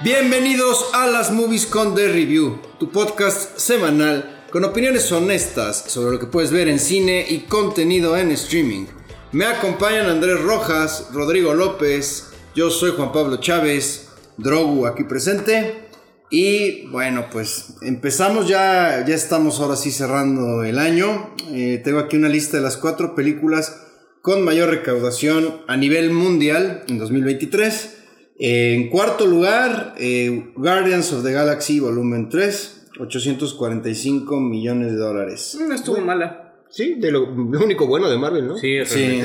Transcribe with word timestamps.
Bienvenidos 0.00 0.90
a 0.94 1.08
las 1.08 1.32
Movies 1.32 1.66
con 1.66 1.96
The 1.96 2.06
Review, 2.06 2.60
tu 2.78 2.88
podcast 2.92 3.58
semanal 3.58 4.44
con 4.52 4.64
opiniones 4.64 5.10
honestas 5.10 5.86
sobre 5.88 6.12
lo 6.12 6.20
que 6.20 6.26
puedes 6.26 6.52
ver 6.52 6.68
en 6.68 6.78
cine 6.78 7.26
y 7.28 7.40
contenido 7.40 8.16
en 8.16 8.30
streaming. 8.30 8.86
Me 9.32 9.44
acompañan 9.44 10.06
Andrés 10.06 10.40
Rojas, 10.40 11.08
Rodrigo 11.12 11.52
López, 11.52 12.28
yo 12.54 12.70
soy 12.70 12.92
Juan 12.92 13.10
Pablo 13.10 13.38
Chávez, 13.38 14.10
Drogu 14.36 14.86
aquí 14.86 15.02
presente. 15.02 15.88
Y 16.30 16.86
bueno, 16.90 17.26
pues 17.32 17.74
empezamos 17.82 18.46
ya, 18.46 19.04
ya 19.04 19.16
estamos 19.16 19.58
ahora 19.58 19.74
sí 19.74 19.90
cerrando 19.90 20.62
el 20.62 20.78
año. 20.78 21.34
Eh, 21.50 21.80
tengo 21.82 21.98
aquí 21.98 22.16
una 22.16 22.28
lista 22.28 22.58
de 22.58 22.62
las 22.62 22.76
cuatro 22.76 23.16
películas 23.16 23.82
con 24.22 24.42
mayor 24.44 24.70
recaudación 24.70 25.62
a 25.66 25.76
nivel 25.76 26.12
mundial 26.12 26.84
en 26.86 26.98
2023. 26.98 27.97
En 28.38 28.88
cuarto 28.88 29.26
lugar, 29.26 29.94
eh, 29.98 30.52
Guardians 30.54 31.12
of 31.12 31.24
the 31.24 31.32
Galaxy 31.32 31.80
Volumen 31.80 32.28
3, 32.28 32.90
845 33.00 34.40
millones 34.40 34.92
de 34.92 34.98
dólares. 34.98 35.58
No 35.60 35.74
estuvo 35.74 36.00
mala. 36.00 36.44
Sí, 36.70 36.94
de 36.98 37.10
lo, 37.10 37.26
lo 37.26 37.64
único 37.64 37.86
bueno 37.86 38.10
de 38.10 38.18
Marvel, 38.18 38.46
¿no? 38.46 38.56
Sí, 38.58 38.84
Sí, 38.84 39.22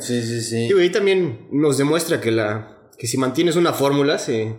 sí, 0.00 0.22
sí, 0.22 0.40
sí. 0.40 0.68
Y 0.68 0.80
ahí 0.80 0.90
también 0.90 1.46
nos 1.52 1.78
demuestra 1.78 2.20
que 2.20 2.30
la 2.30 2.72
que 2.98 3.06
si 3.06 3.18
mantienes 3.18 3.56
una 3.56 3.72
fórmula, 3.72 4.18
se, 4.18 4.56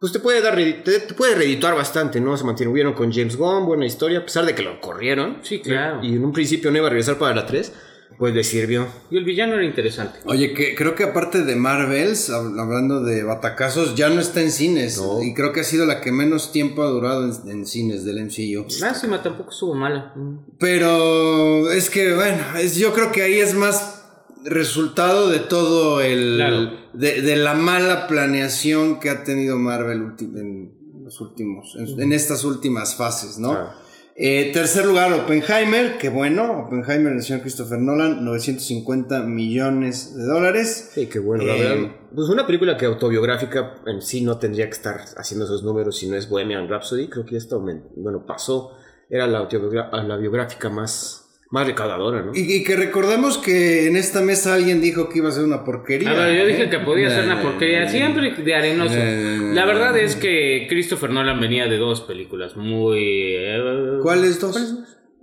pues 0.00 0.12
te 0.12 0.18
puede 0.18 0.40
dar 0.40 0.56
te, 0.56 1.00
te 1.00 1.14
puede 1.14 1.34
redituar 1.34 1.74
bastante, 1.74 2.20
¿no? 2.20 2.36
Se 2.36 2.44
mantuvieron 2.44 2.94
con 2.94 3.12
James 3.12 3.36
Gunn, 3.36 3.66
buena 3.66 3.86
historia, 3.86 4.20
a 4.20 4.24
pesar 4.24 4.46
de 4.46 4.54
que 4.54 4.62
lo 4.62 4.80
corrieron. 4.80 5.38
Sí, 5.42 5.60
claro. 5.60 6.02
Y 6.02 6.14
en 6.14 6.24
un 6.24 6.32
principio 6.32 6.70
no 6.70 6.78
iba 6.78 6.86
a 6.86 6.90
regresar 6.90 7.18
para 7.18 7.34
la 7.34 7.46
3, 7.46 7.72
pues 8.18 8.34
le 8.34 8.42
sirvió. 8.44 8.86
Y 9.10 9.16
el 9.18 9.24
villano 9.24 9.54
era 9.54 9.64
interesante. 9.64 10.18
Oye, 10.24 10.54
que 10.54 10.74
creo 10.74 10.94
que 10.94 11.04
aparte 11.04 11.42
de 11.42 11.54
Marvels, 11.56 12.30
hab- 12.30 12.58
hablando 12.60 13.02
de 13.02 13.22
batacazos, 13.22 13.94
ya 13.94 14.08
no 14.08 14.20
está 14.20 14.40
en 14.40 14.50
cines. 14.52 14.98
No. 14.98 15.22
Y 15.22 15.34
creo 15.34 15.52
que 15.52 15.60
ha 15.60 15.64
sido 15.64 15.84
la 15.86 16.00
que 16.00 16.12
menos 16.12 16.50
tiempo 16.52 16.82
ha 16.82 16.86
durado 16.88 17.24
en, 17.24 17.50
en 17.50 17.66
cines 17.66 18.04
del 18.04 18.24
MCU. 18.24 18.66
Lástima, 18.80 19.22
tampoco 19.22 19.50
estuvo 19.50 19.74
mala. 19.74 20.14
Pero 20.58 21.70
es 21.70 21.90
que, 21.90 22.14
bueno, 22.14 22.42
es, 22.58 22.76
yo 22.76 22.92
creo 22.92 23.12
que 23.12 23.22
ahí 23.22 23.38
es 23.38 23.54
más 23.54 24.02
resultado 24.44 25.28
de 25.28 25.40
todo 25.40 26.00
el. 26.00 26.34
Claro. 26.36 26.70
De, 26.94 27.20
de 27.22 27.36
la 27.36 27.54
mala 27.54 28.06
planeación 28.06 29.00
que 29.00 29.10
ha 29.10 29.22
tenido 29.24 29.58
Marvel 29.58 30.12
en 30.20 30.72
los 31.04 31.20
últimos. 31.20 31.76
En, 31.78 32.00
en 32.00 32.12
estas 32.12 32.44
últimas 32.44 32.94
fases, 32.96 33.38
¿no? 33.38 33.52
Ah. 33.52 33.74
Eh, 34.18 34.50
tercer 34.54 34.86
lugar, 34.86 35.12
Oppenheimer, 35.12 35.98
que 35.98 36.08
bueno, 36.08 36.60
Oppenheimer 36.66 37.12
del 37.12 37.22
señor 37.22 37.42
Christopher 37.42 37.78
Nolan, 37.78 38.24
950 38.24 39.20
millones 39.24 40.16
de 40.16 40.24
dólares. 40.24 40.90
Sí, 40.94 41.06
qué 41.06 41.18
bueno, 41.18 41.44
la 41.44 41.54
Eh, 41.54 41.60
verdad. 41.60 41.96
Pues 42.14 42.28
una 42.30 42.46
película 42.46 42.78
que 42.78 42.86
autobiográfica 42.86 43.74
en 43.86 44.00
sí 44.00 44.22
no 44.22 44.38
tendría 44.38 44.64
que 44.66 44.72
estar 44.72 45.00
haciendo 45.18 45.44
esos 45.44 45.62
números 45.64 45.98
si 45.98 46.08
no 46.08 46.16
es 46.16 46.30
Bohemian 46.30 46.66
Rhapsody. 46.66 47.08
Creo 47.08 47.26
que 47.26 47.36
esto, 47.36 47.60
bueno, 47.60 48.24
pasó. 48.26 48.72
Era 49.10 49.26
la, 49.26 49.40
autobiogra- 49.46 49.90
la 50.02 50.16
biográfica 50.16 50.70
más, 50.70 51.25
más 51.56 51.66
recaudadora, 51.66 52.22
¿no? 52.22 52.32
Y, 52.34 52.56
y 52.56 52.62
que 52.62 52.76
recordemos 52.76 53.38
que 53.38 53.86
en 53.86 53.96
esta 53.96 54.20
mesa 54.20 54.54
alguien 54.54 54.80
dijo 54.80 55.08
que 55.08 55.18
iba 55.18 55.28
a 55.28 55.32
ser 55.32 55.44
una 55.44 55.64
porquería. 55.64 56.10
A 56.10 56.14
ver, 56.14 56.36
yo 56.36 56.42
¿eh? 56.44 56.46
dije 56.48 56.68
que 56.68 56.78
podía 56.80 57.08
ser 57.10 57.24
una 57.24 57.40
porquería. 57.40 57.88
Siempre 57.88 58.32
de 58.32 58.54
arenoso. 58.54 58.94
Eh, 58.96 59.50
La 59.54 59.64
verdad 59.64 59.96
es 59.96 60.16
que 60.16 60.66
Christopher 60.68 61.10
Nolan 61.10 61.40
venía 61.40 61.66
de 61.66 61.78
dos 61.78 62.02
películas 62.02 62.56
muy. 62.56 62.98
eh, 63.00 63.98
¿Cuáles 64.02 64.38
dos? 64.40 64.56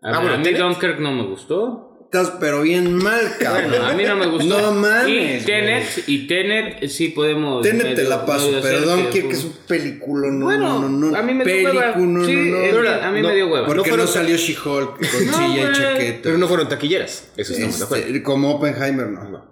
A, 0.02 0.10
Ah, 0.10 0.12
ver, 0.20 0.22
bueno, 0.32 0.34
a 0.34 0.38
mí. 0.40 0.58
Dunkirk 0.58 1.00
no 1.00 1.12
me 1.14 1.24
gustó. 1.24 1.93
Estás 2.14 2.34
pero 2.40 2.62
bien 2.62 2.94
mal, 2.94 3.38
cabrón. 3.40 3.72
Bueno, 3.72 3.86
a 3.88 3.94
mí 3.94 4.04
no 4.04 4.16
me 4.16 4.28
gustó. 4.28 4.62
No 4.62 4.72
mames, 4.72 5.42
Y 5.42 5.46
Tenet, 5.48 6.04
y 6.06 6.28
Tenet 6.28 6.88
sí 6.88 7.08
podemos. 7.08 7.64
Tenet 7.64 7.96
te 7.96 8.04
la 8.04 8.24
paso, 8.24 8.52
perdón, 8.62 9.08
que- 9.12 9.28
que, 9.28 9.34
es 9.34 9.44
un 9.44 9.54
película, 9.68 10.28
no, 10.30 10.46
Bueno, 10.46 10.80
no, 10.80 10.90
no, 10.90 11.10
no. 11.10 11.18
a 11.18 11.24
mí 11.24 11.34
me 11.34 11.44
dio 11.44 11.72
hueva. 11.72 11.96
No, 11.96 12.24
Sí, 12.24 12.36
no, 12.36 12.82
no. 12.84 12.90
a 12.92 13.10
mí 13.12 13.20
no, 13.20 13.30
me 13.30 13.36
dio 13.36 13.48
hueva. 13.48 13.66
Porque 13.66 13.90
no 13.90 13.98
no, 13.98 14.06
salió 14.06 14.38
She-Hulk 14.38 14.98
con 15.00 15.26
No, 15.26 15.38
silla 15.38 15.72
y 15.72 15.74
chaqueta. 15.74 16.20
Pero 16.22 16.38
no 16.38 16.48
fueron 16.48 16.70
taquilleras. 16.70 17.30
Eso 17.36 17.54
estamos 17.54 17.80
de 17.80 17.86
acuerdo. 17.86 18.06
Este, 18.06 18.22
como 18.22 18.52
Oppenheimer, 18.52 19.08
no. 19.08 19.46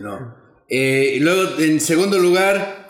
No. 0.00 0.34
Eh, 0.70 1.12
y 1.16 1.20
luego, 1.20 1.58
en 1.58 1.78
segundo 1.80 2.18
lugar, 2.18 2.85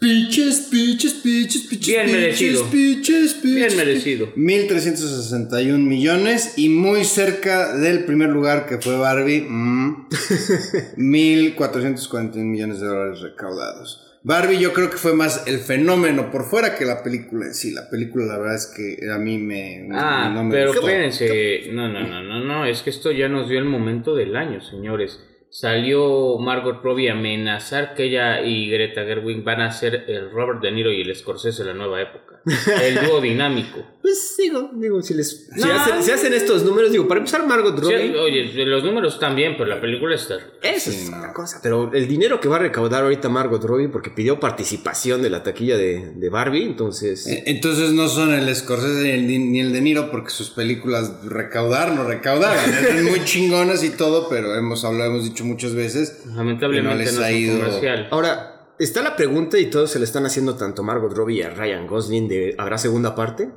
Pitches, 0.00 0.68
pitches, 0.70 1.14
pitches, 1.14 1.62
pitches. 1.62 1.86
Bien 1.88 2.06
pitches, 2.06 2.12
merecido. 2.20 2.64
Pitches, 2.70 3.34
pitches, 3.34 3.42
Bien 3.42 3.76
merecido. 3.76 4.32
1361 4.36 5.84
millones 5.84 6.54
y 6.56 6.68
muy 6.68 7.04
cerca 7.04 7.76
del 7.76 8.04
primer 8.04 8.28
lugar 8.28 8.66
que 8.66 8.78
fue 8.78 8.96
Barbie, 8.96 9.40
mm, 9.40 10.06
1441 10.98 12.48
millones 12.48 12.78
de 12.80 12.86
dólares 12.86 13.20
recaudados. 13.22 14.04
Barbie 14.22 14.58
yo 14.58 14.72
creo 14.72 14.88
que 14.88 14.98
fue 14.98 15.14
más 15.14 15.44
el 15.48 15.58
fenómeno 15.58 16.30
por 16.30 16.44
fuera 16.44 16.76
que 16.76 16.84
la 16.84 17.02
película 17.02 17.46
en 17.46 17.54
sí. 17.54 17.72
La 17.72 17.90
película 17.90 18.26
la 18.26 18.38
verdad 18.38 18.54
es 18.56 18.66
que 18.66 18.98
a 19.10 19.18
mí 19.18 19.38
me... 19.38 19.88
Ah, 19.92 20.30
no 20.32 20.44
me 20.44 20.52
pero 20.52 20.68
gustó. 20.72 20.88
espérense. 20.88 21.70
No, 21.72 21.88
no, 21.88 22.06
no, 22.06 22.22
no, 22.22 22.44
no. 22.44 22.66
Es 22.66 22.82
que 22.82 22.90
esto 22.90 23.10
ya 23.10 23.28
nos 23.28 23.48
dio 23.48 23.58
el 23.58 23.64
momento 23.64 24.14
del 24.14 24.36
año, 24.36 24.60
señores. 24.60 25.18
Salió 25.50 26.38
Margot 26.38 26.82
Robbie 26.82 27.08
a 27.08 27.14
amenazar 27.14 27.94
que 27.94 28.04
ella 28.04 28.42
y 28.42 28.68
Greta 28.70 29.04
Gerwig 29.04 29.42
van 29.42 29.62
a 29.62 29.72
ser 29.72 30.04
el 30.08 30.30
Robert 30.30 30.60
De 30.60 30.70
Niro 30.70 30.92
y 30.92 31.00
el 31.00 31.16
Scorsese 31.16 31.64
de 31.64 31.72
la 31.72 31.74
nueva 31.74 32.00
época. 32.02 32.40
El 32.82 33.06
dúo 33.06 33.20
dinámico. 33.20 33.84
Pues 34.08 34.34
digo, 34.38 34.70
digo, 34.74 35.02
si 35.02 35.12
les 35.14 35.48
si, 35.54 35.60
No, 35.60 35.72
hacen, 35.72 36.02
si 36.02 36.10
hacen 36.10 36.32
estos 36.32 36.62
números, 36.64 36.90
digo, 36.90 37.06
para 37.06 37.18
empezar 37.18 37.46
Margot 37.46 37.74
Sí, 37.76 37.82
Robbie, 37.92 38.16
oye, 38.16 38.64
los 38.64 38.82
números 38.82 39.14
están 39.14 39.36
bien, 39.36 39.54
pero 39.58 39.68
la 39.68 39.80
película 39.80 40.14
está. 40.14 40.36
eso 40.62 40.90
Sí, 40.90 40.96
es 41.04 41.10
no. 41.10 41.18
otra 41.18 41.32
cosa. 41.34 41.60
Pero 41.62 41.92
el 41.92 42.08
dinero 42.08 42.40
que 42.40 42.48
va 42.48 42.56
a 42.56 42.60
recaudar 42.60 43.02
ahorita 43.04 43.28
Margot 43.28 43.62
Robbie, 43.62 43.88
porque 43.88 44.08
pidió 44.10 44.40
participación 44.40 45.20
de 45.20 45.28
la 45.30 45.42
taquilla 45.42 45.76
de, 45.76 46.12
de 46.14 46.28
Barbie, 46.30 46.64
entonces. 46.64 47.26
Eh, 47.26 47.42
Entonces 47.46 47.92
no 47.92 48.08
son 48.08 48.32
el 48.32 48.54
Scorsese 48.56 49.02
ni 49.18 49.34
el, 49.34 49.52
ni 49.52 49.60
el 49.60 49.72
De 49.72 49.80
Niro 49.82 50.10
porque 50.10 50.30
sus 50.30 50.50
películas 50.50 51.12
recaudar 51.24 51.92
no 51.94 52.04
recaudaron. 52.04 52.62
Eran 52.90 53.04
muy 53.04 53.24
chingonas 53.24 53.84
y 53.84 53.90
todo, 53.90 54.28
pero 54.30 54.54
hemos 54.54 54.84
hablado, 54.84 55.10
hemos 55.10 55.24
dicho 55.24 55.44
muchas 55.44 55.74
veces. 55.74 56.22
Lamentablemente 56.34 56.94
No 56.94 56.98
les 56.98 57.14
no, 57.14 57.22
ha 57.24 57.30
ido. 57.32 57.58
comercial. 57.58 58.08
Ahora, 58.10 58.54
está 58.78 59.02
la 59.02 59.16
pregunta 59.16 59.58
y 59.58 59.66
todos 59.66 59.90
se 59.90 59.98
le 59.98 60.04
están 60.04 60.24
haciendo 60.24 60.54
tanto 60.56 60.82
a 60.82 60.84
Margot 60.84 61.12
Robbie 61.12 61.38
y 61.38 61.42
a 61.42 61.50
Ryan 61.50 61.86
Gosling 61.86 62.28
de 62.28 62.54
¿habrá 62.58 62.78
segunda 62.78 63.14
parte? 63.14 63.48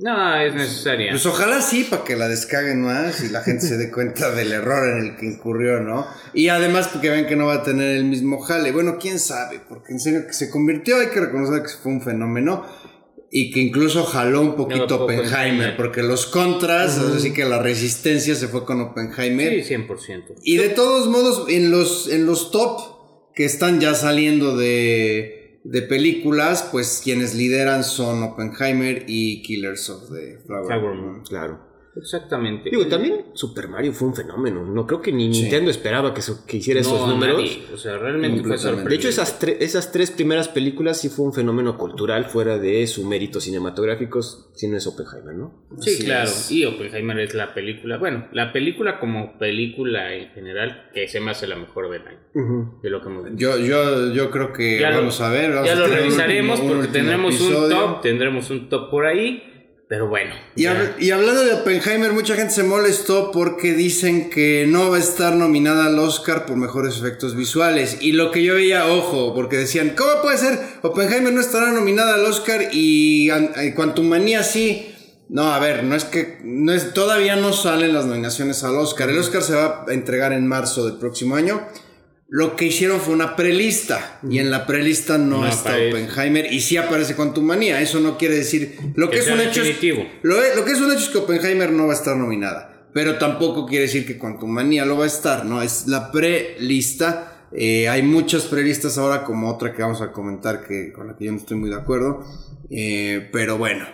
No, 0.00 0.34
es 0.40 0.54
necesaria. 0.54 1.10
Pues 1.10 1.26
ojalá 1.26 1.60
sí, 1.60 1.84
para 1.84 2.04
que 2.04 2.16
la 2.16 2.26
descaguen 2.26 2.80
más 2.80 3.22
y 3.22 3.28
la 3.28 3.42
gente 3.42 3.66
se 3.66 3.76
dé 3.76 3.90
cuenta 3.90 4.30
del 4.34 4.50
error 4.52 4.88
en 4.88 5.04
el 5.04 5.16
que 5.16 5.26
incurrió, 5.26 5.80
¿no? 5.80 6.06
Y 6.32 6.48
además 6.48 6.88
porque 6.88 7.10
ven 7.10 7.26
que 7.26 7.36
no 7.36 7.46
va 7.46 7.56
a 7.56 7.62
tener 7.62 7.96
el 7.96 8.04
mismo 8.04 8.40
jale. 8.40 8.72
Bueno, 8.72 8.96
quién 8.98 9.18
sabe, 9.18 9.60
porque 9.68 9.92
en 9.92 10.00
serio 10.00 10.26
que 10.26 10.32
se 10.32 10.48
convirtió, 10.48 10.96
hay 10.96 11.08
que 11.08 11.20
reconocer 11.20 11.62
que 11.62 11.68
fue 11.82 11.92
un 11.92 12.00
fenómeno. 12.00 12.64
Y 13.32 13.52
que 13.52 13.60
incluso 13.60 14.02
jaló 14.02 14.40
un 14.40 14.56
poquito 14.56 15.04
Oppenheimer, 15.04 15.76
porque 15.76 16.02
los 16.02 16.26
contras, 16.26 16.98
así 16.98 17.32
que 17.32 17.44
la 17.44 17.62
resistencia 17.62 18.34
se 18.34 18.48
fue 18.48 18.64
con 18.64 18.80
Oppenheimer. 18.80 19.64
Sí, 19.64 19.72
100%. 19.72 20.34
Y 20.42 20.56
de 20.56 20.70
todos 20.70 21.06
modos, 21.06 21.44
en 21.48 21.70
los, 21.70 22.10
en 22.10 22.26
los 22.26 22.50
top 22.50 22.80
que 23.32 23.44
están 23.44 23.78
ya 23.78 23.94
saliendo 23.94 24.56
de, 24.56 25.39
de 25.64 25.82
películas, 25.82 26.68
pues 26.70 27.00
quienes 27.02 27.34
lideran 27.34 27.84
son 27.84 28.22
Oppenheimer 28.22 29.04
y 29.06 29.42
Killers 29.42 29.88
of 29.90 30.10
the 30.10 30.38
Flower. 30.46 30.94
Moon. 30.94 31.22
Claro. 31.22 31.69
Exactamente. 32.00 32.70
Digo, 32.70 32.86
también 32.86 33.26
Super 33.34 33.68
Mario 33.68 33.92
fue 33.92 34.08
un 34.08 34.14
fenómeno. 34.14 34.64
No 34.64 34.86
creo 34.86 35.00
que 35.00 35.12
ni 35.12 35.32
Sí. 35.34 35.42
Nintendo 35.42 35.70
esperaba 35.70 36.12
que, 36.14 36.22
su- 36.22 36.44
que 36.46 36.56
hiciera 36.58 36.80
esos 36.80 37.00
no, 37.00 37.06
números. 37.08 37.36
nadie. 37.38 37.62
O 37.72 37.76
sea, 37.76 37.96
realmente 37.98 38.40
fue 38.40 38.50
Completamente. 38.50 38.52
De 38.52 38.58
sorprendente. 38.58 38.94
hecho, 38.96 39.08
esas, 39.08 39.40
tre- 39.40 39.56
esas 39.60 39.92
tres 39.92 40.10
primeras 40.10 40.48
películas 40.48 41.00
sí 41.00 41.08
fue 41.08 41.26
un 41.26 41.32
fenómeno 41.32 41.76
cultural 41.78 42.24
fuera 42.26 42.58
de 42.58 42.86
su 42.86 43.06
mérito 43.06 43.40
cinematográfico, 43.40 44.20
si 44.22 44.68
no 44.68 44.76
es 44.76 44.86
Oppenheimer, 44.86 45.34
¿no? 45.34 45.66
Sí, 45.80 45.90
Así 45.94 46.04
claro. 46.04 46.24
es. 46.28 46.50
Y 46.50 46.64
Oppenheimer 46.64 47.18
es 47.20 47.34
la 47.34 47.54
película, 47.54 47.98
bueno, 47.98 48.26
la 48.32 48.52
película 48.52 48.98
como 48.98 49.38
película 49.38 50.14
en 50.14 50.30
general 50.30 50.90
que 50.94 51.08
se 51.08 51.20
me 51.20 51.30
hace 51.30 51.46
la 51.46 51.56
mejor 51.56 51.90
del 51.90 52.06
año. 52.06 52.18
De 52.82 52.90
lo 52.90 53.00
que 53.00 53.08
hemos 53.08 53.24
visto. 53.24 53.38
Yo, 53.38 53.58
yo, 53.58 54.12
yo 54.12 54.30
creo 54.30 54.52
que 54.52 54.78
Ya 54.80 54.90
lo- 54.90 54.96
vamos 54.98 55.20
a 55.20 55.30
ver. 55.30 55.50
vamos 55.52 55.66
ya 55.66 55.72
a 55.74 55.76
lo 55.78 55.84
un 55.86 55.90
revisaremos 55.90 56.60
último- 56.60 56.74
porque 56.80 56.92
tendremos 56.92 57.40
un 57.40 57.68
top, 57.68 58.00
tendremos 58.02 58.50
un 58.50 58.68
top 58.68 58.90
por 58.90 59.06
ahí, 59.06 59.42
pero 59.90 60.06
bueno. 60.06 60.32
Y, 60.54 60.66
hab- 60.66 60.92
y 61.00 61.10
hablando 61.10 61.42
de 61.42 61.52
Oppenheimer, 61.52 62.12
mucha 62.12 62.36
gente 62.36 62.54
se 62.54 62.62
molestó 62.62 63.32
porque 63.32 63.72
dicen 63.74 64.30
que 64.30 64.64
no 64.68 64.88
va 64.88 64.98
a 64.98 65.00
estar 65.00 65.34
nominada 65.34 65.86
al 65.86 65.98
Oscar 65.98 66.46
por 66.46 66.56
mejores 66.56 66.96
efectos 66.96 67.34
visuales. 67.34 67.98
Y 68.00 68.12
lo 68.12 68.30
que 68.30 68.44
yo 68.44 68.54
veía, 68.54 68.86
ojo, 68.86 69.34
porque 69.34 69.56
decían, 69.56 69.94
¿cómo 69.96 70.22
puede 70.22 70.38
ser? 70.38 70.60
Oppenheimer 70.82 71.32
no 71.32 71.40
estará 71.40 71.72
nominada 71.72 72.14
al 72.14 72.24
Oscar 72.24 72.68
y 72.72 73.30
eh, 73.32 73.72
Quantumania 73.74 74.44
sí. 74.44 74.94
No, 75.28 75.52
a 75.52 75.58
ver, 75.58 75.82
no 75.82 75.96
es 75.96 76.04
que 76.04 76.38
no 76.44 76.72
es, 76.72 76.94
todavía 76.94 77.34
no 77.34 77.52
salen 77.52 77.92
las 77.92 78.06
nominaciones 78.06 78.62
al 78.62 78.76
Oscar. 78.76 79.10
El 79.10 79.18
Oscar 79.18 79.42
se 79.42 79.54
va 79.56 79.84
a 79.88 79.92
entregar 79.92 80.32
en 80.32 80.46
marzo 80.46 80.86
del 80.86 80.98
próximo 80.98 81.34
año. 81.34 81.66
Lo 82.32 82.54
que 82.54 82.66
hicieron 82.66 83.00
fue 83.00 83.12
una 83.12 83.34
prelista 83.34 84.20
y 84.30 84.38
en 84.38 84.50
la 84.52 84.64
prelista 84.66 85.18
no, 85.18 85.40
No 85.40 85.46
está 85.48 85.70
aparece. 85.70 85.88
Oppenheimer 86.04 86.52
y 86.52 86.60
sí 86.60 86.76
aparece 86.76 87.16
Quantumania. 87.16 87.80
Eso 87.80 87.98
no 87.98 88.16
quiere 88.16 88.36
decir 88.36 88.76
lo 88.94 89.10
que, 89.10 89.16
Que 89.16 89.22
es 89.24 89.30
un 89.30 89.40
hecho. 89.40 89.62
es- 89.62 89.68
definitivo. 89.68 90.06
lo, 90.22 90.40
e- 90.42 90.54
lo 90.54 90.64
que 90.64 90.72
es 90.72 90.80
un 90.80 90.90
hecho 90.92 91.00
es 91.00 91.08
que 91.08 91.18
Oppenheimer 91.18 91.72
no 91.72 91.86
va 91.88 91.92
a 91.92 91.96
estar 91.96 92.16
nominada. 92.16 92.86
Pero 92.94 93.18
tampoco 93.18 93.66
quiere 93.66 93.84
decir 93.86 94.06
que 94.06 94.16
Quantumania 94.18 94.84
lo 94.84 94.96
va 94.96 95.04
a 95.04 95.08
estar, 95.08 95.44
¿no? 95.44 95.60
Es 95.62 95.86
la 95.86 96.10
prelista 96.12 97.26
Eh, 97.52 97.88
hay 97.88 98.02
muchas 98.02 98.44
prelistas 98.44 98.96
ahora, 98.96 99.24
como 99.24 99.50
otra 99.50 99.74
que 99.74 99.82
vamos 99.82 100.00
a 100.02 100.12
comentar, 100.12 100.64
que, 100.64 100.92
con 100.92 101.08
la 101.08 101.16
que 101.16 101.24
yo 101.24 101.32
no 101.32 101.38
estoy 101.38 101.56
muy 101.56 101.68
de 101.68 101.74
acuerdo. 101.74 102.24
Eh, 102.70 103.28
pero 103.32 103.58
bueno. 103.58 103.86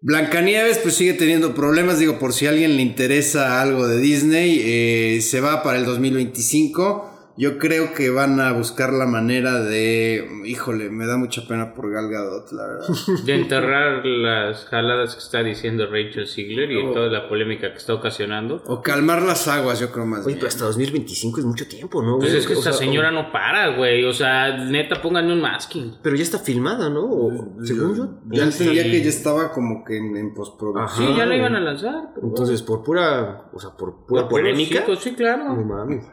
Blancanieves 0.00 0.78
pues 0.78 0.94
sigue 0.94 1.14
teniendo 1.14 1.54
problemas, 1.56 1.98
digo, 1.98 2.20
por 2.20 2.32
si 2.32 2.46
a 2.46 2.50
alguien 2.50 2.76
le 2.76 2.82
interesa 2.82 3.60
algo 3.60 3.88
de 3.88 3.98
Disney, 3.98 4.60
eh, 4.62 5.20
se 5.22 5.40
va 5.40 5.64
para 5.64 5.78
el 5.78 5.84
2025. 5.86 7.10
Yo 7.36 7.58
creo 7.58 7.94
que 7.94 8.10
van 8.10 8.38
a 8.40 8.52
buscar 8.52 8.92
la 8.92 9.06
manera 9.06 9.60
de, 9.60 10.24
híjole, 10.44 10.88
me 10.90 11.04
da 11.04 11.16
mucha 11.16 11.42
pena 11.48 11.74
por 11.74 11.90
Gal 11.90 12.08
Gadot, 12.08 12.52
la 12.52 12.66
verdad. 12.66 12.86
De 13.24 13.34
enterrar 13.34 14.06
las 14.06 14.64
jaladas 14.66 15.14
que 15.14 15.20
está 15.20 15.42
diciendo 15.42 15.86
Rachel 15.90 16.28
Ziegler 16.28 16.70
y 16.70 16.92
toda 16.92 17.08
la 17.08 17.28
polémica 17.28 17.72
que 17.72 17.78
está 17.78 17.94
ocasionando. 17.94 18.62
O 18.66 18.80
calmar 18.82 19.22
las 19.22 19.48
aguas, 19.48 19.80
yo 19.80 19.90
creo 19.90 20.06
más. 20.06 20.20
Oye, 20.20 20.28
bien. 20.28 20.38
pero 20.38 20.48
hasta 20.48 20.64
2025 20.66 21.40
es 21.40 21.46
mucho 21.46 21.66
tiempo, 21.66 22.02
¿no? 22.02 22.18
Pues 22.18 22.34
es 22.34 22.46
que 22.46 22.54
O 22.54 22.58
esta 22.58 22.72
sea, 22.72 22.78
señora 22.78 23.10
no 23.10 23.32
para, 23.32 23.76
güey. 23.76 24.04
O 24.04 24.12
sea, 24.12 24.56
neta, 24.56 25.02
pónganle 25.02 25.32
un 25.32 25.40
masking. 25.40 25.96
Pero 26.02 26.14
ya 26.14 26.22
está 26.22 26.38
filmada, 26.38 26.88
¿no? 26.88 27.02
O, 27.04 27.56
según 27.64 27.96
yo. 27.96 28.08
Ya 28.30 28.44
entendía 28.44 28.84
que 28.84 29.02
ya 29.02 29.08
estaba 29.08 29.50
como 29.50 29.84
que 29.84 29.96
en, 29.96 30.16
en 30.16 30.34
postproducción. 30.34 31.08
Sí, 31.08 31.14
ya 31.16 31.26
la 31.26 31.36
iban 31.36 31.56
a 31.56 31.60
lanzar. 31.60 32.10
Entonces, 32.22 32.62
por 32.62 32.84
pura, 32.84 33.50
o 33.52 33.58
sea, 33.58 33.70
por 33.70 34.06
pura. 34.06 34.22
Por 34.22 34.30
polémica. 34.30 34.80
chicos, 34.80 35.00
Sí, 35.00 35.14
claro. 35.14 35.52
No 35.52 35.64
mames. 35.64 36.04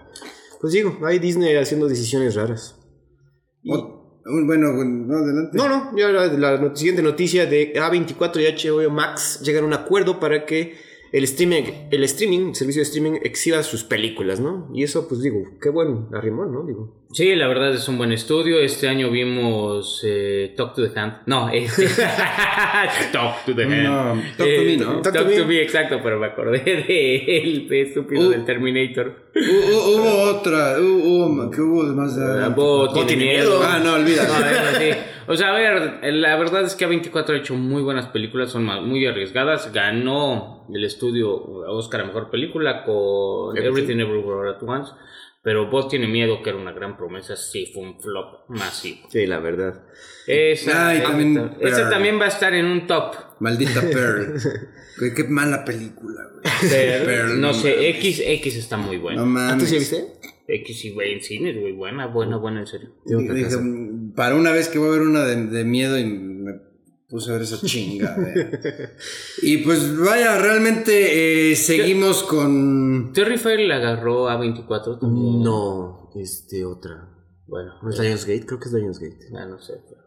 Pues 0.62 0.74
digo, 0.74 0.98
hay 1.06 1.18
Disney 1.20 1.56
haciendo 1.56 1.88
decisiones 1.88 2.36
raras. 2.36 2.76
Y- 3.64 3.74
O- 3.74 4.00
bueno, 4.24 4.76
bueno, 4.76 5.06
no, 5.08 5.18
adelante. 5.18 5.58
no, 5.58 5.68
no, 5.68 5.98
ya 5.98 6.10
la, 6.12 6.76
siguiente 6.76 7.02
noticia 7.02 7.48
de 7.48 7.74
A24 7.74 8.40
y 8.40 8.46
HBO 8.70 8.90
Max 8.92 9.42
llegan 9.44 9.64
a 9.64 9.68
un 9.68 9.74
acuerdo 9.74 10.20
para 10.20 10.46
que 10.46 10.76
el 11.12 11.24
streaming, 11.26 11.64
el 11.92 12.04
streaming, 12.06 12.48
el 12.50 12.56
servicio 12.56 12.80
de 12.82 12.84
streaming 12.88 13.20
exhiba 13.24 13.62
sus 13.64 13.84
películas, 13.84 14.40
¿no? 14.40 14.70
Y 14.74 14.84
eso, 14.84 15.08
pues 15.08 15.22
digo, 15.22 15.44
qué 15.62 15.70
buen 15.70 16.08
arrimón, 16.14 16.54
¿no? 16.54 16.64
Digo. 16.66 16.96
Sí, 17.14 17.36
la 17.36 17.50
verdad 17.50 17.74
es 17.74 17.86
un 17.90 17.98
buen 17.98 18.14
estudio. 18.14 18.60
Este 18.60 18.88
año 18.88 19.12
vimos 19.12 20.02
eh, 20.06 20.54
Talk 20.56 20.74
to 20.76 20.90
the 20.90 20.98
Hand. 20.98 21.24
No, 21.26 21.50
este. 21.54 21.86
Talk 23.12 23.46
to 23.46 23.54
the 23.54 23.64
Hand. 23.64 23.84
No, 23.84 24.22
Talk 24.38 24.48
to 24.48 24.62
Me, 24.64 24.78
¿no? 24.78 25.02
Talk, 25.02 25.14
Talk 25.14 25.28
to 25.28 25.36
to 25.36 25.40
Me. 25.42 25.46
me, 25.46 25.62
exacto, 25.62 26.00
pero 26.02 26.20
me 26.20 26.28
acordé 26.28 26.60
de 26.60 27.38
el 27.38 27.68
estúpido 27.74 28.28
Uh. 28.28 28.30
del 28.30 28.46
Terminator. 28.46 29.30
Hu- 29.36 29.40
hu- 29.40 29.96
hubo 30.00 30.22
otra, 30.32 30.78
hu- 30.80 31.04
hubo, 31.04 31.52
¿qué 31.52 31.62
hubo 31.62 31.84
más 31.94 32.16
de 32.16 32.24
Ah, 32.46 32.50
Bo 32.50 32.92
tiene 32.94 33.08
tiene 33.08 33.24
miedo. 33.26 33.60
miedo. 33.60 33.64
Ah, 33.70 33.80
no, 33.84 33.94
olvídalo. 33.96 34.30
No, 34.34 34.80
sí. 34.80 34.90
O 35.28 35.36
sea, 35.36 35.50
a 35.50 35.54
ver, 35.54 36.00
la 36.14 36.36
verdad 36.38 36.64
es 36.64 36.76
que 36.76 36.88
A24 36.88 37.30
ha 37.30 37.38
hecho 37.38 37.56
muy 37.56 37.82
buenas 37.82 38.08
películas, 38.08 38.52
son 38.52 38.66
muy 38.66 39.06
arriesgadas. 39.06 39.72
Ganó 39.74 40.66
el 40.74 40.84
estudio 40.84 41.32
Oscar 41.36 42.02
a 42.02 42.06
Mejor 42.06 42.30
Película 42.30 42.84
con 42.84 43.58
Everything. 43.58 43.72
Everything 43.94 44.00
Everywhere 44.00 44.50
at 44.52 44.64
Once. 44.64 44.92
Pero 45.44 45.72
Vos 45.72 45.88
tiene 45.88 46.08
miedo, 46.08 46.44
que 46.44 46.52
era 46.52 46.60
una 46.60 46.72
gran 46.72 46.96
promesa, 46.96 47.36
sí 47.36 47.66
fue 47.74 47.82
un 47.82 48.00
flop 48.00 48.48
masivo. 48.50 49.08
Sí, 49.10 49.26
la 49.26 49.40
verdad. 49.40 49.82
Esa, 50.28 50.90
Ah, 50.90 50.96
y 50.96 51.02
también 51.02 51.52
ese 51.60 51.76
Pearl. 51.78 51.90
también 51.90 52.20
va 52.20 52.26
a 52.26 52.28
estar 52.28 52.54
en 52.54 52.66
un 52.68 52.86
top. 52.86 53.16
Maldita 53.40 53.82
Pearl. 53.92 54.36
qué, 55.00 55.14
qué 55.16 55.24
mala 55.24 55.66
película, 55.66 56.22
güey. 56.32 56.70
Pearl, 57.06 57.42
no 57.42 57.54
sé, 57.56 57.72
mames. 57.76 57.96
X, 57.98 58.22
X 58.24 58.56
está 58.56 58.78
muy 58.78 58.98
No 58.98 59.02
bueno. 59.02 59.22
¿Ah, 59.24 59.26
mames. 59.26 59.58
tú 59.64 59.66
sí 59.66 59.80
viste? 59.80 60.06
X 60.54 60.86
y 60.86 60.92
güey 60.92 61.14
en 61.14 61.22
cines, 61.22 61.60
güey, 61.60 61.74
buena, 61.74 62.08
buena, 62.08 62.38
buena, 62.38 62.62
en 62.62 62.68
serio. 62.68 62.90
Tengo 63.06 63.22
que 63.28 63.34
Dije, 63.34 63.48
hacer. 63.48 63.62
para 64.16 64.36
una 64.36 64.52
vez 64.52 64.68
que 64.68 64.80
voy 64.80 64.90
a 64.90 64.92
ver 64.92 65.02
una 65.02 65.24
de, 65.26 65.48
de 65.48 65.64
miedo 65.64 65.98
y 65.98 66.06
me 66.06 66.52
puse 67.10 67.30
a 67.30 67.34
ver 67.34 67.44
esa 67.44 67.60
chinga. 67.66 68.16
y 69.42 69.58
pues 69.58 69.98
vaya, 69.98 70.38
realmente 70.40 71.52
eh, 71.52 71.56
seguimos 71.56 72.24
con... 72.24 73.12
Terry 73.14 73.38
Fair 73.38 73.60
le 73.60 73.74
agarró 73.74 74.30
a 74.30 74.38
24 74.38 75.00
también. 75.00 75.42
No, 75.44 76.10
este, 76.16 76.66
otra. 76.66 77.10
Bueno, 77.48 77.74
¿No 77.84 77.90
es 77.90 78.00
Lionsgate? 78.00 78.46
Creo 78.46 78.60
que 78.60 78.68
es 78.70 78.74
Lionsgate. 78.74 79.28
ya 79.32 79.46
no 79.46 79.62
sé. 79.62 79.74
pero- 79.88 80.02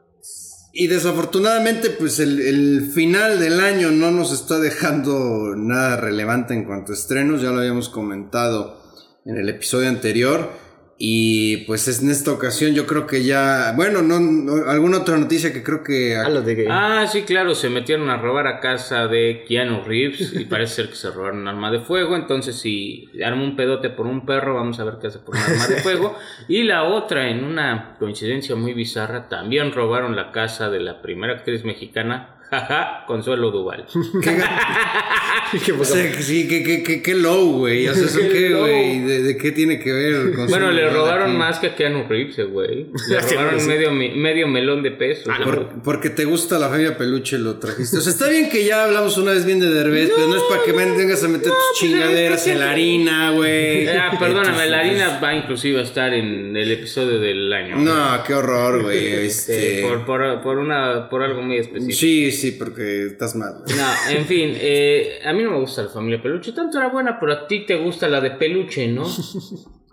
Y 0.73 0.87
desafortunadamente, 0.87 1.91
pues 1.91 2.19
el, 2.21 2.41
el 2.41 2.91
final 2.95 3.39
del 3.39 3.61
año 3.61 3.91
no 3.91 4.11
nos 4.11 4.33
está 4.33 4.59
dejando 4.59 5.55
nada 5.57 5.97
relevante 5.99 6.55
en 6.55 6.65
cuanto 6.65 6.93
a 6.93 6.95
estrenos, 6.95 7.43
ya 7.43 7.51
lo 7.51 7.59
habíamos 7.59 7.89
comentado 7.91 8.83
en 9.25 9.37
el 9.37 9.49
episodio 9.49 9.89
anterior. 9.89 10.63
Y 10.97 11.59
pues 11.67 11.89
es 11.89 12.01
en 12.05 12.11
esta 12.13 12.31
ocasión 12.31 12.73
yo 12.73 12.87
creo 12.87 13.05
que 13.05 13.25
ya, 13.25 13.73
bueno, 13.75 14.01
no, 14.01 14.21
no- 14.21 14.71
alguna 14.71 14.99
otra 14.99 15.17
noticia 15.17 15.53
que 15.53 15.65
creo 15.65 15.83
que... 15.83 16.15
Ah, 16.17 16.31
de. 16.31 16.69
Ah, 16.71 17.05
sí, 17.11 17.23
claro, 17.23 17.57
se 17.57 17.69
metieron 17.69 18.09
a 18.11 18.17
robar 18.17 18.47
a 18.47 18.61
casa 18.61 19.09
de 19.09 19.45
Keanu 19.49 19.83
Reeves 19.83 20.33
y 20.35 20.45
parece 20.49 20.77
ser 20.77 20.89
que 20.91 20.95
se 20.95 21.11
robaron 21.11 21.41
un 21.41 21.49
arma 21.49 21.73
de 21.73 21.81
fuego. 21.81 22.15
Entonces, 22.15 22.55
si 22.61 23.11
arma 23.25 23.43
un 23.43 23.57
pedote 23.57 23.91
por 23.91 24.07
un 24.07 24.25
perro, 24.25 24.55
vamos 24.55 24.79
a 24.79 24.85
ver 24.85 24.95
qué 25.01 25.09
hace 25.09 25.19
por 25.19 25.35
un 25.35 25.43
arma 25.43 25.67
de 25.67 25.77
fuego. 25.83 26.17
Y 26.47 26.63
la 26.63 26.85
otra, 26.85 27.29
en 27.29 27.43
una 27.43 27.97
coincidencia 27.99 28.55
muy 28.55 28.73
bizarra, 28.73 29.29
también 29.29 29.73
robaron 29.73 30.15
la 30.15 30.31
casa 30.31 30.71
de 30.71 30.79
la 30.79 31.03
primera 31.03 31.33
actriz 31.35 31.65
mexicana, 31.65 32.34
jaja, 32.61 33.05
Consuelo 33.07 33.51
Duval. 33.51 33.87
¿Qué, 34.23 35.59
¿Qué 35.65 35.73
o 35.73 35.79
pasó? 35.79 35.95
sea, 35.95 36.11
que 36.11 36.23
sí, 36.23 36.49
que, 36.49 36.63
que, 36.63 36.83
que, 36.83 37.03
que 37.03 37.15
low, 37.15 37.59
güey. 37.59 37.87
O 37.89 37.95
sea, 37.95 38.05
¿eso 38.07 38.19
Qué 38.21 38.29
qué, 38.29 38.55
güey? 38.55 39.01
¿De, 39.01 39.23
de 39.23 39.37
qué 39.37 39.53
tiene 39.53 39.79
que 39.79 39.93
ver? 39.93 40.33
con 40.35 40.47
Bueno, 40.49 40.71
le 40.73 40.89
robaron 40.91 41.31
aquí? 41.31 41.37
más 41.39 41.59
que 41.59 41.69
a 41.69 41.75
Keanu 41.77 42.07
Reeves, 42.09 42.39
eh, 42.39 42.45
güey. 42.45 42.87
Le 43.09 43.23
Sí, 43.23 43.35
robaron 43.35 43.61
sí. 43.61 43.69
medio, 43.69 43.93
medio 43.93 44.49
melón 44.49 44.83
de 44.83 44.91
pesos. 44.91 45.27
Ah, 45.29 45.41
Por- 45.45 45.69
porque 45.83 46.11
te 46.11 46.25
gusta 46.25 46.59
la 46.59 46.69
familia 46.69 46.97
peluche 46.97 47.39
lo 47.39 47.57
trajiste. 47.59 47.99
O 47.99 48.01
sea, 48.01 48.13
está 48.13 48.29
bien 48.29 48.49
que 48.49 48.65
ya 48.65 48.85
hablamos 48.85 49.17
una 49.19 49.33
vez 49.33 49.45
bien 49.45 49.61
de 49.61 49.71
Derbez, 49.71 50.11
pero 50.15 50.29
no 50.29 50.37
es 50.37 50.43
para 50.45 50.63
que 50.65 50.73
me 50.73 50.85
vengas 50.91 51.23
a 51.23 51.29
meter 51.29 51.49
tus 51.53 51.79
chingaderas 51.81 52.47
en 52.47 52.61
la 52.61 52.71
harina, 52.71 53.31
güey. 53.31 53.87
Ah, 53.89 54.11
perdóname, 54.19 54.49
Entonces, 54.49 54.71
la 54.71 54.79
harina 54.81 55.21
va 55.23 55.35
inclusive 55.35 55.81
a 55.81 55.83
estar 55.83 56.13
en 56.15 56.57
el 56.57 56.71
episodio 56.73 57.19
del 57.21 57.53
año. 57.53 57.77
No, 57.77 58.23
qué 58.27 58.35
horror, 58.35 58.83
güey. 58.83 59.07
Este, 59.27 59.77
Este. 59.81 59.89
por, 59.89 60.05
por, 60.05 60.41
por, 60.43 60.59
una, 60.59 61.09
por 61.09 61.23
algo 61.23 61.43
muy 61.43 61.59
específico. 61.59 61.97
Sí, 61.99 62.33
sí, 62.33 62.44
porque 62.53 63.07
estás 63.07 63.35
mal. 63.35 63.63
No, 63.67 64.13
en 64.13 64.27
fin, 64.27 64.53
eh, 64.55 65.21
a 65.25 65.33
mí 65.33 65.43
no 65.43 65.53
me 65.53 65.59
gusta 65.61 65.83
la 65.83 65.89
familia 65.89 66.23
peluche, 66.23 66.53
tanto 66.53 66.79
era 66.79 66.89
buena, 66.89 67.19
pero 67.19 67.33
a 67.33 67.47
ti 67.47 67.65
te 67.67 67.77
gusta 67.77 68.09
la 68.09 68.21
de 68.21 68.33
peluche, 68.33 68.89
¿no? 68.89 69.05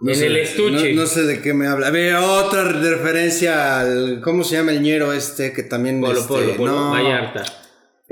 No 0.01 0.09
en 0.09 0.18
sé, 0.18 0.25
el 0.25 0.38
estuche. 0.38 0.94
No, 0.95 1.01
no 1.01 1.07
sé 1.07 1.25
de 1.25 1.42
qué 1.44 1.53
me 1.53 1.68
habla. 1.68 1.86
A 1.86 1.92
ver, 1.92 2.15
otra 2.15 2.63
referencia 2.63 3.80
al. 3.80 4.19
¿Cómo 4.21 4.44
se 4.44 4.56
llama 4.56 4.71
el 4.71 4.81
ñero 4.81 5.13
este? 5.13 5.53
Que 5.53 5.62
también. 5.62 6.01
Polo, 6.01 6.19
este, 6.19 6.27
polo, 6.27 6.56
polo, 6.57 6.71
no. 6.71 6.89
Vallarta. 6.89 7.61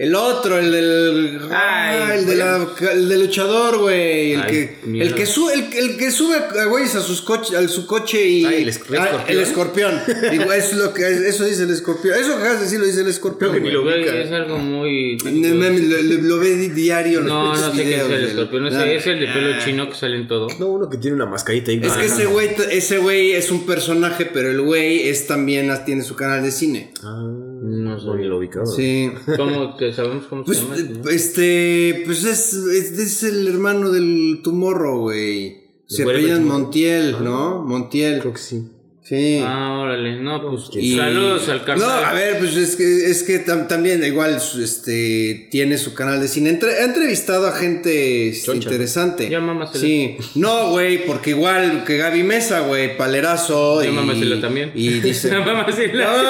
El 0.01 0.15
otro, 0.15 0.57
el 0.57 0.71
del. 0.71 1.39
Ay, 1.51 1.51
ah, 1.51 2.15
el, 2.15 2.25
de 2.25 2.35
la, 2.37 2.65
el 2.93 3.09
del 3.09 3.19
luchador, 3.19 3.79
güey. 3.79 4.31
El 4.31 4.41
Ay, 4.43 4.49
que, 4.49 4.75
el 5.01 5.13
que 5.13 5.25
sube, 5.25 5.53
el, 5.53 5.73
el 5.73 5.97
que 5.97 6.09
sube 6.09 6.37
a 6.37 6.65
güeyes 6.67 6.95
a 6.95 7.01
sus 7.01 7.21
coches, 7.21 7.53
a 7.53 7.67
su 7.67 7.85
coche 7.85 8.25
y. 8.25 8.45
Ay, 8.45 8.63
el 8.63 8.69
esc- 8.69 8.89
el 8.89 8.97
Ah, 8.97 9.05
escorpión. 9.09 9.27
el 9.27 9.39
escorpión. 9.41 10.01
Digo, 10.31 10.53
es 10.53 10.71
lo 10.71 10.93
que, 10.93 11.03
eso 11.27 11.43
dice 11.43 11.63
el 11.63 11.71
escorpión. 11.71 12.15
Eso 12.15 12.29
que 12.29 12.33
acabas 12.35 12.59
de 12.59 12.63
decir 12.63 12.79
lo 12.79 12.85
dice 12.85 13.01
el 13.01 13.09
escorpión. 13.09 13.51
Creo 13.51 13.61
que 13.61 13.67
ni 13.67 13.73
lo 13.73 13.83
güey. 13.83 14.03
Güey, 14.05 14.21
es 14.21 14.31
algo 14.31 14.57
muy... 14.57 15.17
No, 15.17 15.31
Lo, 15.31 15.69
lo- 15.69 16.21
lo 16.21 16.39
ve 16.39 16.55
di- 16.55 16.69
diario. 16.69 17.19
los 17.19 17.27
No, 17.29 17.53
no 17.53 17.71
sé 17.73 17.83
qué 17.83 17.95
es 17.97 18.01
el 18.09 18.23
escorpión, 18.23 18.67
Ah. 18.67 18.85
es 18.89 19.05
el 19.05 19.19
de 19.19 19.27
pelo 19.27 19.59
chino 19.65 19.89
que 19.89 19.95
sale 19.95 20.15
en 20.15 20.27
todo. 20.29 20.47
No, 20.59 20.67
uno 20.67 20.89
que 20.89 20.97
tiene 20.97 21.15
una 21.17 21.25
mascarita 21.25 21.71
ahí. 21.71 21.81
Es 21.83 21.91
que 21.91 21.99
Ah, 22.03 22.05
ese 22.05 22.25
güey, 22.25 22.49
ese 22.71 22.97
güey 22.99 23.33
es 23.33 23.51
un 23.51 23.65
personaje, 23.65 24.25
pero 24.27 24.49
el 24.49 24.61
güey 24.61 25.09
es 25.09 25.27
también 25.27 25.69
tiene 25.85 26.03
su 26.03 26.15
canal 26.15 26.41
de 26.41 26.51
cine. 26.51 26.93
Ah, 27.03 27.27
No 27.69 27.99
sé. 27.99 28.05
lo 28.25 28.37
ubicaba. 28.37 28.65
Sí. 28.65 29.11
¿Cómo 29.37 29.77
que 29.77 29.93
sabemos 29.93 30.25
cómo 30.29 30.43
Pues, 30.43 30.57
se 30.57 30.63
llama? 30.83 31.11
este, 31.11 32.03
pues 32.05 32.23
es, 32.25 32.53
es, 32.53 32.91
es 32.99 33.23
el 33.23 33.47
hermano 33.47 33.91
del 33.91 34.41
Tomorrow, 34.43 35.01
güey. 35.01 35.57
Se 35.87 36.03
¿De 36.03 36.11
apellidan? 36.11 36.47
Montiel, 36.47 37.23
¿no? 37.23 37.63
Montiel. 37.63 38.19
Creo 38.19 38.33
que 38.33 38.39
sí. 38.39 38.69
Sí. 39.09 39.41
Ah, 39.43 39.79
órale, 39.81 40.17
no, 40.17 40.39
pues 40.39 40.69
Y- 40.75 40.95
saludos 40.95 41.49
al 41.49 41.57
No, 41.59 41.65
carnal. 41.65 42.05
a 42.05 42.13
ver, 42.13 42.37
pues 42.37 42.55
es 42.55 42.75
que, 42.75 43.09
es 43.09 43.23
que 43.23 43.43
tam- 43.43 43.65
también 43.67 44.03
igual 44.05 44.35
este, 44.37 45.47
tiene 45.49 45.79
su 45.79 45.95
canal 45.95 46.21
de 46.21 46.27
cine. 46.27 46.51
Entre- 46.51 46.75
ha 46.75 46.83
entrevistado 46.85 47.47
a 47.47 47.53
gente 47.53 48.29
este, 48.29 48.45
Choncha. 48.45 48.69
interesante. 48.69 49.27
Ya 49.27 49.39
mámasela. 49.39 49.79
Sí. 49.83 50.15
No, 50.35 50.69
güey, 50.69 51.07
porque 51.07 51.31
igual 51.31 51.85
que 51.85 51.97
Gaby 51.97 52.21
Mesa, 52.21 52.59
güey, 52.59 52.95
palerazo. 52.97 53.81
Ya 53.81 53.89
y, 53.89 53.93
mámasela 53.93 54.39
también. 54.39 54.71
Y 54.75 54.99
dice... 54.99 55.31
No, 55.39 55.43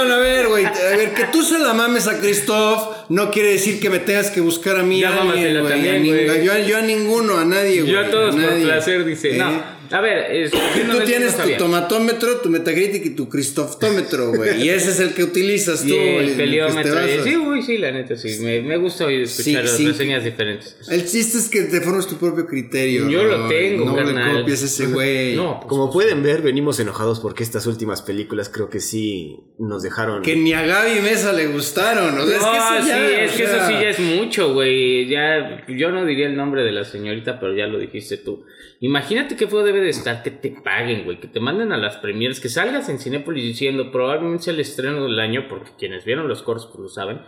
no, 0.05 0.13
a 0.13 0.19
ver, 0.19 0.47
güey. 0.47 0.63
A 0.63 0.71
ver, 0.95 1.13
que 1.13 1.25
tú 1.33 1.43
se 1.43 1.59
la 1.59 1.73
mames 1.73 2.07
a 2.07 2.17
Christoph 2.19 3.09
no 3.09 3.29
quiere 3.29 3.51
decir 3.51 3.81
que 3.81 3.89
me 3.89 3.99
tengas 3.99 4.31
que 4.31 4.39
buscar 4.39 4.77
a 4.77 4.83
mí. 4.83 5.01
Ya 5.01 5.09
a 5.09 5.21
alguien, 5.21 5.27
mámasela 5.27 5.59
güey, 5.61 5.73
también, 5.73 6.05
güey. 6.05 6.45
Yo, 6.45 6.53
a- 6.53 6.59
yo 6.59 6.77
a 6.77 6.81
ninguno, 6.81 7.37
a 7.37 7.43
nadie, 7.43 7.81
güey. 7.81 7.91
Yo 7.93 7.99
a 7.99 8.09
todos 8.09 8.35
por 8.35 8.61
placer, 8.61 9.03
dice. 9.03 9.35
¿Eh? 9.35 9.37
No, 9.37 9.78
a 9.91 10.01
ver, 10.01 10.31
es, 10.31 10.53
no- 10.53 10.97
Tú 10.99 11.03
tienes 11.05 11.35
tu 11.35 11.49
tomatómetro, 11.57 12.37
tu 12.41 12.49
Metacritic 12.49 13.05
y 13.05 13.09
tu 13.11 13.27
Christoftómetro, 13.29 14.33
güey. 14.33 14.63
Y 14.65 14.69
ese 14.69 14.91
es 14.91 14.99
el 14.99 15.13
que 15.13 15.23
utilizas 15.23 15.81
tú. 15.81 15.93
Y 15.93 15.97
el 15.97 16.31
peliómetro. 16.31 16.95
Sí, 17.23 17.35
uy, 17.37 17.61
sí, 17.61 17.77
la 17.77 17.91
neta, 17.91 18.15
sí. 18.15 18.37
Me, 18.41 18.61
me 18.61 18.77
gusta 18.77 19.05
oír 19.05 19.21
escuchar 19.23 19.67
Sí, 19.67 19.77
sí. 19.77 19.87
reseñas 19.87 20.23
diferentes. 20.23 20.77
El 20.89 21.05
chiste 21.05 21.37
es 21.37 21.49
que 21.49 21.61
te 21.63 21.81
formes 21.81 22.07
tu 22.07 22.15
propio 22.17 22.45
criterio. 22.45 23.09
Yo 23.09 23.23
lo 23.23 23.47
tengo, 23.47 23.85
No 23.85 23.95
le 23.97 24.03
carnal. 24.13 24.41
copies 24.41 24.63
a 24.63 24.65
ese 24.65 24.85
güey. 24.87 25.35
No, 25.35 25.59
pues, 25.59 25.67
Como 25.69 25.91
pueden 25.91 26.23
ver, 26.23 26.41
venimos 26.41 26.79
enojados 26.79 27.19
porque 27.19 27.43
estas 27.43 27.65
últimas 27.67 28.01
películas 28.01 28.49
creo 28.49 28.69
que 28.69 28.79
sí 28.79 29.37
nos 29.57 29.83
dejaron. 29.83 30.21
Que 30.21 30.35
ni 30.35 30.53
a 30.53 30.61
Gaby 30.65 31.01
Mesa 31.01 31.33
le 31.33 31.47
gustaron. 31.47 32.17
O 32.17 32.25
sea, 32.25 32.35
es 32.37 32.43
que 32.43 32.45
No, 32.45 32.77
eso 32.77 32.87
ya, 32.87 32.97
sí, 33.07 33.13
es 33.15 33.33
o 33.33 33.37
que 33.37 33.43
eso 33.43 33.53
sí 33.67 33.73
ya 33.73 33.89
es 33.89 33.99
mucho, 33.99 34.53
güey. 34.53 35.07
Ya, 35.09 35.65
yo 35.67 35.91
no 35.91 36.05
diría 36.05 36.27
el 36.27 36.35
nombre 36.35 36.63
de 36.63 36.71
la 36.71 36.85
señorita, 36.85 37.39
pero 37.39 37.55
ya 37.55 37.67
lo 37.67 37.79
dijiste 37.79 38.17
tú. 38.17 38.43
Imagínate 38.81 39.35
que 39.35 39.47
fue 39.47 39.63
de 39.63 39.71
ver 39.73 39.78
debe 39.79 39.91
de 39.93 39.97
estar 39.97 40.23
que 40.23 40.31
te 40.31 40.51
paguen, 40.51 41.05
güey, 41.05 41.19
que 41.19 41.27
te 41.27 41.39
manden 41.39 41.71
a 41.71 41.77
las 41.77 41.97
premieres, 41.97 42.39
que 42.39 42.49
salgas 42.49 42.89
en 42.89 42.99
Cinépolis 42.99 43.43
diciendo 43.43 43.91
probablemente 43.91 44.43
sea 44.43 44.53
el 44.53 44.59
estreno 44.59 45.03
del 45.03 45.19
año, 45.19 45.47
porque 45.49 45.71
quienes 45.77 46.05
vieron 46.05 46.27
los 46.27 46.43
cortos 46.43 46.67
pues 46.67 46.79
lo 46.79 46.89
saben, 46.89 47.21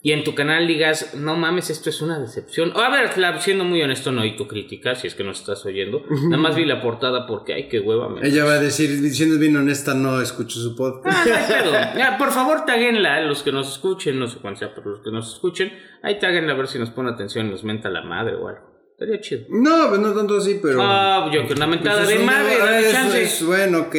y 0.00 0.12
en 0.12 0.22
tu 0.22 0.34
canal 0.34 0.68
digas, 0.68 1.14
no 1.16 1.36
mames, 1.36 1.70
esto 1.70 1.90
es 1.90 2.00
una 2.00 2.20
decepción. 2.20 2.72
O 2.76 2.80
a 2.80 2.88
ver, 2.88 3.10
siendo 3.40 3.64
muy 3.64 3.82
honesto, 3.82 4.12
no 4.12 4.22
oí 4.22 4.36
tu 4.36 4.46
crítica, 4.46 4.94
si 4.94 5.08
es 5.08 5.16
que 5.16 5.24
no 5.24 5.32
estás 5.32 5.66
oyendo. 5.66 6.04
Nada 6.08 6.36
más 6.36 6.54
vi 6.54 6.64
la 6.64 6.80
portada 6.80 7.26
porque, 7.26 7.52
ay, 7.52 7.68
qué 7.68 7.80
hueva. 7.80 8.08
Me 8.08 8.26
Ella 8.26 8.44
va 8.44 8.52
a 8.52 8.60
decir, 8.60 8.90
siendo 9.10 9.38
bien 9.40 9.56
honesta, 9.56 9.94
no 9.94 10.20
escucho 10.20 10.60
su 10.60 10.76
podcast. 10.76 11.28
Ah, 12.00 12.16
por 12.16 12.30
favor, 12.30 12.64
taguenla, 12.64 13.20
los 13.22 13.42
que 13.42 13.50
nos 13.50 13.72
escuchen, 13.72 14.18
no 14.18 14.28
sé 14.28 14.38
cuánto 14.38 14.60
sea, 14.60 14.74
pero 14.74 14.90
los 14.90 15.00
que 15.00 15.10
nos 15.10 15.32
escuchen, 15.34 15.72
ahí 16.02 16.18
taguenla 16.20 16.52
a 16.52 16.56
ver 16.56 16.68
si 16.68 16.78
nos 16.78 16.90
pone 16.90 17.10
atención 17.10 17.48
y 17.48 17.50
nos 17.50 17.64
menta 17.64 17.90
la 17.90 18.02
madre 18.02 18.36
o 18.36 18.48
algo. 18.48 18.67
Estaría 18.98 19.20
chido. 19.20 19.42
No, 19.50 19.90
pues 19.90 20.00
no 20.00 20.12
tanto 20.12 20.38
así, 20.38 20.58
pero. 20.60 20.80
Ah, 20.82 21.30
yo 21.32 21.46
que 21.46 21.52
una 21.52 21.68
mentada 21.68 22.02
pues 22.02 22.18
de 22.18 22.24
madre, 22.24 23.22
es, 23.22 23.46
bueno, 23.46 23.82
ok. 23.82 23.94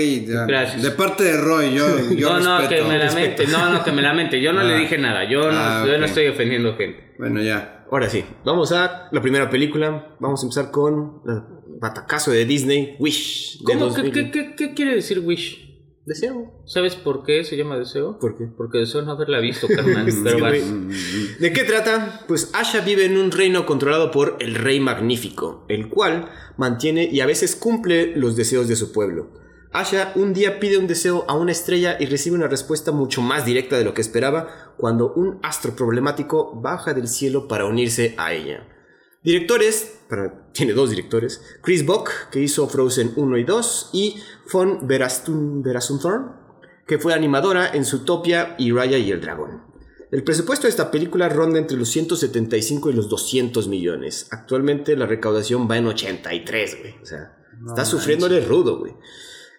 Gracias. 0.46 0.84
De 0.84 0.92
parte 0.92 1.24
de 1.24 1.38
Roy, 1.38 1.74
yo. 1.74 1.88
yo 2.18 2.38
no, 2.42 2.62
no, 2.62 2.68
que 2.68 2.82
me 2.82 2.98
lamente. 2.98 3.48
No, 3.48 3.70
no, 3.70 3.82
que 3.82 3.94
me 3.94 4.02
lamente. 4.02 4.42
Yo 4.42 4.52
no 4.52 4.62
le 4.62 4.74
ah. 4.74 4.78
dije 4.78 4.98
nada. 4.98 5.24
Yo, 5.24 5.50
no, 5.50 5.58
ah, 5.58 5.86
yo 5.88 5.98
no 5.98 6.06
estoy 6.06 6.28
ofendiendo 6.28 6.76
gente. 6.76 7.14
Bueno, 7.18 7.42
ya. 7.42 7.86
Ahora 7.90 8.10
sí, 8.10 8.26
vamos 8.44 8.74
a 8.74 9.08
la 9.10 9.22
primera 9.22 9.50
película. 9.50 10.18
Vamos 10.20 10.44
a 10.44 10.48
empezar 10.48 10.70
con 10.70 11.22
el 11.26 11.44
batacazo 11.80 12.32
de 12.32 12.44
Disney, 12.44 12.98
Wish. 13.00 13.64
¿Cómo? 13.64 13.94
¿Qué, 13.94 14.12
qué, 14.12 14.32
qué, 14.32 14.54
¿Qué 14.54 14.74
quiere 14.74 14.96
decir 14.96 15.20
Wish? 15.20 15.69
Deseo. 16.10 16.52
¿Sabes 16.66 16.96
por 16.96 17.24
qué 17.24 17.44
se 17.44 17.56
llama 17.56 17.78
Deseo? 17.78 18.18
¿Por 18.18 18.36
qué? 18.36 18.46
Porque 18.46 18.80
deseo 18.80 19.04
no 19.04 19.12
haberla 19.12 19.40
visto, 19.40 19.68
carnal. 19.68 20.08
pero 20.24 20.40
¿De 20.50 21.54
qué 21.54 21.64
trata? 21.64 22.22
Pues 22.28 22.50
Asha 22.54 22.82
vive 22.82 23.06
en 23.06 23.16
un 23.16 23.32
reino 23.32 23.68
controlado 23.68 24.10
por 24.10 24.38
el 24.40 24.56
Rey 24.56 24.80
Magnífico, 24.80 25.66
el 25.70 25.88
cual 25.88 26.32
mantiene 26.58 27.04
y 27.04 27.22
a 27.22 27.28
veces 27.28 27.56
cumple 27.56 28.16
los 28.16 28.36
deseos 28.36 28.68
de 28.68 28.76
su 28.76 28.92
pueblo. 28.92 29.30
Asha 29.72 30.12
un 30.16 30.34
día 30.34 30.60
pide 30.60 30.80
un 30.80 30.88
deseo 30.88 31.26
a 31.28 31.36
una 31.36 31.52
estrella 31.52 31.96
y 32.00 32.08
recibe 32.08 32.36
una 32.36 32.48
respuesta 32.48 32.92
mucho 32.92 33.22
más 33.22 33.46
directa 33.46 33.78
de 33.78 33.86
lo 33.86 33.94
que 33.94 34.02
esperaba 34.02 34.74
cuando 34.78 35.14
un 35.14 35.40
astro 35.44 35.76
problemático 35.76 36.60
baja 36.60 36.96
del 36.96 37.08
cielo 37.08 37.48
para 37.48 37.66
unirse 37.66 38.16
a 38.18 38.34
ella. 38.34 38.68
Directores, 39.22 40.00
tiene 40.54 40.74
dos 40.74 40.90
directores, 40.90 41.42
Chris 41.62 41.86
Bock, 41.86 42.10
que 42.32 42.40
hizo 42.40 42.68
Frozen 42.70 43.14
1 43.16 43.38
y 43.38 43.44
2, 43.44 43.90
y 43.94 44.16
Von 44.52 44.88
Verasunthorn, 44.88 46.36
que 46.88 47.00
fue 47.00 47.14
animadora 47.14 47.70
en 47.74 47.86
Zootopia 47.86 48.56
y 48.58 48.72
Raya 48.72 48.98
y 48.98 49.12
el 49.12 49.22
Dragón. 49.22 49.64
El 50.12 50.24
presupuesto 50.24 50.66
de 50.66 50.72
esta 50.72 50.90
película 50.90 51.30
ronda 51.30 51.60
entre 51.60 51.78
los 51.78 51.90
175 51.90 52.90
y 52.90 52.94
los 52.94 53.10
200 53.10 53.68
millones. 53.68 54.28
Actualmente 54.32 54.96
la 54.96 55.06
recaudación 55.06 55.70
va 55.70 55.78
en 55.78 55.86
83, 55.86 56.80
güey. 56.80 56.96
O 57.00 57.06
sea, 57.06 57.38
está 57.68 57.86
sufriéndole 57.86 58.40
rudo, 58.42 58.80
güey. 58.80 58.94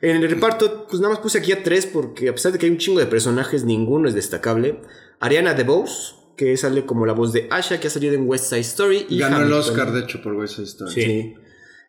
En 0.01 0.17
el 0.17 0.29
reparto, 0.29 0.87
pues 0.89 1.01
nada 1.01 1.15
más 1.15 1.23
puse 1.23 1.39
aquí 1.39 1.53
a 1.53 1.63
tres 1.63 1.87
porque 1.87 2.31
a 2.31 2.33
pesar 2.33 2.51
de 2.51 2.59
que 2.59 2.67
hay 2.67 2.73
un 2.73 2.79
chingo 2.79 2.99
de 2.99 3.07
personajes, 3.07 3.65
ninguno 3.65 4.09
es 4.09 4.15
destacable. 4.15 4.81
Ariana 5.21 5.55
DeBose, 5.55 6.15
que 6.41 6.57
sale 6.57 6.87
como 6.87 7.05
la 7.05 7.13
voz 7.13 7.35
de 7.35 7.49
Asha, 7.51 7.79
que 7.79 7.89
ha 7.89 7.91
salido 7.91 8.15
en 8.15 8.27
West 8.27 8.47
Side 8.47 8.61
Story. 8.61 9.05
Y 9.11 9.19
Ganó 9.19 9.43
el 9.43 9.53
Oscar, 9.53 9.93
de 9.93 10.01
hecho, 10.01 10.23
por 10.23 10.33
West 10.33 10.55
Side 10.55 10.69
Story. 10.69 10.91
Sí. 10.91 11.35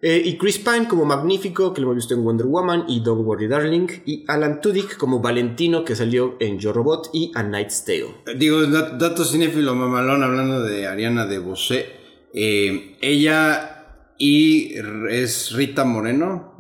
Eh, 0.02 0.22
y 0.26 0.38
Chris 0.38 0.58
Pine 0.58 0.90
como 0.90 1.06
Magnífico, 1.06 1.74
que 1.74 1.80
lo 1.80 1.88
hemos 1.88 1.96
visto 1.96 2.16
en 2.16 2.26
Wonder 2.26 2.48
Woman 2.48 2.84
y 2.90 3.00
Don't 3.00 3.26
Worry 3.26 3.48
Darling. 3.48 3.88
Y 4.06 4.26
Alan 4.28 4.60
Tudyk 4.60 4.98
como 4.98 5.22
Valentino, 5.22 5.86
que 5.86 5.96
salió 5.96 6.36
en 6.42 6.60
Yo 6.60 6.74
Robot 6.74 7.12
y 7.14 7.32
A 7.34 7.44
Night's 7.44 7.86
Tale. 7.86 8.38
Digo, 8.38 8.66
dato 8.66 9.24
cinéfilo 9.24 9.74
mamalón, 9.74 10.22
hablando 10.22 10.62
de 10.62 10.86
Ariana 10.86 11.26
de 11.26 11.40
Bosé. 11.40 11.86
Eh, 12.34 12.98
ella 13.00 13.86
y 14.18 14.74
es 15.10 15.54
Rita 15.54 15.86
Moreno. 15.86 16.56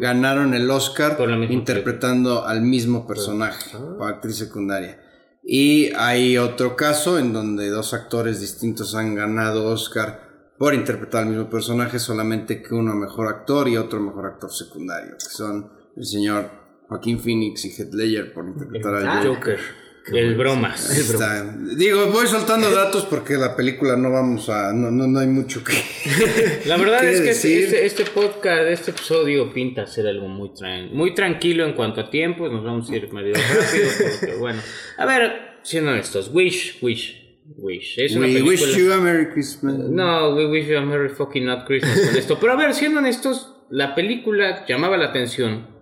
Ganaron 0.00 0.54
el 0.54 0.70
Oscar 0.70 1.18
interpretando 1.50 2.46
al 2.46 2.62
mismo 2.62 3.06
personaje, 3.06 3.72
como 3.72 4.06
actriz 4.06 4.36
secundaria. 4.36 4.98
Y 5.50 5.94
hay 5.96 6.36
otro 6.36 6.76
caso 6.76 7.18
en 7.18 7.32
donde 7.32 7.70
dos 7.70 7.94
actores 7.94 8.38
distintos 8.38 8.94
han 8.94 9.14
ganado 9.14 9.64
Oscar 9.64 10.52
por 10.58 10.74
interpretar 10.74 11.22
al 11.22 11.30
mismo 11.30 11.48
personaje, 11.48 11.98
solamente 11.98 12.62
que 12.62 12.74
uno 12.74 12.94
mejor 12.94 13.28
actor 13.28 13.66
y 13.66 13.78
otro 13.78 13.98
mejor 13.98 14.26
actor 14.26 14.52
secundario, 14.52 15.14
que 15.14 15.24
son 15.24 15.72
el 15.96 16.04
señor 16.04 16.50
Joaquín 16.86 17.18
Phoenix 17.18 17.64
y 17.64 17.70
Heath 17.70 17.94
Ledger 17.94 18.34
por 18.34 18.46
interpretar 18.46 18.94
al 18.96 19.26
Joker. 19.26 19.58
El 20.12 20.36
bromas. 20.36 20.88
Digo, 21.76 22.06
voy 22.06 22.26
soltando 22.26 22.70
datos 22.74 23.04
porque 23.04 23.34
la 23.34 23.54
película 23.54 23.96
no 23.96 24.10
vamos 24.10 24.48
a. 24.48 24.72
No, 24.72 24.90
no, 24.90 25.18
hay 25.18 25.26
mucho 25.26 25.62
que. 25.62 25.72
La 26.66 26.76
verdad 26.76 27.04
es 27.04 27.20
que 27.20 27.30
este, 27.30 27.86
este, 27.86 28.04
podcast, 28.04 28.62
este 28.68 28.90
episodio 28.92 29.52
pinta 29.52 29.86
ser 29.86 30.06
algo 30.06 30.28
muy, 30.28 30.50
muy 30.92 31.14
tranquilo 31.14 31.64
en 31.64 31.74
cuanto 31.74 32.00
a 32.00 32.10
tiempo. 32.10 32.48
Nos 32.48 32.64
vamos 32.64 32.90
a 32.90 32.96
ir 32.96 33.12
medio 33.12 33.34
rápido. 33.34 33.90
Porque, 34.20 34.34
bueno, 34.38 34.60
a 34.96 35.06
ver, 35.06 35.32
siendo 35.62 35.90
honestos, 35.90 36.30
Wish, 36.32 36.78
Wish. 36.82 37.24
Wish. 37.56 37.98
Es 37.98 38.14
we 38.14 38.42
wish 38.42 38.76
you 38.76 38.92
a 38.92 38.98
Merry 38.98 39.30
Christmas. 39.30 39.78
No, 39.78 40.34
we 40.34 40.46
wish 40.46 40.66
you 40.66 40.76
a 40.76 40.82
Merry 40.82 41.08
fucking 41.08 41.46
not 41.46 41.66
Christmas 41.66 41.98
con 41.98 42.16
esto. 42.16 42.38
Pero 42.38 42.52
a 42.52 42.56
ver, 42.56 42.74
siendo 42.74 42.98
honestos, 42.98 43.54
la 43.70 43.94
película 43.94 44.66
llamaba 44.66 44.98
la 44.98 45.06
atención 45.06 45.77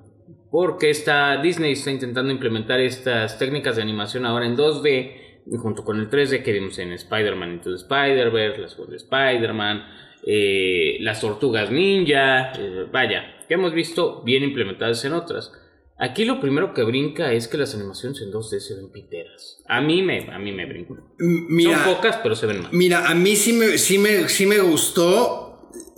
porque 0.50 0.90
está, 0.90 1.40
Disney 1.42 1.72
está 1.72 1.90
intentando 1.90 2.32
implementar 2.32 2.80
estas 2.80 3.38
técnicas 3.38 3.76
de 3.76 3.82
animación 3.82 4.26
ahora 4.26 4.46
en 4.46 4.56
2D, 4.56 5.26
junto 5.58 5.84
con 5.84 5.98
el 6.00 6.10
3D 6.10 6.42
que 6.42 6.52
vimos 6.52 6.78
en 6.78 6.92
Spider-Man 6.92 7.54
Into 7.54 7.70
the 7.70 7.76
Spider-Verse, 7.76 8.60
las 8.60 8.76
de 8.76 8.96
Spider-Man, 8.96 9.84
eh, 10.26 10.98
las 11.00 11.20
tortugas 11.20 11.70
ninja, 11.70 12.52
eh, 12.58 12.86
vaya, 12.90 13.36
que 13.46 13.54
hemos 13.54 13.72
visto 13.72 14.22
bien 14.22 14.42
implementadas 14.42 15.04
en 15.04 15.12
otras. 15.12 15.52
Aquí 15.98 16.26
lo 16.26 16.40
primero 16.40 16.74
que 16.74 16.82
brinca 16.82 17.32
es 17.32 17.48
que 17.48 17.56
las 17.56 17.74
animaciones 17.74 18.20
en 18.20 18.30
2D 18.30 18.60
se 18.60 18.74
ven 18.74 18.92
piteras. 18.92 19.62
A 19.66 19.80
mí 19.80 20.02
me, 20.02 20.30
a 20.30 20.38
mí 20.38 20.52
me 20.52 20.66
brinco. 20.66 20.94
Son 20.94 21.94
pocas, 21.94 22.18
pero 22.22 22.34
se 22.34 22.46
ven 22.46 22.62
más. 22.62 22.72
Mira, 22.72 23.08
a 23.08 23.14
mí 23.14 23.34
sí 23.34 23.54
me, 23.54 23.78
sí 23.78 23.96
me, 23.96 24.28
sí 24.28 24.44
me 24.44 24.58
gustó 24.58 25.45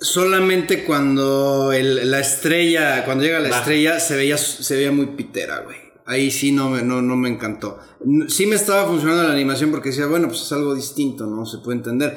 solamente 0.00 0.85
cuando 0.85 1.73
la 1.73 2.21
estrella, 2.21 3.05
cuando 3.05 3.25
llega 3.25 3.40
la 3.40 3.49
estrella, 3.49 4.00
se 4.00 4.17
veía, 4.17 4.38
se 4.38 4.76
veía 4.76 4.93
muy 4.93 5.07
pitera, 5.07 5.61
güey. 5.61 5.76
Ahí 6.07 6.31
sí 6.31 6.52
no 6.52 6.71
me, 6.71 6.83
no, 6.83 7.02
no 7.02 7.17
me 7.17 7.28
encantó. 7.28 7.78
Sí 8.28 8.47
me 8.47 8.57
estaba 8.57 8.87
funcionando 8.88 9.25
la 9.25 9.33
animación 9.33 9.71
porque 9.71 9.90
decía, 9.90 10.07
bueno, 10.07 10.28
pues 10.28 10.40
es 10.40 10.52
algo 10.52 10.75
distinto, 10.75 11.26
¿no? 11.26 11.45
Se 11.45 11.59
puede 11.59 11.76
entender. 11.78 12.17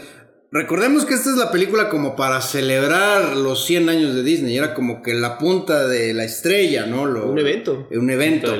Recordemos 0.53 1.05
que 1.05 1.13
esta 1.13 1.29
es 1.29 1.37
la 1.37 1.49
película 1.49 1.87
como 1.87 2.17
para 2.17 2.41
celebrar 2.41 3.37
los 3.37 3.65
100 3.65 3.89
años 3.89 4.15
de 4.15 4.23
Disney. 4.23 4.57
Era 4.57 4.73
como 4.73 5.01
que 5.01 5.13
la 5.13 5.37
punta 5.37 5.87
de 5.87 6.13
la 6.13 6.25
estrella, 6.25 6.85
¿no? 6.85 7.03
un 7.03 7.39
evento. 7.39 7.87
Un 7.89 8.09
evento. 8.09 8.53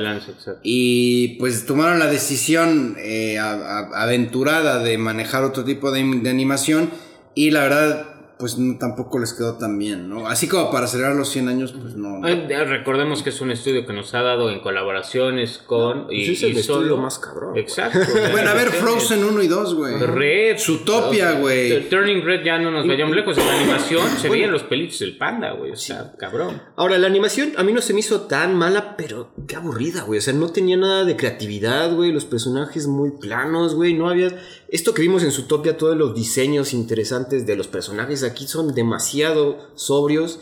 y 0.64 1.38
pues 1.40 1.66
tomaron 1.66 2.00
la 2.00 2.08
decisión 2.08 2.96
eh, 2.98 3.38
aventurada 3.40 4.82
de 4.82 4.98
manejar 4.98 5.44
otro 5.44 5.66
tipo 5.66 5.92
de, 5.92 6.02
de 6.04 6.30
animación. 6.30 6.90
Y 7.36 7.52
la 7.52 7.62
verdad, 7.64 8.11
pues 8.42 8.58
tampoco 8.80 9.20
les 9.20 9.34
quedó 9.34 9.54
tan 9.54 9.78
bien, 9.78 10.10
¿no? 10.10 10.28
Así 10.28 10.48
como 10.48 10.72
para 10.72 10.88
celebrar 10.88 11.16
los 11.16 11.30
100 11.30 11.48
años, 11.48 11.74
pues 11.80 11.96
no. 11.96 12.20
Recordemos 12.66 13.22
que 13.22 13.30
es 13.30 13.40
un 13.40 13.52
estudio 13.52 13.86
que 13.86 13.94
nos 13.94 14.14
ha 14.16 14.24
dado 14.24 14.50
en 14.50 14.60
colaboraciones 14.60 15.60
con. 15.60 16.08
y, 16.10 16.26
pues 16.26 16.38
es 16.38 16.44
el 16.44 16.58
estudio 16.58 16.98
más 16.98 17.20
cabrón. 17.20 17.56
Exacto. 17.56 18.00
bueno, 18.32 18.50
a 18.50 18.54
ver, 18.56 18.70
Frozen 18.70 19.24
1 19.24 19.44
y 19.44 19.48
2, 19.48 19.76
güey. 19.76 19.98
Red. 20.00 20.58
Zootopia, 20.58 21.34
güey. 21.34 21.88
Turning 21.88 22.26
Red 22.26 22.44
ya 22.44 22.58
no 22.58 22.72
nos 22.72 22.88
vayamos 22.88 23.16
lejos. 23.16 23.38
En 23.38 23.46
la 23.46 23.54
animación 23.54 24.10
se 24.18 24.28
veían 24.28 24.52
los 24.52 24.64
pelitos 24.64 25.00
del 25.00 25.18
panda, 25.18 25.52
güey. 25.52 25.72
O 25.72 25.78
sea, 25.78 26.14
cabrón. 26.18 26.62
Ahora, 26.76 26.98
la 26.98 27.06
animación 27.06 27.54
a 27.58 27.64
mí 27.64 27.72
no 27.72 27.82
se 27.82 27.94
me 27.94 28.00
hizo 28.00 28.22
tan 28.22 28.56
mala, 28.56 28.98
pero 28.98 29.32
qué 29.48 29.56
aburrida, 29.56 30.02
güey. 30.02 30.18
O 30.18 30.22
sea, 30.22 30.34
no 30.34 30.52
tenía 30.52 30.78
nada 30.78 31.06
de 31.06 31.16
creatividad, 31.16 31.94
güey. 31.94 32.12
Los 32.12 32.26
personajes 32.26 32.88
muy 32.88 33.12
planos, 33.12 33.76
güey. 33.76 33.94
No 33.94 34.10
había 34.10 34.32
esto 34.72 34.94
que 34.94 35.02
vimos 35.02 35.22
en 35.24 35.32
Zootopia, 35.32 35.76
todos 35.76 35.98
los 35.98 36.16
diseños 36.16 36.74
interesantes 36.74 37.46
de 37.46 37.58
los 37.58 37.68
personajes 37.68 38.24
aquí 38.32 38.48
son 38.48 38.74
demasiado 38.74 39.72
sobrios 39.76 40.40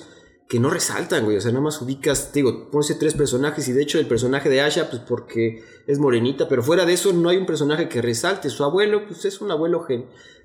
que 0.49 0.59
no 0.59 0.71
resaltan, 0.71 1.25
güey. 1.25 1.37
O 1.37 1.41
sea, 1.41 1.51
nada 1.51 1.63
más 1.63 1.79
ubicas, 1.79 2.31
te 2.31 2.39
digo, 2.39 2.71
pones 2.71 2.97
tres 2.97 3.13
personajes 3.13 3.67
y 3.67 3.71
de 3.71 3.83
hecho 3.83 3.99
el 3.99 4.07
personaje 4.07 4.49
de 4.49 4.61
Asha, 4.61 4.89
pues 4.89 5.03
porque 5.07 5.63
es 5.85 5.99
morenita, 5.99 6.49
pero 6.49 6.63
fuera 6.63 6.85
de 6.85 6.93
eso 6.93 7.13
no 7.13 7.29
hay 7.29 7.37
un 7.37 7.45
personaje 7.45 7.87
que 7.87 8.01
resalte. 8.01 8.49
Su 8.49 8.63
abuelo, 8.63 9.05
pues 9.05 9.25
es 9.25 9.41
un 9.41 9.51
abuelo 9.51 9.85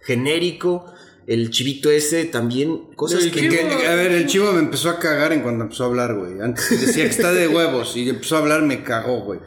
genérico. 0.02 0.84
El 1.26 1.50
chivito 1.50 1.90
ese 1.90 2.26
también, 2.26 2.90
cosas 2.96 3.24
que, 3.28 3.40
A 3.88 3.94
ver, 3.94 4.12
el 4.12 4.26
chivo 4.26 4.52
me 4.52 4.58
empezó 4.58 4.90
a 4.90 4.98
cagar 4.98 5.32
en 5.32 5.40
cuando 5.40 5.64
empezó 5.64 5.84
a 5.84 5.86
hablar, 5.86 6.14
güey. 6.18 6.38
Antes 6.38 6.68
decía 6.86 7.04
que 7.04 7.10
está 7.10 7.32
de 7.32 7.48
huevos 7.48 7.96
y 7.96 8.06
empezó 8.10 8.36
a 8.36 8.40
hablar, 8.40 8.60
me 8.60 8.84
cagó, 8.84 9.22
güey. 9.22 9.40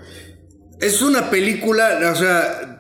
Es 0.79 1.03
una 1.03 1.29
película, 1.29 2.11
o 2.11 2.15
sea, 2.15 2.76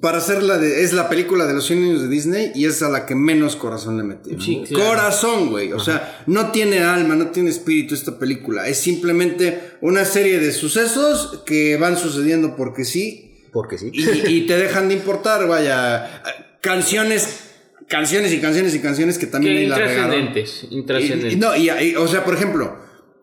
para 0.00 0.18
hacerla 0.18 0.58
de, 0.58 0.82
es 0.82 0.92
la 0.92 1.08
película 1.08 1.46
de 1.46 1.54
los 1.54 1.66
100 1.66 1.82
años 1.82 2.02
de 2.02 2.08
Disney 2.08 2.52
y 2.54 2.66
es 2.66 2.82
a 2.82 2.88
la 2.88 3.06
que 3.06 3.14
menos 3.14 3.56
corazón 3.56 3.96
le 3.96 4.04
metí. 4.04 4.64
Corazón, 4.72 5.50
güey. 5.50 5.72
O 5.72 5.80
sea, 5.80 6.22
no 6.26 6.50
tiene 6.52 6.80
alma, 6.80 7.14
no 7.16 7.28
tiene 7.28 7.50
espíritu 7.50 7.94
esta 7.94 8.18
película. 8.18 8.68
Es 8.68 8.78
simplemente 8.78 9.72
una 9.80 10.04
serie 10.04 10.38
de 10.38 10.52
sucesos 10.52 11.42
que 11.44 11.76
van 11.76 11.96
sucediendo 11.96 12.56
porque 12.56 12.84
sí. 12.84 13.24
Porque 13.52 13.78
sí. 13.78 13.90
Y, 13.92 14.46
te 14.46 14.56
dejan 14.56 14.88
de 14.88 14.94
importar, 14.94 15.46
vaya. 15.48 16.22
Canciones 16.60 17.44
canciones 17.88 18.32
y 18.34 18.38
canciones 18.38 18.74
y 18.74 18.80
canciones 18.80 19.16
que 19.16 19.26
también 19.26 19.54
Que 19.54 19.60
ahí 19.60 19.66
la 19.66 19.78
regaron. 19.78 20.12
intrascendentes, 20.18 20.66
Y- 20.70 20.74
intrascendentes. 20.76 21.32
y- 21.32 21.36
no, 21.36 21.56
y, 21.56 21.70
y- 21.70 21.96
o 21.96 22.06
sea, 22.06 22.22
por 22.22 22.34
ejemplo, 22.34 22.76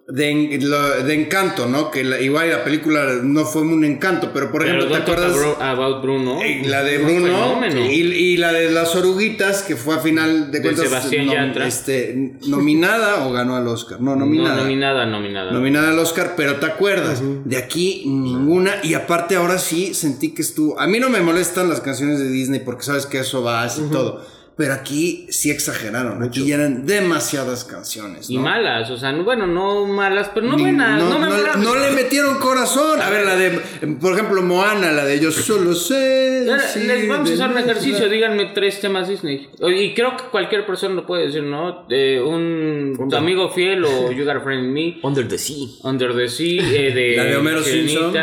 de, 0.07 0.59
lo- 0.61 1.03
de 1.03 1.13
Encanto, 1.15 1.65
¿no? 1.65 1.89
Que 1.89 2.03
la- 2.03 2.21
igual 2.21 2.49
la 2.51 2.63
película 2.63 3.05
no 3.23 3.43
fue 3.43 3.63
un 3.63 3.83
encanto, 3.83 4.29
pero 4.31 4.51
por 4.51 4.61
Pero 4.63 4.77
ejemplo, 4.77 4.95
¿te 4.97 5.01
acuerdas? 5.01 5.31
Abro- 5.33 5.57
About 5.61 6.01
Bruno. 6.03 6.41
Eh, 6.43 6.61
La 6.67 6.83
de 6.83 6.99
Un 6.99 7.05
Bruno 7.23 7.65
y, 7.89 8.01
y 8.01 8.37
la 8.37 8.51
de 8.53 8.69
las 8.71 8.95
oruguitas 8.95 9.63
que 9.63 9.75
fue 9.75 9.95
a 9.95 9.99
final 9.99 10.51
de 10.51 10.59
De 10.59 10.61
cuentas 10.63 10.85
Sebastián 10.89 11.25
Yatra. 11.27 11.65
este, 11.67 12.33
nominada 12.47 13.25
o 13.27 13.31
ganó 13.31 13.55
al 13.55 13.67
Oscar. 13.67 13.99
No, 13.99 14.11
No, 14.11 14.21
nominada. 14.25 14.57
nominada, 14.57 15.05
nominada. 15.07 15.51
Nominada 15.51 15.89
al 15.89 15.97
Oscar, 15.99 16.33
pero 16.37 16.57
te 16.57 16.67
acuerdas, 16.67 17.23
de 17.43 17.57
aquí 17.57 18.03
ninguna. 18.05 18.75
Y 18.83 18.93
aparte 18.93 19.35
ahora 19.35 19.57
sí 19.57 19.95
sentí 19.95 20.35
que 20.35 20.43
estuvo. 20.43 20.79
A 20.79 20.85
mí 20.87 20.99
no 20.99 21.09
me 21.09 21.21
molestan 21.21 21.67
las 21.67 21.81
canciones 21.81 22.19
de 22.19 22.29
Disney 22.29 22.59
porque 22.59 22.83
sabes 22.83 23.07
que 23.07 23.19
eso 23.19 23.41
va 23.41 23.63
así 23.63 23.81
todo. 23.91 24.23
Pero 24.57 24.73
aquí 24.73 25.27
sí 25.31 25.51
exageraron. 25.51 26.23
Aquí 26.23 26.47
ya 26.47 26.55
eran 26.55 26.85
demasiadas 26.85 27.65
canciones. 27.65 28.29
Y 28.29 28.37
¿no? 28.37 28.43
malas, 28.43 28.89
o 28.89 28.95
sea, 28.97 29.11
no- 29.11 29.25
bueno, 29.25 29.45
no 29.47 29.85
malas, 29.85 30.31
pero 30.33 30.47
no 30.47 30.55
Ni- 30.55 30.61
buenas, 30.63 30.97
no, 30.97 31.09
no, 31.09 31.19
memorables. 31.19 31.57
no 31.57 31.75
le 31.75 31.91
metieron 31.91 32.37
corazón. 32.37 33.01
A 33.01 33.09
ver, 33.09 33.25
la 33.25 33.35
de, 33.35 33.51
por 33.99 34.13
ejemplo, 34.13 34.41
Moana, 34.41 34.93
la 34.93 35.03
de 35.03 35.19
Yo 35.19 35.29
solo 35.31 35.73
sé. 35.75 36.47
Sí, 36.73 36.79
Les 36.87 37.05
vamos 37.05 37.29
a 37.29 37.33
hacer 37.33 37.49
un 37.49 37.57
ejercicio, 37.57 38.07
díganme 38.07 38.45
tres 38.53 38.79
temas 38.79 39.09
Disney. 39.09 39.49
Y 39.59 39.93
creo 39.93 40.15
que 40.15 40.23
cualquier 40.31 40.65
persona 40.65 40.95
lo 40.95 41.05
puede 41.05 41.25
decir, 41.25 41.43
¿no? 41.43 41.85
Eh, 41.89 42.21
un 42.25 42.95
tu 43.09 43.15
amigo 43.17 43.49
fiel 43.49 43.83
o 43.83 44.09
You 44.13 44.23
Got 44.23 44.37
a 44.37 44.39
Friend 44.39 44.63
in 44.67 44.73
Me, 44.73 44.97
Under 45.03 45.27
the 45.27 45.37
Sea. 45.37 45.67
Under 45.83 46.15
the 46.15 46.29
Sea, 46.29 46.61
eh, 46.63 46.93
de, 46.93 47.13
La 47.17 47.23
de 47.25 47.35
Homero 47.35 47.61
Simpson. 47.61 48.13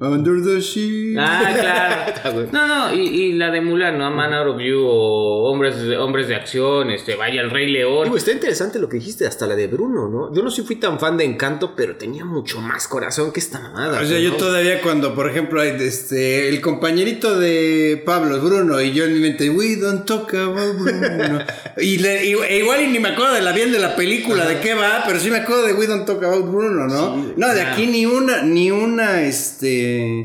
Under 0.00 0.42
the 0.42 0.60
Sea. 0.60 1.14
Ah, 1.18 1.52
claro. 1.58 2.46
No, 2.52 2.66
no, 2.66 2.94
y, 2.94 3.00
y 3.06 3.32
la 3.34 3.50
de 3.50 3.60
Mulan, 3.60 3.98
¿no? 3.98 4.10
Man 4.10 4.32
Out 4.34 4.54
of 4.56 4.60
You 4.60 4.80
o 4.84 5.50
Hombres 5.50 5.80
de, 5.80 5.96
Hombres 5.96 6.26
de 6.28 6.34
Acción, 6.34 6.90
este, 6.90 7.14
vaya 7.14 7.40
el 7.40 7.50
Rey 7.50 7.70
León. 7.70 8.04
Digo, 8.04 8.16
está 8.16 8.32
interesante 8.32 8.78
lo 8.78 8.88
que 8.88 8.96
dijiste, 8.98 9.26
hasta 9.26 9.46
la 9.46 9.54
de 9.54 9.66
Bruno, 9.68 10.08
¿no? 10.08 10.34
Yo 10.34 10.42
no 10.42 10.50
sí 10.50 10.62
fui 10.62 10.76
tan 10.76 10.98
fan 10.98 11.16
de 11.16 11.24
Encanto, 11.24 11.74
pero 11.76 11.96
tenía 11.96 12.24
mucho 12.24 12.60
más 12.60 12.88
corazón 12.88 13.32
que 13.32 13.40
esta 13.40 13.60
mamada. 13.60 14.00
O 14.00 14.04
sea, 14.04 14.16
¿no? 14.18 14.22
yo 14.24 14.32
todavía 14.34 14.80
cuando, 14.82 15.14
por 15.14 15.30
ejemplo, 15.30 15.60
hay 15.60 15.76
este, 15.80 16.48
el 16.48 16.60
compañerito 16.60 17.38
de 17.38 18.02
Pablo, 18.04 18.40
Bruno, 18.40 18.80
y 18.80 18.92
yo 18.92 19.04
en 19.04 19.14
mi 19.14 19.20
mente, 19.20 19.48
we 19.50 19.76
don't 19.76 20.04
talk 20.04 20.34
about 20.34 20.76
Bruno. 20.78 21.38
y, 21.78 21.98
le- 21.98 22.26
y- 22.26 22.32
e 22.48 22.58
igual 22.58 22.82
y 22.82 22.88
ni 22.88 22.98
me 22.98 23.10
acuerdo 23.10 23.34
de 23.34 23.42
la 23.42 23.52
bien 23.52 23.70
de 23.72 23.78
la 23.78 23.94
película, 23.96 24.46
de 24.46 24.60
qué 24.60 24.74
va, 24.74 25.04
pero 25.06 25.18
sí 25.20 25.30
me 25.30 25.38
acuerdo 25.38 25.62
de 25.66 25.74
we 25.74 25.86
don't 25.86 26.04
talk 26.06 26.22
about 26.22 26.46
Bruno, 26.50 26.86
¿no? 26.86 27.32
no, 27.36 27.54
de 27.54 27.60
aquí 27.62 27.86
ni 27.86 28.04
una, 28.06 28.42
ni 28.42 28.70
una, 28.70 29.22
este... 29.22 29.75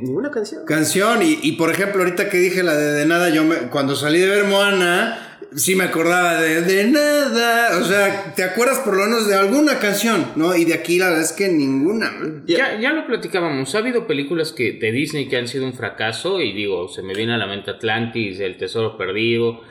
Ninguna 0.04 0.32
canción. 0.32 0.66
Canción, 0.66 1.22
y, 1.22 1.40
y 1.42 1.54
por 1.54 1.72
ejemplo, 1.72 2.02
ahorita 2.04 2.30
que 2.30 2.38
dije 2.38 2.64
la 2.64 2.76
de 2.76 2.92
De 2.94 3.06
Nada, 3.06 3.30
yo 3.30 3.44
me- 3.44 3.70
cuando 3.70 3.96
salí 3.96 4.20
de 4.20 4.28
ver 4.28 4.46
Moana, 4.46 5.38
sí 5.56 5.76
me 5.76 5.84
acordaba 5.86 6.40
de 6.42 6.62
De 6.62 6.86
Nada. 6.86 7.78
O 7.80 7.84
sea, 7.84 8.34
¿te 8.36 8.44
acuerdas 8.44 8.80
por 8.80 8.96
lo 8.98 9.04
menos 9.06 9.28
de 9.28 9.36
alguna 9.36 9.80
canción? 9.80 10.28
¿No? 10.36 10.56
Y 10.56 10.66
de 10.66 10.74
aquí 10.74 10.98
la 11.00 11.08
verdad 11.10 11.24
es 11.24 11.34
que 11.34 11.50
ninguna. 11.50 12.12
Ya, 12.46 12.80
ya 12.80 12.92
lo 12.94 13.06
platicábamos, 13.08 13.74
ha 13.76 13.80
habido 13.80 14.08
películas 14.08 14.52
que 14.52 14.74
de 14.74 14.92
Disney 14.92 15.28
que 15.28 15.38
han 15.38 15.48
sido 15.48 15.66
un 15.66 15.74
fracaso 15.74 16.40
y 16.42 16.54
digo, 16.54 16.88
se 16.88 17.02
me 17.04 17.14
viene 17.14 17.34
a 17.34 17.38
la 17.38 17.48
mente 17.48 17.72
Atlantis, 17.72 18.40
El 18.40 18.58
Tesoro 18.58 18.98
Perdido, 18.98 19.62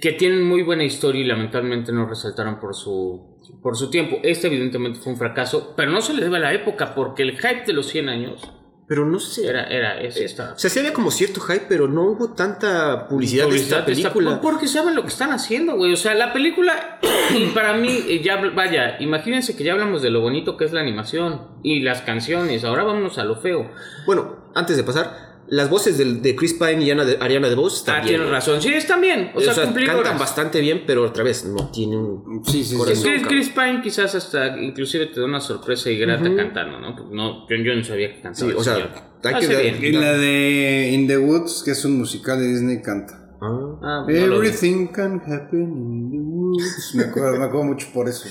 que 0.00 0.12
tienen 0.12 0.42
muy 0.42 0.62
buena 0.62 0.84
historia 0.84 1.20
y 1.20 1.24
lamentablemente 1.26 1.92
no 1.92 2.08
resaltaron 2.08 2.58
por 2.58 2.74
su, 2.74 3.36
por 3.62 3.76
su 3.76 3.90
tiempo. 3.90 4.18
Este 4.22 4.46
evidentemente 4.46 5.00
fue 5.00 5.12
un 5.12 5.18
fracaso, 5.18 5.74
pero 5.76 5.90
no 5.90 6.00
se 6.00 6.14
le 6.14 6.22
debe 6.22 6.38
a 6.38 6.40
la 6.40 6.54
época 6.54 6.94
porque 6.94 7.22
el 7.24 7.32
hype 7.36 7.64
de 7.66 7.74
los 7.74 7.86
100 7.88 8.08
años 8.08 8.40
Pero 8.88 9.04
no 9.04 9.18
sé. 9.18 9.48
era, 9.48 9.64
era, 9.64 10.00
es 10.00 10.16
esta. 10.16 10.52
O 10.54 10.58
sea, 10.58 10.70
sí 10.70 10.78
había 10.78 10.92
como 10.92 11.10
cierto 11.10 11.40
hype, 11.40 11.66
pero 11.68 11.88
no 11.88 12.02
hubo 12.04 12.34
tanta 12.34 13.08
publicidad, 13.08 13.46
Publicidad 13.46 13.84
de 13.84 13.92
esta 13.92 14.08
esta- 14.08 14.12
película. 14.12 14.40
porque 14.40 14.68
saben 14.68 14.94
lo 14.94 15.02
que 15.02 15.08
están 15.08 15.32
haciendo, 15.32 15.74
güey. 15.76 15.92
O 15.92 15.96
sea, 15.96 16.14
la 16.14 16.32
película, 16.32 17.00
y 17.36 17.46
para 17.46 17.72
mí, 17.72 17.88
eh, 18.08 18.22
ya, 18.22 18.36
vaya, 18.54 18.96
imagínense 19.00 19.56
que 19.56 19.64
ya 19.64 19.72
hablamos 19.72 20.02
de 20.02 20.10
lo 20.10 20.20
bonito 20.20 20.56
que 20.56 20.64
es 20.66 20.72
la 20.72 20.80
animación 20.82 21.48
y 21.64 21.80
las 21.80 22.02
canciones. 22.02 22.64
Ahora 22.64 22.84
vámonos 22.84 23.18
a 23.18 23.24
lo 23.24 23.34
feo. 23.36 23.68
Bueno, 24.06 24.36
antes 24.54 24.76
de 24.76 24.84
pasar, 24.84 25.25
las 25.48 25.70
voces 25.70 25.96
del- 25.98 26.22
de, 26.22 26.34
Chris 26.34 26.54
Pine 26.54 26.82
y 26.84 26.90
Ana 26.90 27.04
de, 27.04 27.18
Ariana 27.20 27.48
DeBose 27.48 27.82
Ah, 27.82 27.86
también. 27.96 28.16
tienes 28.16 28.30
razón. 28.30 28.60
Sí, 28.62 28.72
están 28.74 29.00
bien. 29.00 29.30
O 29.34 29.40
sea, 29.40 29.54
cumplir 29.64 29.86
cantan 29.86 30.06
horas. 30.06 30.18
bastante 30.20 30.60
bien, 30.60 30.82
pero 30.86 31.04
otra 31.04 31.22
vez 31.24 31.44
no 31.44 31.70
tiene 31.70 31.96
un 31.96 32.42
Sí, 32.44 32.64
sí, 32.64 32.70
sí. 32.70 32.76
corazón. 32.76 33.02
Chris, 33.04 33.22
cabrón. 33.22 33.28
Chris 33.38 33.48
Pine 33.50 33.80
quizás 33.82 34.14
hasta 34.14 34.58
inclusive 34.60 35.06
te 35.06 35.20
da 35.20 35.26
una 35.26 35.40
sorpresa 35.40 35.90
y 35.90 35.98
grata 35.98 36.24
cantando, 36.34 36.80
¿no? 36.80 36.96
No 37.10 37.48
yo, 37.48 37.56
yo 37.56 37.74
no 37.74 37.84
sabía 37.84 38.08
que 38.14 38.20
cantaba. 38.22 38.50
Sí, 38.50 38.56
o 38.56 38.62
sea, 38.62 38.74
hay 38.74 38.82
que 39.22 39.28
Hace 39.46 39.48
ver- 39.54 39.78
bien. 39.78 39.94
Y 39.94 39.96
la 39.98 40.12
de 40.12 40.90
In 40.92 41.06
the 41.06 41.18
Woods, 41.18 41.62
que 41.64 41.72
es 41.72 41.84
un 41.84 41.98
musical 41.98 42.38
de 42.38 42.48
Disney, 42.48 42.82
canta. 42.82 43.22
Ah. 43.40 43.78
Ah, 43.82 44.04
no. 44.08 44.14
Everything 44.14 44.86
can 44.88 45.20
happen 45.26 45.60
in 45.60 46.10
the 46.10 46.16
woods. 46.56 46.94
Me 46.94 47.04
acuerdo, 47.04 47.38
me 47.38 47.44
acuerdo 47.44 47.64
mucho 47.64 47.88
por 47.92 48.08
eso. 48.08 48.24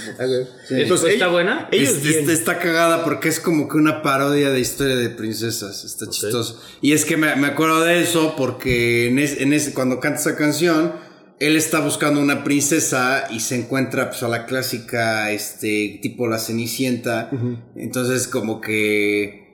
Sí. 0.68 0.76
Entonces, 0.76 1.14
¿Está 1.14 1.28
buena? 1.28 1.68
ellos 1.72 1.90
Es- 1.98 2.04
bien. 2.04 2.30
está, 2.30 2.60
cagada 2.60 3.04
porque 3.04 3.30
es 3.30 3.40
como 3.40 3.68
que 3.68 3.78
una 3.78 4.02
parodia 4.02 4.50
de 4.50 4.60
historia 4.60 4.96
de 4.96 5.10
princesas. 5.10 5.84
Está 5.84 6.10
chistoso. 6.10 6.62
Y 6.82 6.94
es 6.94 7.06
que 7.06 7.18
me, 7.18 7.36
me 7.36 7.48
acuerdo 7.48 7.84
de 7.84 8.02
eso 8.02 8.36
porque 8.38 9.08
en, 9.08 9.20
es- 9.20 9.40
en 9.40 9.54
ese, 9.54 9.74
cuando 9.74 10.00
canta 10.00 10.20
esa 10.20 10.36
canción, 10.36 10.94
él 11.40 11.56
está 11.58 11.80
buscando 11.82 12.22
una 12.22 12.44
princesa 12.46 13.26
y 13.30 13.42
se 13.42 13.56
encuentra 13.56 14.10
pues, 14.10 14.24
a 14.24 14.28
la 14.30 14.46
clásica, 14.46 15.32
este, 15.32 16.00
tipo 16.02 16.28
la 16.28 16.40
cenicienta. 16.40 17.30
Entonces, 17.76 18.28
como 18.28 18.62
que. 18.62 19.45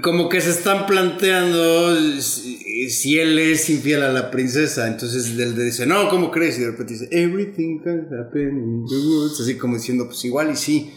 Como 0.00 0.28
que 0.30 0.40
se 0.40 0.50
están 0.50 0.86
planteando 0.86 1.94
si, 2.20 2.88
si 2.88 3.18
él 3.18 3.38
es 3.38 3.68
infiel 3.68 4.02
a 4.02 4.12
la 4.12 4.30
princesa. 4.30 4.88
Entonces 4.88 5.38
él 5.38 5.54
le 5.54 5.64
dice, 5.64 5.86
no, 5.86 6.08
¿cómo 6.08 6.30
crees? 6.30 6.56
Y 6.58 6.62
de 6.62 6.70
repente 6.70 6.94
dice, 6.94 7.08
everything 7.10 7.80
can 7.80 8.08
happen 8.18 8.58
in 8.58 8.86
the 8.86 8.96
woods. 8.96 9.40
Así 9.40 9.58
como 9.58 9.74
diciendo, 9.74 10.06
pues 10.06 10.24
igual 10.24 10.50
y 10.50 10.56
sí. 10.56 10.90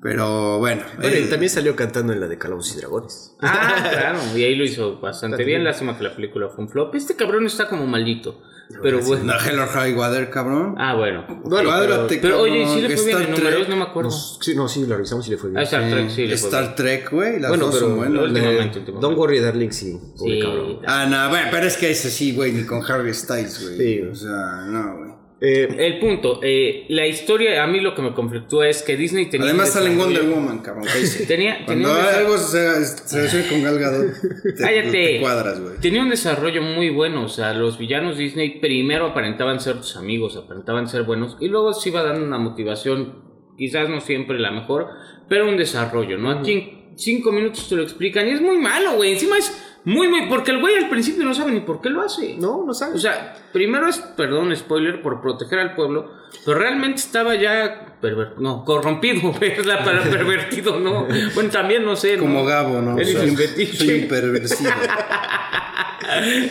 Pero 0.00 0.58
bueno. 0.58 0.82
Eh, 1.02 1.26
también 1.30 1.50
salió 1.50 1.74
cantando 1.76 2.12
en 2.12 2.20
la 2.20 2.28
de 2.28 2.36
Calabozos 2.36 2.76
y 2.76 2.80
Dragones. 2.80 3.36
Ah, 3.40 3.88
claro. 3.90 4.18
Y 4.36 4.42
ahí 4.42 4.54
lo 4.54 4.64
hizo 4.64 5.00
bastante 5.00 5.44
bien. 5.44 5.64
Lástima 5.64 5.96
que 5.96 6.04
la 6.04 6.14
película 6.14 6.48
fue 6.48 6.64
un 6.64 6.70
flop. 6.70 6.94
Este 6.94 7.16
cabrón 7.16 7.46
está 7.46 7.68
como 7.68 7.86
maldito. 7.86 8.42
Pero 8.82 9.00
bueno. 9.00 9.24
No, 9.24 9.32
Hello 9.38 9.66
High 9.66 9.94
Water, 9.94 10.30
cabrón. 10.30 10.74
Ah, 10.78 10.94
bueno. 10.96 11.24
Bueno, 11.44 11.70
Pero 12.08 12.40
oye, 12.40 12.58
¿y 12.60 12.64
cabrón, 12.64 12.74
si 12.82 12.88
le 12.88 12.96
fue 12.96 13.04
bien 13.06 13.16
Star 13.18 13.22
en 13.22 13.30
números? 13.30 13.54
Trek. 13.54 13.68
No 13.68 13.76
me 13.76 13.82
acuerdo. 13.82 14.10
Sí, 14.10 14.54
no, 14.54 14.68
sí, 14.68 14.86
la 14.86 14.96
revisamos 14.96 15.26
y 15.28 15.30
le 15.30 15.36
fue 15.36 15.50
bien. 15.50 15.58
Ah, 15.60 15.62
Star 15.62 15.90
Trek 15.90 16.08
sí 16.10 16.26
le 16.26 16.36
fue 16.36 16.48
bien. 16.50 16.60
Star 16.62 16.74
Trek, 16.74 17.10
güey. 17.10 17.40
Las 17.40 17.50
Bueno, 17.50 17.66
dos 17.66 17.74
pero 17.74 17.86
son 17.88 17.96
buenas. 17.96 18.22
últimamente, 18.24 18.50
Le- 18.74 18.78
últimamente. 18.80 18.92
Don't 19.00 19.18
worry, 19.18 19.40
darling, 19.40 19.70
sí. 19.70 19.98
Pobre 20.18 20.34
Sí. 20.34 20.40
cabrón. 20.40 20.78
Ah, 20.86 21.06
no, 21.06 21.28
bueno, 21.30 21.48
pero 21.50 21.66
es 21.66 21.76
que 21.76 21.90
ese 21.90 22.10
sí, 22.10 22.34
güey, 22.34 22.52
ni 22.52 22.64
con 22.64 22.82
Harry 22.90 23.12
Styles, 23.14 23.62
güey. 23.62 23.76
Sí. 23.78 24.00
O 24.02 24.14
sea, 24.14 24.64
no, 24.66 24.96
güey. 24.98 25.13
Eh, 25.46 25.68
El 25.78 25.98
punto, 25.98 26.40
eh, 26.42 26.86
la 26.88 27.06
historia, 27.06 27.62
a 27.62 27.66
mí 27.66 27.80
lo 27.80 27.94
que 27.94 28.00
me 28.00 28.14
conflictúa 28.14 28.66
es 28.68 28.82
que 28.82 28.96
Disney 28.96 29.26
tenía. 29.26 29.48
Además 29.48 29.70
sale 29.72 29.90
en 29.90 29.98
Wonder 29.98 30.22
Woman, 30.22 30.60
cabrón. 30.60 30.86
Tenía, 31.28 31.64
tenía 31.66 31.88
Cuando 31.88 31.92
algo 31.92 32.38
se, 32.38 32.84
se 32.86 33.48
con 33.48 33.62
Gal 33.62 33.78
Gadot, 33.78 34.06
te, 34.42 34.54
Cállate. 34.54 34.90
te 34.90 35.20
cuadras, 35.20 35.60
güey. 35.60 35.76
Tenía 35.80 36.02
un 36.02 36.08
desarrollo 36.10 36.62
muy 36.62 36.88
bueno, 36.88 37.24
o 37.24 37.28
sea, 37.28 37.52
los 37.52 37.76
villanos 37.78 38.16
Disney 38.16 38.58
primero 38.58 39.06
aparentaban 39.08 39.60
ser 39.60 39.76
tus 39.76 39.96
amigos, 39.96 40.36
aparentaban 40.36 40.88
ser 40.88 41.02
buenos, 41.02 41.36
y 41.40 41.48
luego 41.48 41.74
se 41.74 41.90
iba 41.90 42.02
dando 42.02 42.24
una 42.24 42.38
motivación, 42.38 43.22
quizás 43.58 43.88
no 43.90 44.00
siempre 44.00 44.38
la 44.38 44.50
mejor, 44.50 44.88
pero 45.28 45.46
un 45.48 45.56
desarrollo, 45.58 46.16
¿no? 46.16 46.30
Aquí 46.30 46.52
en 46.52 46.96
cinco 46.96 47.32
minutos 47.32 47.68
te 47.68 47.76
lo 47.76 47.82
explican 47.82 48.26
y 48.28 48.30
es 48.30 48.40
muy 48.40 48.56
malo, 48.56 48.94
güey, 48.96 49.12
encima 49.12 49.36
es 49.36 49.52
muy, 49.84 50.08
muy, 50.08 50.28
porque 50.28 50.50
el 50.50 50.60
güey 50.60 50.76
al 50.76 50.88
principio 50.88 51.24
no 51.24 51.34
sabe 51.34 51.52
ni 51.52 51.60
por 51.60 51.80
qué 51.80 51.90
lo 51.90 52.00
hace. 52.02 52.36
no, 52.38 52.64
no 52.66 52.72
sabes. 52.74 52.96
O 52.96 52.98
sea, 52.98 53.34
primero 53.52 53.86
es, 53.88 53.98
perdón, 53.98 54.54
spoiler, 54.56 55.02
por 55.02 55.20
proteger 55.20 55.58
al 55.58 55.74
pueblo, 55.74 56.10
pero 56.44 56.58
realmente 56.58 57.00
estaba 57.00 57.34
ya 57.34 57.98
perver- 58.00 58.36
no, 58.38 58.64
corrompido, 58.64 59.34
es 59.40 59.66
la 59.66 59.84
palabra 59.84 60.10
pervertido, 60.10 60.80
¿no? 60.80 61.06
Bueno, 61.34 61.50
también 61.50 61.84
no 61.84 61.96
sé, 61.96 62.16
¿no? 62.16 62.22
Como 62.22 62.44
Gabo, 62.44 62.80
¿no? 62.80 62.98
Él 62.98 63.08
O 63.08 63.10
sea, 63.10 63.24
es 63.24 63.30
un 63.30 63.76
soy 63.76 64.02
un 64.02 64.08
perversivo. 64.08 64.70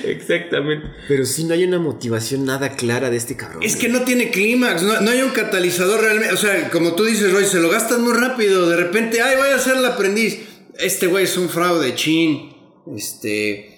Exactamente. 0.06 0.88
Pero 1.08 1.26
sí 1.26 1.44
no 1.46 1.54
hay 1.54 1.64
una 1.64 1.80
motivación 1.80 2.46
nada 2.46 2.70
clara 2.76 3.10
de 3.10 3.18
este 3.18 3.36
cabrón. 3.38 3.64
Es 3.64 3.76
que 3.76 3.88
no 3.90 4.02
tiene 4.02 4.30
clímax, 4.32 4.82
no, 4.84 5.00
no 5.02 5.12
hay 5.12 5.22
un 5.22 5.30
catalizador 5.32 6.02
realmente. 6.02 6.34
O 6.34 6.38
sea, 6.38 6.70
como 6.70 6.94
tú 6.96 7.04
dices, 7.06 7.32
Roy, 7.32 7.46
se 7.46 7.60
lo 7.60 7.70
gastan 7.70 8.04
muy 8.04 8.14
rápido. 8.14 8.70
De 8.70 8.76
repente, 8.78 9.22
ay, 9.22 9.36
voy 9.38 9.50
a 9.50 9.60
ser 9.60 9.78
el 9.78 9.86
aprendiz. 9.86 10.40
Este 10.80 11.08
güey 11.08 11.26
es 11.26 11.38
un 11.38 11.50
fraude, 11.50 11.94
chin. 11.96 12.53
Este. 12.88 13.70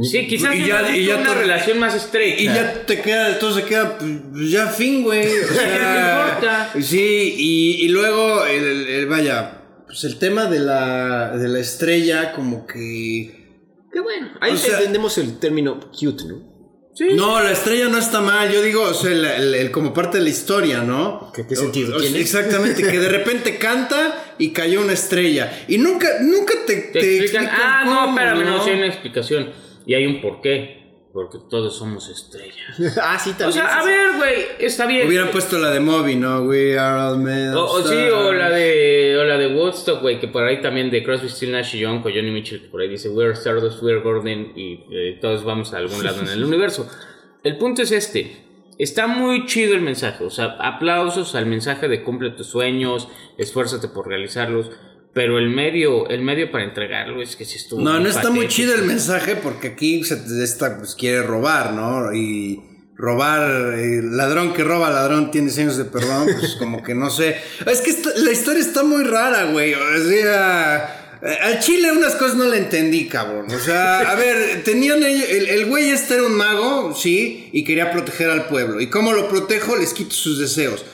Sí, 0.00 0.28
quizás 0.28 0.54
Y 0.54 0.66
ya- 0.66 0.96
y 0.96 1.06
ya 1.06 1.16
una 1.16 1.32
te- 1.34 1.40
relación 1.40 1.78
más 1.80 1.94
estrecha. 1.94 2.40
Y 2.40 2.46
ya 2.46 2.86
te 2.86 3.00
queda, 3.00 3.36
todo 3.40 3.52
se 3.52 3.64
queda, 3.64 3.98
pues, 3.98 4.50
ya 4.50 4.68
fin, 4.68 5.02
güey. 5.02 5.26
O 5.26 5.46
sea, 5.52 6.24
No 6.24 6.28
importa. 6.28 6.72
Sí, 6.80 7.34
y, 7.36 7.84
y 7.84 7.88
luego, 7.88 8.44
el, 8.46 8.64
el- 8.64 8.86
el- 8.88 9.06
vaya, 9.06 9.62
pues 9.86 10.04
el 10.04 10.18
tema 10.18 10.46
de 10.46 10.60
la, 10.60 11.36
de 11.36 11.48
la 11.48 11.58
estrella, 11.58 12.32
como 12.32 12.64
que. 12.66 13.34
Qué 13.92 14.00
bueno. 14.00 14.28
Ahí 14.40 14.52
O 14.52 14.56
sea- 14.56 14.76
entendemos 14.78 15.18
el 15.18 15.38
término 15.40 15.80
cute, 15.90 16.24
¿no? 16.26 16.57
Sí. 16.98 17.10
No, 17.14 17.40
la 17.40 17.52
estrella 17.52 17.88
no 17.88 17.96
está 17.98 18.20
mal, 18.20 18.50
yo 18.52 18.60
digo, 18.60 18.82
o 18.82 18.92
sea, 18.92 19.12
el, 19.12 19.24
el- 19.24 19.54
el- 19.54 19.70
como 19.70 19.94
parte 19.94 20.18
de 20.18 20.24
la 20.24 20.30
historia, 20.30 20.80
¿no? 20.82 21.30
¿Qué- 21.32 21.46
qué 21.46 21.54
sentido 21.54 21.94
O- 21.94 21.98
o- 21.98 22.00
tiene? 22.00 22.18
Exactamente, 22.18 22.82
que 22.82 22.98
de 22.98 23.08
repente 23.08 23.56
canta 23.56 24.34
y 24.36 24.50
cayó 24.50 24.80
una 24.80 24.94
estrella. 24.94 25.60
Y 25.68 25.78
nunca, 25.78 26.08
nunca 26.22 26.54
te, 26.66 26.74
Te 26.74 26.98
explican, 27.18 27.48
ah, 27.52 27.82
no, 27.84 28.08
espérame, 28.08 28.44
no, 28.44 28.64
sí 28.64 28.70
hay 28.70 28.76
una 28.78 28.88
explicación. 28.88 29.50
Y 29.86 29.94
hay 29.94 30.06
un 30.06 30.20
porqué. 30.20 30.77
Porque 31.18 31.38
todos 31.50 31.76
somos 31.76 32.08
estrellas. 32.08 32.96
ah, 33.02 33.18
sí, 33.18 33.30
también. 33.30 33.48
O 33.48 33.52
sea, 33.52 33.80
a 33.80 33.84
ver, 33.84 34.16
güey, 34.18 34.34
está 34.60 34.86
bien. 34.86 35.08
Hubieran 35.08 35.32
puesto 35.32 35.58
la 35.58 35.70
de 35.70 35.80
Moby, 35.80 36.14
¿no? 36.14 36.42
We 36.42 36.78
are 36.78 36.96
all 36.96 37.18
made 37.18 37.56
O, 37.56 37.64
o 37.64 37.82
sí, 37.82 37.92
stars. 37.92 38.12
o 38.12 38.32
la 38.32 38.50
de, 38.50 39.18
o 39.20 39.24
la 39.24 39.36
de 39.36 39.48
Woodstock, 39.48 40.00
güey, 40.00 40.20
que 40.20 40.28
por 40.28 40.44
ahí 40.44 40.62
también 40.62 40.92
de 40.92 41.02
Crosby, 41.02 41.28
Still 41.28 41.50
Nash 41.50 41.74
y 41.74 41.80
Young, 41.80 42.02
con 42.02 42.12
Johnny 42.12 42.30
Mitchell, 42.30 42.62
que 42.62 42.68
por 42.68 42.82
ahí 42.82 42.88
dice, 42.88 43.08
we're 43.08 43.32
Stardust, 43.32 43.82
we're 43.82 44.00
Gordon, 44.00 44.52
y 44.54 44.84
eh, 44.92 45.18
todos 45.20 45.42
vamos 45.42 45.74
a 45.74 45.78
algún 45.78 46.04
lado 46.04 46.20
en 46.20 46.28
el 46.28 46.44
universo. 46.44 46.88
El 47.42 47.58
punto 47.58 47.82
es 47.82 47.90
este, 47.90 48.36
está 48.78 49.08
muy 49.08 49.46
chido 49.46 49.74
el 49.74 49.80
mensaje, 49.80 50.22
o 50.22 50.30
sea, 50.30 50.56
aplausos 50.60 51.34
al 51.34 51.46
mensaje 51.46 51.88
de 51.88 52.04
cumple 52.04 52.30
tus 52.30 52.46
sueños, 52.46 53.08
esfuérzate 53.38 53.88
por 53.88 54.06
realizarlos, 54.06 54.70
pero 55.18 55.36
el 55.40 55.50
medio, 55.50 56.08
el 56.08 56.22
medio 56.22 56.48
para 56.48 56.62
entregarlo 56.62 57.20
es 57.20 57.34
que 57.34 57.44
si 57.44 57.56
estuvo 57.56 57.80
No, 57.80 57.98
no 57.98 58.08
está 58.08 58.30
muy 58.30 58.46
chido 58.46 58.72
el 58.76 58.84
mensaje 58.84 59.34
porque 59.34 59.66
aquí 59.66 60.04
se 60.04 60.14
esta, 60.44 60.78
pues, 60.78 60.94
quiere 60.94 61.24
robar, 61.24 61.72
¿no? 61.72 62.14
Y 62.14 62.60
robar, 62.94 63.74
eh, 63.76 64.00
ladrón 64.00 64.52
que 64.52 64.62
roba 64.62 64.90
ladrón 64.90 65.32
tiene 65.32 65.50
años 65.58 65.76
de 65.76 65.86
perdón, 65.86 66.28
pues 66.38 66.54
como 66.54 66.84
que 66.84 66.94
no 66.94 67.10
sé. 67.10 67.36
Es 67.66 67.80
que 67.80 67.90
esta- 67.90 68.12
la 68.14 68.30
historia 68.30 68.60
está 68.60 68.84
muy 68.84 69.02
rara, 69.02 69.46
güey. 69.50 69.74
O 69.74 70.08
sea, 70.08 71.18
eh, 71.20 71.36
al 71.42 71.58
chile 71.58 71.90
unas 71.90 72.14
cosas 72.14 72.36
no 72.36 72.44
le 72.44 72.58
entendí, 72.58 73.08
cabrón. 73.08 73.46
O 73.52 73.58
sea, 73.58 73.98
a 73.98 74.14
ver, 74.14 74.62
tenían 74.62 75.02
el, 75.02 75.48
el 75.48 75.66
güey 75.66 75.90
este 75.90 76.14
era 76.14 76.22
un 76.22 76.36
mago, 76.36 76.94
sí, 76.94 77.50
y 77.52 77.64
quería 77.64 77.90
proteger 77.90 78.30
al 78.30 78.46
pueblo. 78.46 78.80
¿Y 78.80 78.88
cómo 78.88 79.12
lo 79.12 79.28
protejo? 79.28 79.74
Les 79.74 79.92
quito 79.92 80.12
sus 80.12 80.38
deseos. 80.38 80.84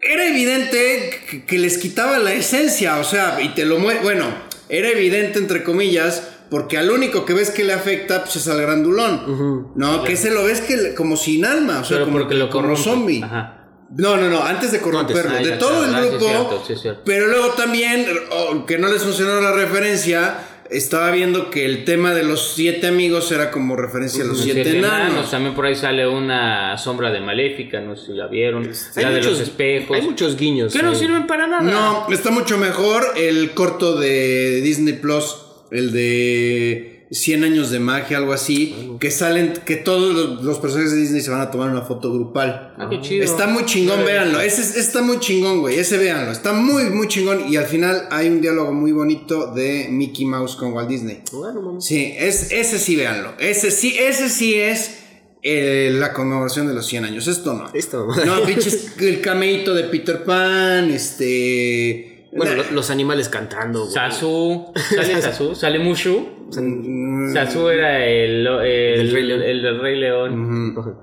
Era 0.00 0.26
evidente 0.28 1.44
que, 1.46 1.58
les 1.58 1.78
quitaba 1.78 2.18
la 2.18 2.32
esencia, 2.32 2.98
o 2.98 3.04
sea, 3.04 3.38
y 3.42 3.48
te 3.54 3.64
lo 3.64 3.78
mueve. 3.78 4.00
Bueno, 4.02 4.26
era 4.68 4.88
evidente, 4.90 5.38
entre 5.38 5.64
comillas, 5.64 6.22
porque 6.50 6.78
al 6.78 6.90
único 6.90 7.24
que 7.24 7.34
ves 7.34 7.50
que 7.50 7.64
le 7.64 7.72
afecta, 7.72 8.22
pues 8.22 8.36
es 8.36 8.48
al 8.48 8.60
grandulón. 8.62 9.72
No, 9.74 10.04
que 10.04 10.12
ese 10.12 10.30
lo 10.30 10.44
ves 10.44 10.60
que 10.60 10.76
le- 10.76 10.94
como 10.94 11.16
sin 11.16 11.44
alma, 11.44 11.80
o 11.80 11.84
sea, 11.84 11.96
Pero 11.96 12.06
como, 12.06 12.18
porque 12.18 12.34
lo 12.34 12.48
como 12.48 12.76
zombie. 12.76 13.22
Ajá. 13.22 13.54
No, 13.96 14.16
no, 14.18 14.28
no, 14.28 14.42
antes 14.44 14.70
de 14.70 14.80
corromperlo, 14.80 15.34
de 15.42 15.52
todo 15.56 15.82
claro, 15.88 16.04
el 16.04 16.04
sí, 16.04 16.10
grupo. 16.10 16.26
es 16.26 16.30
cierto, 16.30 16.64
sí, 16.66 16.72
es 16.74 16.80
cierto. 16.82 17.02
Pero 17.06 17.26
luego 17.28 17.48
también, 17.54 18.06
oh, 18.30 18.66
que 18.66 18.76
no 18.78 18.86
les 18.88 19.02
funcionó 19.02 19.40
la 19.40 19.52
referencia, 19.52 20.34
estaba 20.70 21.10
viendo 21.10 21.50
que 21.50 21.64
el 21.64 21.84
tema 21.84 22.12
de 22.14 22.22
los 22.24 22.52
siete 22.54 22.86
amigos 22.88 23.30
era 23.32 23.50
como 23.50 23.76
referencia 23.76 24.22
a 24.22 24.26
los 24.26 24.36
Los 24.38 24.44
siete, 24.44 24.78
enanos. 24.78 25.30
También 25.30 25.54
por 25.54 25.66
ahí 25.66 25.74
sale 25.74 26.06
una 26.06 26.76
sombra 26.78 27.10
de 27.10 27.20
Maléfica, 27.20 27.80
no 27.80 27.96
sé 27.96 28.06
si 28.06 28.12
la 28.12 28.26
vieron. 28.26 28.64
Hay 28.96 29.02
la 29.04 29.10
de 29.10 29.16
muchos- 29.16 29.32
los 29.32 29.40
espejos. 29.40 29.96
Hay 29.96 30.02
muchos 30.02 30.36
guiños. 30.36 30.72
que 30.72 30.82
no 30.82 30.94
sirven 30.94 31.26
para 31.26 31.46
nada. 31.46 31.62
No, 31.62 32.06
está 32.12 32.30
mucho 32.30 32.58
mejor 32.58 33.04
el 33.16 33.50
corto 33.52 33.98
de 33.98 34.60
Disney 34.60 34.94
Plus, 34.94 35.36
el 35.70 35.92
de 35.92 36.97
100 37.10 37.42
años 37.44 37.70
de 37.70 37.78
magia, 37.80 38.18
algo 38.18 38.32
así, 38.34 38.96
que 39.00 39.10
salen, 39.10 39.54
que 39.64 39.76
todos 39.76 40.14
los, 40.14 40.42
los 40.44 40.58
personajes 40.58 40.92
de 40.92 40.98
Disney 41.00 41.20
se 41.22 41.30
van 41.30 41.40
a 41.40 41.50
tomar 41.50 41.70
una 41.70 41.80
foto 41.82 42.12
grupal. 42.12 42.74
Ah, 42.76 42.86
qué 42.90 43.00
chido. 43.00 43.24
Está 43.24 43.46
muy 43.46 43.64
chingón, 43.64 44.04
véanlo. 44.04 44.40
Ese 44.40 44.60
es- 44.60 44.76
está 44.76 45.00
muy 45.00 45.18
chingón, 45.18 45.60
güey. 45.60 45.78
Ese 45.78 45.96
véanlo. 45.96 46.30
Está 46.32 46.52
muy, 46.52 46.84
muy 46.90 47.08
chingón. 47.08 47.48
Y 47.50 47.56
al 47.56 47.64
final 47.64 48.06
hay 48.10 48.28
un 48.28 48.40
diálogo 48.42 48.72
muy 48.72 48.92
bonito 48.92 49.52
de 49.54 49.86
Mickey 49.90 50.26
Mouse 50.26 50.54
con 50.56 50.72
Walt 50.74 50.88
Disney. 50.88 51.22
Bueno, 51.32 51.62
mames. 51.62 51.84
Sí, 51.84 52.14
es, 52.18 52.52
ese 52.52 52.78
sí, 52.78 52.94
véanlo. 52.96 53.32
Ese 53.38 53.70
sí, 53.70 53.96
ese 53.98 54.28
sí 54.28 54.54
es 54.56 54.98
eh, 55.42 55.90
la 55.94 56.12
conmemoración 56.12 56.66
de 56.66 56.74
los 56.74 56.86
100 56.86 57.04
años. 57.06 57.26
Esto 57.26 57.54
no. 57.54 57.70
Mamada. 58.06 58.24
No, 58.26 58.42
pinches, 58.46 58.98
el 59.00 59.20
cameíto 59.22 59.72
de 59.72 59.84
Peter 59.84 60.24
Pan, 60.24 60.90
este... 60.90 62.28
Bueno, 62.36 62.56
lo- 62.56 62.70
los 62.72 62.90
animales 62.90 63.30
cantando. 63.30 63.82
güey. 63.84 63.94
Sasu. 63.94 64.66
¿Sale 64.94 65.22
Sasu? 65.22 65.54
¿Sale 65.54 65.78
Mushu? 65.78 66.36
Mm, 66.56 67.32
Sasu 67.32 67.68
era 67.68 68.04
el, 68.06 68.46
el, 68.46 68.98
Del 68.98 69.12
Rey 69.12 69.22
León. 69.24 69.42
el 69.42 69.62
del 69.62 69.80
Rey 69.80 69.98
León. 70.00 70.76
ujú. 70.76 70.94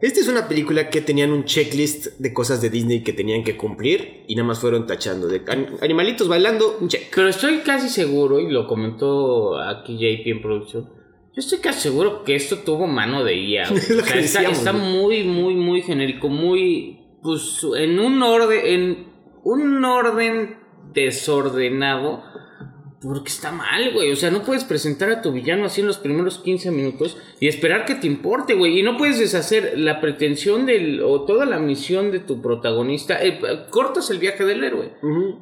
Esta 0.00 0.20
es 0.20 0.28
una 0.28 0.46
película 0.46 0.90
que 0.90 1.00
tenían 1.00 1.32
un 1.32 1.44
checklist 1.44 2.18
de 2.20 2.32
cosas 2.32 2.62
de 2.62 2.70
Disney 2.70 3.02
que 3.02 3.12
tenían 3.12 3.42
que 3.42 3.56
cumplir 3.56 4.22
y 4.28 4.36
nada 4.36 4.46
más 4.46 4.60
fueron 4.60 4.86
tachando. 4.86 5.26
De 5.26 5.42
an- 5.48 5.70
animalitos 5.82 6.28
bailando, 6.28 6.78
un 6.80 6.88
check. 6.88 7.12
Pero 7.14 7.28
estoy 7.28 7.58
casi 7.58 7.88
seguro, 7.88 8.38
y 8.38 8.48
lo 8.48 8.68
comentó 8.68 9.58
aquí 9.60 9.94
JP 9.96 10.26
en 10.30 10.40
producción, 10.42 10.84
yo 10.84 11.40
estoy 11.40 11.58
casi 11.58 11.80
seguro 11.80 12.22
que 12.22 12.36
esto 12.36 12.58
tuvo 12.58 12.86
mano 12.86 13.24
de 13.24 13.34
IA. 13.36 13.68
güey. 13.70 13.80
Es 13.80 13.90
lo 13.90 14.02
O 14.02 14.04
sea, 14.04 14.12
que 14.14 14.20
está, 14.20 14.38
decíamos, 14.40 14.58
está 14.58 14.70
güey. 14.70 14.84
muy, 14.84 15.24
muy, 15.24 15.54
muy 15.56 15.82
genérico, 15.82 16.28
muy, 16.28 17.00
pues, 17.20 17.66
en 17.76 17.98
un 17.98 18.22
orden, 18.22 18.60
en 18.64 19.06
un 19.42 19.84
orden 19.84 20.58
desordenado. 20.94 22.22
Porque 23.00 23.28
está 23.28 23.52
mal, 23.52 23.92
güey. 23.92 24.10
O 24.10 24.16
sea, 24.16 24.30
no 24.30 24.42
puedes 24.42 24.64
presentar 24.64 25.08
a 25.10 25.22
tu 25.22 25.30
villano 25.30 25.66
así 25.66 25.80
en 25.80 25.86
los 25.86 25.98
primeros 25.98 26.38
15 26.38 26.72
minutos 26.72 27.16
y 27.38 27.46
esperar 27.46 27.84
que 27.84 27.94
te 27.94 28.08
importe, 28.08 28.54
güey. 28.54 28.80
Y 28.80 28.82
no 28.82 28.96
puedes 28.96 29.20
deshacer 29.20 29.74
la 29.76 30.00
pretensión 30.00 30.66
del, 30.66 31.02
o 31.02 31.22
toda 31.22 31.46
la 31.46 31.60
misión 31.60 32.10
de 32.10 32.18
tu 32.18 32.42
protagonista. 32.42 33.22
Eh, 33.22 33.38
cortas 33.70 34.10
el 34.10 34.18
viaje 34.18 34.44
del 34.44 34.64
héroe. 34.64 34.94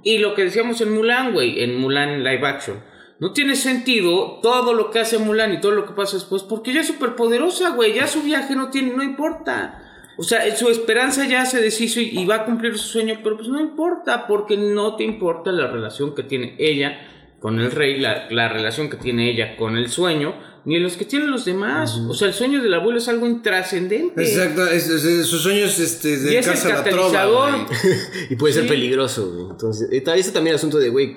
Y 0.03 0.19
lo 0.19 0.35
que 0.35 0.45
decíamos 0.45 0.83
en 0.83 0.93
Mulan, 0.93 1.33
güey, 1.33 1.63
en 1.63 1.79
Mulan 1.79 2.23
live 2.23 2.47
action. 2.47 2.83
No 3.19 3.33
tiene 3.33 3.57
sentido 3.57 4.41
todo 4.43 4.75
lo 4.75 4.91
que 4.91 4.99
hace 4.99 5.17
Mulan 5.17 5.55
y 5.55 5.61
todo 5.61 5.73
lo 5.73 5.87
que 5.87 5.95
pasa 5.95 6.17
después, 6.17 6.43
porque 6.43 6.73
ella 6.73 6.83
es 6.83 6.89
súper 6.89 7.17
poderosa, 7.17 7.71
güey. 7.71 7.95
Ya 7.95 8.07
su 8.07 8.21
viaje 8.23 8.55
no 8.55 8.69
tiene, 8.69 8.93
no 8.95 9.03
importa. 9.03 9.83
O 10.19 10.23
sea, 10.23 10.55
su 10.55 10.69
esperanza 10.69 11.27
ya 11.27 11.47
se 11.47 11.63
deshizo 11.63 12.01
y, 12.01 12.19
y 12.19 12.27
va 12.27 12.37
a 12.37 12.45
cumplir 12.45 12.77
su 12.77 12.89
sueño, 12.89 13.21
pero 13.23 13.37
pues 13.37 13.49
no 13.49 13.61
importa, 13.61 14.27
porque 14.27 14.59
no 14.59 14.97
te 14.97 15.05
importa 15.05 15.53
la 15.53 15.69
relación 15.69 16.15
que 16.15 16.23
tiene 16.23 16.55
ella 16.59 16.99
con 17.47 17.61
el 17.61 17.71
rey, 17.71 18.01
la, 18.01 18.27
la 18.31 18.49
relación 18.49 18.91
que 18.91 18.97
tiene 18.97 19.31
ella 19.31 19.55
con 19.55 19.77
el 19.77 19.89
sueño, 19.89 20.35
ni 20.67 20.79
los 20.81 20.97
que 20.97 21.05
tienen 21.05 21.31
los 21.31 21.45
demás. 21.45 21.97
O 22.09 22.13
sea, 22.13 22.29
el 22.29 22.35
sueño 22.35 22.61
del 22.63 22.75
abuelo 22.75 22.99
es 22.99 23.09
algo 23.09 23.27
intrascendente. 23.27 24.21
Exacto, 24.23 24.67
es, 24.67 24.89
es- 24.89 25.05
es- 25.05 25.27
sus 25.27 25.41
sueños 25.43 25.79
este, 25.79 26.11
Y 26.11 26.37
es 26.37 26.47
el 26.65 26.69
la 26.69 26.83
trova. 26.85 27.67
Y 28.31 28.37
puede 28.37 28.53
ser 28.53 28.67
peligroso, 28.67 29.31
güey. 29.33 29.51
Entonces, 29.51 29.89
ese 29.91 30.33
también 30.33 30.55
es 30.57 30.61
asunto 30.61 30.79
de, 30.79 30.89
güey, 30.91 31.17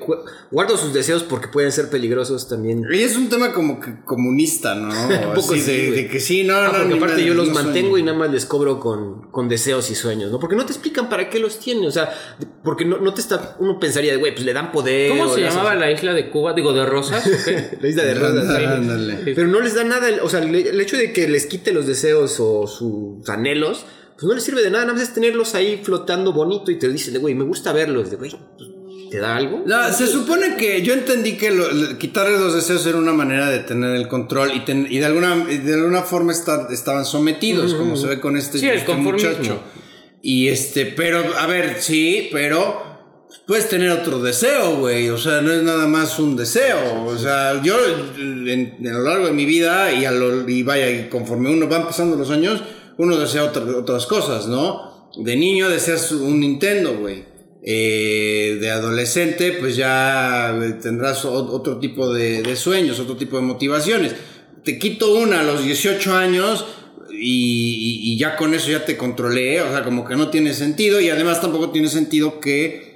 guardo 0.51 0.77
sus 0.77 0.93
deseos 0.93 1.23
porque 1.23 1.47
pueden 1.47 1.71
ser 1.71 1.89
peligrosos 1.89 2.47
también. 2.47 2.83
Y 2.91 2.99
es 2.99 3.17
un 3.17 3.27
tema 3.29 3.51
como 3.51 3.79
que 3.79 3.95
comunista, 4.05 4.75
¿no? 4.75 4.89
Un 5.29 5.33
poco 5.33 5.53
Así 5.53 5.61
sí, 5.61 5.71
de, 5.71 5.91
de 5.91 6.07
que 6.07 6.19
sí, 6.19 6.43
no, 6.43 6.53
Ah, 6.55 6.67
no, 6.71 6.79
porque 6.79 6.93
aparte 6.95 7.25
yo 7.25 7.33
los 7.33 7.47
no 7.47 7.53
mantengo 7.55 7.89
sueño. 7.91 7.97
y 7.97 8.03
nada 8.03 8.17
más 8.17 8.31
les 8.31 8.45
cobro 8.45 8.79
con, 8.79 9.31
con 9.31 9.49
deseos 9.49 9.89
y 9.89 9.95
sueños, 9.95 10.31
¿no? 10.31 10.39
Porque 10.39 10.55
no 10.55 10.65
te 10.65 10.73
explican 10.73 11.09
para 11.09 11.29
qué 11.29 11.39
los 11.39 11.57
tiene, 11.59 11.87
o 11.87 11.91
sea, 11.91 12.09
porque 12.63 12.85
no, 12.85 12.99
no 12.99 13.13
te 13.15 13.21
está, 13.21 13.55
uno 13.59 13.79
pensaría 13.79 14.11
de, 14.11 14.17
güey, 14.19 14.33
pues 14.33 14.45
le 14.45 14.53
dan 14.53 14.71
poder. 14.71 15.09
¿Cómo 15.09 15.33
se 15.33 15.41
llamaba 15.41 15.73
la 15.75 15.89
isla 15.91 16.13
de 16.13 16.29
Cuba? 16.29 16.53
Digo, 16.53 16.71
de 16.73 16.85
Rosas. 16.85 17.27
La 17.81 17.87
isla 17.87 18.03
de 18.03 18.13
rosas. 18.13 18.43
Ándale, 18.49 18.59
sí. 18.67 18.73
ándale. 18.73 19.35
Pero 19.39 19.51
no 19.51 19.61
les 19.61 19.73
da 19.73 19.85
nada, 19.85 20.09
o 20.21 20.27
sea, 20.27 20.41
le- 20.41 20.67
el 20.69 20.81
hecho 20.81 20.97
de 20.97 21.13
que 21.13 21.29
les 21.29 21.45
quite 21.45 21.71
los 21.71 21.87
deseos 21.87 22.37
o 22.41 22.67
sus 22.67 23.29
anhelos, 23.29 23.85
pues 24.15 24.27
no 24.27 24.33
les 24.33 24.43
sirve 24.43 24.61
de 24.61 24.69
nada, 24.69 24.83
nada 24.83 24.95
más 24.95 25.03
es 25.07 25.13
tenerlos 25.13 25.55
ahí 25.55 25.79
flotando 25.81 26.33
bonito 26.33 26.71
y 26.71 26.75
te 26.77 26.89
dicen, 26.89 27.17
güey, 27.21 27.35
me 27.35 27.45
gusta 27.45 27.71
verlos, 27.71 28.09
de, 28.11 28.17
güey, 28.17 28.35
¿te 29.09 29.17
da 29.19 29.37
algo? 29.37 29.63
No, 29.65 29.93
se 29.93 30.07
supone 30.07 30.57
que 30.57 30.81
yo 30.81 30.93
entendí 30.93 31.37
que 31.37 31.51
lo- 31.51 31.97
quitarles 31.97 32.41
los 32.41 32.53
deseos 32.53 32.85
era 32.85 32.97
una 32.97 33.13
manera 33.13 33.49
de 33.49 33.59
tener 33.59 33.95
el 33.95 34.09
control 34.09 34.51
y, 34.53 34.65
ten- 34.65 34.87
y 34.89 34.97
de, 34.99 35.05
alguna, 35.05 35.37
de 35.45 35.73
alguna 35.73 36.01
forma 36.01 36.33
estar- 36.33 36.67
estaban 36.73 37.05
sometidos, 37.05 37.75
como 37.75 37.95
se 37.95 38.07
ve 38.07 38.19
con 38.19 38.35
este, 38.35 38.59
Sí, 38.59 38.67
este 38.67 38.93
muchacho. 38.95 39.61
Y 40.21 40.49
este, 40.49 40.85
pero, 40.85 41.23
a 41.37 41.47
ver, 41.47 41.77
sí, 41.79 42.27
pero 42.33 42.88
puedes 43.45 43.69
tener 43.69 43.89
otro 43.91 44.19
deseo, 44.21 44.77
güey. 44.77 45.09
O 45.09 45.17
sea, 45.17 45.41
no 45.41 45.51
es 45.51 45.63
nada 45.63 45.87
más 45.87 46.19
un 46.19 46.35
deseo. 46.35 47.05
O 47.05 47.17
sea, 47.17 47.61
yo 47.63 47.75
en, 48.17 48.47
en 48.79 48.93
lo 48.93 49.01
largo 49.03 49.27
de 49.27 49.33
mi 49.33 49.45
vida 49.45 49.91
y, 49.93 50.05
a 50.05 50.11
lo, 50.11 50.47
y 50.49 50.63
vaya, 50.63 50.89
y 50.89 51.09
conforme 51.09 51.51
uno 51.51 51.67
va 51.69 51.85
pasando 51.85 52.15
los 52.15 52.29
años, 52.29 52.61
uno 52.97 53.17
desea 53.17 53.43
otra- 53.43 53.63
otras 53.77 54.05
cosas, 54.05 54.47
¿no? 54.47 55.09
De 55.17 55.35
niño 55.35 55.69
deseas 55.69 56.11
un 56.11 56.39
Nintendo, 56.39 56.97
güey. 56.99 57.25
Eh, 57.61 58.57
de 58.61 58.71
adolescente, 58.71 59.51
pues 59.59 59.75
ya 59.75 60.57
eh, 60.63 60.73
tendrás 60.81 61.25
otro 61.25 61.77
tipo 61.79 62.11
de, 62.13 62.41
de 62.41 62.55
sueños, 62.55 62.99
otro 62.99 63.17
tipo 63.17 63.35
de 63.35 63.43
motivaciones. 63.43 64.15
Te 64.63 64.79
quito 64.79 65.13
una 65.15 65.41
a 65.41 65.43
los 65.43 65.63
18 65.63 66.13
años 66.15 66.65
y, 67.11 67.19
y- 68.09 68.13
y 68.13 68.17
ya 68.17 68.35
con 68.37 68.53
eso 68.53 68.71
ya 68.71 68.85
te 68.85 68.95
controlé, 68.97 69.61
o 69.61 69.69
sea, 69.71 69.83
como 69.83 70.05
que 70.05 70.15
no 70.15 70.29
tiene 70.29 70.53
sentido 70.53 71.01
y 71.01 71.09
además 71.09 71.41
tampoco 71.41 71.69
tiene 71.71 71.89
sentido 71.89 72.39
que 72.39 72.88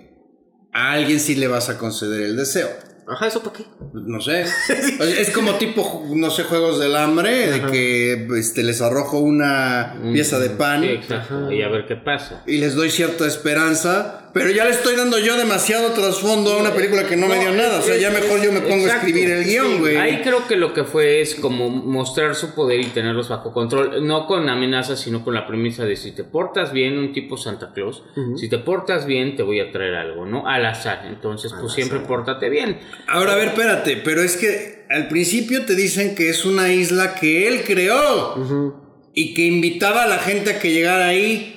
a 0.73 0.91
alguien 0.93 1.19
sí 1.19 1.36
le 1.36 1.47
vas 1.47 1.69
a 1.69 1.77
conceder 1.77 2.21
el 2.23 2.36
deseo. 2.36 2.69
Ajá, 3.05 3.27
¿eso 3.27 3.43
para 3.43 3.57
qué? 3.57 3.65
No 3.93 4.21
sé. 4.21 4.45
Es 5.19 5.29
como 5.31 5.55
tipo, 5.55 6.05
no 6.15 6.29
sé, 6.29 6.43
juegos 6.43 6.79
del 6.79 6.95
hambre, 6.95 7.51
de 7.51 7.62
que 7.69 8.27
este, 8.39 8.63
les 8.63 8.81
arrojo 8.81 9.19
una 9.19 9.95
pieza 10.13 10.39
de 10.39 10.49
pan 10.51 10.81
Sí, 10.83 10.88
exacto. 10.88 11.51
Y 11.51 11.62
a 11.63 11.67
ver 11.67 11.86
qué 11.86 11.97
pasa. 11.97 12.43
y 12.47 12.57
les 12.59 12.75
doy 12.75 12.89
cierta 12.89 13.27
esperanza, 13.27 14.22
pero 14.34 14.50
ya 14.50 14.65
le 14.65 14.72
estoy 14.72 14.96
dando 14.96 15.19
yo 15.19 15.38
demasiado 15.38 15.91
trasfondo 15.91 16.54
a 16.54 16.58
una 16.58 16.74
película 16.74 17.08
que 17.08 17.15
no, 17.15 17.28
me 17.28 17.39
dio 17.39 17.52
nada. 17.52 17.80
O 17.80 17.82
sea, 17.82 17.98
ya 17.98 18.10
mejor 18.10 18.41
yo 18.41 18.52
me 18.52 18.62
pongo 18.62 18.86
a 18.88 18.96
escribir 18.96 19.30
el 19.30 19.43
guion, 19.43 19.67
Sí, 19.67 19.78
güey. 19.80 19.98
Ahí 19.98 20.22
creo 20.24 20.48
que 20.48 20.56
lo 20.56 20.74
que 20.74 20.84
fue 20.84 21.22
es 21.22 21.36
como 21.36 21.69
mostrar 21.69 22.34
su 22.36 22.56
poder 22.56 22.80
y 22.82 22.88
tenerlos 22.88 23.30
bajo 23.30 23.54
control, 23.54 24.06
no 24.06 24.26
con 24.26 24.50
amenazas, 24.50 25.00
sino 25.00 25.24
con 25.24 25.36
la 25.36 25.46
premisa 25.46 25.86
de 25.86 25.96
si 25.96 26.12
te 26.12 26.24
portas 26.24 26.74
bien, 26.74 26.98
un 26.98 27.13
tipo 27.13 27.38
Santa 27.38 27.72
Claus, 27.74 28.04
si 28.36 28.50
te 28.50 28.58
portas 28.58 29.06
bien, 29.06 29.36
te 29.36 29.43
voy 29.43 29.60
a 29.60 29.72
traer 29.72 29.96
algo, 29.96 30.26
¿no? 30.26 30.48
Al 30.48 30.65
azar. 30.65 31.06
Entonces, 31.08 31.54
pues 31.60 31.74
siempre 31.74 32.00
pórtate 32.00 32.50
bien. 32.50 32.80
Ahora, 33.08 33.34
a 33.34 33.36
ver, 33.36 33.50
espérate, 33.50 33.98
pero 33.98 34.22
es 34.24 34.36
que 34.38 34.86
al 34.89 35.08
principio 35.10 35.65
te 35.65 35.76
dicen 35.76 36.15
que 36.15 36.30
es 36.30 36.46
una 36.46 36.74
isla 36.74 37.15
que 37.15 37.48
él 37.48 37.63
creó 37.63 38.74
y 39.13 39.34
que 39.34 39.43
invitaba 39.43 40.04
a 40.04 40.08
la 40.08 40.17
gente 40.17 40.52
a 40.52 40.60
que 40.60 40.72
llegara 40.72 41.08
ahí. 41.08 41.52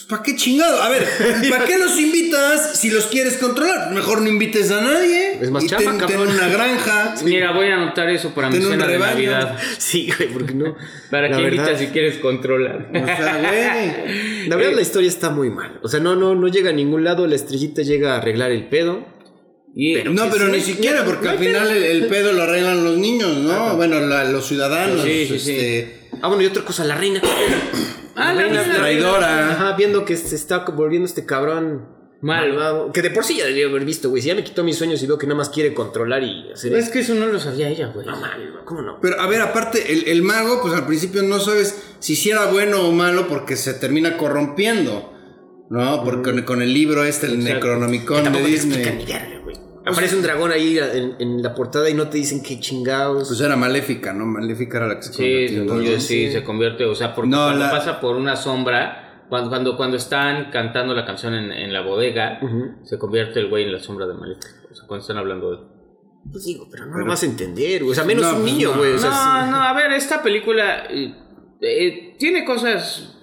Pues, 0.00 0.08
¿para 0.08 0.22
qué 0.22 0.34
chingado? 0.36 0.80
A 0.82 0.88
ver, 0.88 1.06
¿para 1.50 1.64
qué 1.66 1.76
los 1.78 1.98
invitas 1.98 2.78
si 2.78 2.90
los 2.90 3.06
quieres 3.06 3.36
controlar? 3.36 3.92
Mejor 3.92 4.22
no 4.22 4.28
invites 4.28 4.70
a 4.70 4.80
nadie. 4.80 5.38
Es 5.40 5.50
más 5.50 5.64
y 5.64 5.66
chamba, 5.68 6.06
ten, 6.06 6.18
una 6.20 6.48
granja. 6.48 7.14
Mira, 7.24 7.52
voy 7.52 7.66
a 7.68 7.74
anotar 7.74 8.08
eso 8.08 8.30
para 8.34 8.48
mi 8.48 8.54
Ten 8.56 8.64
un 8.66 8.70
cena 8.72 8.86
de 8.86 8.92
rebaño. 8.92 9.12
Navidad. 9.14 9.58
Sí, 9.78 10.10
güey, 10.16 10.30
porque 10.32 10.54
no. 10.54 10.74
¿Para 11.10 11.28
La 11.28 11.36
qué 11.36 11.42
verdad- 11.42 11.56
invitas 11.64 11.78
si 11.80 11.86
quieres 11.88 12.16
controlar? 12.18 12.88
O 12.94 13.06
sea, 13.06 13.38
güey. 13.40 14.48
La 14.48 14.56
verdad, 14.56 14.72
la 14.74 14.82
historia 14.82 15.08
está 15.08 15.30
muy 15.30 15.50
mal. 15.50 15.80
O 15.82 15.88
sea, 15.88 16.00
no, 16.00 16.16
no, 16.16 16.34
no 16.34 16.48
llega 16.48 16.70
a 16.70 16.72
ningún 16.72 17.04
lado. 17.04 17.26
La 17.26 17.36
estrellita 17.36 17.82
llega 17.82 18.14
a 18.14 18.18
arreglar 18.18 18.50
el 18.52 18.68
pedo. 18.68 19.06
Y, 19.74 19.94
No, 20.04 20.28
pero 20.30 20.46
sí, 20.46 20.52
ni 20.52 20.60
sí, 20.60 20.72
siquiera, 20.72 21.04
porque 21.04 21.26
no 21.26 21.30
al 21.32 21.38
final 21.38 21.70
el, 21.70 21.82
el 21.84 22.06
pedo 22.06 22.32
lo 22.32 22.42
arreglan 22.42 22.82
los 22.84 22.96
niños, 22.96 23.36
¿no? 23.36 23.52
Ajá. 23.52 23.72
Bueno, 23.74 24.00
la- 24.00 24.24
los 24.24 24.46
ciudadanos. 24.46 25.02
Sí, 25.04 25.26
sí, 25.28 25.38
sí. 25.38 25.50
este, 25.52 26.00
Ah, 26.22 26.28
bueno, 26.28 26.42
y 26.42 26.46
otra 26.46 26.64
cosa, 26.64 26.84
la 26.84 26.96
reina. 26.96 27.20
Ah, 28.20 28.32
la 28.34 28.74
traidora. 28.74 29.50
Ajá, 29.50 29.76
viendo 29.76 30.04
que 30.04 30.16
se 30.16 30.34
está 30.36 30.58
volviendo 30.58 31.06
este 31.06 31.24
cabrón 31.26 32.00
Mal. 32.20 32.50
malvado. 32.50 32.92
Que 32.92 33.02
de 33.02 33.10
por 33.10 33.24
sí 33.24 33.36
ya 33.38 33.44
debería 33.44 33.66
haber 33.66 33.84
visto, 33.84 34.10
güey. 34.10 34.22
Si 34.22 34.28
ya 34.28 34.34
me 34.34 34.44
quitó 34.44 34.62
mis 34.62 34.76
sueños 34.76 35.02
y 35.02 35.06
veo 35.06 35.16
que 35.16 35.26
nada 35.26 35.38
más 35.38 35.48
quiere 35.48 35.72
controlar 35.72 36.22
y 36.22 36.52
hacer 36.52 36.74
Es 36.74 36.90
que 36.90 37.00
eso 37.00 37.14
no 37.14 37.26
lo 37.26 37.40
sabía 37.40 37.68
ella, 37.68 37.88
güey. 37.94 38.06
No 38.06 38.16
mames, 38.16 38.48
¿cómo 38.64 38.82
no? 38.82 38.98
Pero 39.00 39.20
a 39.20 39.26
ver, 39.26 39.40
aparte, 39.40 39.92
el, 39.92 40.06
el 40.08 40.22
mago, 40.22 40.60
pues 40.60 40.74
al 40.74 40.86
principio 40.86 41.22
no 41.22 41.40
sabes 41.40 41.94
si 41.98 42.16
sí 42.16 42.30
era 42.30 42.46
bueno 42.46 42.86
o 42.86 42.92
malo 42.92 43.26
porque 43.26 43.56
se 43.56 43.74
termina 43.74 44.16
corrompiendo. 44.16 45.14
¿No? 45.70 46.02
Porque 46.02 46.32
con, 46.32 46.42
con 46.42 46.62
el 46.62 46.74
libro 46.74 47.04
este, 47.04 47.26
el. 47.26 47.44
Necronomicon 47.44 48.32
de 48.32 48.42
Disney. 48.42 49.06
Güey. 49.82 49.92
Aparece 49.92 50.16
un 50.16 50.22
dragón 50.22 50.52
ahí 50.52 50.78
en, 50.78 51.16
en 51.18 51.42
la 51.42 51.54
portada 51.54 51.88
y 51.90 51.94
no 51.94 52.08
te 52.08 52.18
dicen 52.18 52.42
qué 52.42 52.58
chingados. 52.60 53.28
Pues 53.28 53.40
era 53.40 53.56
maléfica, 53.56 54.12
¿no? 54.12 54.26
Maléfica 54.26 54.78
era 54.78 54.88
la 54.88 54.96
que 54.96 55.02
se 55.02 55.12
Sí, 55.12 55.22
convirtió 55.56 55.64
dragón. 55.82 56.00
sí, 56.00 56.30
se 56.32 56.44
convierte, 56.44 56.84
o 56.84 56.94
sea, 56.94 57.14
porque 57.14 57.30
No, 57.30 57.38
cuando 57.44 57.64
la- 57.64 57.70
pasa 57.70 58.00
por 58.00 58.16
una 58.16 58.36
sombra, 58.36 59.24
cuando, 59.28 59.48
cuando, 59.50 59.76
cuando 59.76 59.96
están 59.96 60.50
cantando 60.50 60.94
la 60.94 61.04
canción 61.04 61.34
en, 61.34 61.52
en 61.52 61.72
la 61.72 61.82
bodega, 61.82 62.40
se 62.84 62.98
convierte 62.98 63.40
el 63.40 63.48
güey 63.48 63.64
en 63.64 63.72
la 63.72 63.78
sombra 63.78 64.06
de 64.06 64.14
Maléfica. 64.14 64.48
O 64.70 64.74
sea, 64.74 64.86
cuando 64.86 65.02
están 65.02 65.18
hablando 65.18 65.50
de 65.50 65.56
él. 65.58 65.62
Pues 66.32 66.44
digo, 66.44 66.68
pero 66.70 66.86
no 66.86 66.98
lo 66.98 67.06
vas 67.06 67.22
a 67.22 67.26
entender, 67.26 67.80
güey. 67.82 67.92
O 67.92 67.94
sea, 67.94 68.04
menos 68.04 68.24
No, 68.24 68.30
un 68.36 68.42
pues 68.42 68.52
niño, 68.52 68.70
no. 68.72 68.78
güey. 68.78 68.92
O 68.92 68.98
sea, 68.98 69.10
no, 69.10 69.44
sí. 69.46 69.50
no, 69.52 69.56
a 69.62 69.72
ver, 69.72 69.92
esta 69.92 70.22
película 70.22 70.84
eh, 70.90 71.14
eh, 71.62 72.16
tiene 72.18 72.44
cosas... 72.44 73.16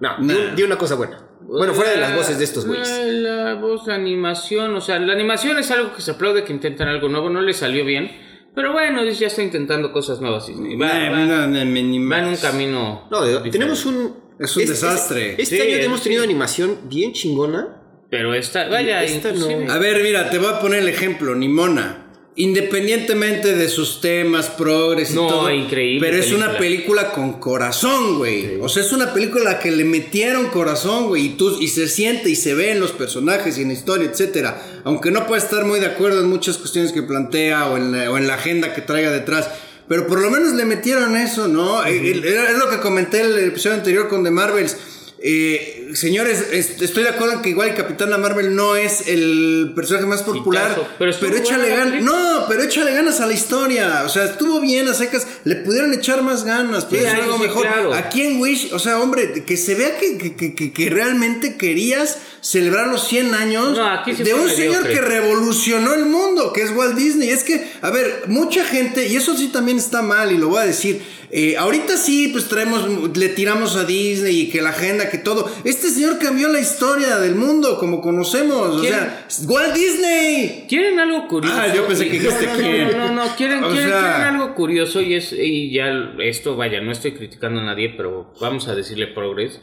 No, 0.00 0.16
Nah. 0.18 0.32
di, 0.34 0.56
di 0.56 0.62
una 0.62 0.78
cosa 0.78 0.94
buena. 0.94 1.18
Bueno, 1.58 1.74
fuera 1.74 1.90
de 1.90 1.96
las 1.98 2.14
voces 2.14 2.38
de 2.38 2.44
estos 2.44 2.66
güeyes. 2.66 2.88
La, 2.88 3.44
la 3.44 3.54
voz, 3.54 3.86
la 3.86 3.94
animación, 3.96 4.74
o 4.76 4.80
sea, 4.80 4.98
la 4.98 5.12
animación 5.12 5.58
es 5.58 5.70
algo 5.70 5.94
que 5.94 6.00
se 6.02 6.12
aplaude 6.12 6.44
que 6.44 6.52
intentan 6.52 6.88
algo 6.88 7.08
nuevo, 7.08 7.28
no 7.30 7.40
le 7.42 7.52
salió 7.52 7.84
bien, 7.84 8.10
pero 8.54 8.72
bueno, 8.72 9.04
ya 9.04 9.26
está 9.26 9.42
intentando 9.42 9.92
cosas 9.92 10.20
nuevas. 10.20 10.46
Disney. 10.46 10.76
Va, 10.76 10.86
Nah, 10.86 11.10
va- 11.10 11.46
va 11.46 12.18
en 12.18 12.28
un 12.28 12.36
camino... 12.36 13.06
No, 13.10 13.24
diferente. 13.24 13.50
tenemos 13.50 13.84
un. 13.86 14.16
Es 14.38 14.56
un 14.56 14.64
desastre. 14.66 15.34
Este 15.38 15.56
Sí, 15.56 15.60
año 15.62 15.76
es- 15.76 15.84
hemos 15.86 16.02
tenido 16.02 16.22
sí. 16.22 16.28
animación 16.28 16.78
bien 16.84 17.12
chingona. 17.12 17.76
Pero 18.10 18.34
esta, 18.34 18.68
vaya, 18.68 19.04
Esta 19.04 19.30
no. 19.32 19.72
A 19.72 19.78
ver, 19.78 20.02
mira, 20.02 20.30
te 20.30 20.38
voy 20.38 20.48
a 20.48 20.58
poner 20.58 20.80
el 20.80 20.88
ejemplo, 20.88 21.34
Nimona. 21.34 22.09
Independientemente 22.40 23.54
de 23.54 23.68
sus 23.68 24.00
temas, 24.00 24.48
progres 24.48 25.10
y 25.10 25.14
No, 25.14 25.28
todo. 25.28 25.50
increíble 25.50 26.08
Pero 26.08 26.22
es 26.22 26.32
una 26.32 26.56
película 26.56 27.12
con 27.12 27.34
corazón, 27.34 28.16
güey. 28.16 28.58
O 28.60 28.68
sea, 28.68 28.82
es 28.82 28.92
una 28.92 29.12
película 29.12 29.42
a 29.42 29.52
la 29.54 29.58
que 29.58 29.70
le 29.70 29.84
metieron 29.84 30.46
corazón, 30.46 31.08
güey. 31.08 31.26
Y, 31.26 31.28
tú, 31.30 31.60
y 31.60 31.68
se 31.68 31.86
siente 31.86 32.30
y 32.30 32.36
se 32.36 32.54
ve 32.54 32.70
en 32.70 32.80
los 32.80 32.92
personajes 32.92 33.58
y 33.58 33.62
en 33.62 33.68
la 33.68 33.74
historia, 33.74 34.08
etcétera. 34.08 34.80
Aunque 34.84 35.10
no 35.10 35.26
pueda 35.26 35.42
estar 35.42 35.66
muy 35.66 35.80
de 35.80 35.86
acuerdo 35.86 36.20
en 36.20 36.28
muchas 36.30 36.56
cuestiones 36.56 36.92
que 36.92 37.02
plantea 37.02 37.68
o 37.68 37.76
en 37.76 37.92
la, 37.92 38.10
o 38.10 38.16
en 38.16 38.26
la 38.26 38.34
agenda 38.34 38.72
que 38.72 38.80
traiga 38.80 39.10
detrás. 39.10 39.50
Pero 39.86 40.06
por 40.06 40.20
lo 40.20 40.30
menos 40.30 40.54
le 40.54 40.64
metieron 40.64 41.16
eso, 41.16 41.46
¿no? 41.46 41.84
Es 41.84 42.58
lo 42.58 42.70
que 42.70 42.78
comenté 42.80 43.20
en 43.20 43.26
el 43.26 43.38
episodio 43.48 43.76
anterior 43.76 44.08
con 44.08 44.24
The 44.24 44.30
Marvels. 44.30 44.76
Eh, 45.22 45.90
señores, 45.92 46.46
est- 46.50 46.80
estoy 46.80 47.02
de 47.02 47.10
acuerdo 47.10 47.34
en 47.34 47.42
que 47.42 47.50
igual 47.50 47.68
el 47.68 47.74
Capitán 47.74 48.08
Marvel 48.20 48.54
no 48.56 48.74
es 48.74 49.06
el 49.06 49.72
personaje 49.74 50.06
más 50.06 50.22
popular. 50.22 50.74
Pero 50.98 51.12
pero, 51.20 51.36
échale 51.36 51.68
ganas. 51.68 52.02
No, 52.02 52.46
pero 52.48 52.62
échale 52.62 52.92
ganas 52.94 53.20
a 53.20 53.26
la 53.26 53.34
historia. 53.34 54.02
O 54.06 54.08
sea, 54.08 54.24
estuvo 54.24 54.60
bien 54.62 54.88
a 54.88 54.94
secas. 54.94 55.26
Le 55.44 55.56
pudieron 55.56 55.92
echar 55.92 56.22
más 56.22 56.44
ganas, 56.44 56.86
pudieron 56.86 57.10
Sí, 57.10 57.16
hacer 57.16 57.24
algo 57.24 57.36
sí, 57.36 57.42
mejor. 57.42 57.62
claro. 57.66 57.92
Aquí 57.94 58.22
en 58.22 58.40
Wish, 58.40 58.72
o 58.72 58.78
sea, 58.78 58.98
hombre, 58.98 59.44
que 59.44 59.56
se 59.58 59.74
vea 59.74 59.98
que, 59.98 60.16
que- 60.16 60.36
que- 60.36 60.54
que- 60.54 60.72
que 60.72 60.88
realmente 60.88 61.56
querías 61.58 62.16
celebrar 62.40 62.88
los 62.88 63.06
100 63.06 63.34
años 63.34 63.76
No, 63.76 63.86
aquí 63.86 64.14
sí 64.14 64.22
de 64.22 64.32
un 64.32 64.48
señor 64.48 64.88
que 64.88 65.02
revolucionó 65.02 65.92
el 65.92 66.06
mundo, 66.06 66.54
que 66.54 66.62
es 66.62 66.70
Walt 66.70 66.96
Disney. 66.96 67.28
Es 67.28 67.44
que, 67.44 67.70
a 67.82 67.90
ver, 67.90 68.24
mucha 68.28 68.64
gente, 68.64 69.06
y 69.06 69.16
eso 69.16 69.36
sí 69.36 69.48
también 69.48 69.76
está 69.76 70.00
mal, 70.00 70.32
y 70.32 70.38
lo 70.38 70.48
voy 70.48 70.62
a 70.62 70.66
decir. 70.66 71.19
Eh, 71.32 71.56
ahorita 71.56 71.96
sí, 71.96 72.28
pues 72.28 72.48
traemos, 72.48 73.16
le 73.16 73.28
tiramos 73.28 73.76
a 73.76 73.84
Disney 73.84 74.40
y 74.42 74.50
que 74.50 74.60
la 74.62 74.70
agenda, 74.70 75.08
que 75.10 75.18
todo. 75.18 75.50
Este 75.64 75.88
señor 75.90 76.18
cambió 76.18 76.48
la 76.48 76.60
historia 76.60 77.18
del 77.18 77.34
mundo 77.34 77.78
como 77.78 78.00
conocemos. 78.00 78.76
O 78.76 78.82
sea, 78.82 79.26
Walt 79.46 79.74
Disney. 79.74 80.66
¿Quieren 80.68 80.98
algo 80.98 81.28
curioso? 81.28 81.56
Ah, 81.56 81.72
yo 81.74 81.86
pensé 81.86 82.06
que 82.08 82.18
dijiste 82.18 82.46
no, 82.46 82.52
no, 82.52 82.58
quién. 82.58 82.90
No, 82.90 83.08
no, 83.08 83.14
no, 83.14 83.36
quieren, 83.36 83.60
quieren, 83.60 83.88
sea- 83.88 84.14
quieren 84.16 84.34
algo 84.34 84.54
curioso 84.54 85.00
y 85.00 85.14
es, 85.14 85.32
y 85.32 85.72
ya 85.72 85.90
esto, 86.20 86.56
vaya, 86.56 86.80
no 86.80 86.90
estoy 86.92 87.12
criticando 87.12 87.60
a 87.60 87.64
nadie, 87.64 87.94
pero 87.96 88.32
vamos 88.40 88.68
a 88.68 88.74
decirle 88.74 89.06
Progress. 89.06 89.60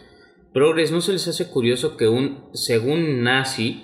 Progress, 0.54 0.92
¿no 0.92 1.02
se 1.02 1.12
les 1.14 1.28
hace 1.28 1.48
curioso 1.50 1.98
que 1.98 2.08
un, 2.08 2.46
según 2.54 3.24
Nazi, 3.24 3.84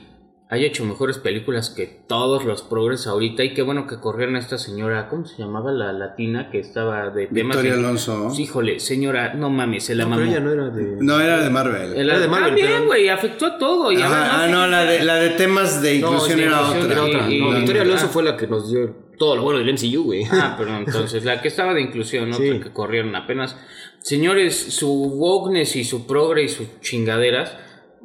haya 0.54 0.68
hecho 0.68 0.86
mejores 0.86 1.18
películas 1.18 1.70
que 1.70 1.88
todos 2.08 2.46
los 2.46 2.62
Progress 2.62 3.08
ahorita? 3.08 3.44
Y 3.44 3.54
qué 3.54 3.62
bueno 3.62 3.88
que 3.88 4.00
corrieron 4.00 4.36
a 4.36 4.40
esta 4.40 4.58
señora, 4.58 5.10
¿cómo 5.10 5.26
se 5.26 5.38
llamaba 5.42 5.72
la 5.72 5.92
latina 5.94 6.50
que 6.52 6.60
estaba 6.60 7.10
de 7.10 7.28
temas 7.28 7.58
Victoria 7.58 7.74
de- 7.74 7.80
Alonso. 7.80 8.30
Sí, 8.30 8.44
Híjole, 8.44 8.80
señora, 8.80 9.34
no 9.34 9.50
mames, 9.50 9.86
se 9.86 9.96
la 9.96 10.04
No, 10.04 10.12
mamó. 10.12 10.22
pero 10.22 10.32
ella 10.32 10.40
no 10.42 10.52
era 10.54 10.70
de. 10.70 10.98
No, 11.02 11.20
era 11.20 11.42
de 11.42 11.50
Marvel. 11.50 11.94
El- 11.96 12.10
Era 12.10 12.20
de 12.20 12.28
Marvel, 12.28 12.48
También, 12.50 12.68
pero- 12.72 12.86
güey, 12.86 13.10
afectó 13.10 13.46
a 13.48 13.58
todo. 13.58 13.92
Y 13.92 13.98
Ajá, 14.02 14.44
ah, 14.44 14.48
no, 14.48 14.68
la 14.68 14.84
de, 14.86 15.04
la 15.04 15.16
de 15.16 15.30
temas 15.32 15.82
de 15.82 15.96
inclusión 15.96 16.40
era 16.40 16.62
inclusión 16.62 16.84
otra. 16.84 16.94
Era 16.94 17.04
otra. 17.04 17.32
y- 17.32 17.40
no, 17.42 17.52
y- 17.52 17.56
Victoria 17.58 17.82
Alonso 17.82 18.06
ah. 18.06 18.10
fue 18.14 18.24
la 18.24 18.38
que 18.38 18.48
nos 18.48 18.70
dio 18.72 18.96
todo 19.18 19.36
lo 19.36 19.44
bueno 19.44 19.60
del 19.60 19.70
MCU, 19.70 20.04
güey. 20.04 20.24
Ah, 20.32 20.56
pero 20.58 20.76
entonces 20.78 21.24
la 21.24 21.42
que 21.42 21.48
estaba 21.48 21.74
de 21.74 21.82
inclusión, 21.82 22.30
¿no? 22.30 22.38
Sí. 22.38 22.60
que 22.60 22.72
corrieron 22.72 23.16
apenas. 23.16 23.56
Señores, 24.00 24.56
su 24.74 24.90
wokeness 24.92 25.76
y 25.78 25.84
su 25.84 26.06
progre 26.06 26.44
y 26.44 26.50
sus 26.50 26.68
chingaderas, 26.82 27.56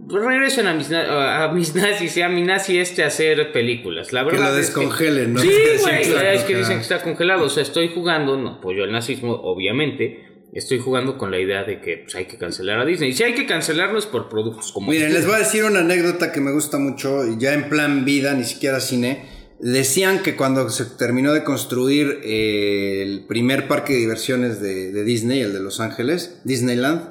regresen 0.06 0.66
a 0.66 0.74
mis, 0.74 0.90
a 0.92 1.50
mis 1.52 1.74
nazis 1.74 2.16
y 2.16 2.22
a 2.22 2.28
mi 2.28 2.42
nazi 2.42 2.78
este 2.78 3.04
a 3.04 3.08
hacer 3.08 3.52
películas. 3.52 4.12
La 4.12 4.24
Que 4.24 4.32
verdad 4.32 4.52
lo 4.52 4.58
es 4.58 4.66
descongelen, 4.66 5.34
¿no? 5.34 5.40
Sí, 5.40 5.48
Sí, 5.76 5.82
güey, 5.82 6.02
claro, 6.04 6.28
es 6.28 6.42
que 6.44 6.56
dicen 6.56 6.76
que 6.76 6.82
está 6.82 7.02
congelado. 7.02 7.44
O 7.44 7.48
sea, 7.48 7.62
estoy 7.62 7.88
jugando, 7.88 8.37
no 8.37 8.50
apoyo 8.50 8.84
al 8.84 8.92
nazismo, 8.92 9.32
obviamente. 9.32 10.24
Estoy 10.52 10.78
jugando 10.78 11.18
con 11.18 11.30
la 11.30 11.38
idea 11.38 11.62
de 11.64 11.80
que 11.80 11.98
pues, 11.98 12.14
hay 12.14 12.24
que 12.24 12.38
cancelar 12.38 12.80
a 12.80 12.84
Disney. 12.84 13.11
Y 13.11 13.12
si 13.12 13.22
hay 13.22 13.34
que 13.34 13.44
cancelarlo 13.46 13.98
es 13.98 14.06
por 14.06 14.28
productos 14.30 14.72
como 14.72 14.90
Miren, 14.90 15.12
les 15.12 15.26
voy 15.26 15.34
a 15.34 15.38
decir 15.38 15.64
una 15.64 15.80
anécdota 15.80 16.32
que 16.32 16.40
me 16.40 16.52
gusta 16.52 16.78
mucho, 16.78 17.38
ya 17.38 17.52
en 17.52 17.68
plan 17.68 18.04
vida, 18.06 18.32
ni 18.34 18.44
siquiera 18.44 18.80
cine. 18.80 19.38
Decían 19.61 20.23
que 20.23 20.37
cuando 20.37 20.71
se 20.71 20.85
terminó 20.85 21.33
de 21.33 21.42
construir 21.42 22.21
eh, 22.23 23.03
el 23.03 23.27
primer 23.27 23.66
parque 23.66 23.92
de 23.94 23.99
diversiones 23.99 24.61
de, 24.61 24.92
de 24.92 25.03
Disney, 25.05 25.40
el 25.40 25.53
de 25.53 25.59
Los 25.61 25.81
Ángeles, 25.81 26.38
Disneyland, 26.44 27.09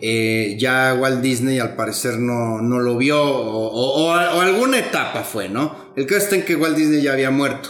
eh, 0.00 0.56
ya 0.58 0.96
Walt 0.98 1.20
Disney 1.20 1.58
al 1.58 1.76
parecer 1.76 2.18
no, 2.18 2.62
no 2.62 2.78
lo 2.78 2.96
vio, 2.96 3.22
o, 3.22 3.66
o- 3.66 4.06
o- 4.06 4.36
o 4.36 4.40
alguna 4.40 4.78
etapa 4.78 5.22
fue, 5.22 5.50
¿no? 5.50 5.92
El 5.94 6.06
caso 6.06 6.22
está 6.24 6.36
en 6.36 6.44
que 6.46 6.56
Walt 6.56 6.76
Disney 6.78 7.02
ya 7.02 7.12
había 7.12 7.30
muerto. 7.30 7.68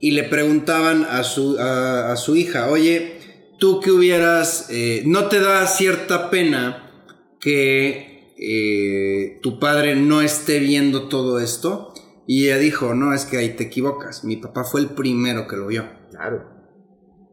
Y 0.00 0.12
le 0.12 0.24
preguntaban 0.24 1.04
a 1.08 1.22
su, 1.22 1.56
a, 1.60 2.10
a 2.10 2.16
su 2.16 2.34
hija, 2.34 2.70
oye, 2.70 3.18
tú 3.60 3.78
que 3.80 3.92
hubieras, 3.92 4.66
eh, 4.70 5.02
¿no 5.06 5.26
te 5.28 5.38
da 5.38 5.64
cierta 5.68 6.28
pena 6.30 6.90
que 7.40 9.38
tu 9.42 9.58
padre 9.60 9.94
no 9.96 10.22
esté 10.22 10.58
viendo 10.58 11.08
todo 11.08 11.38
esto? 11.38 11.94
Y 12.32 12.44
ella 12.44 12.58
dijo, 12.58 12.94
no, 12.94 13.12
es 13.12 13.24
que 13.24 13.38
ahí 13.38 13.56
te 13.56 13.64
equivocas. 13.64 14.22
Mi 14.22 14.36
papá 14.36 14.62
fue 14.62 14.80
el 14.82 14.90
primero 14.90 15.48
que 15.48 15.56
lo 15.56 15.66
vio. 15.66 15.84
Claro. 16.10 16.44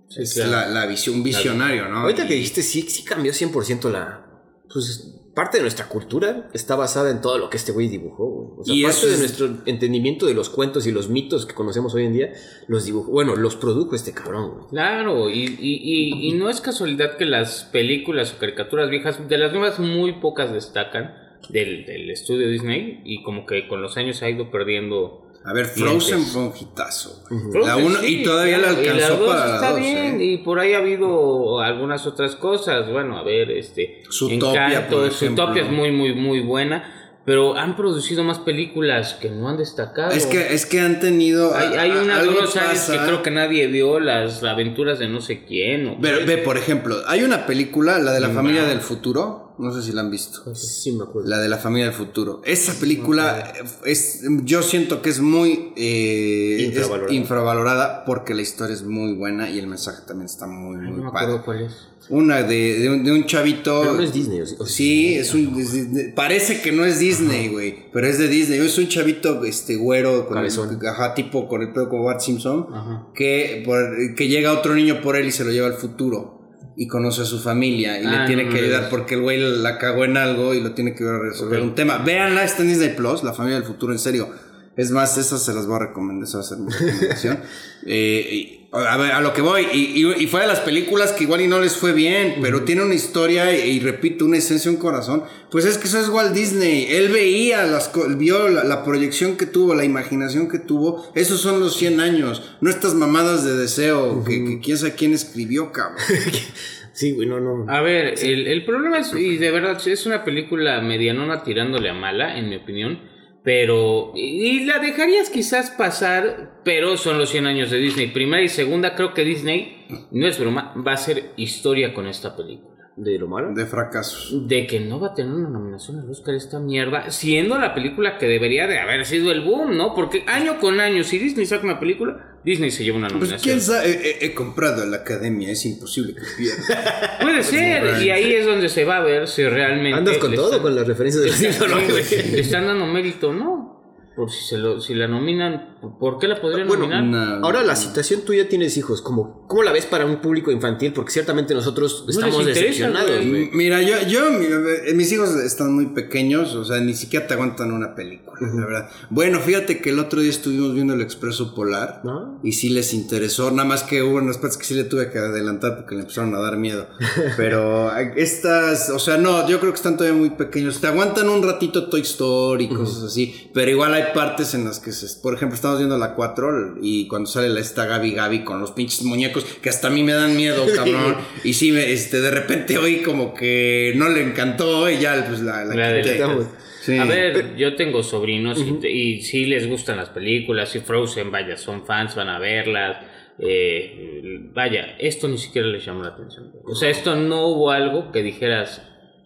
Sí, 0.09 0.23
es 0.23 0.33
claro. 0.33 0.51
la, 0.51 0.67
la 0.69 0.85
visión, 0.87 1.17
un 1.17 1.23
visionario, 1.23 1.87
¿no? 1.87 1.99
Ahorita 1.99 2.25
que 2.27 2.33
Y- 2.33 2.37
dijiste, 2.37 2.63
sí, 2.63 2.81
sí 2.81 3.03
cambió 3.03 3.31
100% 3.31 3.91
la. 3.91 4.25
Pues 4.73 5.13
parte 5.35 5.57
de 5.57 5.61
nuestra 5.61 5.87
cultura 5.87 6.49
está 6.53 6.75
basada 6.75 7.11
en 7.11 7.21
todo 7.21 7.37
lo 7.37 7.47
que 7.51 7.57
este 7.57 7.71
güey 7.73 7.89
dibujó. 7.89 8.25
güey. 8.27 8.59
O 8.59 8.63
sea, 8.63 8.73
Y 8.75 8.83
parte 8.83 9.05
de 9.05 9.13
es- 9.13 9.19
nuestro 9.19 9.49
entendimiento 9.67 10.25
de 10.25 10.33
los 10.33 10.49
cuentos 10.49 10.87
y 10.87 10.91
los 10.91 11.09
mitos 11.09 11.45
que 11.45 11.53
conocemos 11.53 11.93
hoy 11.93 12.05
en 12.05 12.13
día, 12.13 12.33
los 12.67 12.85
dibujó. 12.85 13.11
Bueno, 13.11 13.35
los 13.35 13.55
produjo 13.55 13.95
este 13.95 14.13
cabrón, 14.13 14.49
güey. 14.55 14.67
Claro, 14.69 15.29
y, 15.29 15.43
y, 15.45 15.57
y, 15.59 16.29
y 16.29 16.33
no 16.33 16.49
es 16.49 16.59
casualidad 16.59 17.17
que 17.17 17.25
las 17.25 17.65
películas 17.65 18.33
o 18.33 18.39
caricaturas 18.39 18.89
viejas, 18.89 19.19
de 19.29 19.37
las 19.37 19.51
nuevas 19.53 19.77
muy 19.77 20.13
pocas 20.21 20.51
destacan 20.51 21.26
del, 21.49 21.85
del 21.85 22.09
estudio 22.09 22.47
Disney 22.49 23.01
y 23.05 23.23
como 23.23 23.45
que 23.45 23.67
con 23.67 23.81
los 23.81 23.97
años 23.97 24.21
ha 24.23 24.29
ido 24.29 24.49
perdiendo... 24.51 25.23
A 25.45 25.53
ver, 25.53 25.65
Frozen 25.65 26.23
fue 26.23 26.41
un 26.41 26.53
hitazo. 26.59 27.23
La 27.63 27.77
uno, 27.77 27.99
sí, 28.01 28.19
y 28.19 28.23
todavía 28.23 28.57
claro, 28.59 28.73
y 28.83 28.87
alcanzó 28.87 29.09
la 29.13 29.15
dos 29.17 29.29
para 29.29 29.47
la 29.47 29.55
está 29.55 29.71
dos, 29.71 29.79
bien, 29.79 30.19
¿eh? 30.19 30.25
y 30.25 30.37
por 30.39 30.59
ahí 30.59 30.73
ha 30.73 30.79
habido 30.79 31.61
algunas 31.61 32.05
otras 32.05 32.35
cosas, 32.35 32.91
bueno, 32.91 33.17
a 33.17 33.23
ver, 33.23 33.51
este... 33.51 34.03
Zootopia, 34.11 34.67
Encanto, 34.67 34.97
por. 34.97 35.11
Zootopia 35.13 35.63
es 35.63 35.69
muy, 35.71 35.91
muy, 35.91 36.13
muy 36.15 36.41
buena, 36.41 36.93
pero 37.23 37.55
han 37.55 37.77
producido 37.77 38.25
más 38.25 38.39
películas 38.39 39.13
que 39.13 39.29
no 39.29 39.47
han 39.47 39.55
destacado. 39.55 40.11
Es 40.11 40.25
que, 40.25 40.53
es 40.53 40.65
que 40.65 40.81
han 40.81 40.99
tenido. 40.99 41.55
hay, 41.55 41.77
hay 41.77 41.91
a- 41.91 42.01
una 42.01 42.15
de 42.15 42.21
algo 42.27 42.39
unos 42.39 42.55
años 42.57 42.81
que 42.89 42.97
creo 42.97 43.21
que 43.23 43.31
nadie 43.31 43.67
vio, 43.67 44.01
las 44.01 44.43
aventuras 44.43 44.99
de 44.99 45.07
no 45.07 45.21
sé 45.21 45.45
quién. 45.45 45.87
o- 45.87 45.97
Ve, 45.97 46.25
ve, 46.25 46.37
por 46.39 46.57
ejemplo, 46.57 46.97
hay 47.07 47.23
una 47.23 47.45
película, 47.45 47.99
la 47.99 48.11
de 48.11 48.19
la 48.19 48.27
Mm, 48.29 48.33
familia 48.35 48.63
del 48.65 48.81
futuro. 48.81 49.46
No 49.59 49.73
sé 49.73 49.81
si 49.81 49.91
la 49.91 50.01
han 50.01 50.11
visto. 50.11 50.53
Sí, 50.55 50.91
me 50.91 51.03
acuerdo. 51.03 51.27
La 51.29 51.39
de 51.39 51.49
la 51.49 51.57
familia 51.57 51.85
del 51.85 51.95
futuro. 51.95 52.41
Esa 52.45 52.73
película 52.79 53.53
es, 53.85 54.21
yo 54.43 54.61
siento 54.61 55.01
que 55.01 55.09
es 55.09 55.19
muy 55.19 55.73
eh, 55.75 56.71
es 56.73 56.89
Infravalorada. 57.11 58.05
porque 58.05 58.33
la 58.33 58.41
historia 58.43 58.73
es 58.75 58.83
muy 58.83 59.13
buena 59.13 59.49
y 59.49 59.57
el 59.59 59.67
mensaje 59.67 60.03
también 60.07 60.25
está 60.27 60.45
muy, 60.47 60.77
muy 60.77 60.97
no 60.99 61.05
me 61.05 61.11
padre. 61.11 61.25
acuerdo 61.33 61.45
cuál 61.45 61.61
es. 61.63 61.71
Una 62.09 62.41
de, 62.41 62.79
de 62.79 62.89
un, 62.89 63.03
de 63.03 63.11
un 63.11 63.25
chavito. 63.25 63.81
Pero 63.81 63.93
no 63.95 64.01
es 64.01 64.13
Disney. 64.13 64.39
¿o 64.41 64.45
sí? 64.45 64.55
¿O 64.59 64.65
Sí, 64.65 65.15
es 65.15 65.33
un. 65.33 65.59
es 65.59 66.13
parece 66.15 66.61
que 66.61 66.71
no 66.71 66.85
es 66.85 66.99
Disney, 66.99 67.49
güey. 67.49 67.91
Pero 67.91 68.07
es 68.07 68.17
de 68.17 68.29
Disney. 68.29 68.59
Es 68.59 68.77
un 68.77 68.87
chavito, 68.87 69.43
este, 69.43 69.75
güero, 69.75 70.25
con 70.27 70.37
el, 70.37 70.49
ajá, 70.87 71.13
tipo 71.15 71.49
con 71.49 71.61
el 71.63 71.73
pedo 71.73 71.89
como 71.89 72.03
Bart 72.05 72.21
Simpson. 72.21 72.67
Ajá. 72.71 73.07
Que, 73.13 73.61
por- 73.65 74.15
que 74.15 74.27
llega 74.29 74.53
otro 74.53 74.73
niño 74.73 75.01
por 75.01 75.17
él 75.17 75.27
y 75.27 75.31
se 75.31 75.43
lo 75.43 75.51
lleva 75.51 75.67
al 75.67 75.73
futuro. 75.73 76.36
Y 76.79 76.87
conoce 76.87 77.23
a 77.23 77.25
su 77.25 77.39
familia. 77.39 77.99
Y 77.99 78.05
Ah, 78.05 78.21
le 78.21 78.27
tiene 78.27 78.43
no, 78.45 78.51
que 78.51 78.59
ayudar 78.59 78.83
no. 78.83 78.89
porque 78.89 79.15
el 79.15 79.21
güey 79.21 79.39
la 79.39 79.79
cagó 79.79 80.05
en 80.05 80.15
algo 80.15 80.53
y 80.53 80.61
lo 80.61 80.71
tiene 80.73 80.93
que 80.93 81.03
resolver 81.03 81.59
un 81.61 81.73
tema. 81.73 81.97
Véanla, 81.97 82.43
está 82.43 82.61
en 82.61 82.69
Disney 82.69 82.93
Plus, 82.95 83.23
La 83.23 83.33
familia 83.33 83.57
del 83.57 83.67
futuro, 83.67 83.91
en 83.93 83.99
serio. 83.99 84.29
Es 84.77 84.91
más, 84.91 85.17
esas 85.17 85.43
se 85.43 85.53
las 85.53 85.65
voy 85.67 85.75
a 85.77 85.79
recomendar, 85.87 86.25
esa 86.27 86.37
va 86.37 86.43
a 86.43 86.47
ser 86.47 86.57
mi 86.59 86.71
recomendación. 86.71 87.39
Eh, 87.89 88.67
a 88.73 88.97
ver, 88.97 89.11
a 89.13 89.21
lo 89.21 89.31
que 89.33 89.41
voy, 89.41 89.65
y, 89.71 90.03
y- 90.03 90.23
y 90.23 90.27
fue 90.27 90.41
de 90.41 90.47
las 90.47 90.59
películas 90.59 91.13
que 91.13 91.23
igual 91.23 91.39
y 91.39 91.47
no 91.47 91.61
les 91.61 91.77
fue 91.77 91.93
bien, 91.93 92.35
pero 92.41 92.63
tiene 92.63 92.83
una 92.83 92.95
historia 92.95 93.55
y, 93.55 93.69
y 93.69 93.79
repito, 93.79 94.25
una 94.25 94.37
esencia, 94.37 94.69
un 94.69 94.75
corazón. 94.77 95.23
Pues 95.49 95.63
es 95.63 95.77
que 95.77 95.87
eso 95.87 95.97
es 95.99 96.09
Walt 96.09 96.33
Disney. 96.33 96.85
Él 96.89 97.07
veía, 97.09 97.63
las, 97.65 97.87
co- 97.87 98.05
vio 98.17 98.49
la, 98.49 98.65
la 98.65 98.83
proyección 98.83 99.37
que 99.37 99.45
tuvo, 99.45 99.73
la 99.73 99.85
imaginación 99.85 100.49
que 100.49 100.59
tuvo. 100.59 101.09
Esos 101.15 101.39
son 101.39 101.61
los 101.61 101.77
100 101.77 102.01
años, 102.01 102.43
no 102.59 102.69
estas 102.69 102.93
mamadas 102.93 103.45
de 103.45 103.55
deseo 103.55 104.23
que, 104.25 104.43
que 104.43 104.59
quién 104.59 104.77
sabe 104.77 104.95
quién 104.95 105.13
escribió, 105.13 105.71
cabrón. 105.71 105.97
Sí, 106.91 107.11
güey, 107.11 107.27
no, 107.27 107.39
no. 107.39 107.71
A 107.71 107.81
ver, 107.81 108.15
el, 108.23 108.47
el 108.47 108.65
problema 108.65 108.97
es, 108.99 109.13
y 109.13 109.37
de 109.37 109.51
verdad, 109.51 109.79
es 109.87 110.05
una 110.07 110.23
película 110.23 110.81
medianona 110.81 111.43
tirándole 111.43 111.89
a 111.91 111.93
mala, 111.93 112.39
en 112.39 112.49
mi 112.49 112.55
opinión, 112.55 112.99
pero, 113.47 114.11
y, 114.13 114.65
la 114.65 114.79
dejarías 114.79 115.29
quizás 115.29 115.69
pasar, 115.69 116.59
pero 116.65 116.97
son 116.97 117.17
los 117.17 117.29
100 117.29 117.45
años 117.45 117.71
de 117.71 117.77
Disney. 117.77 118.07
Primera 118.07 118.43
y 118.43 118.49
segunda, 118.49 118.93
creo 118.93 119.13
que 119.13 119.23
Disney, 119.23 119.85
no 120.11 120.27
es 120.27 120.37
broma, 120.37 120.73
va 120.85 120.91
a 120.91 120.95
hacer 120.95 121.31
historia 121.37 121.93
con 121.93 122.07
esta 122.07 122.35
película. 122.35 122.76
¿De 122.99 123.19
lo 123.19 123.27
malo? 123.27 123.53
De 123.53 123.67
fracasos. 123.67 124.47
De 124.47 124.65
que 124.65 124.79
no 124.79 124.99
va 124.99 125.09
a 125.09 125.13
tener 125.13 125.31
una 125.31 125.49
nominación 125.49 125.99
al 125.99 126.09
Oscar 126.09 126.33
esta 126.33 126.59
mierda, 126.59 127.11
siendo 127.11 127.59
la 127.59 127.75
película 127.75 128.17
que 128.17 128.25
debería 128.25 128.65
de 128.65 128.79
haber 128.79 129.05
sido 129.05 129.31
el 129.31 129.41
boom, 129.41 129.77
¿no? 129.77 129.93
Porque 129.93 130.23
año 130.25 130.57
con 130.59 130.79
año, 130.79 131.03
si 131.03 131.19
Disney 131.19 131.45
saca 131.45 131.63
una 131.63 131.79
película, 131.79 132.39
Disney 132.43 132.71
se 132.71 132.83
lleva 132.83 132.97
una 132.97 133.07
Pues 133.09 133.19
nominación. 133.19 133.43
quién 133.53 133.61
sabe, 133.61 133.91
he, 133.91 134.25
he 134.25 134.33
comprado 134.33 134.81
a 134.81 134.85
la 134.87 134.97
academia, 134.97 135.51
es 135.51 135.63
imposible 135.67 136.15
que 136.15 136.21
pierda. 136.37 137.17
Puede 137.21 137.43
ser, 137.43 138.01
y 138.01 138.09
ahí 138.09 138.33
es 138.33 138.47
donde 138.47 138.67
se 138.67 138.83
va 138.83 138.97
a 138.97 139.01
ver 139.01 139.27
si 139.27 139.43
realmente... 139.47 139.95
Andas 139.95 140.17
con 140.17 140.33
todo, 140.33 140.45
están- 140.47 140.61
con 140.63 140.75
las 140.75 140.87
referencias 140.87 141.39
del 141.39 141.51
¿no, 141.69 141.75
güey? 141.75 142.31
¿Le 142.31 142.39
están 142.41 142.65
dando 142.65 142.87
mérito 142.87 143.29
o 143.29 143.33
no? 143.33 143.76
Por 144.17 144.31
si, 144.31 144.43
se 144.47 144.57
lo, 144.57 144.81
si 144.81 144.95
la 144.95 145.07
nominan, 145.07 145.77
¿por 145.99 146.17
qué 146.17 146.27
la 146.27 146.41
podrían 146.41 146.67
Bueno, 146.67 146.87
nominar? 146.87 147.03
No. 147.39 147.45
Ahora 147.45 147.63
la 147.63 147.75
situación 147.75 148.21
tuya 148.25 148.49
tienes 148.49 148.75
hijos, 148.75 149.03
como, 149.03 149.45
¿cómo 149.47 149.61
la 149.61 149.71
ves 149.71 149.85
para 149.85 150.07
un 150.07 150.17
público 150.21 150.51
infantil? 150.51 150.91
Porque 150.91 151.11
ciertamente 151.11 151.53
nosotros 151.53 152.03
estamos 152.09 152.43
decepcionados, 152.43 153.25
güey. 153.27 153.51
Mira, 153.53 153.79
yo, 153.83 153.95
yo, 154.07 154.31
mi- 154.31 154.47
eh, 154.47 154.93
mis 154.95 155.11
hijos 155.11 155.35
están 155.35 155.71
muy 155.73 155.85
pequeños, 155.93 156.55
o 156.55 156.65
sea, 156.65 156.79
ni 156.81 156.95
siquiera 156.95 157.27
te 157.27 157.35
aguantan 157.35 157.71
una 157.71 157.93
película, 157.93 158.39
la 158.41 158.65
verdad. 158.65 158.89
Bueno, 159.11 159.39
fíjate 159.39 159.81
que 159.81 159.91
el 159.91 159.99
otro 159.99 160.19
día 160.21 160.31
estuvimos 160.31 160.73
viendo 160.73 160.95
el 160.95 161.01
Expreso 161.01 161.53
Polar 161.53 162.01
¿No? 162.03 162.39
y 162.43 162.53
sí 162.53 162.69
les 162.69 162.95
interesó, 162.95 163.51
nada 163.51 163.69
más 163.69 163.83
que 163.83 164.01
hubo 164.01 164.17
unas 164.17 164.39
partes 164.39 164.57
que 164.57 164.65
sí 164.65 164.73
le 164.73 164.83
tuve 164.85 165.11
que 165.11 165.19
adelantar 165.19 165.75
porque 165.77 165.93
le 165.93 166.01
empezaron 166.01 166.33
a 166.33 166.39
dar 166.39 166.57
miedo. 166.57 166.87
Pero 167.37 167.95
estas, 167.95 168.89
o 168.89 168.97
sea, 168.97 169.17
no, 169.17 169.47
yo 169.47 169.59
creo 169.59 169.71
que 169.71 169.77
están 169.77 169.95
todavía 169.95 170.17
muy 170.17 170.31
pequeños. 170.31 170.81
Te 170.81 170.87
aguantan 170.87 171.29
un 171.29 171.43
ratito 171.43 171.87
Toy 171.87 172.01
Story 172.01 172.65
y 172.65 172.69
cosas 172.69 173.03
así, 173.03 173.49
pero 173.53 173.69
igual 173.69 173.93
hay 173.93 174.05
partes 174.13 174.53
en 174.53 174.65
las 174.65 174.79
que, 174.79 174.91
se, 174.91 175.19
por 175.21 175.33
ejemplo, 175.33 175.55
estamos 175.55 175.77
viendo 175.77 175.97
la 175.97 176.13
4 176.15 176.77
y 176.81 177.07
cuando 177.07 177.27
sale 177.29 177.49
la 177.49 177.59
esta 177.59 177.85
Gaby 177.85 178.11
Gaby 178.11 178.43
con 178.43 178.59
los 178.59 178.71
pinches 178.71 179.03
muñecos 179.03 179.43
que 179.61 179.69
hasta 179.69 179.87
a 179.87 179.91
mí 179.91 180.03
me 180.03 180.13
dan 180.13 180.35
miedo, 180.35 180.65
cabrón. 180.75 181.17
y 181.43 181.53
sí, 181.53 181.71
me, 181.71 181.91
este, 181.91 182.21
de 182.21 182.31
repente 182.31 182.77
oí 182.77 182.97
como 183.03 183.33
que 183.33 183.93
no 183.95 184.09
le 184.09 184.21
encantó 184.23 184.89
y 184.89 184.97
ya 184.99 185.25
pues 185.27 185.41
la, 185.41 185.63
la 185.65 185.75
La 185.75 186.01
quité. 186.01 186.13
de- 186.15 186.67
Sí. 186.81 186.97
A 186.97 187.03
ver, 187.03 187.57
yo 187.57 187.75
tengo 187.75 188.01
sobrinos 188.01 188.61
y, 188.65 188.71
te- 188.79 188.89
y 188.89 189.21
sí 189.21 189.45
les 189.45 189.67
gustan 189.67 189.97
las 189.97 190.07
películas 190.09 190.73
y 190.73 190.79
Frozen, 190.79 191.31
vaya, 191.31 191.57
son 191.57 191.85
fans, 191.85 192.15
van 192.15 192.29
a 192.29 192.39
verlas. 192.39 192.97
eh, 193.39 194.49
vaya, 194.53 194.95
esto 194.99 195.27
ni 195.27 195.37
siquiera 195.37 195.67
les 195.67 195.85
llamó 195.85 196.01
la 196.03 196.09
atención. 196.09 196.51
O 196.65 196.75
sea, 196.75 196.89
esto 196.89 197.15
no 197.15 197.47
hubo 197.47 197.71
algo 197.71 198.11
que 198.11 198.23
dijeras, 198.23 198.81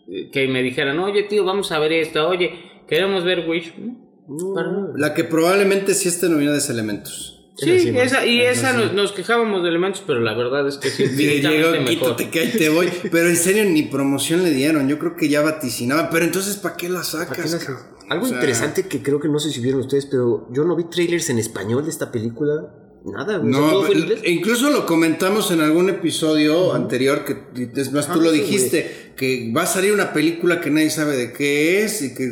eh, 0.09 0.29
que 0.31 0.47
me 0.47 0.63
dijeran, 0.63 0.97
oye 0.99 1.23
tío, 1.23 1.45
vamos 1.45 1.71
a 1.71 1.79
ver 1.79 1.93
esto, 1.93 2.27
oye, 2.27 2.51
queremos 2.87 3.23
ver 3.23 3.47
Wish. 3.47 3.73
La 4.95 5.13
que 5.13 5.23
probablemente 5.23 5.93
sí 5.93 6.07
esté 6.09 6.29
nominada 6.29 6.57
es 6.57 6.69
Elementos. 6.69 7.37
Sí, 7.57 7.93
esa, 7.95 8.25
y 8.25 8.41
esa 8.41 8.73
nos, 8.73 8.93
nos 8.93 9.11
quejábamos 9.11 9.61
de 9.61 9.69
elementos, 9.69 10.03
pero 10.07 10.19
la 10.19 10.33
verdad 10.33 10.67
es 10.67 10.77
que 10.77 10.89
sí, 10.89 11.05
Mire, 11.15 11.41
llegó, 11.41 11.85
quítate 11.85 12.29
que 12.29 12.39
ahí 12.39 12.51
te 12.57 12.69
voy. 12.69 12.89
Pero 13.11 13.27
en 13.27 13.35
serio, 13.35 13.65
ni 13.65 13.83
promoción 13.83 14.41
le 14.43 14.49
dieron. 14.51 14.87
Yo 14.87 14.97
creo 14.97 15.15
que 15.15 15.29
ya 15.29 15.41
vaticinaba. 15.41 16.09
Pero 16.09 16.25
entonces, 16.25 16.55
¿para 16.55 16.75
qué 16.75 16.89
la 16.89 17.03
sacas? 17.03 17.67
Algo 18.09 18.25
O 18.25 18.27
sea, 18.27 18.37
interesante 18.37 18.87
que 18.87 19.03
creo 19.03 19.19
que 19.19 19.27
no 19.27 19.37
sé 19.39 19.51
si 19.51 19.61
vieron 19.61 19.81
ustedes, 19.81 20.07
pero 20.07 20.47
yo 20.51 20.63
no 20.63 20.75
vi 20.75 20.85
trailers 20.85 21.29
en 21.29 21.37
español 21.37 21.83
de 21.83 21.91
esta 21.91 22.11
película. 22.11 22.73
Nada, 23.05 23.37
güey. 23.37 23.53
O 23.53 23.85
sea, 23.85 23.95
No, 23.95 24.15
incluso 24.25 24.69
lo 24.69 24.85
comentamos 24.85 25.51
en 25.51 25.61
algún 25.61 25.89
episodio 25.89 26.73
anterior, 26.73 27.25
que 27.25 27.69
es 27.79 27.91
más, 27.91 28.07
tú 28.07 28.19
Ah, 28.19 28.23
lo 28.23 28.31
sí, 28.31 28.41
dijiste, 28.41 29.10
que 29.15 29.51
va 29.55 29.63
a 29.63 29.65
salir 29.65 29.93
una 29.93 30.13
película 30.13 30.59
que 30.61 30.69
nadie 30.69 30.89
sabe 30.89 31.15
de 31.17 31.31
qué 31.33 31.83
es 31.83 32.01
y 32.01 32.13
que 32.13 32.27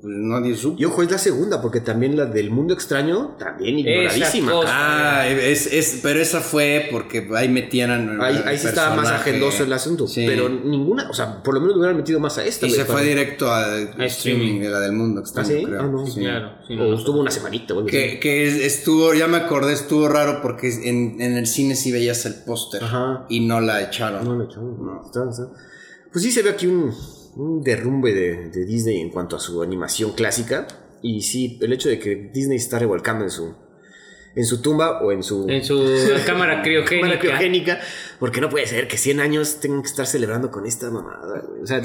pues, 0.00 0.14
nadie 0.16 0.54
supo. 0.56 0.76
Y 0.80 0.84
ojo, 0.84 1.02
es 1.02 1.10
la 1.10 1.18
segunda, 1.18 1.60
porque 1.62 1.80
también 1.80 2.16
la 2.16 2.26
del 2.26 2.50
mundo 2.50 2.74
extraño, 2.74 3.36
también 3.38 3.78
ignoradísima. 3.78 4.52
cosa. 4.52 4.68
Ah, 4.72 5.28
es, 5.28 5.66
es, 5.72 6.00
pero 6.02 6.20
esa 6.20 6.40
fue 6.40 6.88
porque 6.90 7.28
ahí 7.36 7.48
metían. 7.48 8.20
Ahí, 8.20 8.36
el 8.36 8.48
ahí 8.48 8.58
sí 8.58 8.66
estaba 8.66 8.94
más 8.96 9.08
agendoso 9.10 9.64
el 9.64 9.72
asunto. 9.72 10.06
Sí. 10.06 10.24
Pero 10.26 10.48
ninguna, 10.48 11.08
o 11.10 11.14
sea, 11.14 11.42
por 11.42 11.54
lo 11.54 11.60
menos 11.60 11.76
le 11.76 11.80
hubieran 11.80 11.96
metido 11.96 12.20
más 12.20 12.38
a 12.38 12.44
esta. 12.44 12.66
Y 12.66 12.70
se 12.70 12.84
fue 12.84 13.02
directo 13.04 13.50
a, 13.50 13.64
A 13.64 13.76
streaming 13.76 14.06
streaming. 14.06 14.60
de 14.60 14.68
la 14.70 14.80
del 14.80 14.92
mundo 14.92 15.20
¿Ah, 15.20 15.22
extraño, 15.22 15.48
sí? 15.48 15.64
creo. 15.64 15.80
Ah, 15.80 15.86
no. 15.86 16.06
Sí. 16.06 16.20
Claro, 16.20 16.52
sí, 16.66 16.74
O 16.74 16.76
no. 16.76 16.94
estuvo 16.98 17.20
una 17.20 17.30
semanita, 17.30 17.74
güey. 17.74 17.86
Que, 17.86 18.18
que 18.20 18.46
es- 18.48 18.54
estuvo, 18.64 19.14
ya 19.14 19.26
me 19.28 19.36
acordé, 19.38 19.72
estuvo 19.72 20.08
raro 20.08 20.40
porque 20.42 20.68
en, 20.88 21.20
en 21.20 21.36
el 21.36 21.46
cine 21.46 21.76
sí 21.76 21.92
veías 21.92 22.24
el 22.26 22.34
póster 22.44 22.82
Ajá. 22.84 23.26
y 23.28 23.40
no 23.46 23.60
la 23.60 23.82
echaron. 23.82 24.24
No, 24.24 24.34
no, 24.34 24.44
no. 24.44 25.10
Pues 26.14 26.22
sí 26.24 26.30
se 26.30 26.42
ve 26.42 26.50
aquí 26.50 26.66
un, 26.68 26.94
un 27.34 27.62
derrumbe 27.62 28.14
de, 28.14 28.48
de 28.50 28.64
Disney 28.64 29.00
en 29.00 29.10
cuanto 29.10 29.34
a 29.36 29.40
su 29.40 29.62
animación 29.62 30.12
clásica. 30.12 30.66
Y 31.02 31.22
sí, 31.22 31.58
el 31.60 31.72
hecho 31.72 31.88
de 31.88 31.98
que 31.98 32.30
Disney 32.32 32.58
se 32.58 32.64
está 32.66 32.78
revolcando 32.78 33.24
en 33.24 33.30
su, 33.30 33.52
en 34.36 34.46
su 34.46 34.62
tumba 34.62 35.00
o 35.02 35.10
en 35.12 35.22
su 35.24 35.46
En 35.50 35.64
su 35.64 35.84
cámara 36.26 36.62
criogénica. 36.62 37.00
cámara 37.02 37.18
criogénica, 37.20 37.80
porque 38.20 38.40
no 38.40 38.48
puede 38.48 38.66
ser 38.68 38.86
que 38.88 38.96
100 38.96 39.18
años 39.20 39.58
tengan 39.60 39.82
que 39.82 39.88
estar 39.88 40.06
celebrando 40.06 40.50
con 40.52 40.64
esta 40.66 40.88
mamada. 40.90 41.42
güey. 41.48 41.62
O 41.62 41.66
sea, 41.66 41.82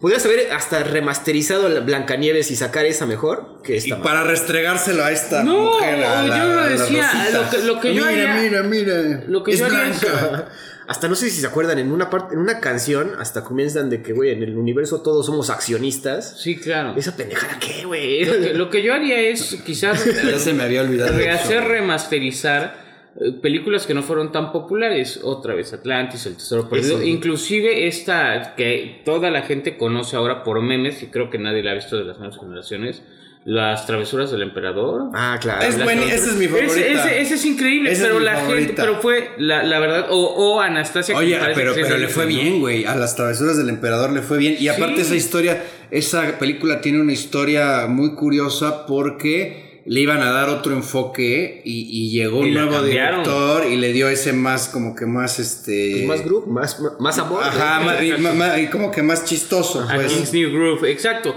podrías 0.00 0.24
haber 0.24 0.52
hasta 0.52 0.84
remasterizado 0.84 1.68
la 1.68 1.80
Blancanieves 1.80 2.52
y 2.52 2.56
sacar 2.56 2.86
esa 2.86 3.04
mejor 3.06 3.60
que 3.64 3.74
Y 3.74 3.78
esta. 3.78 4.00
para 4.00 4.22
restregárselo 4.22 5.02
a 5.04 5.10
esta 5.10 5.42
No, 5.42 5.72
mujer, 5.74 6.04
a 6.04 6.22
la- 6.22 6.38
yo 6.38 6.54
lo 6.54 6.62
decía, 6.78 7.10
lo 7.32 7.50
que- 7.50 7.58
lo 7.66 7.80
que 7.80 7.94
yo 7.94 8.06
mira, 8.06 8.34
haría- 8.36 8.40
mira, 8.40 8.62
mira, 8.62 9.24
lo 9.26 9.42
que 9.42 9.50
es 9.50 9.58
yo 9.58 9.66
haría 9.66 9.78
blanca. 9.88 10.48
Hasta 10.88 11.06
no 11.06 11.14
sé 11.14 11.28
si 11.28 11.42
se 11.42 11.46
acuerdan, 11.46 11.78
en 11.78 11.92
una 11.92 12.08
parte, 12.08 12.34
en 12.34 12.40
una 12.40 12.60
canción, 12.60 13.12
hasta 13.18 13.44
comienzan 13.44 13.90
de 13.90 14.00
que, 14.02 14.14
güey, 14.14 14.30
en 14.30 14.42
el 14.42 14.56
universo 14.56 15.02
todos 15.02 15.26
somos 15.26 15.50
accionistas. 15.50 16.40
Sí, 16.40 16.56
claro. 16.56 16.94
¿Esa 16.96 17.14
pendejada 17.14 17.58
qué, 17.60 17.84
güey? 17.84 18.24
Lo 18.24 18.32
que, 18.32 18.54
lo 18.54 18.70
que 18.70 18.82
yo 18.82 18.94
haría 18.94 19.20
es 19.20 19.58
quizás 19.66 20.02
Ya 20.24 20.38
se 20.38 20.54
me 20.54 20.62
había 20.62 20.80
olvidado. 20.80 21.14
rehacer, 21.14 21.64
remasterizar 21.64 23.12
eh, 23.20 23.32
películas 23.32 23.86
que 23.86 23.92
no 23.92 24.02
fueron 24.02 24.32
tan 24.32 24.50
populares. 24.50 25.20
Otra 25.22 25.54
vez 25.54 25.74
Atlantis, 25.74 26.24
El 26.24 26.36
Tesoro 26.36 26.70
Perdido. 26.70 26.96
Eso. 26.96 27.06
Inclusive 27.06 27.86
esta 27.86 28.54
que 28.56 29.02
toda 29.04 29.30
la 29.30 29.42
gente 29.42 29.76
conoce 29.76 30.16
ahora 30.16 30.42
por 30.42 30.62
memes 30.62 31.02
y 31.02 31.08
creo 31.08 31.28
que 31.28 31.38
nadie 31.38 31.62
la 31.62 31.72
ha 31.72 31.74
visto 31.74 31.98
de 31.98 32.04
las 32.04 32.18
nuevas 32.18 32.38
generaciones. 32.38 33.02
Las 33.50 33.86
travesuras 33.86 34.30
del 34.30 34.42
emperador. 34.42 35.08
Ah, 35.14 35.38
claro. 35.40 35.62
Es 35.62 35.76
Las 35.78 35.84
buen- 35.86 35.96
travesuras- 36.00 36.22
esa 36.22 36.30
es 36.32 36.36
mi 36.36 36.48
favorita. 36.48 36.72
Ese, 36.74 36.92
ese- 36.92 37.20
ese 37.22 37.34
es 37.36 37.44
increíble, 37.46 37.96
pero 37.98 38.20
la 38.20 38.36
gente, 38.44 38.74
pero 38.76 39.00
fue 39.00 39.30
la, 39.38 39.62
la 39.62 39.78
verdad, 39.78 40.06
o, 40.10 40.16
o 40.18 40.60
Anastasia. 40.60 41.16
Oye, 41.16 41.38
pero, 41.54 41.72
pero 41.74 41.96
le 41.96 42.08
fue 42.08 42.26
bien, 42.26 42.60
güey. 42.60 42.84
A 42.84 42.94
las 42.94 43.16
travesuras 43.16 43.56
del 43.56 43.70
emperador 43.70 44.12
le 44.12 44.20
fue 44.20 44.36
bien. 44.36 44.56
Y 44.60 44.68
aparte 44.68 44.96
Sí. 44.96 45.00
esa 45.00 45.14
historia, 45.16 45.64
esa 45.90 46.38
película 46.38 46.82
tiene 46.82 47.00
una 47.00 47.14
historia 47.14 47.86
muy 47.88 48.14
curiosa 48.16 48.84
porque 48.84 49.80
le 49.86 50.00
iban 50.00 50.20
a 50.20 50.30
dar 50.30 50.50
otro 50.50 50.74
enfoque 50.74 51.62
y, 51.64 51.88
y 51.90 52.10
llegó 52.10 52.44
Y 52.44 52.48
un 52.50 52.54
nuevo 52.68 52.82
director 52.82 53.64
y 53.66 53.76
le 53.76 53.94
dio 53.94 54.10
ese 54.10 54.34
más, 54.34 54.68
como 54.68 54.94
que 54.94 55.06
más, 55.06 55.38
este... 55.38 56.04
Pues 56.04 56.18
más 56.18 56.22
group, 56.26 56.46
más, 56.48 56.78
más 57.00 57.18
amor. 57.18 57.42
Ajá, 57.42 57.80
más- 57.80 58.58
y, 58.58 58.66
como 58.66 58.90
que 58.90 59.02
más 59.02 59.24
chistoso, 59.24 59.86
A 59.88 59.94
pues. 59.94 60.12
King's 60.12 60.34
New 60.34 60.52
Groove, 60.52 60.90
exacto. 60.90 61.34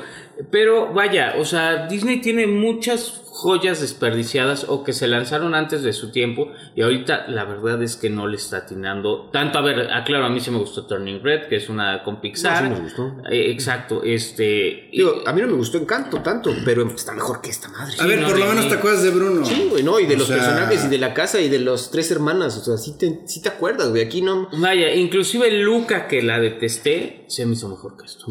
Pero 0.50 0.94
vaya, 0.94 1.36
o 1.38 1.46
sea, 1.46 1.88
Disney 1.88 2.22
tiene 2.22 2.48
muchas 2.48 3.21
joyas 3.42 3.82
desperdiciadas 3.82 4.66
o 4.68 4.84
que 4.84 4.94
se 4.94 5.08
lanzaron 5.08 5.56
antes 5.56 5.82
de 5.84 5.94
su 5.94 6.12
tiempo 6.12 6.52
y 6.76 6.82
ahorita 6.84 7.26
la 7.28 7.46
verdad 7.46 7.82
es 7.82 7.96
que 7.96 8.10
no 8.10 8.28
le 8.28 8.38
está 8.38 8.58
atinando 8.58 9.30
tanto. 9.34 9.58
A 9.58 9.62
ver, 9.62 9.92
aclaro, 9.92 10.26
a 10.26 10.30
mí 10.30 10.40
sí 10.40 10.52
me 10.52 10.58
gustó 10.60 10.86
Turning 10.86 11.22
Red, 11.24 11.48
que 11.48 11.56
es 11.56 11.70
una 11.70 12.04
con 12.04 12.22
Pixar. 12.22 12.64
No, 12.64 12.76
sí 12.76 12.82
me 12.82 12.88
gustó. 12.88 13.16
Eh, 13.32 13.52
exacto, 13.52 14.04
este... 14.04 14.90
y- 14.92 14.98
Digo, 14.98 15.24
a 15.26 15.34
mí 15.34 15.42
no 15.42 15.48
me 15.48 15.54
gustó 15.54 15.78
Encanto 15.80 16.22
tanto, 16.22 16.52
pero 16.64 16.88
está 16.88 17.14
mejor 17.14 17.42
que 17.42 17.50
esta 17.50 17.68
madre. 17.70 17.96
A 18.00 18.06
ver, 18.06 18.20
no, 18.20 18.28
por 18.28 18.38
lo 18.40 18.46
menos 18.46 18.68
te 18.70 18.76
acuerdas 18.76 19.02
de 19.04 19.10
Bruno. 19.10 19.44
Sí, 19.46 19.68
güey, 19.72 19.82
no, 19.84 20.00
y 20.00 20.06
de 20.06 20.16
O 20.16 20.20
los 20.20 20.28
sea- 20.28 20.38
personajes 20.38 20.86
y 20.86 20.88
de 20.90 20.98
la 21.00 21.14
casa 21.16 21.40
y 21.42 21.50
de 21.50 21.60
los 21.60 21.90
tres 21.92 22.12
hermanas, 22.12 22.56
o 22.58 22.64
sea, 22.64 22.78
sí 22.78 22.96
te, 22.98 23.22
sí 23.26 23.42
te 23.42 23.50
acuerdas, 23.50 23.90
güey, 23.90 24.04
aquí 24.04 24.22
no... 24.22 24.48
Vaya, 24.58 24.94
inclusive 24.94 25.50
Luca, 25.52 26.08
que 26.08 26.22
la 26.22 26.40
detesté, 26.40 27.26
se 27.28 27.46
me 27.46 27.54
hizo 27.54 27.68
mejor 27.70 27.98
que 27.98 28.06
esto. 28.06 28.26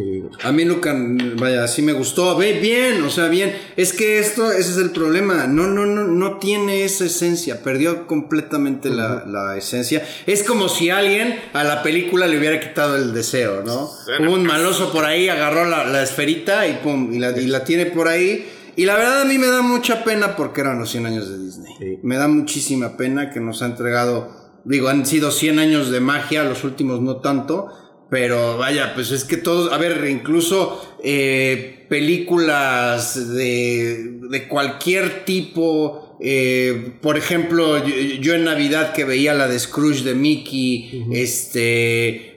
A 0.45 0.53
mí 0.53 0.65
Luca, 0.65 0.95
vaya, 1.37 1.67
sí 1.67 1.83
me 1.83 1.93
gustó. 1.93 2.37
Ve 2.37 2.59
bien, 2.61 3.03
o 3.03 3.11
sea, 3.11 3.29
bien. 3.29 3.57
Es 3.77 3.93
que 3.93 4.19
esto, 4.19 4.51
ese 4.53 4.71
es 4.73 4.77
el 4.77 4.93
problema. 5.01 5.47
No, 5.47 5.67
no, 5.67 5.87
no, 5.87 6.05
no 6.05 6.37
tiene 6.37 6.85
esa 6.85 7.07
esencia. 7.07 7.63
Perdió 7.63 8.07
completamente 8.07 8.91
la, 8.91 9.25
la 9.27 9.57
esencia. 9.57 10.07
Es 10.27 10.43
como 10.43 10.69
si 10.69 10.91
alguien 10.91 11.41
a 11.55 11.65
la 11.65 11.83
película 11.83 12.27
le 12.27 12.39
hubiera 12.39 12.61
quitado 12.61 12.97
el 12.97 13.15
deseo, 13.15 13.63
¿no? 13.65 13.91
Hubo 14.21 14.35
un 14.35 14.45
maloso 14.45 14.93
por 14.93 15.07
ahí, 15.07 15.29
agarró 15.29 15.65
la, 15.65 15.85
la 15.85 16.03
esferita 16.03 16.67
y 16.67 16.75
pum, 16.75 17.13
y 17.15 17.19
la, 17.19 17.31
y 17.31 17.47
la 17.47 17.65
tiene 17.65 17.87
por 17.87 18.09
ahí. 18.09 18.47
Y 18.77 18.85
la 18.85 18.97
verdad 18.97 19.23
a 19.23 19.25
mí 19.25 19.39
me 19.39 19.47
da 19.47 19.63
mucha 19.63 20.05
pena 20.05 20.37
porque 20.37 20.61
eran 20.61 20.79
los 20.79 20.91
100 20.91 21.07
años 21.07 21.29
de 21.31 21.39
Disney. 21.39 21.75
Sí. 21.79 21.99
Me 22.03 22.17
da 22.17 22.29
muchísima 22.29 22.97
pena 22.99 23.31
que 23.31 23.41
nos 23.41 23.63
ha 23.63 23.67
entregado, 23.67 24.61
digo, 24.65 24.89
han 24.89 25.07
sido 25.07 25.31
100 25.31 25.59
años 25.59 25.91
de 25.91 26.01
magia, 26.01 26.45
los 26.45 26.63
últimos 26.63 27.01
no 27.01 27.17
tanto, 27.17 27.69
pero 28.11 28.59
vaya, 28.59 28.93
pues 28.95 29.13
es 29.13 29.25
que 29.25 29.39
todos, 29.39 29.73
a 29.73 29.79
ver, 29.79 30.07
incluso 30.09 30.97
eh, 31.03 31.80
películas 31.91 33.35
de, 33.35 34.21
de 34.31 34.47
cualquier 34.47 35.25
tipo, 35.25 36.17
eh, 36.21 36.93
por 37.01 37.19
ejemplo, 37.19 37.85
yo, 37.85 37.95
yo 38.21 38.35
en 38.35 38.45
Navidad 38.45 38.93
que 38.93 39.05
veía 39.05 39.35
la 39.35 39.49
de 39.49 39.59
Scrooge 39.59 40.05
de 40.05 40.15
Mickey, 40.15 41.05
este, 41.11 42.30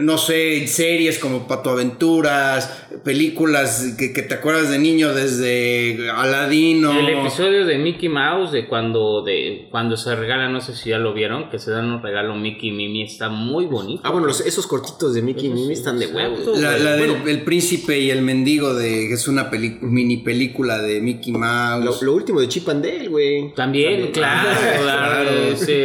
no 0.00 0.18
sé, 0.18 0.66
series 0.66 1.18
como 1.20 1.46
Pato 1.46 1.70
Aventuras, 1.70 2.86
películas 3.04 3.94
que, 3.96 4.12
que 4.12 4.22
te 4.22 4.34
acuerdas 4.34 4.68
de 4.70 4.78
niño 4.80 5.14
desde 5.14 6.10
Aladino. 6.10 6.98
El 6.98 7.08
episodio 7.20 7.64
de 7.64 7.78
Mickey 7.78 8.08
Mouse, 8.08 8.50
de 8.50 8.66
cuando, 8.66 9.22
de 9.22 9.68
cuando 9.70 9.96
se 9.96 10.16
regala, 10.16 10.48
no 10.48 10.60
sé 10.60 10.74
si 10.74 10.90
ya 10.90 10.98
lo 10.98 11.14
vieron, 11.14 11.50
que 11.50 11.60
se 11.60 11.70
dan 11.70 11.86
un 11.92 12.02
regalo 12.02 12.34
Mickey 12.34 12.70
y 12.70 12.72
Mimi, 12.72 13.04
está 13.04 13.28
muy 13.28 13.66
bonito. 13.66 14.02
Ah, 14.04 14.10
bueno, 14.10 14.26
los- 14.26 14.40
esos 14.40 14.66
cortitos 14.66 15.14
de 15.14 15.22
Mickey 15.22 15.46
y 15.46 15.50
Mimi 15.50 15.72
están 15.72 15.98
de 16.00 16.06
huevos. 16.08 16.58
La, 16.58 16.96
Bueno, 16.96 17.16
el 17.26 17.42
príncipe 17.42 17.98
y 18.00 18.10
el 18.10 18.22
mendigo 18.22 18.74
de 18.74 19.06
que 19.08 19.14
es 19.14 19.28
una 19.28 19.50
peli- 19.50 19.78
mini 19.82 20.16
película 20.18 20.78
de 20.78 21.00
Mickey 21.00 21.32
Mouse. 21.32 21.84
lo, 22.02 22.06
lo 22.06 22.14
último 22.14 22.40
de 22.40 22.48
Chip 22.48 22.68
and 22.68 22.84
Dale, 22.84 23.06
güey. 23.08 23.54
También, 23.54 24.10
claro, 24.12 24.50
claro. 24.82 25.30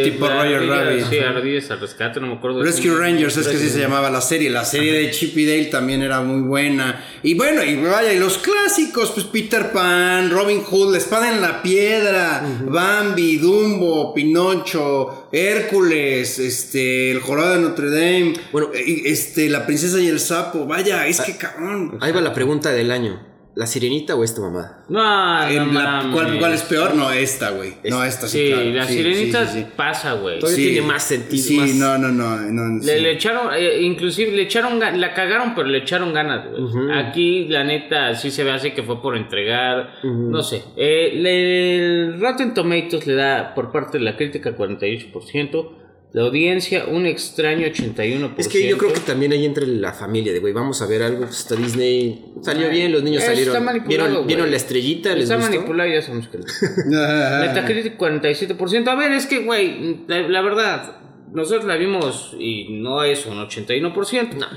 Tipo 0.04 0.28
Roger 0.28 0.68
Rabbit. 0.68 1.06
Sí, 1.10 1.20
Ardillas 1.20 1.70
al 1.72 1.80
rescate, 1.82 2.20
no 2.20 2.28
me 2.28 2.34
acuerdo. 2.34 2.64
Rescue 2.64 2.96
Rangers, 3.36 3.38
es 3.38 3.48
que 3.48 3.58
así 3.58 3.70
se 3.70 3.80
llamaba 3.80 4.10
la 4.10 4.22
serie. 4.22 4.50
La 4.50 4.66
serie 4.66 4.94
de 4.94 5.12
Chip 5.12 5.38
y 5.38 5.46
Dale 5.46 5.66
también 5.66 6.02
era 6.02 6.22
muy 6.22 6.42
buena. 6.42 7.06
Y 7.24 7.34
bueno, 7.34 7.64
y 7.64 7.76
vaya, 7.76 8.14
y 8.14 8.20
los 8.20 8.38
clásicos, 8.38 9.12
pues 9.12 9.26
Peter 9.26 9.72
Pan, 9.72 10.30
Robin 10.30 10.62
Hood, 10.64 10.92
La 10.94 10.98
Espada 10.98 11.34
en 11.34 11.42
la 11.42 11.62
Piedra, 11.62 12.42
Bambi, 12.66 13.38
Dumbo, 13.38 14.14
Pinocho, 14.14 15.28
Hércules, 15.32 16.40
este, 16.40 17.12
El 17.12 17.20
Jorobado 17.20 17.56
de 17.56 17.62
Notre 17.62 17.90
Dame, 17.90 18.34
Bueno. 18.52 18.70
este, 18.74 19.50
La 19.50 19.66
Princesa 19.66 20.00
y 20.00 20.08
el 20.08 20.20
Sapo. 20.20 20.66
Vaya, 20.66 21.06
es 21.08 21.22
que 21.22 21.36
cabrón. 21.38 21.98
Ahí 22.02 22.12
va 22.12 22.22
la 22.22 22.34
pregunta 22.34 22.72
del 22.72 22.92
año. 22.92 23.27
¿La 23.58 23.66
sirenita 23.66 24.16
o 24.16 24.24
esta 24.24 24.40
mamá? 24.42 24.84
No, 24.88 25.00
no 25.00 25.50
la- 25.50 25.66
mames. 25.66 26.14
¿cuál, 26.14 26.38
cuál 26.38 26.54
es 26.54 26.62
peor? 26.62 26.94
No, 26.94 27.12
esta, 27.12 27.50
güey. 27.50 27.74
No, 27.90 28.04
esta 28.04 28.28
sí. 28.28 28.38
Sí, 28.38 28.54
claro. 28.54 28.70
la 28.70 28.86
Sí, 28.86 28.94
sirenita 28.94 29.48
sí, 29.48 29.54
sí, 29.54 29.60
sí. 29.62 29.68
pasa, 29.76 30.14
güey. 30.14 30.38
Todavía 30.40 30.64
tiene 30.72 30.82
más 30.88 31.04
sentido, 31.04 31.44
Sí, 31.44 31.58
más- 31.58 31.74
no, 31.74 31.98
no, 31.98 32.10
no. 32.10 32.38
no, 32.38 32.78
Le, 32.86 32.98
sí. 32.98 33.02
le 33.02 33.12
echaron, 33.14 33.48
eh, 33.56 33.82
inclusive 33.82 34.32
le 34.32 34.44
echaron, 34.44 34.80
la 34.80 35.14
cagaron, 35.16 35.56
pero 35.56 35.68
le 35.70 35.80
echaron 35.80 36.14
ganas, 36.14 36.46
güey. 36.52 36.92
Aquí, 37.00 37.48
la 37.48 37.64
neta, 37.64 38.14
sí 38.14 38.30
se 38.30 38.44
ve 38.44 38.52
así 38.52 38.72
que 38.72 38.84
fue 38.84 39.02
por 39.02 39.18
entregar, 39.18 39.94
no 40.04 40.44
sé. 40.44 40.64
Eh, 40.76 41.14
le- 41.16 41.76
el 41.78 42.20
Rotten 42.22 42.54
Tomatoes 42.54 43.08
le 43.08 43.16
da, 43.16 43.56
por 43.56 43.72
parte 43.72 43.98
de 43.98 44.04
la 44.04 44.16
crítica, 44.16 44.56
48%. 44.56 45.87
La 46.18 46.24
audiencia, 46.24 46.86
un 46.88 47.06
extraño 47.06 47.68
81%. 47.68 48.34
Es 48.38 48.48
que 48.48 48.68
yo 48.68 48.76
creo 48.80 48.92
que 48.92 49.02
también 49.02 49.34
ahí 49.34 49.46
entre 49.46 49.68
la 49.68 49.94
familia 49.94 50.34
de, 50.34 50.40
güey, 50.40 50.52
vamos 50.52 50.82
a 50.82 50.88
ver 50.88 51.04
algo, 51.04 51.26
pues 51.26 51.42
está 51.42 51.54
Disney, 51.54 52.34
salió 52.42 52.72
bien, 52.72 52.92
los 52.92 53.04
niños 53.04 53.22
está 53.22 53.36
salieron, 53.36 53.64
manipulado, 53.64 54.24
vieron, 54.26 54.50
la 54.50 54.58
estrellita, 54.58 55.14
les 55.14 55.26
Está 55.26 55.36
gustó. 55.36 55.52
manipulado, 55.52 55.88
ya 55.92 56.02
sabemos 56.02 56.28
que... 56.30 56.40
Metacritic 56.90 58.00
47%. 58.00 58.88
A 58.88 58.96
ver, 58.96 59.12
es 59.12 59.28
que, 59.28 59.44
güey, 59.46 60.06
la, 60.08 60.28
la 60.28 60.42
verdad, 60.42 60.98
nosotros 61.32 61.66
la 61.66 61.76
vimos 61.76 62.36
y 62.40 62.68
no 62.72 63.04
es 63.04 63.28
un 63.28 63.38
81%. 63.38 64.48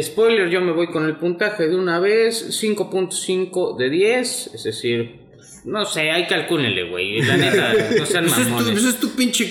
Spoiler, 0.00 0.48
yo 0.48 0.62
me 0.62 0.72
voy 0.72 0.86
con 0.86 1.04
el 1.04 1.16
puntaje 1.16 1.68
de 1.68 1.76
una 1.76 2.00
vez, 2.00 2.58
5.5 2.64 3.76
de 3.76 3.90
10, 3.90 4.50
es 4.54 4.64
decir, 4.64 5.21
no 5.64 5.84
sé, 5.84 6.10
ahí 6.10 6.26
calcúlenle, 6.26 6.84
güey. 6.84 7.22
La 7.22 7.36
neta, 7.36 7.72
no 7.98 8.04
sean 8.06 8.26
es, 8.26 8.34
tu, 8.34 8.40
mamones. 8.40 8.70
pues 8.72 8.84
es 8.84 8.96
tu 9.00 9.10
pinche 9.14 9.48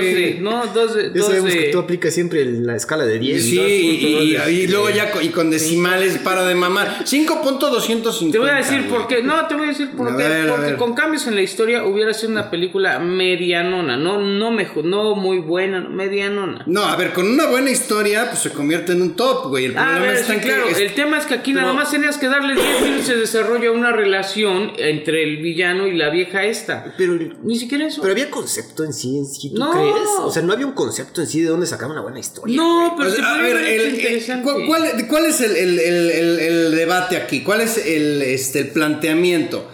de- 0.00 0.12
güey. 0.12 0.38
no, 0.40 0.66
dos 0.74 0.94
de, 0.94 1.12
Ya 1.14 1.22
sabemos 1.22 1.52
que 1.52 1.68
tú 1.72 1.78
aplicas 1.78 2.12
siempre 2.14 2.44
la 2.44 2.74
escala 2.76 3.04
de 3.06 3.18
10. 3.18 3.42
Sí, 3.44 3.58
y, 3.60 4.66
luego 4.66 4.90
ya 4.90 5.10
con, 5.12 5.24
y 5.24 5.28
con 5.28 5.50
decimales 5.50 6.18
para 6.18 6.44
de 6.44 6.54
mamar. 6.54 7.04
5.250. 7.04 8.32
Te 8.32 8.38
voy 8.38 8.50
a 8.50 8.54
decir 8.56 8.88
por 8.88 9.06
qué. 9.06 9.22
No, 9.22 9.46
te 9.46 9.54
voy 9.54 9.66
a 9.66 9.68
decir 9.68 9.90
por 9.92 10.08
A 10.12 10.16
qué. 10.16 10.44
porque 10.48 10.74
con 10.76 10.94
cambios 10.94 11.26
en 11.26 11.34
la 11.34 11.42
historia 11.42 11.84
hubiera 11.84 12.12
sido 12.14 12.32
una 12.32 12.50
película 12.50 12.98
medianona. 12.98 13.96
No, 13.96 14.20
no 14.20 14.50
mejor, 14.50 14.84
no 14.84 15.14
muy 15.14 15.38
buena, 15.38 15.80
medianona. 15.80 16.62
No, 16.66 16.84
a 16.84 16.96
ver, 16.96 17.12
con 17.12 17.26
una 17.28 17.46
buena 17.46 17.70
historia, 17.70 18.26
pues 18.30 18.40
se 18.40 18.50
convierte 18.50 18.92
en 18.92 19.02
un 19.02 19.14
top, 19.16 19.48
güey. 19.48 19.66
El 19.66 19.76
Ah, 19.78 19.84
problema 19.84 20.06
ver, 20.06 20.14
está 20.16 20.26
sí, 20.26 20.32
en 20.32 20.40
que 20.40 20.46
claro. 20.48 20.68
es- 20.68 20.78
El 20.78 20.92
tema 20.94 21.18
es 21.18 21.26
que 21.26 21.34
aquí 21.34 21.52
nada 21.52 21.72
más 21.72 21.90
tenías 21.90 22.18
que 22.18 22.28
darle 22.28 22.54
10 22.54 22.80
minutos 22.82 23.08
de 23.08 23.16
desarrollo 23.16 23.70
a 23.70 23.72
una 23.72 23.92
relación 23.92 24.55
entre 24.78 25.22
el 25.22 25.38
villano 25.38 25.86
y 25.86 25.96
la 25.96 26.10
vieja 26.10 26.44
esta. 26.44 26.94
Pero, 26.98 27.14
Ni 27.42 27.58
siquiera 27.58 27.86
eso. 27.86 28.00
pero 28.02 28.12
había 28.12 28.30
concepto 28.30 28.84
en 28.84 28.92
sí, 28.92 29.16
en 29.18 29.26
sí, 29.26 29.50
¿tú 29.54 29.58
No. 29.60 29.70
crees? 29.70 30.08
O 30.20 30.30
sea, 30.30 30.42
no 30.42 30.52
había 30.52 30.66
un 30.66 30.72
concepto 30.72 31.20
en 31.20 31.26
sí 31.26 31.40
de 31.42 31.48
dónde 31.48 31.66
sacar 31.66 31.90
una 31.90 32.00
buena 32.02 32.18
historia. 32.20 32.56
no, 32.56 32.94
pero 32.96 33.08
O 33.10 33.12
sea, 33.12 33.24
te 33.24 33.38
a 33.40 33.42
ver, 33.42 33.56
el- 33.56 33.94
interesante. 33.94 34.42
¿cuál, 34.44 34.66
cuál- 34.66 35.06
cuál 35.08 35.26
es 35.26 35.40
el, 35.40 35.56
el- 35.56 35.78
el- 35.78 36.10
el- 36.10 36.40
el 36.40 36.74
debate 36.76 37.16
aquí? 37.16 37.42
¿Cuál 37.42 37.60
es 37.60 37.78
el, 37.86 38.22
este, 38.22 38.60
el 38.60 38.68
planteamiento? 38.70 39.70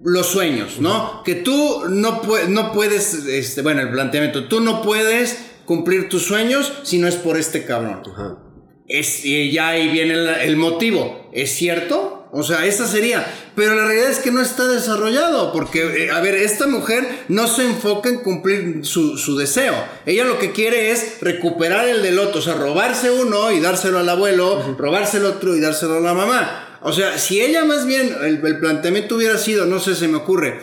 Los 0.00 0.26
sueños, 0.28 0.80
¿no? 0.80 1.22
Que 1.24 1.34
tú 1.34 1.82
no, 1.88 2.22
pue- 2.22 2.46
no 2.48 2.72
puedes, 2.72 3.14
este, 3.14 3.62
bueno, 3.62 3.80
el 3.82 3.90
planteamiento, 3.90 4.46
tú 4.46 4.60
no 4.60 4.80
puedes 4.82 5.38
cumplir 5.64 6.08
tus 6.08 6.22
sueños 6.22 6.72
si 6.84 6.98
no 6.98 7.08
es 7.08 7.16
por 7.16 7.36
este 7.36 7.64
cabrón. 7.64 8.02
Ajá. 8.12 8.38
Es, 8.86 9.24
y 9.24 9.50
ya 9.50 9.68
ahí 9.70 9.88
viene 9.88 10.14
el, 10.14 10.28
el 10.28 10.56
motivo. 10.56 11.28
¿Es 11.32 11.50
cierto? 11.50 12.17
O 12.30 12.42
sea, 12.42 12.66
esa 12.66 12.86
sería. 12.86 13.26
Pero 13.54 13.74
la 13.74 13.86
realidad 13.86 14.10
es 14.10 14.18
que 14.18 14.30
no 14.30 14.40
está 14.42 14.66
desarrollado. 14.66 15.52
Porque, 15.52 16.04
eh, 16.04 16.10
a 16.10 16.20
ver, 16.20 16.34
esta 16.34 16.66
mujer 16.66 17.08
no 17.28 17.46
se 17.46 17.64
enfoca 17.64 18.08
en 18.08 18.18
cumplir 18.18 18.80
su, 18.84 19.16
su 19.16 19.36
deseo. 19.36 19.74
Ella 20.06 20.24
lo 20.24 20.38
que 20.38 20.52
quiere 20.52 20.90
es 20.90 21.18
recuperar 21.20 21.88
el 21.88 22.02
del 22.02 22.18
otro. 22.18 22.40
O 22.40 22.42
sea, 22.42 22.54
robarse 22.54 23.10
uno 23.10 23.50
y 23.52 23.60
dárselo 23.60 23.98
al 23.98 24.08
abuelo, 24.08 24.76
robarse 24.78 25.16
el 25.18 25.24
otro 25.24 25.56
y 25.56 25.60
dárselo 25.60 25.96
a 25.96 26.00
la 26.00 26.14
mamá. 26.14 26.78
O 26.82 26.92
sea, 26.92 27.18
si 27.18 27.40
ella 27.40 27.64
más 27.64 27.86
bien, 27.86 28.14
el, 28.22 28.44
el 28.46 28.58
planteamiento 28.60 29.16
hubiera 29.16 29.36
sido, 29.38 29.66
no 29.66 29.80
sé, 29.80 29.94
se 29.96 30.06
me 30.06 30.16
ocurre. 30.18 30.60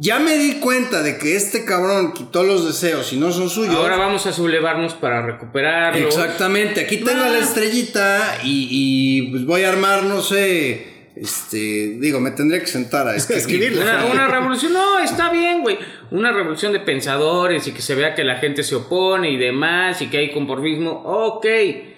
Ya 0.00 0.20
me 0.20 0.38
di 0.38 0.60
cuenta 0.60 1.02
de 1.02 1.18
que 1.18 1.34
este 1.34 1.64
cabrón 1.64 2.12
quitó 2.12 2.44
los 2.44 2.64
deseos 2.64 3.12
y 3.12 3.16
no 3.16 3.32
son 3.32 3.50
suyos. 3.50 3.74
Ahora 3.74 3.96
vamos 3.96 4.24
a 4.26 4.32
sublevarnos 4.32 4.94
para 4.94 5.26
recuperarlo. 5.26 6.06
Exactamente, 6.06 6.82
aquí 6.82 6.98
tengo 6.98 7.24
Ah. 7.24 7.28
la 7.30 7.38
estrellita 7.40 8.38
y, 8.44 8.68
y, 8.70 9.30
pues 9.32 9.44
voy 9.44 9.64
a 9.64 9.70
armar, 9.70 10.04
no 10.04 10.22
sé, 10.22 10.97
este, 11.20 11.96
digo, 11.98 12.20
me 12.20 12.30
tendría 12.32 12.60
que 12.60 12.66
sentar 12.66 13.08
a 13.08 13.14
escribirla. 13.16 13.82
Una, 13.82 14.04
una 14.06 14.28
revolución, 14.28 14.72
no, 14.72 14.98
está 14.98 15.30
bien, 15.30 15.62
güey. 15.62 15.78
Una 16.10 16.32
revolución 16.32 16.72
de 16.72 16.80
pensadores 16.80 17.66
y 17.66 17.72
que 17.72 17.82
se 17.82 17.94
vea 17.94 18.14
que 18.14 18.24
la 18.24 18.36
gente 18.36 18.62
se 18.62 18.74
opone 18.74 19.30
y 19.30 19.36
demás 19.36 20.00
y 20.02 20.08
que 20.08 20.18
hay 20.18 20.32
conformismo, 20.32 20.90
ok. 20.90 21.46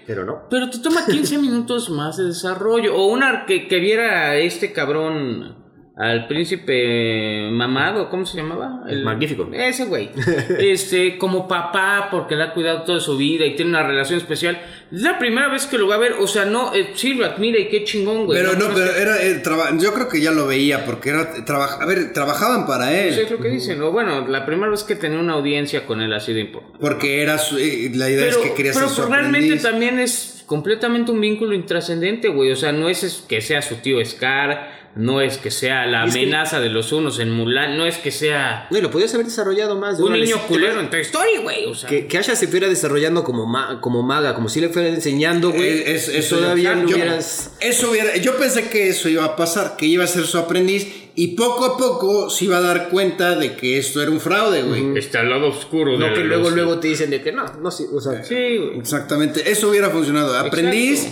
Pero 0.07 0.25
no. 0.25 0.49
Pero 0.51 0.69
te 0.71 0.79
toma 0.79 1.07
15 1.07 1.39
minutos 1.39 1.91
más 1.91 2.17
de 2.17 2.25
desarrollo. 2.25 2.97
O 2.97 3.07
una 3.07 3.47
que, 3.47 3.69
que 3.69 3.79
viera 3.79 4.31
a 4.31 4.37
este 4.37 4.73
cabrón, 4.73 5.57
al 6.03 6.27
príncipe 6.29 7.51
mamado, 7.53 8.09
¿cómo 8.09 8.25
se 8.25 8.39
llamaba? 8.39 8.85
El 8.89 9.05
magnífico. 9.05 9.49
Ese 9.53 9.85
güey. 9.85 10.11
Este, 10.59 11.19
como 11.19 11.47
papá, 11.47 12.09
porque 12.11 12.37
le 12.37 12.45
ha 12.45 12.53
cuidado 12.55 12.83
toda 12.85 13.01
su 13.01 13.17
vida 13.17 13.45
y 13.45 13.55
tiene 13.55 13.71
una 13.73 13.83
relación 13.87 14.19
especial. 14.19 14.59
Es 14.93 15.03
la 15.03 15.19
primera 15.19 15.49
vez 15.49 15.67
que 15.67 15.77
lo 15.79 15.87
va 15.89 15.97
a 15.97 15.99
ver. 15.99 16.13
O 16.19 16.27
sea, 16.27 16.45
no, 16.47 16.75
eh, 16.75 16.93
sí 16.95 17.15
lo 17.15 17.27
admira 17.27 17.59
y 17.59 17.69
qué 17.69 17.85
chingón, 17.85 18.25
güey. 18.27 18.41
Pero 18.41 18.55
no, 18.55 18.69
no 18.69 18.75
pero 18.75 18.93
era, 18.93 19.23
eh, 19.23 19.35
traba- 19.45 19.77
yo 19.79 19.93
creo 19.93 20.09
que 20.09 20.21
ya 20.21 20.31
lo 20.31 20.47
veía 20.47 20.85
porque 20.87 21.11
era, 21.11 21.45
traba- 21.45 21.79
a 21.81 21.87
ver, 21.87 22.13
trabajaban 22.13 22.67
para 22.67 22.93
Eso 22.93 23.21
él. 23.21 23.27
es 23.27 23.31
lo 23.31 23.39
que 23.39 23.49
dicen. 23.49 23.83
O 23.83 23.93
bueno, 23.93 24.27
la 24.27 24.47
primera 24.47 24.71
vez 24.71 24.85
que 24.85 24.97
tenía 24.97 25.19
una 25.19 25.35
audiencia 25.35 25.85
con 25.87 26.01
él 26.01 26.13
ha 26.15 26.21
sido 26.21 26.39
importante. 26.39 26.79
Porque 26.81 27.23
era 27.23 27.37
su- 27.39 27.59
eh, 27.59 27.91
la 27.95 28.09
idea 28.09 28.27
Pero, 28.29 28.41
es 28.43 28.49
que 28.49 28.55
quería 28.55 28.73
pero 28.73 28.89
ser 28.89 29.05
su 29.05 29.11
realmente 29.11 29.57
también 29.59 29.99
es 29.99 30.45
completamente 30.47 31.13
un 31.13 31.21
vínculo 31.21 31.55
intrascendente, 31.55 32.29
güey. 32.29 32.51
O 32.53 32.57
sea, 32.57 32.73
no 32.73 32.89
es 32.89 33.25
que 33.29 33.41
sea 33.41 33.63
su 33.63 33.77
tío 33.77 34.05
Scar, 34.05 34.80
no 34.97 35.21
es 35.21 35.39
que 35.39 35.51
sea 35.51 35.87
la 35.87 36.05
Es 36.05 36.13
que- 36.15 36.21
amenaza 36.21 36.59
de 36.61 36.69
los 36.69 36.93
unos 36.93 37.21
en 37.21 37.31
Mulan, 37.31 37.77
no 37.77 37.87
es 37.87 37.97
que 37.99 38.11
sea 38.11 38.67
No, 38.71 38.79
y 38.79 38.81
lo 38.81 38.91
podías 38.91 39.15
haber 39.15 39.27
desarrollado 39.27 39.77
más. 39.77 39.99
de 39.99 40.05
un 40.05 40.13
niño 40.13 40.37
vez. 40.37 40.45
culero 40.47 40.81
en 40.81 40.91
Toy 40.91 41.01
Story, 41.03 41.37
güey. 41.43 41.67
O 41.67 41.75
sea, 41.75 41.89
Que, 41.89 42.07
que 42.07 42.19
Asha 42.19 42.35
se 42.35 42.49
fuera 42.49 42.69
desarrollando 42.69 43.23
como, 43.23 43.47
ma- 43.47 43.81
como 43.81 44.03
maga, 44.03 44.35
como 44.35 44.49
si 44.49 44.61
le 44.61 44.69
fuera 44.69 44.89
enseñando, 44.89 45.51
güey. 45.51 45.63
Eh, 45.63 45.95
es- 45.95 46.09
eso 46.09 46.39
todavía 46.39 46.75
yo- 46.75 46.83
no 46.83 46.89
yo- 46.89 46.97
hubieras. 46.97 47.53
Eso 47.61 47.91
hubiera, 47.91 48.17
yo 48.17 48.37
pensé 48.37 48.69
que 48.69 48.89
eso 48.89 49.09
iba 49.09 49.25
a 49.25 49.37
pasar, 49.37 49.77
que 49.77 49.87
iba 49.87 50.03
a 50.05 50.09
ser 50.09 50.25
su 50.27 50.39
aprendiz 50.39 50.87
y 51.15 51.37
poco 51.37 51.65
a 51.67 51.77
poco 51.77 52.31
se 52.31 52.47
iba 52.47 52.57
a 52.59 52.61
dar 52.61 52.89
cuenta 52.89 53.37
de 53.37 53.55
que 53.57 53.79
esto 53.79 54.01
era 54.03 54.11
un 54.11 54.21
fraude, 54.21 54.63
güey. 54.63 54.97
está 54.99 55.21
al 55.21 55.31
lado 55.31 55.49
oscuro 55.49 55.93
de 55.93 55.99
No, 55.99 56.09
la 56.09 56.15
que 56.15 56.21
luego, 56.25 56.51
luego 56.51 56.79
te 56.81 56.89
dicen 56.89 57.11
de 57.11 57.21
que 57.23 57.31
no, 57.33 57.45
no, 57.61 57.71
sí, 57.71 57.85
o 57.93 58.01
sea. 58.01 58.23
Sí, 58.25 58.35
güey. 58.35 58.79
Exactamente, 58.79 59.51
eso 59.51 59.69
hubiera 59.69 59.91
funcionado. 59.91 60.37
Aprendiz, 60.39 61.07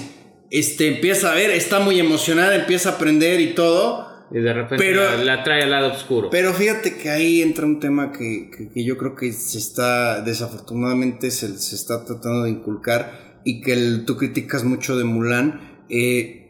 este, 0.51 0.89
empieza 0.89 1.33
a 1.33 1.35
ver, 1.35 1.51
está 1.51 1.81
muy 1.81 1.99
emocionada, 2.01 2.55
empieza 2.55 2.91
a 2.91 2.93
aprender 2.93 3.41
y 3.41 3.55
todo. 3.55 4.07
Y 4.31 4.41
de 4.41 4.53
repente 4.53 4.85
Pero- 4.85 5.05
la, 5.05 5.25
la 5.37 5.43
trae 5.45 5.63
al 5.63 5.71
lado 5.71 5.93
oscuro. 5.93 6.29
Pero 6.31 6.53
fíjate 6.53 6.97
que 6.99 7.09
ahí 7.11 7.41
entra 7.41 7.65
un 7.65 7.81
tema 7.81 8.13
que, 8.13 8.51
que- 8.55 8.69
que 8.69 8.85
yo 8.85 8.99
creo 8.99 9.15
que 9.15 9.33
se 9.33 9.57
está, 9.59 10.21
desafortunadamente 10.21 11.31
se, 11.31 11.59
se 11.59 11.75
está 11.75 12.05
tratando 12.05 12.43
de 12.45 12.51
inculcar 12.51 13.41
y 13.45 13.63
que 13.63 13.73
el- 13.73 14.05
tú 14.05 14.17
criticas 14.17 14.65
mucho 14.65 14.97
de 14.99 15.05
Mulan. 15.05 15.85
eh, 15.89 16.45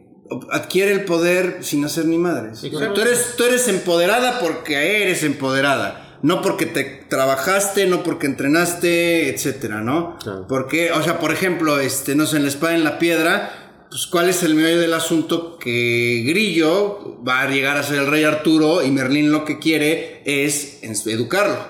adquiere 0.50 0.90
el 0.92 1.04
poder 1.04 1.58
sin 1.60 1.84
hacer 1.84 2.04
ni 2.06 2.18
madres. 2.18 2.62
O 2.64 2.78
sea, 2.78 2.92
tú, 2.92 3.00
eres, 3.00 3.34
tú 3.36 3.44
eres 3.44 3.66
empoderada 3.68 4.40
porque 4.40 5.02
eres 5.02 5.22
empoderada. 5.22 6.18
No 6.22 6.42
porque 6.42 6.66
te 6.66 6.82
trabajaste, 7.08 7.86
no 7.86 8.02
porque 8.02 8.26
entrenaste, 8.26 9.30
etcétera, 9.30 9.80
¿no? 9.80 10.18
Claro. 10.18 10.46
Porque, 10.48 10.90
o 10.92 11.02
sea, 11.02 11.18
por 11.20 11.32
ejemplo, 11.32 11.78
este, 11.78 12.14
no 12.16 12.26
sé, 12.26 12.36
en 12.38 12.42
la 12.42 12.48
espada 12.48 12.74
en 12.74 12.84
la 12.84 12.98
piedra, 12.98 13.67
pues 13.90 14.06
cuál 14.06 14.28
es 14.28 14.42
el 14.42 14.54
meollo 14.54 14.78
del 14.80 14.92
asunto 14.94 15.58
que 15.58 16.22
Grillo 16.26 17.22
va 17.26 17.42
a 17.42 17.50
llegar 17.50 17.76
a 17.76 17.82
ser 17.82 17.98
el 18.00 18.06
rey 18.06 18.24
Arturo 18.24 18.84
y 18.84 18.90
Merlín 18.90 19.32
lo 19.32 19.44
que 19.44 19.58
quiere 19.58 20.22
es 20.24 20.80
educarlo. 21.06 21.66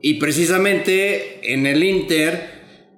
Y 0.00 0.14
precisamente 0.14 1.52
en 1.54 1.66
el 1.66 1.82
Inter, 1.82 2.54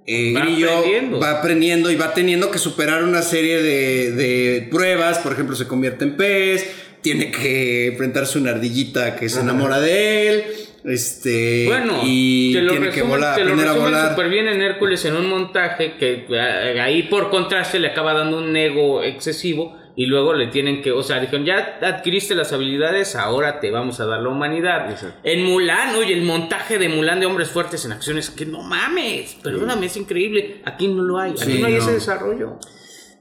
eh, 0.07 0.33
Va 0.35 0.41
Grillo 0.45 0.71
aprendiendo. 0.71 1.21
va 1.21 1.31
aprendiendo 1.33 1.91
y 1.91 1.97
va 1.97 2.15
teniendo 2.15 2.51
que 2.51 2.59
superar 2.59 3.05
una 3.05 3.23
serie 3.23 3.63
de, 3.63 4.13
de 4.13 4.69
pruebas. 4.71 5.19
Por 5.19 5.33
ejemplo, 5.33 5.55
se 5.55 5.67
convierte 5.67 6.05
en 6.05 6.17
pez, 6.17 6.67
tiene 7.03 7.31
que 7.31 7.87
enfrentarse 7.89 8.39
a 8.39 8.41
una 8.41 8.51
ardillita 8.53 9.17
que 9.17 9.29
se 9.29 9.41
enamora 9.41 9.81
de 9.81 10.29
él. 10.29 10.45
Este, 10.87 11.65
Bueno, 11.67 12.01
y 12.05 12.53
te 12.55 12.63
lo 12.63 12.71
tiene 12.71 12.87
que 12.87 12.93
resumen, 12.93 13.11
volar, 13.11 13.35
te 13.35 13.41
lo 13.45 13.47
aprender 13.51 13.67
a 13.69 13.73
resumen 13.73 13.93
volar. 13.93 14.11
súper 14.11 14.29
bien 14.29 14.49
en 14.49 14.63
Hércules 14.63 15.05
en 15.05 15.17
un 15.17 15.29
montaje 15.29 15.97
que 15.97 16.27
eh, 16.31 16.81
ahí 16.81 17.03
por 17.05 17.29
contraste 17.31 17.79
le 17.81 17.89
acaba 17.89 18.13
dando 18.15 18.39
un 18.39 18.57
ego 18.57 19.03
excesivo 19.03 19.77
y 19.99 20.07
luego 20.07 20.35
le 20.35 20.49
tienen 20.49 20.83
que, 20.83 20.93
o 20.93 21.03
sea, 21.03 21.19
dijeron, 21.21 21.45
ya 21.47 21.79
adquiriste 21.83 22.35
las 22.35 22.53
habilidades, 22.53 23.17
ahora 23.17 23.61
te 23.61 23.71
vamos 23.71 23.99
a 23.99 24.05
dar 24.07 24.21
la 24.21 24.29
humanidad. 24.29 24.91
Exacto. 24.91 25.19
En 25.25 25.43
Mulan, 25.45 25.95
oye, 25.97 26.13
el 26.13 26.23
montaje 26.23 26.79
de 26.79 26.89
Mulan 26.91 27.19
de 27.19 27.25
hombres 27.27 27.49
fuertes 27.49 27.85
en 27.87 27.93
acciones, 27.93 28.29
que 28.31 28.45
no 28.45 28.61
mames, 28.63 29.37
perdóname, 29.43 29.87
es 29.87 29.97
increíble, 29.97 30.61
aquí 30.67 30.87
no 30.89 31.03
lo 31.03 31.19
hay, 31.19 31.33
aquí 31.33 31.41
Sí, 31.53 31.59
no 31.61 31.67
hay 31.67 31.73
no. 31.75 31.79
ese 31.79 31.93
desarrollo. 31.93 32.59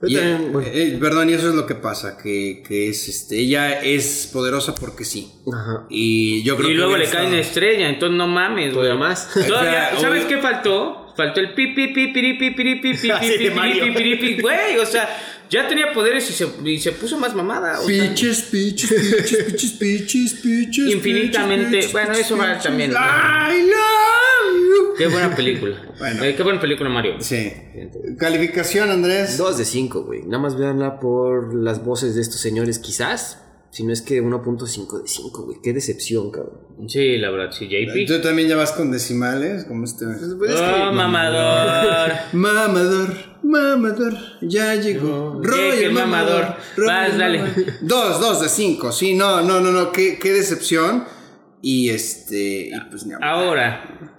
Y, 0.07 0.17
eh, 0.17 0.97
perdón, 0.99 1.29
y 1.29 1.33
eso 1.33 1.49
es 1.49 1.55
lo 1.55 1.65
que 1.65 1.75
pasa, 1.75 2.17
que, 2.17 2.63
que 2.67 2.89
es 2.89 3.07
este, 3.07 3.39
ella 3.39 3.81
es 3.81 4.29
poderosa 4.31 4.75
porque 4.75 5.05
sí. 5.05 5.31
Ajá. 5.51 5.85
Y 5.89 6.43
yo 6.43 6.55
creo 6.57 6.69
Y 6.69 6.71
que 6.73 6.77
luego 6.77 6.97
le 6.97 7.07
cae 7.09 7.27
una 7.27 7.39
estrella, 7.39 7.89
entonces 7.89 8.17
no 8.17 8.27
mames, 8.27 8.73
güey. 8.73 8.87
Todavía 8.87 8.95
más. 8.95 9.29
Todavía, 9.33 9.89
O 9.95 9.99
sea, 9.99 9.99
¿Sabes 10.01 10.25
o- 10.25 10.27
qué 10.27 10.37
faltó? 10.39 11.13
Faltó 11.15 11.39
el 11.39 11.53
pi 11.53 11.67
pi 11.67 11.87
pi 11.87 12.07
pi 12.07 12.33
pi 12.33 12.33
pi 12.33 12.75
pi 12.75 12.75
pi 12.75 14.15
pi 14.15 14.41
güey, 14.41 14.77
o 14.79 14.85
sea, 14.85 15.07
ya 15.49 15.65
tenía 15.67 15.93
poderes 15.93 16.29
y 16.29 16.33
se, 16.33 16.47
y 16.65 16.77
se 16.79 16.91
puso 16.91 17.17
más 17.17 17.33
mamada, 17.33 17.79
o 17.79 17.87
sea, 17.87 18.09
Piches, 18.09 18.41
piches, 18.51 18.89
piches, 18.91 19.43
piches, 19.45 19.71
piches, 19.73 20.33
piches. 20.41 20.91
Infinitamente- 20.93 21.77
piches, 21.77 21.91
bueno, 21.93 22.11
eso 22.13 22.35
va 22.37 22.57
también. 22.59 22.91
Love 22.93 23.01
you. 23.57 23.94
Qué 24.97 25.07
buena 25.07 25.35
película. 25.35 25.81
Bueno. 25.99 26.23
Eh, 26.23 26.35
qué 26.35 26.43
buena 26.43 26.59
película 26.59 26.89
Mario. 26.89 27.15
Sí. 27.19 27.51
Calificación, 28.17 28.89
Andrés. 28.91 29.37
Dos 29.37 29.57
de 29.57 29.65
cinco, 29.65 30.03
güey. 30.03 30.23
Nada 30.23 30.39
más 30.39 30.57
véanla 30.57 30.99
por 30.99 31.53
las 31.55 31.83
voces 31.83 32.15
de 32.15 32.21
estos 32.21 32.39
señores, 32.41 32.79
quizás. 32.79 33.41
Si 33.71 33.83
no 33.83 33.91
es 33.91 34.01
que 34.01 34.21
1.5 34.23 35.01
de 35.01 35.07
5, 35.07 35.43
güey. 35.43 35.57
Qué 35.61 35.73
decepción, 35.73 36.31
cabrón. 36.31 36.59
Sí, 36.87 37.17
la 37.17 37.29
verdad, 37.29 37.51
sí, 37.51 37.67
JP. 37.67 38.07
Tú 38.07 38.21
también 38.21 38.47
ya 38.47 38.55
vas 38.55 38.71
con 38.71 38.89
decimales, 38.89 39.65
como 39.65 39.83
este. 39.83 40.05
Pues 40.37 40.51
es 40.51 40.61
que- 40.61 40.65
Oh, 40.81 40.93
mamador. 40.93 42.11
Mamador, 42.33 43.13
mamador, 43.43 44.13
ya 44.41 44.75
llegó. 44.75 45.41
¿Qué, 45.41 45.77
qué 45.81 45.89
mamador? 45.89 46.55
Vas, 46.77 47.17
dale. 47.17 47.41
Dos, 47.81 48.21
dos 48.21 48.41
de 48.41 48.47
cinco. 48.49 48.93
Sí, 48.93 49.13
no, 49.13 49.41
no, 49.41 49.59
no, 49.59 49.71
no. 49.71 49.91
Qué, 49.91 50.17
qué 50.19 50.31
decepción. 50.31 51.03
Y 51.61 51.89
este. 51.89 52.67
Y 52.69 52.71
pues 52.89 53.05
ni 53.05 53.13
hablar. 53.13 53.29
Ahora, 53.29 54.15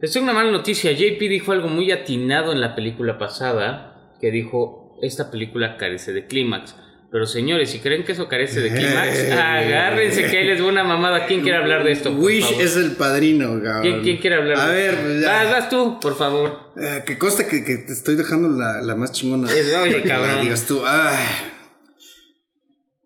les 0.00 0.12
tengo 0.12 0.24
una 0.24 0.32
mala 0.34 0.50
noticia. 0.50 0.92
JP 0.92 1.18
dijo 1.20 1.52
algo 1.52 1.68
muy 1.68 1.90
atinado 1.90 2.52
en 2.52 2.60
la 2.60 2.74
película 2.74 3.18
pasada, 3.18 4.14
que 4.20 4.30
dijo, 4.30 4.96
esta 5.02 5.30
película 5.30 5.76
carece 5.76 6.12
de 6.12 6.26
clímax. 6.26 6.74
Pero 7.10 7.24
señores, 7.24 7.70
si 7.70 7.78
creen 7.78 8.04
que 8.04 8.12
eso 8.12 8.28
carece 8.28 8.60
de 8.60 8.68
clímax, 8.70 9.30
agárrense 9.32 10.26
que 10.30 10.38
ahí 10.38 10.44
les 10.46 10.60
va 10.62 10.66
una 10.66 10.84
mamada. 10.84 11.24
¿Quién 11.26 11.40
quiere 11.40 11.56
hablar 11.56 11.82
de 11.82 11.92
esto? 11.92 12.10
por 12.12 12.20
Wish 12.24 12.44
favor? 12.44 12.62
es 12.62 12.76
el 12.76 12.92
padrino, 12.92 13.46
cabrón. 13.62 13.80
¿Quién, 13.82 14.02
quién 14.02 14.16
quiere 14.18 14.36
hablar? 14.36 14.58
A 14.58 14.68
de 14.68 14.74
ver, 14.74 14.90
esto? 14.94 15.02
pues 15.06 15.20
ya. 15.22 15.32
Vas, 15.44 15.50
vas 15.52 15.68
tú, 15.70 15.98
por 16.00 16.16
favor. 16.18 16.72
Eh, 16.76 17.02
que 17.06 17.16
consta 17.16 17.48
que, 17.48 17.64
que 17.64 17.78
te 17.78 17.92
estoy 17.94 18.14
dejando 18.16 18.50
la, 18.50 18.82
la 18.82 18.94
más 18.94 19.12
chingona. 19.12 19.50
Es- 19.50 19.74
oye, 19.74 20.02
cabrón. 20.02 20.42
digas 20.42 20.66
tú. 20.66 20.82
Ay. 20.86 21.16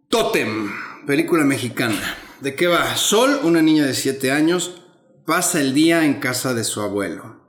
Totem, 0.08 0.70
película 1.06 1.44
mexicana. 1.44 2.16
¿De 2.40 2.54
qué 2.54 2.66
va? 2.66 2.96
Sol, 2.96 3.38
una 3.44 3.62
niña 3.62 3.86
de 3.86 3.94
7 3.94 4.32
años, 4.32 4.81
pasa 5.24 5.60
el 5.60 5.74
día 5.74 6.04
en 6.04 6.20
casa 6.20 6.54
de 6.54 6.64
su 6.64 6.80
abuelo, 6.80 7.40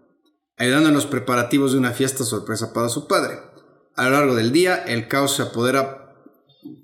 ayudando 0.58 0.90
en 0.90 0.96
los 0.96 1.06
preparativos 1.06 1.74
de 1.74 1.80
una 1.80 1.92
fiesta 1.92 2.24
sorpresa 2.24 2.74
para 2.74 2.90
su 2.90 3.08
padre. 3.08 3.40
A 3.96 4.06
lo 4.06 4.12
largo 4.12 4.36
del 4.36 4.52
día, 4.52 4.76
el 4.76 5.08
caos 5.08 5.36
se 5.36 5.44
apodera 5.44 6.04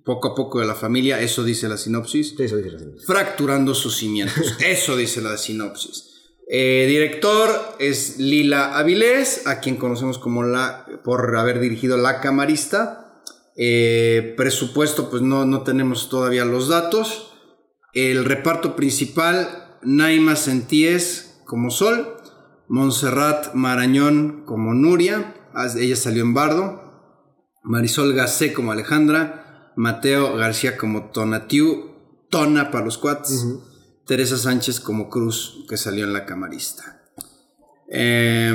poco 0.04 0.30
a 0.30 0.36
poco 0.36 0.60
de 0.60 0.68
la 0.68 0.76
familia, 0.76 1.22
eso 1.22 1.44
dice 1.44 1.70
la 1.70 1.78
sinopsis 1.78 2.36
eso 2.38 2.58
dice 2.58 2.72
la 2.72 2.80
señora. 2.80 2.98
fracturando 3.06 3.74
sus 3.74 3.98
cimientos. 3.98 4.56
Eso 4.60 4.98
dice 4.98 5.22
la 5.22 5.38
sinopsis. 5.38 6.06
Eh, 6.52 6.86
director 6.88 7.50
es 7.80 8.18
Lila 8.18 8.78
Avilés, 8.78 9.46
a 9.46 9.60
quien 9.60 9.78
conocemos 9.78 10.18
como 10.18 10.44
la 10.44 10.86
por 11.04 11.38
haber 11.38 11.60
dirigido 11.60 11.96
La 11.98 12.22
Camarista. 12.22 13.22
Eh, 13.56 14.34
presupuesto, 14.36 15.10
pues 15.10 15.22
no, 15.22 15.46
no 15.46 15.62
tenemos 15.64 16.10
todavía 16.10 16.46
los 16.46 16.68
datos. 16.68 17.34
El 17.94 18.26
reparto 18.26 18.76
principal, 18.76 19.59
Naima 19.84 20.36
Sentíes 20.36 21.42
como 21.46 21.72
Sol, 21.72 22.18
Montserrat 22.68 23.54
Marañón 23.54 24.44
como 24.46 24.74
Nuria, 24.74 25.36
ella 25.78 25.96
salió 25.96 26.24
en 26.24 26.34
Bardo, 26.34 26.82
Marisol 27.64 28.14
Gacé 28.14 28.54
como 28.54 28.72
Alejandra, 28.72 29.74
Mateo 29.76 30.36
García 30.36 30.78
como 30.78 31.10
Tonatiu, 31.12 31.90
Tona 32.30 32.72
para 32.72 32.86
los 32.86 32.98
cuates, 32.98 33.46
Teresa 34.06 34.38
Sánchez 34.38 34.80
como 34.80 35.10
Cruz, 35.10 35.66
que 35.70 35.78
salió 35.78 36.06
en 36.06 36.14
La 36.14 36.26
Camarista. 36.26 37.02
Eh, 37.92 38.54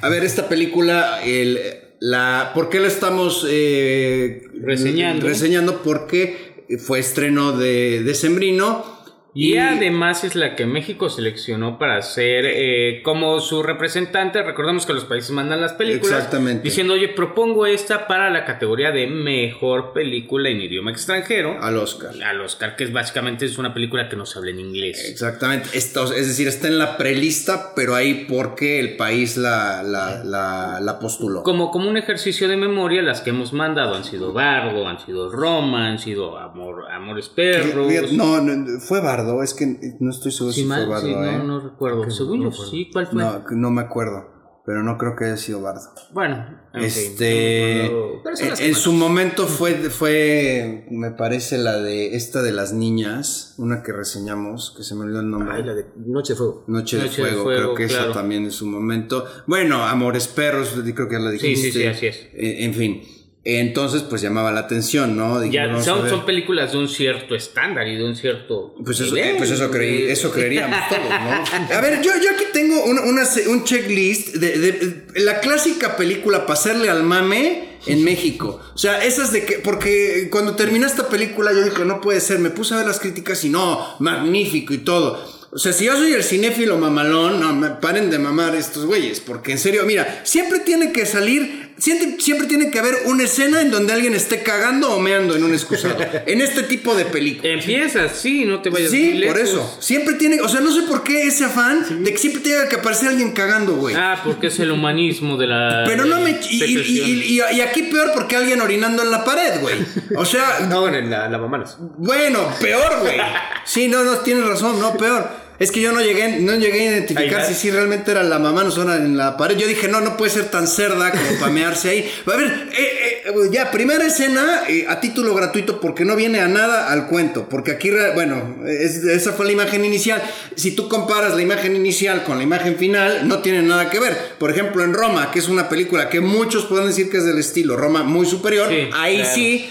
a 0.00 0.08
ver, 0.08 0.24
esta 0.24 0.48
película, 0.48 1.22
el, 1.24 1.58
la, 2.00 2.52
¿por 2.54 2.68
qué 2.68 2.80
la 2.80 2.88
estamos 2.88 3.44
eh, 3.48 4.42
Reseñando. 4.62 5.26
Reseñando 5.26 5.82
porque 5.82 6.66
fue 6.78 7.00
estreno 7.00 7.56
de, 7.56 8.02
de 8.04 8.14
Sembrino. 8.14 8.99
Y 9.34 9.56
además 9.58 10.24
es 10.24 10.34
la 10.34 10.56
que 10.56 10.66
México 10.66 11.08
seleccionó 11.08 11.78
para 11.78 12.02
ser 12.02 12.44
eh, 12.46 13.00
como 13.02 13.40
su 13.40 13.62
representante. 13.62 14.42
Recordemos 14.42 14.86
que 14.86 14.92
los 14.92 15.04
países 15.04 15.30
mandan 15.30 15.60
las 15.60 15.72
películas. 15.74 16.18
Exactamente. 16.18 16.64
Diciendo, 16.64 16.94
oye, 16.94 17.08
propongo 17.08 17.66
esta 17.66 18.06
para 18.06 18.30
la 18.30 18.44
categoría 18.44 18.90
de 18.90 19.06
mejor 19.06 19.92
película 19.92 20.48
en 20.48 20.60
idioma 20.60 20.90
extranjero. 20.90 21.58
al 21.60 21.76
Oscar. 21.76 22.14
Al 22.22 22.40
Oscar, 22.40 22.76
que 22.76 22.84
es 22.84 22.92
básicamente 22.92 23.44
es 23.46 23.58
una 23.58 23.72
película 23.72 24.08
que 24.08 24.16
no 24.16 24.26
se 24.26 24.38
habla 24.38 24.50
en 24.50 24.60
inglés. 24.60 25.08
Exactamente. 25.10 25.68
Esto, 25.74 26.12
es 26.12 26.26
decir, 26.26 26.48
está 26.48 26.68
en 26.68 26.78
la 26.78 26.96
prelista, 26.96 27.72
pero 27.74 27.94
ahí 27.94 28.26
porque 28.28 28.80
el 28.80 28.96
país 28.96 29.36
la, 29.36 29.82
la, 29.82 30.24
la, 30.24 30.80
la 30.80 30.98
postuló. 30.98 31.42
Como, 31.42 31.70
como 31.70 31.88
un 31.88 31.96
ejercicio 31.96 32.48
de 32.48 32.56
memoria, 32.56 33.02
las 33.02 33.20
que 33.20 33.30
hemos 33.30 33.52
mandado 33.52 33.94
han 33.94 34.04
sido 34.04 34.32
Bardo, 34.32 34.88
han 34.88 34.98
sido 34.98 35.30
Roma, 35.30 35.88
han 35.88 35.98
sido 35.98 36.38
Amor, 36.38 36.90
Amores 36.90 37.28
Perros. 37.28 38.12
No, 38.12 38.40
fue 38.80 39.00
Bardo, 39.00 39.19
es 39.42 39.54
que 39.54 39.96
no 40.00 40.10
estoy 40.10 40.32
seguro 40.32 40.52
Sí, 40.52 40.62
si 40.62 40.66
mal, 40.66 40.84
fue 40.86 40.94
Bardo, 40.94 41.06
sí, 41.08 41.14
no, 41.14 41.24
¿eh? 41.24 41.42
no 41.44 41.60
recuerdo. 41.60 42.10
Según 42.10 42.42
yo, 42.42 42.52
sí, 42.52 42.88
¿cuál 42.92 43.06
fue? 43.06 43.22
No, 43.22 43.42
no 43.50 43.70
me 43.70 43.82
acuerdo. 43.82 44.38
pero 44.66 44.82
no 44.84 44.98
creo 44.98 45.16
que 45.16 45.24
haya 45.24 45.36
sido 45.36 45.60
Bardo. 45.62 45.80
Bueno, 46.12 46.46
en 46.74 46.82
fin, 46.82 47.02
Este, 47.12 47.90
no 47.90 48.20
en, 48.60 48.74
su 48.74 48.92
momento 48.92 49.46
fue, 49.46 49.74
fue, 49.90 50.86
me 50.90 51.10
parece 51.10 51.58
la 51.58 51.78
de 51.78 52.14
esta 52.14 52.40
de 52.42 52.52
las 52.52 52.72
niñas, 52.72 53.54
una 53.58 53.82
que 53.82 53.92
reseñamos, 53.92 54.72
que 54.76 54.84
se 54.84 54.94
me 54.94 55.02
olvidó 55.04 55.20
el 55.20 55.30
nombre. 55.30 55.54
Ay, 55.56 55.64
la 55.64 55.74
de 55.74 55.86
Noche 56.06 56.34
de 56.34 56.36
Fuego. 56.36 56.64
Noche, 56.68 56.98
de, 56.98 57.04
Noche 57.04 57.22
de 57.22 57.28
fuego, 57.28 57.42
Fuego, 57.44 57.60
creo 57.62 57.74
que 57.74 57.86
claro. 57.86 58.04
esa 58.10 58.12
también 58.12 58.44
en 58.44 58.52
su 58.52 58.66
momento. 58.66 59.24
Bueno, 59.46 59.82
Amores 59.84 60.28
Perros, 60.28 60.74
creo 60.94 61.08
que 61.08 61.14
ya 61.14 61.20
la 61.20 61.30
Sí, 61.32 61.38
dijiste. 61.38 61.72
sí, 61.72 61.78
sí, 61.80 61.86
así 61.86 62.06
es. 62.06 62.16
Eh, 62.34 62.64
En 62.64 62.74
fin, 62.74 63.02
entonces 63.42 64.02
pues 64.02 64.20
llamaba 64.20 64.52
la 64.52 64.60
atención, 64.60 65.16
¿no? 65.16 65.44
Ya 65.46 65.82
son, 65.82 66.08
son 66.08 66.26
películas 66.26 66.72
de 66.72 66.78
un 66.78 66.88
cierto 66.88 67.34
estándar 67.34 67.88
y 67.88 67.96
de 67.96 68.04
un 68.04 68.14
cierto. 68.14 68.74
Pues 68.84 69.00
eso, 69.00 69.14
nivel, 69.14 69.36
pues 69.38 69.50
eso, 69.50 69.70
creí- 69.70 70.10
eso 70.10 70.30
creeríamos 70.30 70.78
todos, 70.88 71.08
¿no? 71.08 71.74
A 71.74 71.80
ver, 71.80 72.02
yo, 72.02 72.10
yo 72.22 72.30
aquí 72.34 72.44
tengo 72.52 72.84
una, 72.84 73.02
un 73.48 73.64
checklist 73.64 74.34
de, 74.36 74.58
de- 74.58 75.04
la 75.22 75.40
clásica 75.40 75.96
película 75.96 76.44
Pasarle 76.46 76.90
al 76.90 77.02
mame 77.02 77.78
en 77.86 78.04
México. 78.04 78.60
O 78.74 78.78
sea, 78.78 79.02
esas 79.04 79.32
de 79.32 79.44
que, 79.46 79.54
porque 79.58 80.28
cuando 80.30 80.54
terminó 80.54 80.86
esta 80.86 81.08
película 81.08 81.52
yo 81.52 81.64
dije, 81.64 81.84
no 81.86 82.00
puede 82.02 82.20
ser, 82.20 82.38
me 82.40 82.50
puse 82.50 82.74
a 82.74 82.78
ver 82.78 82.86
las 82.86 83.00
críticas 83.00 83.42
y 83.44 83.48
no, 83.48 83.96
magnífico 84.00 84.74
y 84.74 84.78
todo. 84.78 85.40
O 85.52 85.58
sea, 85.58 85.72
si 85.72 85.86
yo 85.86 85.96
soy 85.96 86.12
el 86.12 86.22
cinéfilo 86.22 86.78
mamalón, 86.78 87.40
no, 87.40 87.52
me 87.54 87.70
paren 87.70 88.08
de 88.10 88.20
mamar 88.20 88.54
estos 88.54 88.86
güeyes, 88.86 89.18
porque 89.18 89.50
en 89.50 89.58
serio, 89.58 89.82
mira, 89.84 90.20
siempre 90.24 90.60
tiene 90.60 90.92
que 90.92 91.06
salir, 91.06 91.69
siempre, 91.80 92.16
siempre 92.20 92.46
tiene 92.46 92.70
que 92.70 92.78
haber 92.78 92.94
una 93.06 93.24
escena 93.24 93.60
en 93.60 93.70
donde 93.70 93.92
alguien 93.92 94.14
esté 94.14 94.42
cagando 94.42 94.92
o 94.92 95.00
meando 95.00 95.34
en 95.36 95.44
un 95.44 95.52
excusado. 95.52 95.96
en 96.26 96.40
este 96.40 96.62
tipo 96.64 96.94
de 96.94 97.04
películas. 97.06 97.52
Empiezas, 97.60 98.12
sí, 98.16 98.44
no 98.44 98.60
te 98.62 98.70
vayas 98.70 98.90
Sí, 98.90 99.22
por 99.26 99.38
eso. 99.38 99.76
Siempre 99.80 100.14
tiene, 100.14 100.40
o 100.40 100.48
sea, 100.48 100.60
no 100.60 100.72
sé 100.72 100.82
por 100.82 101.02
qué 101.02 101.22
ese 101.26 101.44
afán 101.44 102.04
de 102.04 102.12
que 102.12 102.18
siempre 102.18 102.42
tenga 102.42 102.68
que 102.68 102.76
aparecer 102.76 103.08
alguien 103.08 103.32
cagando, 103.32 103.76
güey. 103.76 103.94
Ah, 103.96 104.20
porque 104.24 104.48
es 104.48 104.58
el 104.60 104.70
humanismo 104.70 105.36
de 105.36 105.46
la. 105.46 105.84
Pero 105.86 106.04
no 106.04 106.20
me. 106.20 106.38
Y, 106.50 106.64
y- 106.64 107.00
y- 107.38 107.40
y- 107.56 107.60
aquí 107.60 107.84
peor 107.84 108.12
porque 108.14 108.36
alguien 108.36 108.60
orinando 108.60 109.02
en 109.02 109.10
la 109.10 109.24
pared, 109.24 109.60
güey. 109.60 109.76
O 110.16 110.24
sea, 110.24 110.58
No, 110.68 110.82
bueno, 110.82 110.98
en 110.98 111.10
la, 111.10 111.28
la 111.28 111.38
mamanas. 111.38 111.76
bueno, 111.98 112.52
peor, 112.60 113.00
güey. 113.00 113.16
Sí, 113.64 113.88
no, 113.88 114.04
no, 114.04 114.18
tienes 114.18 114.44
razón, 114.46 114.78
no, 114.80 114.96
peor. 114.96 115.39
Es 115.60 115.70
que 115.70 115.80
yo 115.82 115.92
no 115.92 116.00
llegué, 116.00 116.38
no 116.40 116.54
llegué 116.56 116.80
a 116.88 116.92
identificar 116.92 117.44
si 117.44 117.54
sí 117.54 117.70
realmente 117.70 118.10
era 118.10 118.22
la 118.22 118.38
mamá 118.38 118.64
no 118.64 118.70
suena 118.70 118.96
en 118.96 119.16
la 119.18 119.36
pared. 119.36 119.56
Yo 119.58 119.66
dije, 119.68 119.88
no, 119.88 120.00
no 120.00 120.16
puede 120.16 120.30
ser 120.32 120.46
tan 120.50 120.66
cerda 120.66 121.10
como 121.12 121.38
pamearse 121.38 121.90
ahí. 121.90 122.10
A 122.26 122.34
ver, 122.36 122.68
eh, 122.72 123.22
eh, 123.26 123.32
ya, 123.52 123.70
primera 123.70 124.06
escena 124.06 124.62
eh, 124.66 124.86
a 124.88 125.00
título 125.00 125.34
gratuito 125.34 125.78
porque 125.78 126.06
no 126.06 126.16
viene 126.16 126.40
a 126.40 126.48
nada 126.48 126.90
al 126.90 127.08
cuento. 127.08 127.46
Porque 127.48 127.72
aquí, 127.72 127.90
bueno, 128.14 128.56
es- 128.66 129.04
esa 129.04 129.32
fue 129.32 129.44
la 129.44 129.52
imagen 129.52 129.84
inicial. 129.84 130.22
Si 130.56 130.70
tú 130.74 130.88
comparas 130.88 131.34
la 131.36 131.42
imagen 131.42 131.76
inicial 131.76 132.24
con 132.24 132.38
la 132.38 132.42
imagen 132.42 132.76
final, 132.76 133.28
no 133.28 133.40
tiene 133.40 133.60
nada 133.60 133.90
que 133.90 134.00
ver. 134.00 134.16
Por 134.38 134.50
ejemplo, 134.50 134.82
en 134.82 134.94
Roma, 134.94 135.30
que 135.30 135.40
es 135.40 135.48
una 135.48 135.68
película 135.68 136.08
que 136.08 136.22
muchos 136.22 136.64
pueden 136.64 136.86
decir 136.86 137.10
que 137.10 137.18
es 137.18 137.26
del 137.26 137.38
estilo 137.38 137.76
Roma 137.76 138.02
muy 138.02 138.24
superior, 138.24 138.70
Sí, 138.70 138.88
ahí 138.94 139.16
claro. 139.18 139.34
sí 139.34 139.70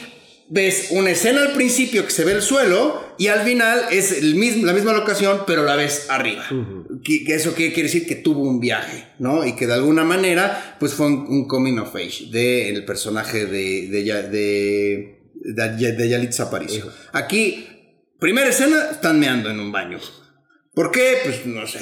ves 0.52 0.88
una 0.92 1.12
escena 1.12 1.42
al 1.44 1.52
principio 1.54 2.04
que 2.06 2.12
se 2.12 2.26
ve 2.26 2.32
el 2.34 2.42
suelo 2.42 3.14
y 3.18 3.28
al 3.28 3.42
final 3.42 3.82
es 3.92 4.12
el 4.12 4.36
mismo, 4.36 4.66
la 4.66 4.74
misma 4.74 4.94
locación, 4.94 5.44
pero 5.46 5.64
la 5.64 5.76
ves 5.76 6.08
arriba. 6.10 6.46
Que, 7.04 7.24
que 7.24 7.36
eso 7.36 7.54
qué 7.54 7.72
quiere 7.72 7.84
decir 7.90 8.08
que 8.08 8.16
tuvo 8.16 8.42
un 8.42 8.60
viaje, 8.60 9.08
¿no? 9.20 9.46
Y 9.46 9.56
que 9.56 9.68
de 9.68 9.74
alguna 9.74 10.04
manera, 10.04 10.76
pues 10.80 10.94
fue 10.94 11.06
un, 11.08 11.26
un 11.30 11.48
coming 11.48 11.78
of 11.78 11.96
age 11.96 12.26
del 12.32 12.84
personaje 12.86 13.46
de, 13.46 13.88
de, 13.90 14.04
de, 14.04 15.20
de, 15.34 15.92
de 15.94 16.10
Yalitza 16.10 16.44
Aparicio. 16.44 16.92
Aquí, 17.14 17.68
primera 18.20 18.50
escena, 18.50 18.88
están 18.92 19.20
meando 19.20 19.50
en 19.50 19.60
un 19.60 19.72
baño. 19.72 20.00
¿Por 20.74 20.92
qué? 20.92 21.18
Pues 21.24 21.46
no 21.46 21.68
sé, 21.68 21.80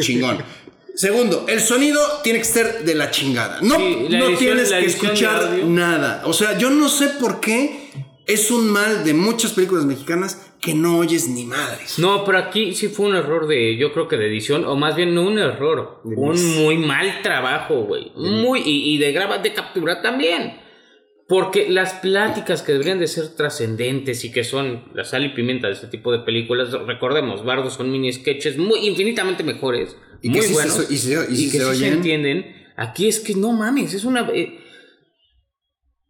chingón. 0.00 0.38
Segundo, 0.96 1.46
el 1.48 1.60
sonido 1.60 2.00
tiene 2.22 2.38
que 2.38 2.44
ser 2.44 2.84
de 2.84 2.94
la 2.94 3.10
chingada. 3.10 3.58
No, 3.62 3.76
Sí, 3.76 3.96
no 4.10 4.26
edición- 4.28 4.38
tienes 4.38 4.68
que 4.68 4.74
de 4.76 4.86
escuchar 4.86 5.52
nada. 5.64 6.22
O 6.24 6.32
sea, 6.32 6.56
yo 6.56 6.70
no 6.70 6.88
sé 6.88 7.08
por 7.20 7.40
qué 7.40 7.83
es 8.26 8.50
un 8.50 8.68
mal 8.70 9.04
de 9.04 9.14
muchas 9.14 9.52
películas 9.52 9.84
mexicanas 9.84 10.52
que 10.60 10.72
no 10.74 10.98
oyes 10.98 11.28
ni 11.28 11.44
madres. 11.44 11.98
No, 11.98 12.24
pero 12.24 12.38
aquí 12.38 12.74
sí 12.74 12.88
fue 12.88 13.06
un 13.06 13.16
error 13.16 13.46
de, 13.46 13.76
yo 13.76 13.92
creo 13.92 14.08
que 14.08 14.16
de 14.16 14.26
edición, 14.28 14.64
o 14.64 14.76
más 14.76 14.96
bien 14.96 15.14
no 15.14 15.22
un 15.22 15.38
error, 15.38 16.00
un 16.04 16.54
muy 16.62 16.78
mal 16.78 17.20
trabajo, 17.22 17.82
güey. 17.84 18.12
Muy, 18.16 18.60
y, 18.64 18.94
y 18.94 18.98
de 18.98 19.12
graba, 19.12 19.38
de 19.38 19.52
captura 19.52 20.00
también. 20.00 20.58
Porque 21.28 21.68
las 21.70 21.94
pláticas 21.94 22.62
que 22.62 22.72
deberían 22.72 22.98
de 22.98 23.06
ser 23.06 23.34
trascendentes 23.34 24.24
y 24.24 24.30
que 24.32 24.44
son 24.44 24.84
la 24.94 25.04
sal 25.04 25.24
y 25.24 25.30
pimienta 25.30 25.68
de 25.68 25.72
este 25.74 25.86
tipo 25.86 26.12
de 26.12 26.18
películas, 26.18 26.72
recordemos, 26.86 27.44
Bardo 27.44 27.70
son 27.70 27.90
mini 27.90 28.12
sketches 28.12 28.58
muy 28.58 28.86
infinitamente 28.86 29.42
mejores, 29.42 29.96
Y 30.22 30.28
que 30.32 30.38
muy 30.38 30.42
sí 30.42 30.48
se 30.48 30.52
buenos, 30.54 30.74
so- 30.74 30.92
y 30.92 30.96
se- 30.98 31.32
y 31.32 31.36
sí 31.36 31.44
que 31.50 31.58
se 31.58 31.58
sí 31.58 31.58
se 31.58 31.64
oyen. 31.64 31.92
entienden. 31.94 32.64
Aquí 32.76 33.08
es 33.08 33.20
que 33.20 33.34
no 33.34 33.52
mames, 33.52 33.94
es 33.94 34.04
una... 34.04 34.28
eh, 34.34 34.58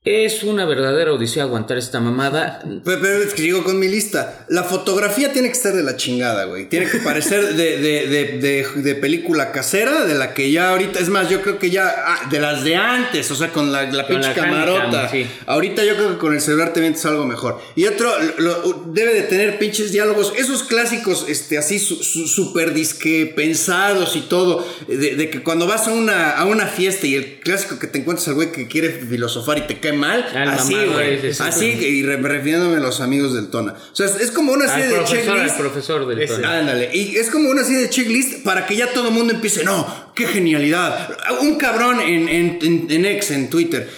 es 0.06 0.42
una 0.42 0.66
verdadera 0.66 1.14
odisea 1.14 1.44
aguantar 1.44 1.78
esta 1.78 1.98
mamada. 1.98 2.62
Pero, 2.84 3.00
pero 3.00 3.22
es 3.22 3.32
que 3.32 3.42
llego 3.42 3.64
con 3.64 3.78
mi 3.78 3.88
lista. 3.88 4.44
La 4.48 4.62
fotografía 4.62 5.32
tiene 5.32 5.48
que 5.48 5.54
estar 5.54 5.72
de 5.74 5.82
la 5.82 5.96
chingada, 5.96 6.44
güey. 6.44 6.68
Tiene 6.68 6.90
que 6.90 6.98
parecer 6.98 7.54
de, 7.54 7.78
de, 7.78 8.06
de, 8.38 8.82
de- 8.82 8.94
película 8.96 9.50
casera, 9.50 10.04
de 10.04 10.14
la 10.14 10.34
que 10.34 10.50
ya 10.52 10.70
ahorita, 10.70 10.98
es 11.00 11.08
más, 11.08 11.30
yo 11.30 11.40
creo 11.40 11.58
que 11.58 11.70
ya, 11.70 11.88
ah, 12.06 12.28
de 12.30 12.38
las 12.38 12.64
de 12.64 12.76
antes, 12.76 13.30
o 13.30 13.34
sea, 13.34 13.48
con 13.48 13.72
la, 13.72 13.84
la 13.84 14.06
Con 14.06 14.16
pinche 14.16 14.28
la 14.28 14.34
camarota. 14.34 15.08
Sí. 15.10 15.26
Ahorita 15.46 15.82
yo 15.84 15.96
creo 15.96 16.10
que 16.10 16.18
con 16.18 16.34
el 16.34 16.40
celular 16.42 16.74
te 16.74 16.80
metes 16.82 17.04
algo 17.06 17.24
mejor. 17.24 17.58
Y 17.74 17.86
otro, 17.86 18.12
lo- 18.38 18.84
debe 18.88 19.14
de 19.14 19.22
tener 19.22 19.58
pinches 19.58 19.90
diálogos, 19.90 20.34
esos 20.36 20.64
clásicos, 20.64 21.24
este, 21.28 21.56
así, 21.56 21.78
su, 21.78 21.96
su- 22.04 22.28
súper 22.28 22.74
disque 22.74 23.32
pensados 23.34 24.16
y 24.16 24.20
todo, 24.20 24.66
de, 24.86 25.16
de 25.16 25.30
que 25.30 25.42
cuando 25.42 25.66
vas 25.66 25.88
a 25.88 25.92
una, 25.92 26.32
a 26.32 26.44
una 26.44 26.66
fiesta 26.66 27.06
y 27.06 27.14
el 27.14 27.40
clásico 27.40 27.78
que 27.78 27.86
te 27.86 28.00
encuentras 28.00 28.28
al 28.28 28.34
güey 28.34 28.52
que 28.52 28.68
quiere 28.68 28.90
filosofar 28.90 29.56
y 29.58 29.62
te 29.62 29.80
cae 29.80 29.93
mal, 29.94 30.24
Al 30.34 30.48
así, 30.50 30.74
güey. 30.74 31.32
sí. 31.32 31.42
Así, 31.42 31.66
y 31.66 32.02
re- 32.02 32.16
refiriéndome 32.16 32.76
a 32.76 32.80
los 32.80 33.00
amigos 33.00 33.34
del 33.34 33.48
Tona. 33.48 33.72
O 33.72 33.94
sea, 33.96 34.06
es, 34.06 34.30
como 34.30 34.52
una 34.52 34.64
Al 34.64 34.70
serie 34.70 34.86
de 34.88 34.94
profesor, 34.94 35.18
al 35.18 35.24
checklist. 35.36 35.56
profesor 35.58 36.06
del 36.06 36.22
Ese. 36.22 36.44
Ándale, 36.44 36.90
y 36.94 37.16
es 37.16 37.30
como 37.30 37.48
una 37.50 37.62
serie 37.64 37.80
de 37.82 37.90
checklist 37.90 38.42
para 38.44 38.66
que 38.66 38.76
ya 38.76 38.92
todo 38.92 39.08
el 39.08 39.14
mundo 39.14 39.32
empiece, 39.34 39.64
no, 39.64 40.12
qué 40.14 40.26
genialidad. 40.26 41.16
Un 41.40 41.56
cabrón 41.56 42.00
en, 42.00 42.28
en, 42.28 42.58
en, 42.62 42.86
en 42.90 43.04
X, 43.06 43.30
en 43.30 43.50
Twitter. 43.50 43.88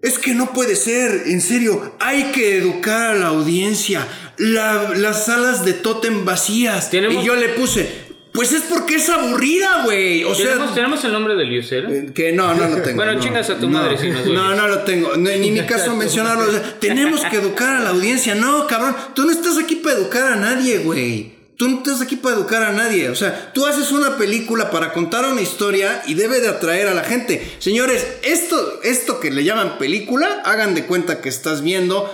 Es 0.00 0.18
que 0.18 0.32
no 0.34 0.52
puede 0.52 0.76
ser, 0.76 1.24
en 1.26 1.40
serio, 1.40 1.96
hay 1.98 2.24
que 2.32 2.56
educar 2.58 3.10
a 3.10 3.14
la 3.14 3.26
audiencia. 3.28 4.06
La- 4.36 4.92
las 4.96 5.26
salas 5.26 5.64
de 5.64 5.72
tótem 5.72 6.24
vacías. 6.24 6.90
Tenemos- 6.90 7.22
Y 7.22 7.26
yo 7.26 7.34
le 7.34 7.48
puse, 7.50 7.88
pues 8.38 8.52
es 8.52 8.62
porque 8.68 8.94
es 8.94 9.08
aburrida, 9.08 9.82
güey. 9.82 10.22
O 10.22 10.32
sea, 10.32 10.46
¿Tenemos, 10.52 10.72
tenemos 10.72 11.04
el 11.04 11.12
nombre 11.12 11.34
del 11.34 11.58
user? 11.58 11.86
eh, 11.90 12.12
Que 12.14 12.30
no, 12.30 12.54
no 12.54 12.68
lo 12.68 12.82
tengo. 12.82 12.94
Bueno, 12.94 13.14
no. 13.14 13.20
chingas 13.20 13.50
a 13.50 13.56
tu 13.58 13.68
No. 13.68 13.80
madre 13.80 13.98
si 13.98 14.06
oyes. 14.12 14.26
No, 14.26 14.54
no 14.54 14.68
lo 14.68 14.78
tengo. 14.84 15.16
No, 15.16 15.28
ni 15.28 15.50
mi 15.50 15.66
caso 15.66 15.96
mencionarlo. 15.96 16.44
O 16.48 16.52
sea, 16.52 16.78
tenemos 16.78 17.22
que 17.24 17.36
educar 17.38 17.78
a 17.78 17.80
la 17.80 17.90
audiencia. 17.90 18.36
No, 18.36 18.68
cabrón. 18.68 18.94
Tú 19.12 19.24
no 19.24 19.32
estás 19.32 19.58
aquí 19.58 19.74
para 19.74 19.96
educar 19.96 20.32
a 20.34 20.36
nadie, 20.36 20.78
güey. 20.78 21.36
Tú 21.56 21.68
no 21.68 21.78
estás 21.78 22.00
aquí 22.00 22.14
para 22.14 22.36
educar 22.36 22.62
a 22.62 22.70
nadie. 22.70 23.08
O 23.10 23.16
sea, 23.16 23.52
tú 23.52 23.66
haces 23.66 23.90
una 23.90 24.16
película 24.16 24.70
para 24.70 24.92
contar 24.92 25.24
una 25.26 25.40
historia 25.40 26.04
y 26.06 26.14
debe 26.14 26.38
de 26.40 26.46
atraer 26.46 26.86
a 26.86 26.94
la 26.94 27.02
gente. 27.02 27.44
Señores, 27.58 28.06
esto, 28.22 28.78
esto 28.84 29.18
que 29.18 29.32
le 29.32 29.42
llaman 29.42 29.78
película, 29.78 30.42
hagan 30.44 30.76
de 30.76 30.84
cuenta 30.86 31.20
que 31.20 31.28
estás 31.28 31.62
viendo 31.64 32.08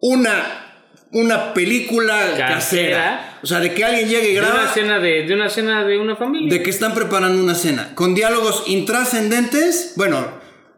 una. 0.00 0.64
Una 1.10 1.54
película 1.54 2.18
casera. 2.36 2.48
Casera. 2.54 3.38
O 3.42 3.46
sea, 3.46 3.60
de 3.60 3.72
que 3.72 3.84
alguien 3.84 4.08
llegue 4.08 4.30
y 4.30 4.34
De 4.34 4.40
graba. 4.40 4.62
una 4.62 4.74
cena 4.74 4.98
de, 4.98 5.22
de 5.22 5.34
una 5.34 5.48
cena 5.48 5.84
de 5.84 5.98
una 5.98 6.16
familia. 6.16 6.52
De 6.52 6.62
que 6.62 6.70
están 6.70 6.94
preparando 6.94 7.42
una 7.42 7.54
cena. 7.54 7.92
Con 7.94 8.14
diálogos 8.14 8.64
intrascendentes. 8.66 9.92
Bueno, 9.96 10.26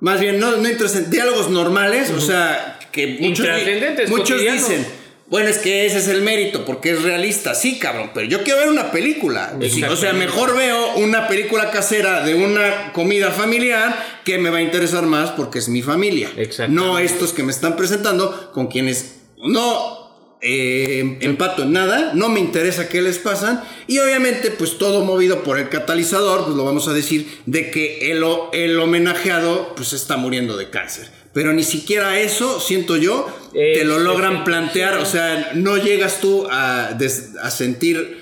más 0.00 0.20
bien 0.20 0.38
no, 0.38 0.52
no 0.56 0.68
intrascendentes. 0.68 1.10
Diálogos 1.10 1.50
normales. 1.50 2.10
O 2.10 2.20
sea, 2.20 2.78
que 2.92 3.18
muchos, 3.20 3.44
Intrascendentes, 3.46 4.08
muchos 4.10 4.30
cotidianos. 4.30 4.68
dicen. 4.68 4.86
Bueno, 5.28 5.48
es 5.48 5.58
que 5.58 5.86
ese 5.86 5.98
es 5.98 6.08
el 6.08 6.22
mérito, 6.22 6.64
porque 6.64 6.90
es 6.90 7.02
realista. 7.02 7.54
Sí, 7.54 7.78
cabrón, 7.78 8.10
pero 8.12 8.26
yo 8.26 8.42
quiero 8.42 8.58
ver 8.58 8.68
una 8.68 8.90
película. 8.90 9.52
O 9.88 9.96
sea, 9.96 10.12
mejor 10.12 10.56
veo 10.56 10.94
una 10.96 11.28
película 11.28 11.70
casera 11.70 12.24
de 12.24 12.34
una 12.34 12.92
comida 12.92 13.30
familiar 13.30 13.96
que 14.24 14.38
me 14.38 14.50
va 14.50 14.58
a 14.58 14.62
interesar 14.62 15.04
más 15.06 15.30
porque 15.30 15.60
es 15.60 15.68
mi 15.68 15.82
familia. 15.82 16.30
No 16.68 16.98
estos 16.98 17.32
que 17.32 17.44
me 17.44 17.52
están 17.52 17.76
presentando 17.76 18.50
con 18.52 18.66
quienes 18.66 19.20
no 19.38 19.99
eh, 20.42 21.18
empato 21.20 21.62
en 21.64 21.72
nada, 21.72 22.12
no 22.14 22.28
me 22.28 22.40
interesa 22.40 22.88
qué 22.88 23.02
les 23.02 23.18
pasan 23.18 23.62
y 23.86 23.98
obviamente 23.98 24.50
pues 24.50 24.78
todo 24.78 25.04
movido 25.04 25.42
por 25.42 25.58
el 25.58 25.68
catalizador, 25.68 26.44
pues 26.44 26.56
lo 26.56 26.64
vamos 26.64 26.88
a 26.88 26.92
decir, 26.92 27.40
de 27.46 27.70
que 27.70 28.10
el, 28.12 28.24
el 28.52 28.78
homenajeado 28.78 29.74
pues 29.74 29.92
está 29.92 30.16
muriendo 30.16 30.56
de 30.56 30.70
cáncer. 30.70 31.08
Pero 31.32 31.52
ni 31.52 31.62
siquiera 31.62 32.18
eso, 32.18 32.58
siento 32.60 32.96
yo, 32.96 33.28
te 33.52 33.84
lo 33.84 33.96
Es- 33.98 34.02
logran 34.02 34.36
es- 34.38 34.42
plantear, 34.42 34.98
o 34.98 35.04
sea, 35.04 35.52
no 35.54 35.76
llegas 35.76 36.20
tú 36.20 36.48
a, 36.50 36.94
des- 36.98 37.30
a 37.40 37.50
sentir 37.52 38.18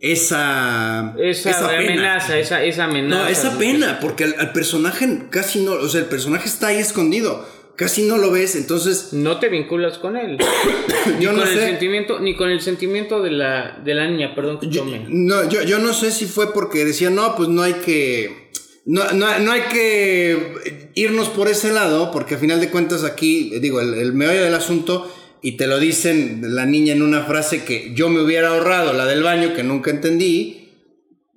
esa, 0.00 1.14
esa, 1.18 1.68
pena. 1.68 1.78
amenaza, 1.92 2.38
esa, 2.38 2.62
esa 2.64 2.84
amenaza. 2.84 3.22
No, 3.24 3.28
esa 3.28 3.58
pena, 3.58 3.98
porque 4.00 4.24
al, 4.24 4.34
al 4.38 4.52
personaje 4.52 5.24
casi 5.30 5.60
no, 5.60 5.72
o 5.72 5.88
sea, 5.88 6.00
el 6.00 6.06
personaje 6.06 6.48
está 6.48 6.68
ahí 6.68 6.78
escondido, 6.78 7.46
casi 7.82 8.02
no 8.02 8.18
lo 8.18 8.30
ves, 8.30 8.54
entonces 8.56 9.12
No 9.12 9.38
te 9.38 9.48
vinculas 9.48 9.98
con 9.98 10.16
él. 10.16 10.38
ni 11.18 11.24
Yo 11.24 11.32
no 11.32 11.40
con 11.40 11.48
el 11.48 11.54
sé. 11.54 11.66
sentimiento, 11.66 12.18
ni 12.20 12.34
con 12.36 12.50
el 12.50 12.60
sentimiento 12.60 13.22
de 13.22 13.30
la, 13.30 13.80
de 13.84 13.94
la 13.94 14.08
niña, 14.08 14.34
perdón 14.34 14.58
que 14.60 14.68
Yo, 14.68 14.82
tome. 14.82 15.04
no, 15.08 15.48
yo, 15.48 15.62
yo 15.62 15.78
no 15.78 15.92
sé 15.92 16.10
si 16.10 16.26
fue 16.26 16.52
porque 16.52 16.84
decían, 16.84 17.14
no, 17.14 17.34
pues 17.36 17.48
no 17.48 17.62
hay 17.62 17.74
que. 17.74 18.50
no, 18.86 19.12
no, 19.12 19.38
no 19.38 19.52
hay 19.52 19.62
que 19.62 20.90
irnos 20.94 21.28
por 21.28 21.48
ese 21.48 21.72
lado, 21.72 22.10
porque 22.10 22.34
a 22.34 22.38
final 22.38 22.60
de 22.60 22.70
cuentas 22.70 23.04
aquí, 23.04 23.52
digo, 23.60 23.80
el, 23.80 23.94
el 23.94 24.12
meollo 24.12 24.42
del 24.44 24.54
asunto, 24.54 25.12
y 25.42 25.56
te 25.56 25.66
lo 25.66 25.78
dicen 25.80 26.40
la 26.54 26.66
niña 26.66 26.92
en 26.92 27.02
una 27.02 27.24
frase 27.24 27.64
que 27.64 27.92
yo 27.94 28.08
me 28.08 28.20
hubiera 28.22 28.48
ahorrado, 28.48 28.92
la 28.92 29.06
del 29.06 29.22
baño, 29.24 29.54
que 29.54 29.62
nunca 29.64 29.90
entendí, 29.90 30.70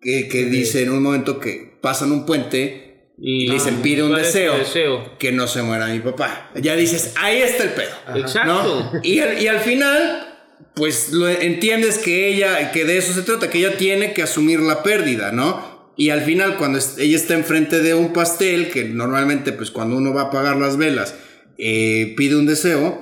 que, 0.01 0.27
que 0.27 0.45
dice 0.45 0.83
en 0.83 0.91
un 0.91 1.01
momento 1.01 1.39
que 1.39 1.77
pasan 1.81 2.11
un 2.11 2.25
puente 2.27 2.84
y 3.17 3.47
le 3.47 3.53
dicen 3.55 3.81
pide 3.81 4.03
un 4.03 4.09
¿cuál 4.09 4.21
es 4.21 4.31
tu 4.31 4.37
deseo, 4.37 4.57
deseo? 4.57 5.17
que 5.17 5.31
no 5.31 5.47
se 5.47 5.61
muera 5.61 5.87
mi 5.87 5.99
papá. 5.99 6.51
Ya 6.55 6.75
dices, 6.75 7.13
ahí 7.17 7.41
está 7.41 7.63
el 7.63 7.69
pedo. 7.71 7.95
Exacto. 8.15 8.89
¿no? 8.93 8.99
Y, 9.03 9.19
al, 9.19 9.41
y 9.41 9.47
al 9.47 9.59
final, 9.59 10.37
pues 10.73 11.11
lo 11.11 11.29
entiendes 11.29 11.97
que 11.97 12.27
ella, 12.27 12.71
que 12.71 12.83
de 12.85 12.97
eso 12.97 13.13
se 13.13 13.21
trata, 13.21 13.49
que 13.49 13.59
ella 13.59 13.77
tiene 13.77 14.13
que 14.13 14.23
asumir 14.23 14.59
la 14.59 14.83
pérdida, 14.83 15.31
¿no? 15.31 15.93
Y 15.97 16.09
al 16.09 16.21
final, 16.21 16.57
cuando 16.57 16.79
ella 16.97 17.15
está 17.15 17.35
enfrente 17.35 17.79
de 17.79 17.93
un 17.93 18.11
pastel, 18.11 18.69
que 18.69 18.83
normalmente, 18.83 19.53
pues 19.53 19.71
cuando 19.71 19.95
uno 19.95 20.13
va 20.13 20.23
a 20.23 20.25
apagar 20.25 20.57
las 20.57 20.75
velas, 20.75 21.15
eh, 21.57 22.13
pide 22.17 22.35
un 22.35 22.45
deseo, 22.45 22.99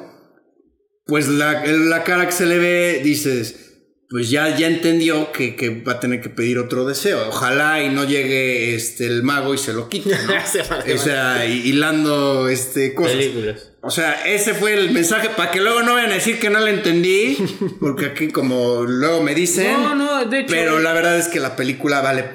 pues 1.08 1.28
la, 1.28 1.66
la 1.66 2.04
cara 2.04 2.28
que 2.28 2.32
se 2.32 2.46
le 2.46 2.60
ve, 2.60 3.02
dices, 3.04 3.73
pues 4.14 4.30
ya, 4.30 4.56
ya 4.56 4.68
entendió 4.68 5.32
que, 5.32 5.56
que 5.56 5.82
va 5.82 5.94
a 5.94 6.00
tener 6.00 6.22
que 6.22 6.30
pedir 6.30 6.60
otro 6.60 6.86
deseo. 6.86 7.30
Ojalá 7.30 7.84
y 7.84 7.90
no 7.90 8.04
llegue 8.04 8.76
este, 8.76 9.08
el 9.08 9.24
mago 9.24 9.56
y 9.56 9.58
se 9.58 9.74
lo 9.74 9.90
quite, 9.90 10.12
¿no? 10.12 10.34
O 10.94 10.98
sea, 11.00 11.44
hi- 11.48 11.64
hilando 11.70 12.48
este, 12.48 12.94
cosas. 12.94 13.14
Películas. 13.14 13.72
O 13.82 13.90
sea, 13.90 14.24
ese 14.28 14.54
fue 14.54 14.76
el 14.76 14.92
mensaje 14.92 15.30
para 15.36 15.50
que 15.50 15.60
luego 15.62 15.82
no 15.82 15.96
vayan 15.96 16.12
a 16.12 16.14
decir 16.14 16.40
que 16.40 16.52
no 16.52 16.60
le 16.60 16.70
entendí, 16.70 17.36
porque 17.80 18.06
aquí 18.06 18.28
como 18.28 18.84
luego 18.84 19.24
me 19.24 19.34
dicen. 19.34 19.74
No, 19.74 19.96
no, 19.96 20.26
de 20.26 20.42
hecho- 20.42 20.54
Pero 20.54 20.80
la 20.80 20.94
verdad 20.94 21.18
es 21.18 21.28
que 21.28 21.40
la 21.40 21.56
película 21.56 22.02
vale, 22.02 22.26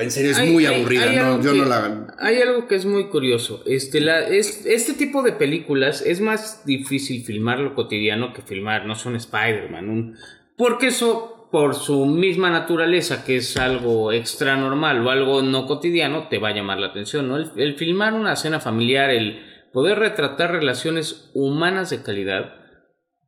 en 0.00 0.10
serio, 0.10 0.30
es 0.30 0.38
Hay- 0.38 0.50
muy 0.50 0.64
hay- 0.64 0.76
aburrida. 0.80 1.02
hay 1.10 1.16
no, 1.16 1.42
yo 1.42 1.52
que- 1.52 1.58
no 1.58 1.64
la. 1.66 2.06
Hay 2.18 2.40
algo 2.40 2.66
que 2.66 2.76
es 2.76 2.86
muy 2.86 3.08
curioso. 3.08 3.62
Este, 3.66 4.00
la, 4.00 4.26
es, 4.26 4.64
este 4.64 4.94
tipo 4.94 5.22
de 5.22 5.32
películas 5.32 6.02
es 6.04 6.22
más 6.22 6.62
difícil 6.64 7.22
filmar 7.24 7.58
lo 7.58 7.74
cotidiano 7.74 8.32
que 8.32 8.40
filmar, 8.40 8.86
no 8.86 8.94
son 8.94 9.16
Spider-Man. 9.16 9.88
un- 9.90 10.16
porque 10.60 10.88
eso, 10.88 11.48
por 11.50 11.74
su 11.74 12.04
misma 12.04 12.50
naturaleza, 12.50 13.24
que 13.24 13.36
es 13.36 13.56
algo 13.56 14.12
extra 14.12 14.58
normal 14.58 15.06
o 15.06 15.08
algo 15.08 15.40
no 15.40 15.64
cotidiano, 15.64 16.28
te 16.28 16.36
va 16.36 16.48
a 16.48 16.54
llamar 16.54 16.78
la 16.78 16.88
atención. 16.88 17.28
¿no? 17.28 17.38
El, 17.38 17.50
el 17.56 17.76
filmar 17.76 18.12
una 18.12 18.36
cena 18.36 18.60
familiar, 18.60 19.08
el 19.08 19.40
poder 19.72 19.98
retratar 19.98 20.52
relaciones 20.52 21.30
humanas 21.32 21.88
de 21.88 22.02
calidad, 22.02 22.56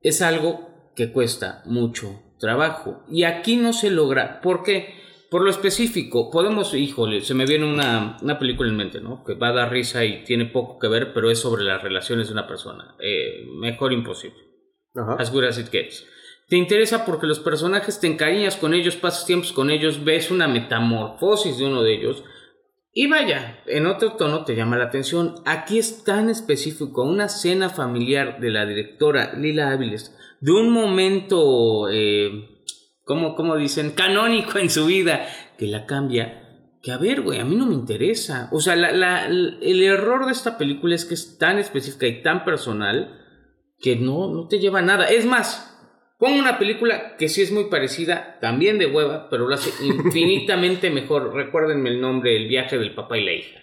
es 0.03 0.21
algo 0.21 0.93
que 0.95 1.11
cuesta 1.11 1.63
mucho 1.65 2.21
trabajo. 2.39 3.03
Y 3.09 3.25
aquí 3.25 3.57
no 3.57 3.73
se 3.73 3.91
logra. 3.91 4.43
¿Por 4.43 4.63
qué? 4.63 4.93
Por 5.31 5.43
lo 5.43 5.49
específico, 5.49 6.31
podemos, 6.31 6.75
híjole, 6.75 7.23
se 7.23 7.33
me 7.33 7.47
viene 7.47 7.65
una, 7.65 8.19
una 8.21 8.39
película 8.39 8.69
en 8.69 8.77
mente, 8.77 9.01
¿no? 9.01 9.25
Que 9.25 9.37
va 9.37 9.49
a 9.49 9.55
dar 9.55 9.71
risa 9.71 10.05
y 10.05 10.23
tiene 10.25 10.45
poco 10.45 10.79
que 10.79 10.89
ver, 10.89 11.15
pero 11.15 11.31
es 11.31 11.39
sobre 11.39 11.65
las 11.65 11.83
relaciones 11.83 12.27
de 12.27 12.35
una 12.35 12.47
persona. 12.47 12.95
Eh, 13.01 13.47
mejor 13.59 13.95
imposible. 13.95 14.37
Ajá. 14.95 15.17
As 15.19 15.33
good 15.33 15.45
as 15.45 15.57
it 15.57 15.71
gets. 15.71 16.07
Te 16.53 16.59
interesa 16.59 17.07
porque 17.07 17.27
los 17.27 17.41
personajes 17.41 17.99
te 17.99 18.07
encariñas 18.07 18.57
con 18.57 18.75
ellos, 18.75 18.97
pasas 18.97 19.25
tiempos 19.25 19.55
con 19.55 19.71
ellos, 19.71 20.05
ves 20.05 20.31
una 20.31 20.49
metamorfosis 20.49 21.57
de 21.57 21.65
uno 21.65 21.83
de 21.83 21.95
ellos. 21.95 22.25
Y 22.93 23.07
vaya, 23.07 23.63
en 23.65 23.87
otro 23.87 24.17
tono 24.17 24.45
te 24.45 24.55
llama 24.55 24.77
la 24.77 24.85
atención. 24.85 25.37
Aquí 25.47 25.79
es 25.79 26.05
tan 26.05 26.29
específico 26.29 27.05
una 27.05 27.31
cena 27.31 27.71
familiar 27.71 28.39
de 28.39 28.51
la 28.51 28.67
directora 28.67 29.33
Lila 29.33 29.71
Áviles, 29.71 30.15
de 30.43 30.53
un 30.53 30.69
momento, 30.69 31.89
eh, 31.91 32.51
¿cómo, 33.07 33.35
cómo 33.35 33.57
dicen? 33.57 33.93
Canónico 33.93 34.59
en 34.59 34.69
su 34.69 34.85
vida, 34.85 35.27
que 35.57 35.69
la 35.69 35.87
cambia. 35.87 36.69
Que 36.83 36.93
a 36.93 36.99
ver, 36.99 37.23
güey, 37.23 37.41
a 37.41 37.47
mí 37.47 37.57
no 37.57 37.65
me 37.65 37.73
interesa. 37.73 38.51
O 38.53 38.61
sea, 38.61 38.75
el 38.75 39.83
error 39.83 40.27
de 40.27 40.33
esta 40.33 40.59
película 40.59 40.95
es 40.97 41.07
que 41.07 41.15
es 41.15 41.39
tan 41.39 41.59
específica 41.59 42.07
y 42.07 42.21
tan 42.21 42.45
personal 42.45 43.19
que 43.79 43.97
no, 43.97 44.29
no 44.29 44.49
te 44.49 44.59
lleva 44.59 44.81
a 44.81 44.83
nada. 44.83 45.07
Es 45.07 45.25
más, 45.25 45.72
pongo 46.23 46.39
una 46.39 46.57
película 46.57 47.17
que 47.17 47.29
sí 47.29 47.43
es 47.43 47.51
muy 47.51 47.65
parecida, 47.65 48.39
también 48.41 48.79
de 48.79 48.87
hueva, 48.87 49.29
pero 49.29 49.49
lo 49.49 49.55
hace 49.57 49.71
infinitamente 49.85 50.89
mejor. 50.89 51.35
Recuérdenme 51.35 51.91
el 51.91 52.01
nombre, 52.01 52.37
El 52.37 52.47
viaje 52.47 52.79
del 52.79 52.95
papá 52.95 53.19
y 53.19 53.25
la 53.25 53.33
hija. 53.33 53.59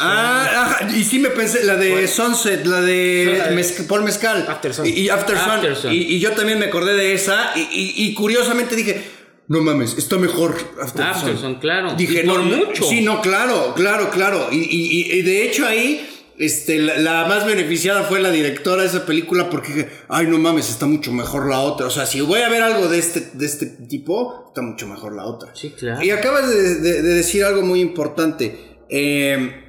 Ah, 0.00 0.48
ajá, 0.54 0.88
y 0.94 1.02
sí 1.02 1.18
me 1.18 1.30
pensé, 1.30 1.64
la 1.64 1.76
de 1.76 2.06
Sunset, 2.08 2.64
la 2.66 2.80
de 2.82 3.38
Sunset. 3.38 3.52
Mezc- 3.56 3.86
Paul 3.88 4.04
Mezcal. 4.04 4.44
After 4.48 4.74
Sun. 4.74 4.86
Y, 4.86 4.90
y 4.90 5.08
After 5.08 5.36
Sun. 5.38 5.50
After 5.50 5.76
Sun. 5.76 5.92
Y, 5.92 5.96
y 5.96 6.20
yo 6.20 6.32
también 6.32 6.58
me 6.58 6.66
acordé 6.66 6.94
de 6.94 7.14
esa. 7.14 7.52
Y, 7.56 8.12
curiosamente 8.14 8.76
dije, 8.76 9.02
no 9.48 9.60
mames, 9.62 9.96
está 9.96 10.16
mejor 10.18 10.56
After, 10.80 11.02
After 11.06 11.32
Sun. 11.32 11.38
Sun, 11.38 11.54
claro. 11.56 11.94
Dije, 11.94 12.22
no, 12.24 12.42
mucho. 12.42 12.84
Sí, 12.84 13.00
no, 13.00 13.22
claro, 13.22 13.72
claro, 13.74 14.10
claro. 14.10 14.48
Y 14.52 15.22
de 15.22 15.44
hecho 15.46 15.66
ahí, 15.66 16.06
este, 16.38 16.78
la, 16.78 16.98
la 16.98 17.24
más 17.26 17.46
beneficiada 17.46 18.02
fue 18.04 18.20
la 18.20 18.30
directora 18.30 18.82
de 18.82 18.88
esa 18.88 19.06
película 19.06 19.48
porque 19.50 19.72
dije, 19.72 19.88
ay, 20.08 20.26
no 20.26 20.38
mames, 20.38 20.68
está 20.70 20.86
mucho 20.86 21.12
mejor 21.12 21.48
la 21.48 21.60
otra. 21.60 21.86
O 21.86 21.90
sea, 21.90 22.06
si 22.06 22.20
voy 22.20 22.40
a 22.40 22.48
ver 22.48 22.62
algo 22.62 22.88
de 22.88 22.98
este, 22.98 23.28
de 23.32 23.46
este 23.46 23.66
tipo, 23.66 24.44
está 24.48 24.62
mucho 24.62 24.86
mejor 24.86 25.14
la 25.14 25.24
otra. 25.24 25.50
Sí, 25.54 25.70
claro. 25.70 26.02
Y 26.02 26.10
acabas 26.10 26.48
de, 26.48 26.74
de- 26.76 27.02
de 27.02 27.14
decir 27.14 27.44
algo 27.44 27.62
muy 27.62 27.80
importante. 27.80 28.58
Eh, 28.88 29.62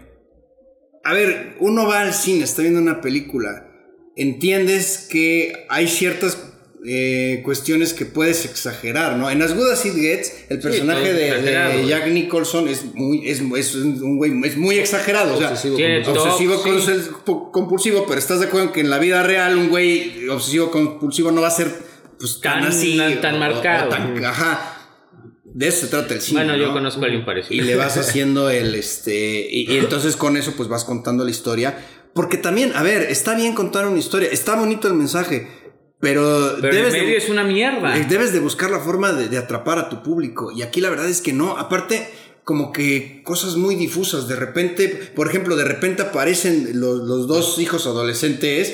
a 1.04 1.14
ver, 1.14 1.56
uno 1.60 1.88
va 1.88 2.02
al 2.02 2.14
cine, 2.14 2.44
está 2.44 2.62
viendo 2.62 2.82
una 2.82 3.00
película. 3.02 3.64
Entiendes 4.16 5.08
que 5.10 5.66
hay 5.70 5.88
ciertas 5.88 6.36
eh, 6.90 7.42
cuestiones 7.44 7.94
que 7.94 8.06
puedes 8.06 8.46
exagerar, 8.46 9.18
¿no? 9.18 9.30
En 9.30 9.42
As 9.42 9.54
Good 9.54 9.70
As 9.72 9.86
It 9.86 9.96
Gets, 9.96 10.34
el 10.50 10.60
personaje 10.60 11.14
de. 11.14 11.86
Jack 11.88 12.08
Nicholson 12.08 12.68
es 12.68 12.86
muy, 12.96 13.28
es, 13.30 13.42
es 13.42 13.76
un 13.76 14.18
güey, 14.18 14.32
es 14.46 14.56
muy 14.58 14.78
exagerado. 14.80 15.36
O 15.36 15.38
sea, 15.38 15.52
Obsesivo 15.52 15.78
sí. 15.78 16.04
compulsivo, 16.62 17.52
compulsivo, 17.52 18.06
pero 18.08 18.20
estás 18.20 18.40
de 18.40 18.46
acuerdo 18.48 18.72
que 18.72 18.80
en 18.82 18.90
la 18.90 19.00
vida 19.00 19.22
real 19.24 19.58
un 19.58 19.70
güey 19.70 20.28
obsesivo 20.30 20.72
compulsivo 20.72 21.32
no 21.32 21.42
va 21.42 21.48
a 21.50 21.52
ser 21.52 21.72
pues, 22.20 22.40
tan, 22.42 22.62
Tan- 22.62 22.70
así. 22.72 22.98
tan 23.22 23.38
marcado. 23.40 23.90
tan- 23.90 24.24
ajá. 24.24 24.74
De 25.44 25.68
eso 25.70 25.82
se 25.82 25.88
trata 25.88 26.14
el 26.14 26.22
cine. 26.22 26.44
bueno, 26.44 26.56
yo 26.58 26.68
¿no? 26.68 26.74
conozco 26.74 27.02
a 27.02 27.06
alguien 27.06 27.24
y 27.24 27.26
parecido. 27.26 27.66
le 27.66 27.76
vas 27.76 27.98
haciendo 27.98 28.50
el 28.50 28.76
este 28.76 29.48
y, 29.50 29.72
y 29.74 29.78
entonces 29.78 30.16
con 30.16 30.38
eso 30.38 30.54
pues 30.56 30.70
vas 30.70 30.84
contando 30.84 31.24
la 31.24 31.32
historia 31.32 31.78
porque 32.14 32.38
también 32.38 32.74
a 32.76 32.84
ver 32.84 33.04
está 33.04 33.34
bien 33.34 33.54
contar 33.56 33.88
una 33.88 33.98
historia 33.98 34.30
está 34.32 34.56
bonito 34.56 34.88
el 34.88 34.94
mensaje 34.94 35.48
pero, 36.00 36.58
Pero 36.62 36.76
debes 36.76 36.94
el 36.94 37.02
medio 37.02 37.14
de, 37.14 37.18
es 37.18 37.30
una 37.30 37.44
mierda. 37.44 37.98
eh, 37.98 38.06
debes 38.08 38.32
de 38.34 38.40
buscar 38.40 38.70
la 38.70 38.80
forma 38.80 39.14
de, 39.14 39.30
de 39.30 39.38
atrapar 39.38 39.80
a 39.80 39.90
tu 39.90 40.04
público. 40.04 40.52
Y 40.52 40.62
aquí 40.62 40.80
la 40.82 40.90
verdad 40.90 41.10
es 41.10 41.22
que 41.22 41.34
no. 41.34 41.58
Aparte 41.58 42.08
como 42.44 42.72
que 42.72 43.24
cosas 43.24 43.56
muy 43.56 43.76
difusas. 43.76 44.28
De 44.28 44.36
repente 44.36 44.88
por 45.16 45.28
ejemplo 45.28 45.56
de 45.56 45.66
repente 45.66 46.04
aparecen 46.04 46.80
los, 46.80 47.00
los 47.00 47.28
dos 47.28 47.58
hijos 47.60 47.86
adolescentes 47.88 48.74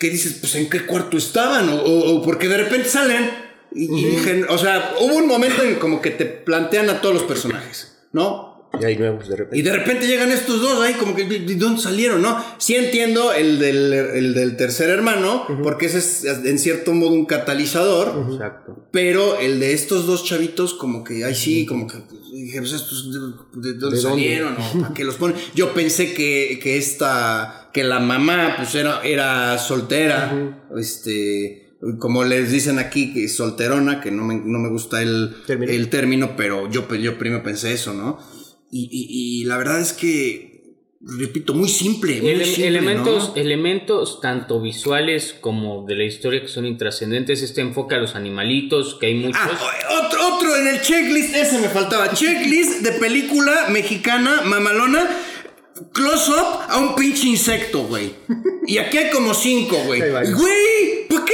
que 0.00 0.10
dices 0.10 0.38
pues 0.40 0.54
en 0.56 0.68
qué 0.68 0.84
cuarto 0.86 1.16
estaban 1.16 1.68
o, 1.68 1.76
o- 1.76 2.16
o 2.16 2.22
porque 2.22 2.48
de 2.48 2.56
repente 2.56 2.88
salen 2.88 3.30
y, 3.72 3.84
y 3.84 4.04
dije, 4.06 4.44
o 4.48 4.58
sea 4.58 4.94
hubo 5.00 5.14
un 5.16 5.28
momento 5.28 5.62
en 5.62 5.76
como 5.76 6.00
que 6.00 6.10
te 6.10 6.24
plantean 6.24 6.90
a 6.90 7.00
todos 7.00 7.14
los 7.14 7.24
personajes 7.24 7.98
no 8.12 8.55
Y 8.80 8.84
hay 8.84 8.96
nuevos 8.96 9.28
de 9.28 9.36
repente. 9.36 9.58
y 9.58 9.62
de 9.62 9.72
repente 9.72 10.06
llegan 10.06 10.30
estos 10.32 10.60
dos 10.60 10.80
ahí, 10.82 10.94
como 10.94 11.14
que 11.14 11.24
¿de 11.24 11.40
de 11.40 11.54
dónde 11.56 11.80
salieron? 11.80 12.22
¿No? 12.22 12.42
Sí 12.58 12.74
entiendo 12.74 13.32
el 13.32 13.58
del, 13.58 13.92
el 13.92 14.34
del 14.34 14.56
tercer 14.56 14.90
hermano, 14.90 15.46
porque 15.62 15.86
ese 15.86 15.98
es 15.98 16.24
en 16.24 16.58
cierto 16.58 16.92
modo 16.92 17.10
un 17.12 17.26
catalizador, 17.26 18.30
Exacto. 18.32 18.88
pero 18.92 19.38
el 19.40 19.60
de 19.60 19.72
estos 19.72 20.06
dos 20.06 20.24
chavitos, 20.24 20.74
como 20.74 21.04
que, 21.04 21.24
ay, 21.24 21.34
sí, 21.34 21.66
como 21.66 21.86
que 21.86 21.98
pues, 21.98 22.20
dije, 22.32 22.58
pues 22.60 22.72
estos, 22.72 23.10
¿de, 23.12 23.18
de 23.18 23.24
dónde 23.24 23.72
¿De 23.72 23.78
dónde? 23.78 24.00
salieron? 24.00 24.56
¿O 24.56 24.80
¿Para 24.80 24.94
qué 24.94 25.04
los 25.04 25.16
ponen? 25.16 25.36
Yo 25.54 25.72
pensé 25.74 26.12
que, 26.14 26.58
que 26.62 26.76
esta, 26.78 27.70
que 27.72 27.84
la 27.84 28.00
mamá, 28.00 28.54
pues 28.56 28.74
era, 28.74 29.00
era 29.02 29.58
soltera, 29.58 30.62
este. 30.76 31.62
Como 31.98 32.24
les 32.24 32.50
dicen 32.50 32.78
aquí, 32.78 33.12
que 33.12 33.28
solterona, 33.28 34.00
que 34.00 34.10
no 34.10 34.24
me, 34.24 34.34
no 34.36 34.58
me 34.58 34.70
gusta 34.70 35.02
el 35.02 35.36
Término. 35.46 35.70
el 35.70 35.90
término, 35.90 36.34
pero 36.34 36.70
yo, 36.70 36.92
yo 36.94 37.18
primero 37.18 37.42
pensé 37.42 37.74
eso, 37.74 37.92
¿no? 37.92 38.18
Y, 38.70 38.88
y- 38.90 39.40
y 39.40 39.44
la 39.44 39.56
verdad 39.58 39.80
es 39.80 39.92
que, 39.92 40.62
repito, 41.00 41.54
muy 41.54 41.68
simple. 41.68 42.20
Muy 42.20 42.30
Ele- 42.30 42.44
simple, 42.44 42.66
elementos, 42.68 43.28
¿no? 43.30 43.36
elementos 43.40 44.20
tanto 44.20 44.60
visuales 44.60 45.34
como 45.40 45.84
de 45.86 45.94
la 45.94 46.04
historia 46.04 46.40
que 46.42 46.48
son 46.48 46.66
intrascendentes. 46.66 47.42
Este 47.42 47.60
enfoque 47.60 47.94
a 47.94 47.98
los 47.98 48.14
animalitos, 48.16 48.96
que 48.96 49.06
hay 49.06 49.14
muchos. 49.14 49.40
Ah, 49.42 50.04
otro, 50.04 50.36
otro 50.36 50.56
en 50.56 50.68
el 50.68 50.80
checklist, 50.80 51.34
ese 51.36 51.58
me 51.58 51.68
faltaba. 51.68 52.12
Checklist 52.12 52.80
de 52.82 52.92
película 52.92 53.68
mexicana, 53.70 54.42
mamalona. 54.44 55.08
Close 55.92 56.30
up 56.32 56.60
a 56.70 56.78
un 56.78 56.94
pinche 56.94 57.26
insecto, 57.28 57.84
güey. 57.84 58.14
Y 58.66 58.78
aquí 58.78 58.96
hay 58.96 59.10
como 59.10 59.34
cinco, 59.34 59.76
güey. 59.84 60.00
Güey, 60.00 61.06
¿por 61.08 61.24
qué? 61.24 61.32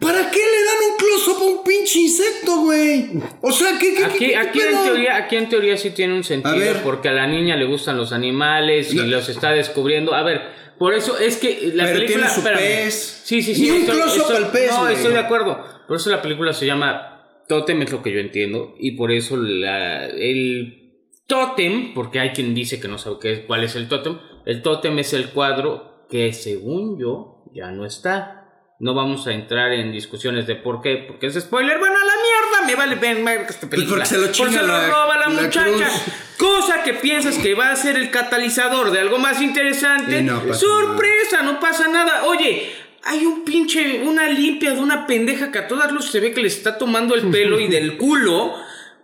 ¿Para 0.00 0.30
qué 0.30 0.38
le 0.38 0.64
dan 0.64 0.90
un 0.90 0.96
close 0.98 1.30
up 1.30 1.36
a 1.42 1.58
un 1.58 1.64
pinche 1.64 1.98
insecto, 2.00 2.56
güey? 2.62 3.10
O 3.40 3.50
sea, 3.52 3.78
¿qué, 3.78 3.94
qué, 3.94 4.04
Aquí, 4.04 4.18
qué- 4.18 4.26
qué 4.28 4.36
aquí, 4.36 4.60
en 4.60 4.84
teoría, 4.84 5.16
aquí 5.16 5.36
en 5.36 5.48
teoría 5.48 5.76
sí 5.76 5.90
tiene 5.90 6.14
un 6.14 6.24
sentido, 6.24 6.54
A 6.54 6.58
ver. 6.58 6.82
porque 6.82 7.08
a 7.08 7.12
la 7.12 7.26
niña 7.26 7.56
le 7.56 7.64
gustan 7.64 7.96
los 7.96 8.12
animales 8.12 8.92
y 8.92 8.96
No. 8.96 9.04
los 9.04 9.28
está 9.28 9.52
descubriendo. 9.52 10.14
A 10.14 10.22
ver, 10.22 10.42
por 10.78 10.92
eso 10.94 11.18
es 11.18 11.36
que 11.38 11.72
la 11.74 11.84
Pero 11.84 11.98
película. 12.00 12.06
tiene 12.26 12.28
su 12.30 12.40
espérame. 12.40 12.58
pez. 12.58 13.22
Sí, 13.24 13.42
sí, 13.42 13.54
sí. 13.54 13.62
Ni 13.62 13.70
un 13.70 13.84
close-up 13.86 14.36
al 14.36 14.50
pez, 14.50 14.70
No, 14.72 14.82
güey. 14.82 14.94
estoy 14.94 15.12
de 15.12 15.18
acuerdo. 15.18 15.64
Por 15.88 15.96
eso 15.96 16.10
la 16.10 16.20
película 16.22 16.52
se 16.52 16.66
llama 16.66 17.42
Totem, 17.48 17.80
es 17.82 17.92
lo 17.92 18.02
que 18.02 18.12
yo 18.12 18.20
entiendo. 18.20 18.74
Y 18.78 18.92
por 18.92 19.10
eso 19.12 19.36
la, 19.36 20.06
el 20.06 20.92
tótem, 21.26 21.94
porque 21.94 22.20
hay 22.20 22.30
quien 22.30 22.54
dice 22.54 22.80
que 22.80 22.88
no 22.88 22.98
sabe 22.98 23.16
qué 23.20 23.32
es, 23.32 23.38
cuál 23.40 23.64
es 23.64 23.74
el 23.76 23.88
tótem. 23.88 24.18
El 24.44 24.62
tótem 24.62 24.98
es 24.98 25.12
el 25.12 25.30
cuadro 25.30 26.06
que 26.10 26.32
según 26.32 26.98
yo 26.98 27.42
ya 27.52 27.70
no 27.70 27.84
está. 27.86 28.45
No 28.78 28.92
vamos 28.92 29.26
a 29.26 29.32
entrar 29.32 29.72
en 29.72 29.90
discusiones 29.90 30.46
de 30.46 30.54
por 30.54 30.82
qué, 30.82 31.04
porque 31.08 31.28
es 31.28 31.34
spoiler. 31.40 31.78
Bueno, 31.78 31.94
a 31.96 32.04
la 32.04 32.12
mierda, 32.22 32.66
me 32.66 32.74
vale 32.74 32.94
ver 32.96 33.24
ver 33.24 33.46
esta 33.48 33.68
película. 33.70 34.04
Pues 34.04 34.08
porque 34.10 34.26
se 34.32 34.42
lo 34.42 34.50
chinga 34.50 34.62
la- 34.62 34.86
roba 34.88 35.16
la, 35.16 35.20
la 35.20 35.28
muchacha. 35.42 35.64
cruz. 35.64 36.02
Cosa 36.36 36.82
que 36.82 36.92
piensas 36.92 37.38
que 37.38 37.54
va 37.54 37.70
a 37.70 37.76
ser 37.76 37.96
el 37.96 38.10
catalizador 38.10 38.90
de 38.90 39.00
algo 39.00 39.16
más 39.18 39.40
interesante. 39.40 40.20
No 40.20 40.52
¡Sorpresa! 40.52 41.40
No 41.42 41.58
pasa 41.58 41.88
nada. 41.88 42.24
Oye, 42.26 42.70
hay 43.04 43.24
un 43.24 43.44
pinche, 43.44 44.02
una 44.02 44.28
limpia 44.28 44.72
de 44.74 44.80
una 44.80 45.06
pendeja 45.06 45.50
que 45.50 45.58
a 45.60 45.68
todas 45.68 45.90
luces 45.92 46.10
se 46.12 46.20
ve 46.20 46.32
que 46.34 46.42
le 46.42 46.48
está 46.48 46.76
tomando 46.76 47.14
el 47.14 47.30
pelo 47.30 47.58
y 47.58 47.68
del 47.68 47.96
culo. 47.96 48.54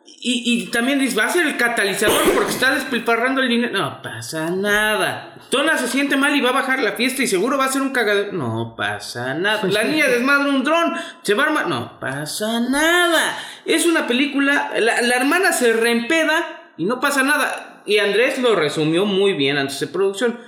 Y, 0.06 0.42
y 0.44 0.66
también 0.66 1.00
dices, 1.00 1.18
va 1.18 1.24
a 1.24 1.30
ser 1.30 1.46
el 1.46 1.56
catalizador 1.56 2.22
porque 2.34 2.52
está 2.52 2.72
despilfarrando 2.74 3.40
el 3.42 3.48
dinero. 3.48 3.72
No 3.72 4.02
pasa 4.02 4.50
nada. 4.50 5.34
Tona 5.50 5.76
se 5.76 5.88
siente 5.88 6.16
mal 6.16 6.34
y 6.36 6.40
va 6.40 6.50
a 6.50 6.54
bajar 6.54 6.80
la 6.80 6.92
fiesta 6.92 7.22
y 7.22 7.26
seguro 7.26 7.58
va 7.58 7.64
a 7.64 7.72
ser 7.72 7.82
un 7.82 7.90
cagadero. 7.90 8.32
No 8.32 8.74
pasa 8.76 9.34
nada. 9.34 9.62
La 9.64 9.82
niña 9.82 10.06
desmadra 10.06 10.48
un 10.48 10.62
dron. 10.62 10.94
Se 11.22 11.34
va 11.34 11.44
a 11.44 11.46
armar. 11.46 11.66
No 11.66 11.98
pasa 11.98 12.60
nada. 12.60 13.36
Es 13.64 13.84
una 13.84 14.06
película. 14.06 14.70
La, 14.78 15.02
la 15.02 15.16
hermana 15.16 15.52
se 15.52 15.72
reempeda 15.72 16.70
y 16.76 16.84
no 16.84 17.00
pasa 17.00 17.22
nada. 17.24 17.82
Y 17.84 17.98
Andrés 17.98 18.38
lo 18.38 18.54
resumió 18.54 19.04
muy 19.04 19.32
bien 19.32 19.58
antes 19.58 19.80
de 19.80 19.88
producción. 19.88 20.38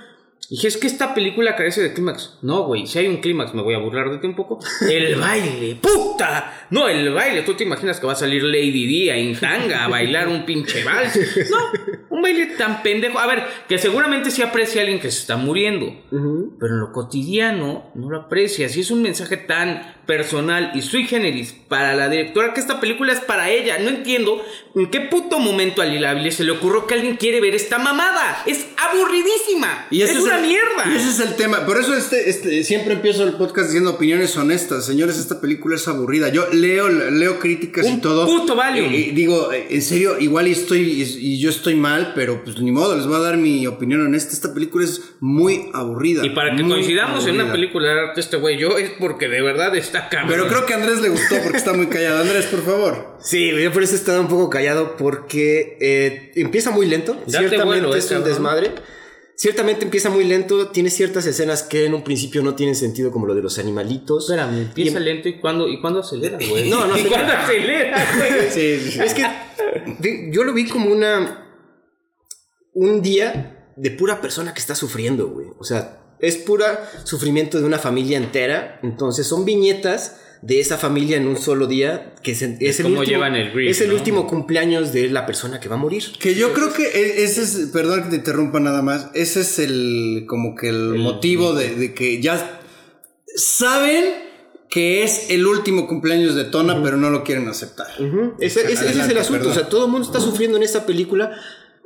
Dije, 0.49 0.67
es 0.67 0.77
que 0.77 0.87
esta 0.87 1.13
película 1.13 1.55
carece 1.55 1.81
de 1.81 1.93
clímax. 1.93 2.37
No, 2.41 2.65
güey, 2.65 2.85
si 2.85 2.99
hay 2.99 3.07
un 3.07 3.17
clímax, 3.17 3.53
me 3.53 3.63
voy 3.63 3.73
a 3.73 3.79
burlar 3.79 4.11
de 4.11 4.19
ti 4.19 4.27
un 4.27 4.35
poco. 4.35 4.59
El 4.89 5.15
baile, 5.15 5.75
puta. 5.75 6.67
No, 6.69 6.87
el 6.87 7.13
baile. 7.13 7.41
Tú 7.43 7.53
te 7.53 7.63
imaginas 7.63 7.99
que 7.99 8.07
va 8.07 8.13
a 8.13 8.15
salir 8.15 8.43
Lady 8.43 8.85
Di 8.85 9.09
en 9.09 9.39
tanga 9.39 9.85
a 9.85 9.87
bailar 9.87 10.27
un 10.27 10.45
pinche 10.45 10.83
vals. 10.83 11.15
No, 11.49 11.57
un 12.09 12.21
baile 12.21 12.47
tan 12.57 12.81
pendejo. 12.81 13.19
A 13.19 13.27
ver, 13.27 13.43
que 13.67 13.77
seguramente 13.77 14.31
sí 14.31 14.41
aprecia 14.41 14.81
a 14.81 14.83
alguien 14.83 14.99
que 14.99 15.11
se 15.11 15.19
está 15.19 15.37
muriendo. 15.37 15.93
Pero 16.09 16.73
en 16.73 16.79
lo 16.79 16.91
cotidiano 16.91 17.91
no 17.95 18.09
lo 18.09 18.21
aprecias. 18.21 18.75
Y 18.77 18.81
es 18.81 18.91
un 18.91 19.01
mensaje 19.01 19.37
tan 19.37 19.95
personal 20.05 20.71
y 20.75 20.81
sui 20.81 21.05
generis 21.05 21.53
para 21.67 21.95
la 21.95 22.09
directora 22.09 22.53
que 22.53 22.59
esta 22.59 22.79
película 22.79 23.13
es 23.13 23.19
para 23.19 23.49
ella. 23.49 23.77
No 23.79 23.89
entiendo 23.89 24.41
en 24.75 24.89
qué 24.89 25.01
puto 25.01 25.39
momento 25.39 25.81
a 25.81 25.85
Lila 25.85 26.15
se 26.31 26.43
le 26.43 26.51
ocurrió 26.51 26.87
que 26.87 26.93
alguien 26.93 27.17
quiere 27.17 27.41
ver 27.41 27.55
esta 27.55 27.77
mamada. 27.77 28.43
Es 28.45 28.65
aburridísima. 28.77 29.87
Y 29.89 30.01
es 30.01 30.15
una 30.15 30.37
el- 30.39 30.47
mierda. 30.47 30.83
Y 30.91 30.95
ese 30.97 31.09
es 31.09 31.19
el 31.19 31.35
tema. 31.35 31.65
Por 31.65 31.79
eso 31.79 31.95
este, 31.95 32.29
este, 32.29 32.63
siempre 32.63 32.93
empiezo 32.93 33.23
el 33.23 33.33
podcast 33.33 33.67
diciendo 33.67 33.91
opiniones 33.91 34.35
honestas. 34.37 34.85
Señores, 34.85 35.17
esta 35.17 35.41
película 35.41 35.75
es 35.75 35.87
aburrida. 35.87 36.29
Yo 36.29 36.47
leo, 36.51 36.89
leo 36.89 37.39
críticas 37.39 37.87
y 37.87 37.97
todo. 37.97 38.25
puto 38.25 38.55
Valium. 38.55 38.91
Y, 38.93 38.97
y 38.97 39.11
digo, 39.11 39.51
eh, 39.51 39.67
en 39.69 39.81
serio, 39.81 40.19
igual 40.19 40.47
y 40.47 40.51
estoy 40.51 41.01
y, 41.01 41.39
yo 41.39 41.49
estoy 41.49 41.75
mal, 41.75 42.13
pero 42.15 42.43
pues 42.43 42.59
ni 42.59 42.71
modo, 42.71 42.95
les 42.95 43.05
voy 43.07 43.15
a 43.17 43.19
dar 43.19 43.37
mi 43.37 43.65
opinión 43.67 44.05
honesta. 44.05 44.33
Esta 44.33 44.53
película 44.53 44.85
es 44.85 45.01
muy 45.19 45.69
aburrida. 45.73 46.25
Y 46.25 46.29
para 46.29 46.55
que 46.55 46.63
coincidamos 46.63 47.25
en 47.27 47.35
una 47.35 47.51
película 47.51 47.87
de 47.89 47.99
arte 47.99 48.21
este 48.21 48.37
güey 48.37 48.57
yo 48.57 48.77
es 48.77 48.91
porque 48.99 49.27
de 49.27 49.41
verdad 49.41 49.75
está 49.75 49.94
cabrón. 50.09 50.29
Pero 50.29 50.47
creo 50.47 50.65
que 50.65 50.73
a 50.73 50.77
Andrés 50.77 50.99
le 51.01 51.09
gustó 51.09 51.35
porque 51.43 51.57
está 51.57 51.73
muy 51.73 51.87
callado. 51.87 52.21
Andrés, 52.21 52.45
por 52.45 52.63
favor. 52.63 53.17
Sí, 53.21 53.51
yo 53.51 53.71
por 53.71 53.83
eso 53.83 53.93
he 53.93 53.97
estado 53.97 54.21
un 54.21 54.27
poco 54.27 54.49
callado 54.49 54.95
porque 54.97 55.77
eh, 55.81 56.31
empieza 56.35 56.71
muy 56.71 56.85
lento. 56.85 57.13
Date 57.27 57.47
Ciertamente 57.49 57.87
eh, 57.89 57.97
es 57.97 58.11
un 58.11 58.23
desmadre. 58.23 58.71
Ciertamente 59.37 59.83
empieza 59.83 60.09
muy 60.09 60.23
lento. 60.23 60.69
Tiene 60.69 60.89
ciertas 60.89 61.25
escenas 61.25 61.63
que 61.63 61.85
en 61.85 61.93
un 61.93 62.03
principio 62.03 62.41
no 62.41 62.55
tienen 62.55 62.75
sentido, 62.75 63.11
como 63.11 63.25
lo 63.27 63.35
de 63.35 63.41
los 63.41 63.59
animalitos. 63.59 64.29
Espérame, 64.29 64.59
empieza 64.61 64.99
Y- 64.99 65.03
lento 65.03 65.27
y 65.29 65.39
cuándo, 65.39 65.67
y 65.67 65.81
cuándo 65.81 65.99
acelera, 65.99 66.37
güey. 66.37 66.69
No, 66.69 66.85
no 66.87 66.95
¿Y 66.97 67.01
acelera. 67.01 67.15
cuándo 67.17 67.33
acelera, 67.33 68.07
güey? 68.17 68.49
Sí, 68.51 68.79
sí, 68.79 68.91
sí. 68.91 68.99
Es 69.01 69.13
que 69.13 69.25
yo 70.31 70.43
lo 70.43 70.53
vi 70.53 70.67
como 70.67 70.89
una. 70.91 71.41
Un 72.73 73.01
día 73.01 73.73
de 73.77 73.91
pura 73.91 74.21
persona 74.21 74.53
que 74.53 74.59
está 74.59 74.75
sufriendo, 74.75 75.27
güey. 75.27 75.47
O 75.59 75.63
sea, 75.63 76.04
es 76.19 76.37
pura 76.37 76.89
sufrimiento 77.03 77.59
de 77.59 77.65
una 77.65 77.79
familia 77.79 78.17
entera. 78.17 78.79
Entonces 78.83 79.27
son 79.27 79.45
viñetas 79.45 80.17
de 80.41 80.59
esa 80.59 80.77
familia 80.77 81.17
en 81.17 81.27
un 81.27 81.37
solo 81.37 81.65
día. 81.65 82.13
Que 82.21 82.31
es, 82.31 82.41
es 82.41 82.79
el 82.79 82.83
cómo 82.85 82.99
último, 82.99 83.17
llevan 83.17 83.35
el 83.35 83.51
grief, 83.51 83.71
es 83.71 83.81
el 83.81 83.89
¿no? 83.89 83.95
último 83.95 84.27
cumpleaños 84.27 84.93
de 84.93 85.09
la 85.09 85.25
persona 85.25 85.59
que 85.59 85.69
va 85.69 85.75
a 85.75 85.79
morir. 85.79 86.03
Que 86.19 86.35
yo 86.35 86.53
creo 86.53 86.71
que 86.73 86.83
e- 86.85 87.23
ese 87.23 87.41
es, 87.43 87.69
perdón 87.73 88.03
que 88.03 88.09
te 88.09 88.15
interrumpa 88.17 88.59
nada 88.59 88.81
más, 88.81 89.07
ese 89.15 89.41
es 89.41 89.57
el, 89.59 90.25
como 90.27 90.55
que 90.55 90.69
el, 90.69 90.95
motivo 90.95 91.53
de, 91.53 91.75
de 91.75 91.93
que 91.95 92.21
ya 92.21 92.59
saben 93.35 94.05
que 94.69 95.03
es 95.03 95.29
el 95.29 95.45
último 95.47 95.87
cumpleaños 95.87 96.35
de 96.35 96.43
Tona, 96.45 96.81
pero 96.83 96.97
no 96.97 97.09
lo 97.09 97.23
quieren 97.23 97.47
aceptar. 97.47 97.87
Ese, 98.39 98.61
ese- 98.61 98.73
ese 98.73 99.01
es 99.01 99.09
el 99.09 99.17
asunto. 99.17 99.39
perdón. 99.39 99.51
O 99.51 99.55
sea, 99.55 99.69
todo 99.69 99.85
el 99.85 99.91
mundo 99.91 100.05
está 100.05 100.19
sufriendo 100.19 100.57
en 100.57 100.63
esta 100.63 100.85
película. 100.85 101.31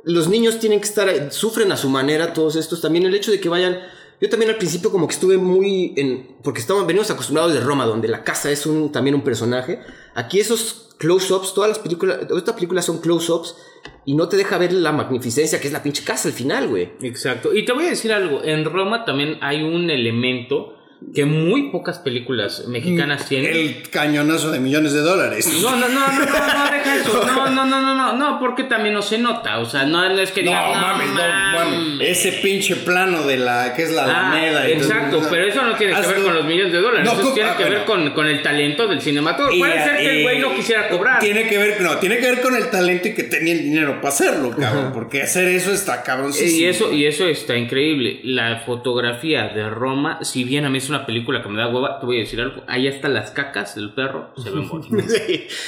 Los 0.02 0.28
niños 0.28 0.58
tienen 0.58 0.80
que 0.80 0.86
estar, 0.86 1.30
sufren 1.32 1.70
a 1.72 1.76
su 1.76 1.88
manera, 1.88 2.32
todos 2.32 2.56
estos. 2.56 2.80
También 2.80 3.04
el 3.06 3.14
hecho 3.14 3.30
de 3.30 3.38
que 3.40 3.48
vayan. 3.48 3.78
Yo 4.20 4.28
también 4.28 4.50
al 4.50 4.58
principio 4.58 4.90
como 4.90 5.06
que 5.08 5.14
estuve 5.14 5.38
muy 5.38 5.94
en... 5.96 6.36
Porque 6.42 6.60
estábamos, 6.60 6.86
venimos 6.86 7.10
acostumbrados 7.10 7.54
de 7.54 7.60
Roma, 7.60 7.86
donde 7.86 8.08
la 8.08 8.22
casa 8.22 8.50
es 8.50 8.66
un, 8.66 8.92
también 8.92 9.14
un 9.14 9.22
personaje. 9.22 9.80
Aquí 10.14 10.38
esos 10.40 10.94
close-ups, 10.98 11.54
todas 11.54 11.70
las 11.70 11.78
películas, 11.78 12.18
estas 12.36 12.54
películas 12.54 12.84
son 12.84 13.00
close-ups 13.00 13.56
y 14.04 14.14
no 14.14 14.28
te 14.28 14.36
deja 14.36 14.58
ver 14.58 14.72
la 14.72 14.92
magnificencia 14.92 15.58
que 15.60 15.68
es 15.68 15.72
la 15.72 15.82
pinche 15.82 16.04
casa 16.04 16.28
al 16.28 16.34
final, 16.34 16.68
güey. 16.68 16.90
Exacto. 17.00 17.54
Y 17.54 17.64
te 17.64 17.72
voy 17.72 17.86
a 17.86 17.90
decir 17.90 18.12
algo. 18.12 18.44
En 18.44 18.66
Roma 18.66 19.06
también 19.06 19.38
hay 19.40 19.62
un 19.62 19.88
elemento 19.88 20.76
que 21.14 21.24
muy 21.24 21.70
pocas 21.70 21.98
películas 21.98 22.64
mexicanas 22.68 23.26
tienen. 23.28 23.50
El 23.56 23.82
cañonazo 23.90 24.50
de 24.50 24.60
millones 24.60 24.92
de 24.92 25.00
dólares. 25.00 25.48
No, 25.62 25.74
no, 25.76 25.88
no, 25.88 26.06
no, 26.06 26.12
no, 26.12 26.64
no, 26.64 26.70
deja 26.70 26.96
eso. 26.96 27.24
No, 27.26 27.50
no, 27.50 27.64
no, 27.66 27.80
no, 27.80 27.94
no, 27.94 28.12
no, 28.16 28.38
porque 28.38 28.64
también 28.64 28.94
no 28.94 29.02
se 29.02 29.18
nota. 29.18 29.58
O 29.58 29.64
sea, 29.64 29.84
no, 29.84 30.08
no 30.08 30.18
es 30.20 30.30
que 30.30 30.42
No, 30.42 30.50
digas, 30.50 30.76
mames, 30.80 31.08
no, 31.08 31.14
mames. 31.28 32.08
Ese 32.08 32.32
pinche 32.42 32.76
plano 32.76 33.22
de 33.26 33.38
la 33.38 33.72
que 33.74 33.84
es 33.84 33.92
la 33.92 34.04
Ah, 34.04 34.30
Alameda. 34.32 34.60
todo- 34.62 34.72
exacto, 34.72 35.22
pero 35.30 35.44
eso 35.46 35.62
no 35.62 35.74
tiene 35.76 35.94
que 35.94 36.06
ver 36.06 36.22
con 36.22 36.34
los 36.34 36.44
millones 36.44 36.72
de 36.72 36.80
dólares. 36.80 37.06
No, 37.12 37.20
eso 37.20 37.32
tiene 37.32 37.50
Ah, 37.50 37.56
que 37.56 37.64
ver 37.64 37.84
con, 37.86 38.10
con 38.10 38.26
el 38.26 38.42
talento 38.42 38.86
del 38.86 39.00
cinematógrafo. 39.00 39.58
Puede 39.58 39.82
ser 39.82 39.96
que 39.98 40.10
el 40.18 40.22
güey 40.22 40.38
no 40.38 40.54
quisiera 40.54 40.88
cobrar. 40.90 41.18
Tiene 41.18 41.48
que 41.48 41.58
ver, 41.58 41.80
no, 41.80 41.96
tiene 41.96 42.18
que 42.18 42.26
ver 42.30 42.40
con 42.42 42.54
el 42.54 42.68
talento 42.70 43.08
y 43.08 43.14
que 43.14 43.22
tenía 43.24 43.54
el 43.54 43.62
dinero 43.62 43.96
para 43.96 44.08
hacerlo, 44.10 44.50
cabrón. 44.56 44.90
Porque 44.92 45.22
hacer 45.22 45.48
eso 45.48 45.72
está 45.72 46.02
cabrón. 46.02 46.30
Y 46.38 46.64
eso, 46.66 46.92
y 46.92 47.06
eso 47.06 47.26
está 47.26 47.56
increíble. 47.56 48.20
La 48.22 48.60
fotografía 48.66 49.48
de 49.48 49.68
Roma, 49.70 50.18
si 50.22 50.44
bien 50.44 50.64
a 50.66 50.70
mí 50.70 50.78
es 50.78 50.89
una 50.90 51.06
película 51.06 51.42
que 51.42 51.48
me 51.48 51.58
da 51.58 51.68
hueva, 51.68 51.98
te 51.98 52.06
voy 52.06 52.16
a 52.16 52.20
decir 52.20 52.40
algo. 52.40 52.62
Ahí 52.66 52.86
hasta 52.88 53.08
las 53.08 53.30
cacas 53.30 53.74
del 53.74 53.92
perro 53.94 54.30
se 54.36 54.50
ven 54.50 54.68
bonitas. 54.68 55.06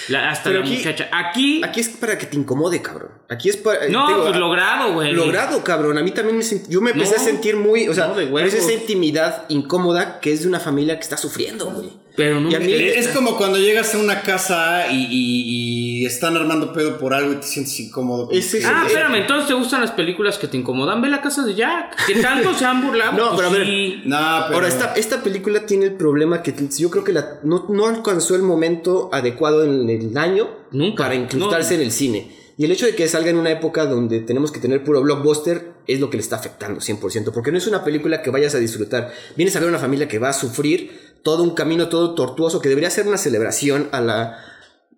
La- 0.09 0.31
hasta 0.31 0.51
Pero 0.51 0.61
la 0.61 0.67
aquí- 0.67 0.77
muchacha. 0.77 1.09
Aquí. 1.11 1.63
Aquí 1.65 1.81
es 1.81 1.89
para 1.89 2.19
que 2.19 2.27
te 2.27 2.37
incomode, 2.37 2.83
cabrón. 2.83 3.11
Aquí 3.29 3.49
es 3.49 3.57
para... 3.57 3.89
no, 3.89 4.07
digo, 4.09 4.23
pues 4.27 4.37
logrado, 4.37 4.93
güey. 4.93 5.13
Logrado, 5.13 5.63
cabrón. 5.65 5.97
A 5.99 6.03
mí 6.03 6.11
también 6.11 6.37
me 6.37 6.45
sent- 6.45 6.69
yo 6.69 6.81
me 6.81 6.91
empecé 6.91 7.17
No, 7.17 7.21
a 7.23 7.25
sentir 7.25 7.57
muy, 7.57 7.89
o 7.89 7.95
sea, 7.95 8.09
no, 8.09 8.39
es 8.39 8.55
esa 8.55 8.73
intimidad 8.73 9.45
incómoda 9.49 10.21
que 10.21 10.33
es 10.33 10.43
de 10.43 10.49
una 10.49 10.61
familia 10.61 10.97
que 10.97 11.03
está 11.03 11.17
sufriendo, 11.17 11.67
güey. 11.71 11.91
Pero 12.15 12.41
no 12.41 12.51
Y 12.51 12.55
a 12.55 12.59
me 12.61 12.67
mí- 12.67 12.73
quedé- 12.73 12.99
Es 12.99 13.09
como 13.09 13.37
cuando 13.39 13.57
llegas 13.59 13.95
a 13.95 13.99
una 13.99 14.21
casa 14.21 14.89
y, 14.93 15.07
y- 15.11 16.01
y 16.03 16.07
están 16.07 16.37
armando 16.37 16.73
pedo 16.73 16.99
por 16.99 17.15
algo 17.15 17.33
y 17.33 17.37
te 17.37 17.47
sientes 17.47 17.79
incómodo. 17.81 18.29
que- 18.29 18.37
Ah, 18.65 18.85
espérame, 18.87 19.15
entonces 19.17 19.49
te 19.49 19.55
gustan 19.55 19.81
las 19.81 19.93
películas 19.93 20.37
que 20.37 20.47
te 20.47 20.57
incomodan. 20.59 21.01
Ve 21.01 21.09
la 21.09 21.23
casa 21.23 21.43
de 21.45 21.55
Jack. 21.55 22.07
Que 22.07 22.17
tanto 22.17 22.53
se 22.55 22.65
han 22.67 22.83
burlado. 22.87 23.13
No, 23.17 23.29
Pues 23.31 23.37
pero 23.37 23.49
a 23.49 23.53
ver, 23.53 23.67
sí. 23.67 24.03
No, 24.05 24.17
pero. 24.47 24.55
Ahora, 24.57 24.69
esta, 24.69 24.93
esta 24.95 25.23
película 25.23 25.65
tiene 25.65 25.87
el 25.87 25.93
problema 25.95 26.43
que 26.43 26.53
yo 26.79 26.91
creo 26.91 27.03
que 27.05 27.13
la, 27.13 27.39
no, 27.45 27.67
no 27.71 27.87
alcanzó 27.87 28.35
el 28.37 28.43
momento 28.43 29.09
adecuado 29.13 29.65
en 29.65 29.89
el 29.89 30.17
año 30.19 30.49
Nunca, 30.71 31.05
para 31.05 31.15
incrustarse 31.15 31.75
no. 31.77 31.81
en 31.81 31.87
el 31.87 31.93
cine. 31.93 32.43
Y 32.59 32.67
el 32.67 32.73
hecho 32.73 32.85
de 32.85 32.95
que 32.95 33.09
salga 33.09 33.31
en 33.31 33.39
una 33.39 33.51
época 33.51 33.87
donde 33.87 34.21
tenemos 34.21 34.53
que 34.53 34.61
tener 34.61 34.85
puro 34.85 35.01
blockbuster 35.01 35.73
es 35.87 35.99
lo 35.99 36.11
que 36.11 36.19
le 36.19 36.23
está 36.23 36.37
afectando 36.37 36.81
100%. 36.81 37.33
Porque 37.33 37.51
no 37.51 37.57
es 37.59 37.67
una 37.67 37.83
película 37.83 38.23
que 38.23 38.31
vayas 38.31 38.55
a 38.55 38.59
disfrutar. 38.59 39.11
Vienes 39.37 39.57
a 39.57 39.61
ver 39.61 39.71
una 39.71 39.79
familia 39.79 40.07
que 40.07 40.19
va 40.19 40.29
a 40.29 40.33
sufrir 40.35 41.12
todo 41.23 41.43
un 41.43 41.51
camino 41.51 41.89
todo 41.89 42.15
tortuoso 42.15 42.61
que 42.61 42.69
debería 42.69 42.91
ser 42.91 43.07
una 43.07 43.19
celebración 43.19 43.89
a 43.93 44.01
la, 44.01 44.39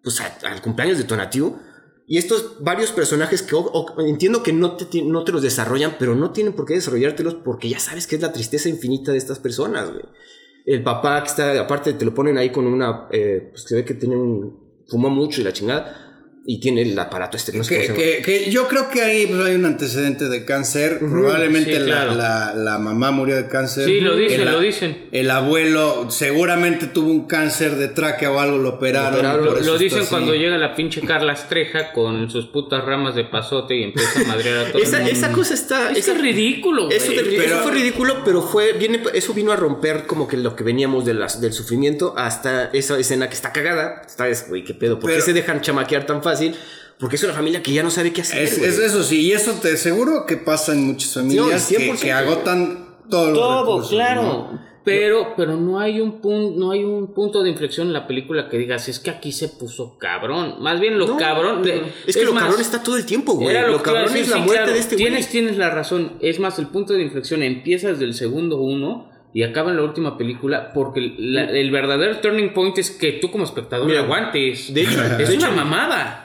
pues, 0.03 0.20
al 0.20 0.62
cumpleaños 0.62 0.99
de 0.99 1.05
Tonatiuh. 1.05 1.57
Y 2.07 2.18
estos 2.18 2.62
varios 2.62 2.93
personajes 2.93 3.41
que 3.41 3.57
entiendo 3.99 4.43
que 4.43 4.53
no 4.53 4.77
te, 4.77 5.03
no 5.03 5.25
te 5.25 5.33
los 5.33 5.43
desarrollan, 5.43 5.97
pero 5.99 6.14
no 6.14 6.33
tienen 6.33 6.53
por 6.53 6.66
qué 6.66 6.75
desarrollártelos 6.75 7.35
porque 7.37 7.70
ya 7.70 7.79
sabes 7.79 8.07
que 8.07 8.16
es 8.16 8.22
la 8.22 8.33
tristeza 8.33 8.68
infinita 8.68 9.12
de 9.12 9.18
estas 9.18 9.39
personas. 9.39 9.89
El 10.66 10.83
papá 10.83 11.22
que 11.22 11.29
está, 11.29 11.59
aparte 11.59 11.95
te 11.95 12.05
lo 12.05 12.12
ponen 12.14 12.37
ahí 12.37 12.51
con 12.51 12.66
una, 12.66 13.09
eh, 13.11 13.49
pues 13.51 13.62
se 13.62 13.75
ve 13.75 13.85
que 13.87 13.95
tiene 13.95 14.16
un, 14.16 14.64
fumó 14.87 15.09
mucho 15.09 15.41
y 15.41 15.45
la 15.45 15.53
chingada, 15.53 16.03
y 16.47 16.61
tiene 16.61 16.82
el 16.82 16.99
aparato 16.99 17.38
este, 17.38 17.57
no 17.57 17.64
sé 17.64 17.86
Que, 17.86 17.95
que- 17.95 18.22
que 18.22 18.51
yo 18.51 18.68
creo 18.68 18.90
que 18.90 19.01
ahí 19.01 19.26
pues, 19.26 19.40
hay 19.40 19.55
un 19.55 19.64
antecedente 19.64 20.28
de 20.28 20.45
cáncer. 20.45 20.99
Probablemente 20.99 21.72
sí, 21.72 21.78
la, 21.78 21.84
claro. 21.86 22.14
la- 22.16 22.55
la 22.55 22.78
mamá 22.78 23.11
murió 23.12 23.34
de 23.36 23.49
cáncer. 23.49 23.86
Sí, 23.86 24.01
lo 24.01 24.14
dicen, 24.14 24.42
El 24.42 24.49
a- 24.49 24.53
lo 24.53 24.61
dicen. 24.61 25.09
El 25.11 25.30
abuelo 25.30 26.11
seguramente 26.11 26.86
tuvo 26.86 27.11
un 27.11 27.26
cáncer 27.26 27.76
de 27.76 27.88
tráquea 27.88 28.30
o 28.30 28.38
algo, 28.40 28.59
lo 28.59 28.68
operaron. 28.70 29.12
Lo 29.12 29.18
operaron. 29.20 29.45
por 29.47 29.55
Lo, 29.55 29.61
eso 29.61 29.66
lo 29.70 29.72
está 29.76 29.84
dicen 29.84 30.01
así. 30.01 30.09
cuando 30.11 30.34
llega 30.34 30.59
la 30.59 30.74
pinche 30.74 31.01
Carla 31.01 31.32
Estreja 31.32 31.92
con 31.92 32.28
sus 32.30 32.47
putas 32.49 32.84
ramas 32.84 33.14
de 33.14 33.24
pasote 33.24 33.76
y 33.76 33.82
empieza 33.84 34.20
a 34.20 34.24
madrear 34.24 34.66
a 34.66 34.72
todo 34.72 34.82
Esa, 34.82 34.99
el 34.99 35.05
mundo. 35.05 35.18
esa 35.18 35.32
cosa 35.32 35.55
está... 35.55 35.86
Es 35.88 35.95
que 35.95 36.01
esa- 36.01 36.12
es 36.12 36.20
ridículo, 36.20 36.84
güey. 36.86 36.97
Eso, 36.99 37.12
de- 37.12 37.22
pero- 37.22 37.42
eso 37.42 37.57
fue 37.62 37.72
ridículo, 37.72 38.16
pero 38.22 38.42
fue 38.42 38.74
viene, 38.74 39.03
eso 39.14 39.32
vino 39.32 39.51
a 39.51 39.57
romper 39.57 40.07
como 40.07 40.28
que 40.28 40.36
lo 40.36 40.55
que 40.55 40.62
veníamos 40.62 41.07
de 41.07 41.14
las, 41.14 41.40
del 41.40 41.55
sufrimiento 41.55 42.12
hasta 42.18 42.66
esa 42.74 42.99
escena 42.99 43.28
que 43.28 43.34
está 43.34 43.51
cagada. 43.51 44.03
Está 44.07 44.28
es, 44.28 44.47
güey, 44.47 44.62
qué 44.62 44.74
pedo, 44.74 44.99
¿por 45.01 45.11
qué 45.11 45.22
se 45.22 45.32
dejan 45.32 45.62
chamaquear 45.62 46.05
tan 46.05 46.22
fácil? 46.22 46.34
Porque 46.99 47.16
es 47.16 47.24
una 47.24 47.32
familia 47.32 47.62
que 47.62 47.72
ya 47.72 47.82
no 47.82 47.91
sabe 47.91 48.12
qué 48.12 48.20
hacer. 48.22 48.43
Es, 48.43 48.59
es 48.59 48.78
eso 48.78 49.03
sí, 49.03 49.22
y 49.22 49.32
eso 49.32 49.53
te 49.61 49.72
aseguro 49.74 50.26
que 50.26 50.37
pasa 50.37 50.72
en 50.72 50.87
muchas 50.87 51.12
familias 51.14 51.66
que, 51.68 51.93
100%. 51.93 52.01
que 52.01 52.12
agotan 52.12 52.87
todos 53.11 53.28
los 53.30 53.39
Todo, 53.39 53.61
recursos, 53.64 53.91
claro. 53.91 54.22
¿no? 54.22 54.74
Pero, 54.85 55.32
pero 55.35 55.57
no 55.57 55.80
hay 55.80 55.99
un 55.99 56.20
punto, 56.20 56.59
no 56.61 56.70
hay 56.72 56.85
un 56.85 57.14
punto 57.14 57.43
de 57.43 57.49
inflexión 57.49 57.87
en 57.87 57.95
la 57.95 58.07
película 58.07 58.51
que 58.51 58.59
digas, 58.59 58.87
es 58.91 58.99
que 59.01 59.09
aquí 59.09 59.32
se 59.32 59.49
puso 59.49 59.97
cabrón. 59.97 60.57
Más 60.61 60.78
bien 60.78 60.99
lo 60.99 61.07
No, 61.07 61.16
cabrón. 61.16 61.62
de- 61.62 61.82
es 62.07 62.14
que 62.14 62.22
lo 62.24 62.35
más, 62.35 62.43
cabrón 62.45 62.61
está 62.61 62.82
todo 62.82 62.99
el 62.99 63.07
tiempo, 63.07 63.32
güey. 63.32 63.55
Lo, 63.62 63.68
lo, 63.68 63.82
cabrón 63.82 64.05
decir, 64.05 64.20
es 64.22 64.28
la 64.28 64.37
sí, 64.37 64.43
muerte 64.43 64.57
claro, 64.59 64.72
de 64.74 64.78
este 64.80 64.97
güey. 64.97 65.07
tienes, 65.07 65.28
tienes 65.30 65.57
la 65.57 65.70
razón. 65.70 66.12
Es 66.20 66.39
más, 66.39 66.59
el 66.59 66.66
punto 66.66 66.93
de 66.93 67.03
inflexión 67.03 67.43
empieza 67.43 67.89
desde 67.89 68.05
el 68.05 68.12
segundo 68.12 68.59
uno 68.59 69.09
y 69.32 69.43
acaba 69.43 69.70
en 69.70 69.76
la 69.78 69.85
última 69.85 70.18
película 70.18 70.70
porque 70.74 71.14
la- 71.18 71.45
el 71.51 71.70
verdadero 71.70 72.20
turning 72.20 72.53
point 72.53 72.76
es 72.76 72.91
que 72.91 73.12
tú 73.12 73.30
como 73.30 73.45
espectador 73.45 73.87
Mira, 73.87 74.01
aguantes. 74.03 74.72
de 74.74 74.82
hecho- 74.82 75.03
es 75.18 75.28
de 75.30 75.37
una 75.39 75.47
hecho- 75.49 75.57
mamada. 75.57 76.24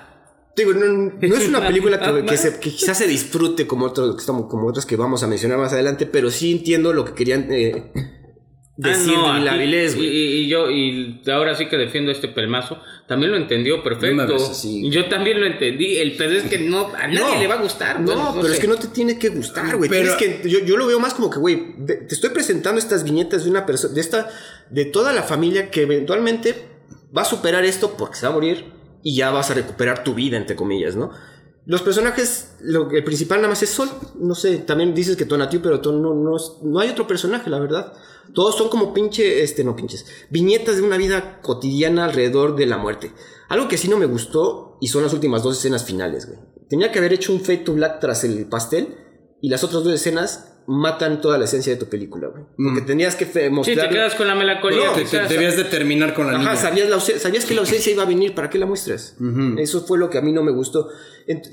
Digo, 0.59 0.73
no, 0.73 0.87
no 1.19 1.35
es 1.35 1.47
una 1.47 1.65
película 1.65 1.99
que, 1.99 2.25
que 2.25 2.37
se- 2.37 2.59
que 2.59 2.69
quizás 2.71 2.97
se 2.97 3.07
disfrute 3.07 3.65
como, 3.67 3.85
otros, 3.85 4.15
que 4.15 4.19
estamos- 4.19 4.47
como 4.49 4.67
otras 4.67 4.85
que 4.85 4.95
vamos 4.95 5.23
a 5.23 5.27
mencionar 5.27 5.57
más 5.57 5.73
adelante, 5.73 6.05
pero 6.05 6.29
sí 6.31 6.51
entiendo 6.51 6.93
lo 6.93 7.05
que 7.05 7.13
querían 7.13 7.47
eh, 7.51 7.91
decir 8.77 9.13
Ah, 9.17 9.33
no, 9.33 9.33
de 9.35 9.39
la 9.41 9.53
Avilés, 9.53 9.93
y, 9.93 9.97
güey. 9.97 10.07
y- 10.09 10.33
y 10.43 10.47
yo, 10.47 10.69
y 10.71 11.21
ahora 11.31 11.53
sí 11.55 11.67
que 11.67 11.75
defiendo 11.77 12.11
este 12.11 12.29
pelmazo, 12.29 12.77
también 13.09 13.31
lo 13.31 13.37
entendió 13.37 13.77
No 13.77 13.83
perfecto. 13.83 14.27
yo 14.89 15.09
también 15.09 15.39
lo 15.41 15.47
entendí. 15.47 15.97
El 15.97 16.15
pedo 16.15 16.31
es 16.37 16.43
que 16.43 16.59
no, 16.69 16.87
a 16.95 17.07
nadie 17.07 17.19
No. 17.35 17.39
le 17.39 17.47
va 17.47 17.55
a 17.55 17.61
gustar. 17.61 17.99
No, 17.99 18.05
bueno, 18.15 18.31
pero 18.35 18.47
es 18.47 18.55
sé. 18.55 18.61
que 18.61 18.67
no 18.67 18.75
te 18.77 18.87
tiene 18.87 19.19
que 19.19 19.29
gustar, 19.29 19.75
güey. 19.75 19.89
Pero- 19.89 20.15
que- 20.17 20.41
yo, 20.45 20.59
yo 20.59 20.77
lo 20.77 20.87
veo 20.87 20.99
más 20.99 21.13
como 21.13 21.29
que, 21.29 21.39
güey, 21.39 21.75
te 21.85 22.05
estoy 22.13 22.29
presentando 22.29 22.79
estas 22.79 23.03
viñetas 23.03 23.43
de 23.43 23.49
una 23.49 23.65
persona, 23.65 23.93
de 23.93 24.01
esta, 24.01 24.29
de 24.69 24.85
toda 24.85 25.11
la 25.13 25.23
familia 25.23 25.69
que 25.71 25.81
eventualmente 25.81 26.55
va 27.15 27.23
a 27.23 27.25
superar 27.25 27.65
esto 27.65 27.95
porque 27.97 28.15
se 28.15 28.25
va 28.27 28.31
a 28.31 28.35
morir 28.35 28.78
y 29.03 29.15
ya 29.15 29.31
vas 29.31 29.51
a 29.51 29.53
recuperar 29.53 30.03
tu 30.03 30.13
vida, 30.13 30.37
entre 30.37 30.55
comillas, 30.55 30.95
¿no? 30.95 31.11
Los 31.65 31.81
personajes, 31.83 32.55
lo, 32.61 32.89
el 32.89 33.03
principal 33.03 33.39
nada 33.39 33.49
más 33.49 33.61
es 33.61 33.69
Sol. 33.69 33.89
No 34.19 34.33
sé, 34.33 34.57
también 34.57 34.95
dices 34.95 35.15
que 35.15 35.25
Tonatiu, 35.25 35.61
pero 35.61 35.81
Ton- 35.81 36.01
no, 36.01 36.15
no, 36.15 36.37
no 36.63 36.79
hay 36.79 36.89
otro 36.89 37.05
personaje, 37.05 37.49
la 37.49 37.59
verdad. 37.59 37.93
Todos 38.33 38.55
son 38.57 38.69
como 38.69 38.93
pinche, 38.93 39.43
este, 39.43 39.63
no 39.63 39.75
pinches, 39.75 40.05
viñetas 40.29 40.77
de 40.77 40.81
una 40.81 40.97
vida 40.97 41.41
cotidiana 41.41 42.05
alrededor 42.05 42.55
de 42.55 42.65
la 42.65 42.77
muerte. 42.77 43.11
Algo 43.49 43.67
que 43.67 43.77
sí 43.77 43.87
no 43.87 43.97
me 43.97 44.05
gustó 44.07 44.77
y 44.81 44.87
son 44.87 45.03
las 45.03 45.13
últimas 45.13 45.43
dos 45.43 45.57
escenas 45.57 45.83
finales, 45.83 46.27
güey. 46.27 46.39
Tenía 46.69 46.91
que 46.91 46.99
haber 46.99 47.13
hecho 47.13 47.33
un 47.33 47.41
fade 47.41 47.57
to 47.59 47.73
black 47.73 47.99
tras 47.99 48.23
el 48.23 48.47
pastel 48.47 48.95
y 49.41 49.49
las 49.49 49.63
otras 49.63 49.83
dos 49.83 49.93
escenas 49.93 50.58
matan 50.71 51.19
toda 51.19 51.37
la 51.39 51.45
esencia 51.45 51.73
de 51.73 51.79
tu 51.79 51.87
película, 51.87 52.27
güey. 52.27 52.43
Porque 52.57 52.81
tenías 52.85 53.15
que 53.15 53.25
fe- 53.25 53.45
Sí, 53.45 53.49
mostrar... 53.49 53.89
te 53.89 53.95
quedas 53.95 54.13
con 54.13 54.27
la 54.27 54.35
melancolía. 54.35 54.85
No, 54.85 54.93
Te- 54.93 55.03
te- 55.05 55.27
debías 55.27 55.57
de 55.57 55.63
terminar 55.63 56.13
con 56.13 56.27
la 56.27 56.33
Ajá, 56.33 56.39
niña. 56.51 56.55
sabías, 56.55 56.89
la 56.89 56.99
sabías 56.99 57.45
que 57.45 57.55
la 57.55 57.61
ausencia 57.61 57.91
iba 57.91 58.03
a 58.03 58.05
venir, 58.05 58.35
¿para 58.35 58.49
qué 58.51 58.59
la 58.59 58.67
muestras? 58.67 59.15
Eso 59.57 59.81
fue 59.87 59.97
lo 59.97 60.09
que 60.11 60.19
a 60.19 60.21
mí 60.21 60.31
no 60.31 60.43
me 60.43 60.51
gustó. 60.51 60.89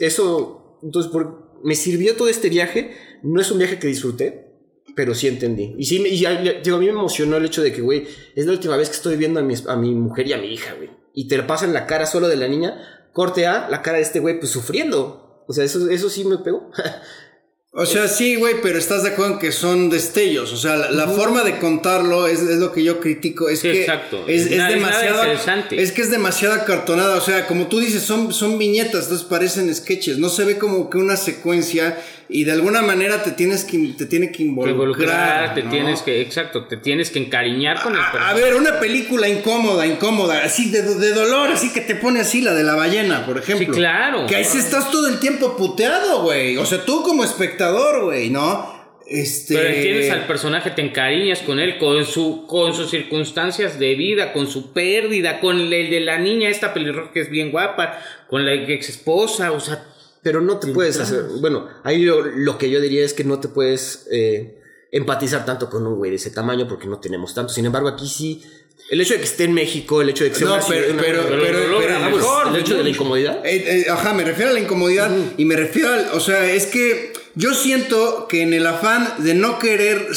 Eso, 0.00 0.78
entonces, 0.82 1.10
por- 1.10 1.46
me 1.64 1.74
sirvió 1.74 2.14
todo 2.16 2.28
este 2.28 2.48
viaje. 2.48 2.94
No 3.22 3.40
es 3.40 3.50
un 3.50 3.58
viaje 3.58 3.78
que 3.78 3.86
disfruté, 3.86 4.52
pero 4.94 5.14
sí 5.14 5.28
entendí. 5.28 5.74
Y 5.78 5.84
sí, 5.86 6.02
y 6.06 6.18
ya- 6.20 6.42
ya- 6.42 6.60
digo, 6.62 6.76
a 6.76 6.80
mí 6.80 6.86
me 6.86 6.92
emocionó 6.92 7.36
el 7.38 7.44
hecho 7.46 7.62
de 7.62 7.72
que, 7.72 7.80
güey, 7.82 8.06
es 8.34 8.46
la 8.46 8.52
última 8.52 8.76
vez 8.76 8.88
que 8.90 8.96
estoy 8.96 9.16
viendo 9.16 9.40
a 9.40 9.42
mi, 9.42 9.54
a 9.66 9.76
mi 9.76 9.94
mujer 9.94 10.26
y 10.28 10.32
a 10.34 10.38
mi 10.38 10.52
hija, 10.52 10.74
güey. 10.74 10.90
Y 11.14 11.28
te 11.28 11.38
la 11.38 11.46
pasan 11.46 11.72
la 11.72 11.86
cara 11.86 12.04
solo 12.06 12.28
de 12.28 12.36
la 12.36 12.48
niña, 12.48 12.78
corte 13.12 13.46
A, 13.46 13.68
la 13.70 13.80
cara 13.80 13.96
de 13.96 14.02
este 14.02 14.20
güey, 14.20 14.38
pues 14.38 14.52
sufriendo. 14.52 15.44
O 15.48 15.52
sea, 15.52 15.64
eso, 15.64 15.88
eso 15.88 16.10
sí 16.10 16.24
me 16.24 16.38
pegó. 16.38 16.70
O 17.78 17.84
sea, 17.84 18.08
sí, 18.08 18.36
güey, 18.36 18.54
pero 18.62 18.78
estás 18.78 19.02
de 19.02 19.10
acuerdo 19.10 19.34
en 19.34 19.38
que 19.38 19.52
son 19.52 19.90
destellos. 19.90 20.50
O 20.52 20.56
sea, 20.56 20.76
la, 20.76 20.90
la 20.90 21.08
forma 21.08 21.42
de 21.44 21.58
contarlo 21.58 22.26
es, 22.26 22.40
es 22.40 22.56
lo 22.58 22.72
que 22.72 22.82
yo 22.82 23.00
critico. 23.00 23.50
Es 23.50 23.60
Sí, 23.60 23.70
que 23.70 23.80
exacto. 23.82 24.24
Es, 24.26 24.46
es 24.46 24.56
Nada- 24.56 24.70
es 24.70 24.74
demasiado. 24.76 25.18
interesante. 25.22 25.82
Es 25.82 25.92
que 25.92 26.00
es 26.00 26.10
demasiado 26.10 26.54
acartonada. 26.54 27.16
O 27.16 27.20
sea, 27.20 27.46
como 27.46 27.66
tú 27.66 27.78
dices, 27.78 28.02
son, 28.02 28.32
son 28.32 28.56
viñetas, 28.56 29.02
entonces 29.04 29.26
parecen 29.26 29.74
sketches. 29.74 30.16
No 30.18 30.30
se 30.30 30.44
ve 30.44 30.56
como 30.56 30.88
que 30.88 30.96
una 30.96 31.16
secuencia 31.18 31.98
y 32.28 32.42
de 32.42 32.50
alguna 32.50 32.82
manera 32.82 33.22
te 33.22 33.30
tienes 33.30 33.62
que, 33.62 33.78
te 33.96 34.04
tiene 34.06 34.32
que 34.32 34.42
involucrar. 34.42 34.72
involucrar, 34.74 35.54
te 35.54 35.62
¿no? 35.62 35.70
tienes 35.70 36.02
que, 36.02 36.20
exacto, 36.22 36.64
te 36.66 36.76
tienes 36.76 37.10
que 37.10 37.20
encariñar 37.20 37.80
con 37.82 37.92
el 37.92 38.00
A, 38.00 38.08
a 38.08 38.10
personaje. 38.10 38.40
ver, 38.42 38.54
una 38.56 38.80
película 38.80 39.28
incómoda, 39.28 39.86
incómoda, 39.86 40.42
así 40.44 40.70
de, 40.70 40.82
de 40.82 41.12
dolor, 41.12 41.50
así 41.52 41.72
que 41.72 41.82
te 41.82 41.94
pone 41.94 42.18
así, 42.20 42.40
la 42.40 42.52
de 42.54 42.64
la 42.64 42.74
ballena, 42.74 43.24
por 43.24 43.38
ejemplo. 43.38 43.66
Sí, 43.66 43.72
claro. 43.72 44.26
Que 44.26 44.34
ahí 44.34 44.44
sí 44.44 44.58
estás 44.58 44.90
todo 44.90 45.06
el 45.06 45.20
tiempo 45.20 45.56
puteado, 45.56 46.22
güey. 46.22 46.56
O 46.56 46.66
sea, 46.66 46.84
tú 46.84 47.04
como 47.04 47.22
espectador, 47.22 47.65
güey, 47.72 48.30
¿no? 48.30 48.74
Este. 49.08 49.54
Pero 49.54 49.68
entiendes 49.68 50.10
al 50.10 50.26
personaje, 50.26 50.70
te 50.70 50.82
encariñas 50.82 51.40
con 51.42 51.60
él, 51.60 51.78
con 51.78 52.04
su, 52.04 52.44
con 52.48 52.74
sus 52.74 52.90
circunstancias 52.90 53.78
de 53.78 53.94
vida, 53.94 54.32
con 54.32 54.48
su 54.48 54.72
pérdida, 54.72 55.38
con 55.40 55.60
el 55.60 55.70
de 55.90 56.00
la 56.00 56.18
niña, 56.18 56.48
esta 56.48 56.74
pelirroja 56.74 57.12
que 57.12 57.20
es 57.20 57.30
bien 57.30 57.52
guapa, 57.52 58.00
con 58.28 58.44
la 58.44 58.52
ex 58.54 58.88
esposa, 58.88 59.52
o 59.52 59.60
sea, 59.60 59.84
Pero 60.22 60.40
no 60.40 60.58
te 60.58 60.68
puedes 60.72 60.98
hacer. 60.98 61.22
Bueno, 61.40 61.68
ahí 61.84 62.02
lo, 62.02 62.22
lo 62.22 62.58
que 62.58 62.68
yo 62.68 62.80
diría 62.80 63.04
es 63.04 63.14
que 63.14 63.22
no 63.22 63.38
te 63.38 63.46
puedes 63.46 64.08
eh, 64.10 64.58
empatizar 64.90 65.44
tanto 65.44 65.70
con 65.70 65.86
un 65.86 65.94
güey 65.94 66.10
de 66.10 66.16
ese 66.16 66.30
tamaño 66.30 66.66
porque 66.66 66.88
no 66.88 66.98
tenemos 66.98 67.32
tanto. 67.32 67.52
Sin 67.52 67.64
embargo, 67.64 67.86
aquí 67.88 68.08
sí. 68.08 68.42
El 68.90 69.00
hecho 69.00 69.14
de 69.14 69.20
que 69.20 69.24
esté 69.26 69.44
en 69.44 69.52
México, 69.54 70.02
el 70.02 70.08
hecho 70.10 70.24
de 70.24 70.30
que 70.30 70.36
sea 70.36 70.48
No, 70.48 70.58
pero- 70.68 70.92
una- 70.92 71.02
pero- 71.02 71.22
pero 71.28 71.42
pero- 71.78 72.10
mejor. 72.10 72.48
el 72.48 72.56
hecho 72.60 72.76
de 72.76 72.82
la 72.82 72.88
incomodidad. 72.88 73.44
Eh, 73.46 73.82
eh, 73.86 73.90
ajá, 73.90 74.12
me 74.14 74.24
refiero 74.24 74.50
a 74.50 74.54
la 74.54 74.60
incomodidad 74.60 75.10
y 75.36 75.44
me 75.44 75.54
refiero 75.56 75.90
al, 75.92 76.08
o 76.12 76.18
sea, 76.20 76.44
es 76.52 76.66
que 76.66 77.12
yo 77.36 77.52
siento 77.52 78.28
que 78.28 78.40
en 78.40 78.54
el 78.54 78.66
afán 78.66 79.06
de 79.18 79.34
no 79.34 79.58
querer 79.58 80.08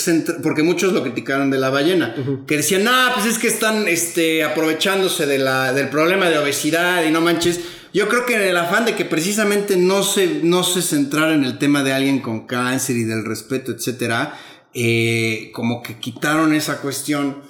porque 0.41 0.63
muchos 0.63 0.93
lo 0.93 1.03
criticaron 1.03 1.51
de 1.51 1.57
la 1.57 1.69
ballena, 1.69 2.15
que 2.47 2.55
decían, 2.55 2.85
no, 2.85 2.91
pues 3.13 3.25
es 3.25 3.37
que 3.37 3.47
están 3.47 3.89
este, 3.89 4.45
aprovechándose 4.45 5.25
de 5.25 5.37
la, 5.37 5.73
del 5.73 5.89
problema 5.89 6.29
de 6.29 6.37
obesidad 6.37 7.03
y 7.03 7.11
no 7.11 7.19
manches. 7.19 7.59
Yo 7.93 8.07
creo 8.07 8.25
que 8.25 8.35
en 8.35 8.43
el 8.43 8.55
afán 8.55 8.85
de 8.85 8.95
que 8.95 9.03
precisamente 9.03 9.75
no 9.75 10.01
se, 10.01 10.39
no 10.43 10.63
se 10.63 10.81
centrara 10.81 11.33
en 11.33 11.43
el 11.43 11.57
tema 11.57 11.83
de 11.83 11.91
alguien 11.91 12.21
con 12.21 12.47
cáncer 12.47 12.95
y 12.95 13.03
del 13.03 13.25
respeto, 13.25 13.73
etcétera, 13.73 14.39
eh, 14.73 15.51
como 15.53 15.83
que 15.83 15.99
quitaron 15.99 16.53
esa 16.53 16.79
cuestión 16.79 17.41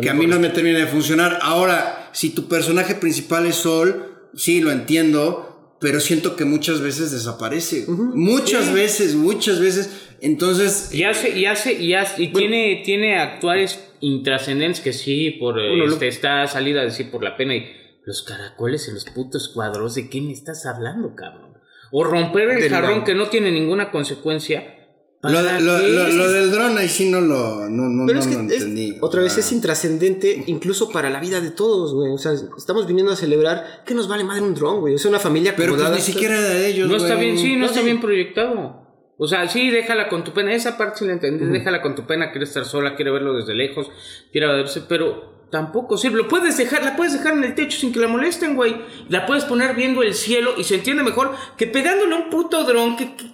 que 0.00 0.10
a 0.10 0.14
mí 0.14 0.26
no 0.26 0.40
me 0.40 0.48
termina 0.48 0.80
de 0.80 0.86
funcionar. 0.86 1.38
Ahora, 1.42 2.10
si 2.12 2.30
tu 2.30 2.48
personaje 2.48 2.96
principal 2.96 3.46
es 3.46 3.54
Sol, 3.54 4.30
sí, 4.34 4.60
lo 4.60 4.72
entiendo, 4.72 5.51
pero 5.82 6.00
siento 6.00 6.36
que 6.36 6.44
muchas 6.46 6.80
veces 6.80 7.10
desaparece. 7.10 7.84
Muchas 7.88 8.72
veces, 8.72 9.14
muchas 9.14 9.60
veces. 9.60 10.08
Entonces, 10.20 10.94
y 10.94 11.02
hace, 11.02 11.36
y 11.36 11.44
hace, 11.46 11.72
y 11.74 11.94
hace, 11.94 12.22
y 12.22 12.28
tiene, 12.32 12.82
tiene 12.84 13.18
actuales 13.18 13.84
intrascendentes 14.00 14.80
que 14.80 14.92
sí, 14.92 15.32
por 15.32 15.54
Bueno, 15.54 15.86
lo- 15.86 15.92
este, 15.92 16.08
está 16.08 16.46
salida 16.46 16.80
a 16.80 16.84
decir 16.84 17.10
por 17.10 17.22
la 17.24 17.36
pena 17.36 17.56
y 17.56 17.66
los 18.04 18.22
caracoles 18.22 18.86
en 18.88 18.94
los 18.94 19.04
putos 19.06 19.48
cuadros, 19.48 19.94
¿de 19.96 20.08
qué 20.08 20.20
me 20.20 20.32
estás 20.32 20.64
hablando, 20.66 21.14
cabrón? 21.14 21.54
O 21.90 22.04
romper 22.04 22.48
el 22.50 22.68
jarrón 22.70 23.04
que 23.04 23.14
no 23.14 23.28
tiene 23.28 23.50
ninguna 23.50 23.90
consecuencia. 23.90 24.81
Lo, 25.22 25.34
¿Para 25.34 25.60
lo- 25.60 25.78
qué? 25.78 25.88
lo- 25.88 26.08
lo 26.08 26.30
del 26.32 26.50
dron 26.50 26.76
ahí 26.78 26.88
sí 26.88 27.08
no 27.08 27.20
lo, 27.20 27.68
no, 27.68 27.88
no, 27.88 28.06
Pero 28.06 28.18
no 28.18 28.20
es 28.24 28.26
que 28.26 28.34
lo 28.34 28.40
es- 28.42 28.52
entendí. 28.62 28.96
otra 29.00 29.22
vez 29.22 29.38
es 29.38 29.52
intrascendente 29.52 30.42
incluso 30.46 30.90
para 30.90 31.10
la 31.10 31.20
vida 31.20 31.40
de 31.40 31.50
todos, 31.52 31.94
güey. 31.94 32.12
O 32.12 32.18
sea, 32.18 32.32
estamos 32.58 32.86
viniendo 32.88 33.12
a 33.12 33.16
celebrar 33.16 33.84
que 33.86 33.94
nos 33.94 34.08
vale 34.08 34.24
madre 34.24 34.42
un 34.42 34.54
dron, 34.54 34.80
güey. 34.80 34.94
Es 34.94 35.04
una 35.04 35.20
familia 35.20 35.54
Pero 35.56 35.76
pues 35.76 35.90
ni 35.90 36.00
siquiera 36.00 36.36
era 36.38 36.48
de 36.48 36.66
ellos. 36.66 36.88
No 36.88 36.96
está 36.96 37.14
bien, 37.14 37.38
sí, 37.38 37.52
no, 37.54 37.60
No, 37.60 37.66
está 37.66 37.78
sí. 37.80 37.84
bien 37.84 38.00
proyectado. 38.00 38.82
O 39.18 39.28
sea, 39.28 39.46
sí, 39.48 39.70
déjala 39.70 40.08
con 40.08 40.24
tu 40.24 40.32
pena. 40.32 40.52
Esa 40.52 40.76
parte 40.76 40.98
sí 41.00 41.04
la 41.04 41.12
entendí. 41.12 41.44
Déjala 41.46 41.80
con 41.82 41.94
tu 41.94 42.04
pena. 42.06 42.32
Quiere 42.32 42.44
estar 42.44 42.64
sola, 42.64 42.96
quiere 42.96 43.12
verlo 43.12 43.34
desde 43.36 43.54
lejos, 43.54 43.88
quiere 44.32 44.48
verse, 44.48 44.82
pero 44.88 45.41
tampoco 45.52 45.96
sirve. 45.96 46.16
Lo 46.16 46.26
puedes 46.26 46.56
dejar, 46.56 46.82
la 46.82 46.96
puedes 46.96 47.12
dejar 47.12 47.34
en 47.34 47.44
el 47.44 47.54
techo 47.54 47.78
sin 47.78 47.92
que 47.92 48.00
la 48.00 48.08
molesten, 48.08 48.56
güey. 48.56 48.74
La 49.08 49.24
puedes 49.26 49.44
poner 49.44 49.76
viendo 49.76 50.02
el 50.02 50.14
cielo 50.14 50.54
y 50.58 50.64
se 50.64 50.74
entiende 50.74 51.04
mejor 51.04 51.36
que 51.56 51.68
pegándole 51.68 52.14
a 52.14 52.18
un 52.18 52.30
puto 52.30 52.64
dron. 52.64 52.96
¿Qué, 52.96 53.10
qué, 53.16 53.26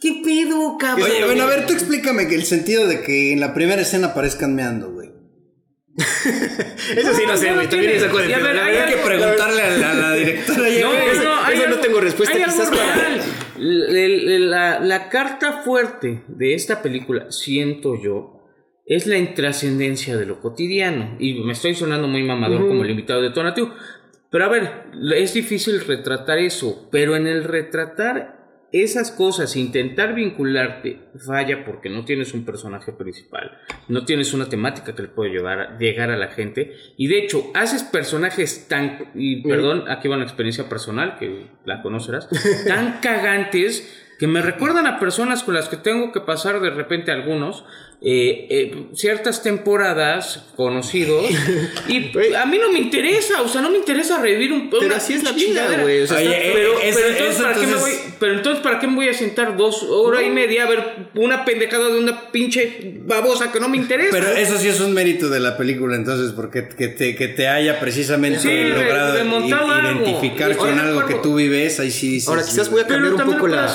qué 0.00 0.20
pedo, 0.24 0.76
cabrón? 0.78 1.08
Oye, 1.08 1.24
bueno, 1.26 1.44
a 1.44 1.46
ver, 1.46 1.66
tú 1.66 1.74
explícame 1.74 2.26
que 2.26 2.34
el 2.34 2.44
sentido 2.44 2.88
de 2.88 3.02
que 3.02 3.32
en 3.32 3.38
la 3.40 3.54
primera 3.54 3.82
escena 3.82 4.08
aparezcan 4.08 4.54
meando, 4.56 4.90
güey. 4.90 5.10
Eso 5.98 7.12
sí, 7.14 7.22
no 7.26 7.36
sé, 7.36 7.52
güey. 7.54 7.68
También 7.68 7.92
esa 7.96 8.08
cosa. 8.08 8.26
Y 8.26 8.32
a 8.32 8.38
ver, 8.38 8.54
la 8.54 8.64
hay 8.64 8.72
verdad 8.72 8.86
Hay 8.88 8.94
que 8.94 9.00
algo- 9.00 9.08
preguntarle 9.08 9.62
a 9.62 9.70
la, 9.78 9.90
a 9.90 9.94
la 9.94 10.12
directora. 10.14 10.58
No, 10.60 10.64
eso- 10.66 10.82
no, 11.24 11.44
hay 11.44 11.54
eso 11.56 11.66
no 11.68 11.74
algo- 11.74 11.80
tengo 11.80 12.00
respuesta, 12.00 12.36
hay 12.36 12.44
quizás 12.44 12.60
algo 12.68 12.76
para- 12.76 13.24
el- 13.58 14.50
la, 14.50 14.78
la 14.80 15.08
carta 15.08 15.62
fuerte 15.64 16.22
de 16.28 16.54
esta 16.54 16.80
película, 16.82 17.32
siento 17.32 18.00
yo, 18.00 18.37
es 18.88 19.06
la 19.06 19.18
intrascendencia 19.18 20.16
de 20.16 20.26
lo 20.26 20.40
cotidiano. 20.40 21.16
Y 21.18 21.34
me 21.44 21.52
estoy 21.52 21.74
sonando 21.74 22.08
muy 22.08 22.22
mamador 22.22 22.66
como 22.66 22.82
el 22.82 22.90
invitado 22.90 23.20
de 23.20 23.30
Tonatiuh. 23.30 23.70
Pero 24.30 24.44
a 24.44 24.48
ver, 24.48 24.70
es 25.14 25.34
difícil 25.34 25.80
retratar 25.80 26.38
eso, 26.38 26.88
pero 26.90 27.14
en 27.14 27.26
el 27.26 27.44
retratar 27.44 28.38
esas 28.72 29.10
cosas, 29.10 29.56
intentar 29.56 30.14
vincularte, 30.14 31.00
falla 31.16 31.64
porque 31.64 31.88
no 31.88 32.04
tienes 32.04 32.34
un 32.34 32.44
personaje 32.44 32.92
principal, 32.92 33.58
no 33.88 34.04
tienes 34.04 34.34
una 34.34 34.50
temática 34.50 34.94
que 34.94 35.02
le 35.02 35.08
puede 35.08 35.30
llevar 35.30 35.60
a, 35.60 35.78
llegar 35.78 36.10
a 36.10 36.18
la 36.18 36.28
gente, 36.28 36.74
y 36.98 37.06
de 37.06 37.18
hecho, 37.18 37.50
haces 37.54 37.82
personajes 37.82 38.68
tan, 38.68 39.10
y 39.14 39.42
perdón, 39.42 39.84
aquí 39.88 40.08
va 40.08 40.16
una 40.16 40.26
experiencia 40.26 40.68
personal, 40.68 41.16
que 41.18 41.46
la 41.64 41.80
conocerás, 41.80 42.28
tan 42.66 42.98
cagantes 43.02 44.04
que 44.18 44.26
me 44.26 44.42
recuerdan 44.42 44.86
a 44.86 44.98
personas 44.98 45.44
con 45.44 45.54
las 45.54 45.68
que 45.68 45.76
tengo 45.76 46.12
que 46.12 46.20
pasar 46.20 46.60
de 46.60 46.70
repente 46.70 47.12
algunos, 47.12 47.64
eh, 48.00 48.46
eh, 48.48 48.86
ciertas 48.94 49.42
temporadas 49.42 50.44
conocidos 50.54 51.26
y 51.88 52.12
a 52.36 52.46
mí 52.46 52.58
no 52.58 52.70
me 52.70 52.78
interesa, 52.78 53.42
o 53.42 53.48
sea, 53.48 53.60
no 53.60 53.70
me 53.70 53.78
interesa 53.78 54.20
revivir 54.20 54.52
un 54.52 54.70
Pero 54.70 54.94
así 54.94 55.14
es 55.14 55.24
la 55.24 55.32
vida, 55.32 55.66
güey. 55.82 56.02
O 56.02 56.06
sea, 56.06 56.18
pero, 56.18 56.74
pero 56.80 57.08
entonces, 57.08 57.42
¿para 57.42 57.54
qué 57.54 57.66
me 57.66 57.74
voy, 57.74 57.90
pero 58.20 58.32
entonces, 58.34 58.62
¿para 58.62 58.78
qué 58.78 58.86
me 58.86 58.94
voy 58.94 59.08
a 59.08 59.14
sentar 59.14 59.56
dos 59.56 59.82
horas 59.82 60.22
y 60.24 60.30
media 60.30 60.64
a 60.64 60.68
ver 60.68 60.84
una 61.16 61.44
pendejada 61.44 61.88
de 61.88 61.98
una 61.98 62.30
pinche 62.30 63.00
babosa 63.04 63.50
que 63.50 63.58
no 63.58 63.68
me 63.68 63.78
interesa? 63.78 64.10
Pero 64.12 64.28
eso 64.28 64.58
sí 64.58 64.68
es 64.68 64.78
un 64.80 64.94
mérito 64.94 65.28
de 65.28 65.40
la 65.40 65.56
película, 65.56 65.96
entonces, 65.96 66.32
porque 66.32 66.68
que 66.68 66.88
te, 66.88 67.16
que 67.16 67.26
te 67.28 67.48
haya 67.48 67.80
precisamente 67.80 68.38
Sí, 68.38 68.68
logrado 68.68 69.14
de 69.14 69.20
algo. 69.22 69.40
identificar 70.04 70.56
con 70.56 70.78
algo 70.78 71.04
que 71.04 71.14
tú 71.14 71.34
vives, 71.34 71.80
ahí 71.80 71.90
sí 71.90 72.10
dices, 72.10 72.28
Ahora, 72.28 72.44
quizás 72.44 72.70
voy 72.70 72.82
a 72.82 72.86
Pero 72.86 73.16
cambiar 73.16 73.26
un 73.26 73.34
poco 73.34 73.48
la. 73.48 73.66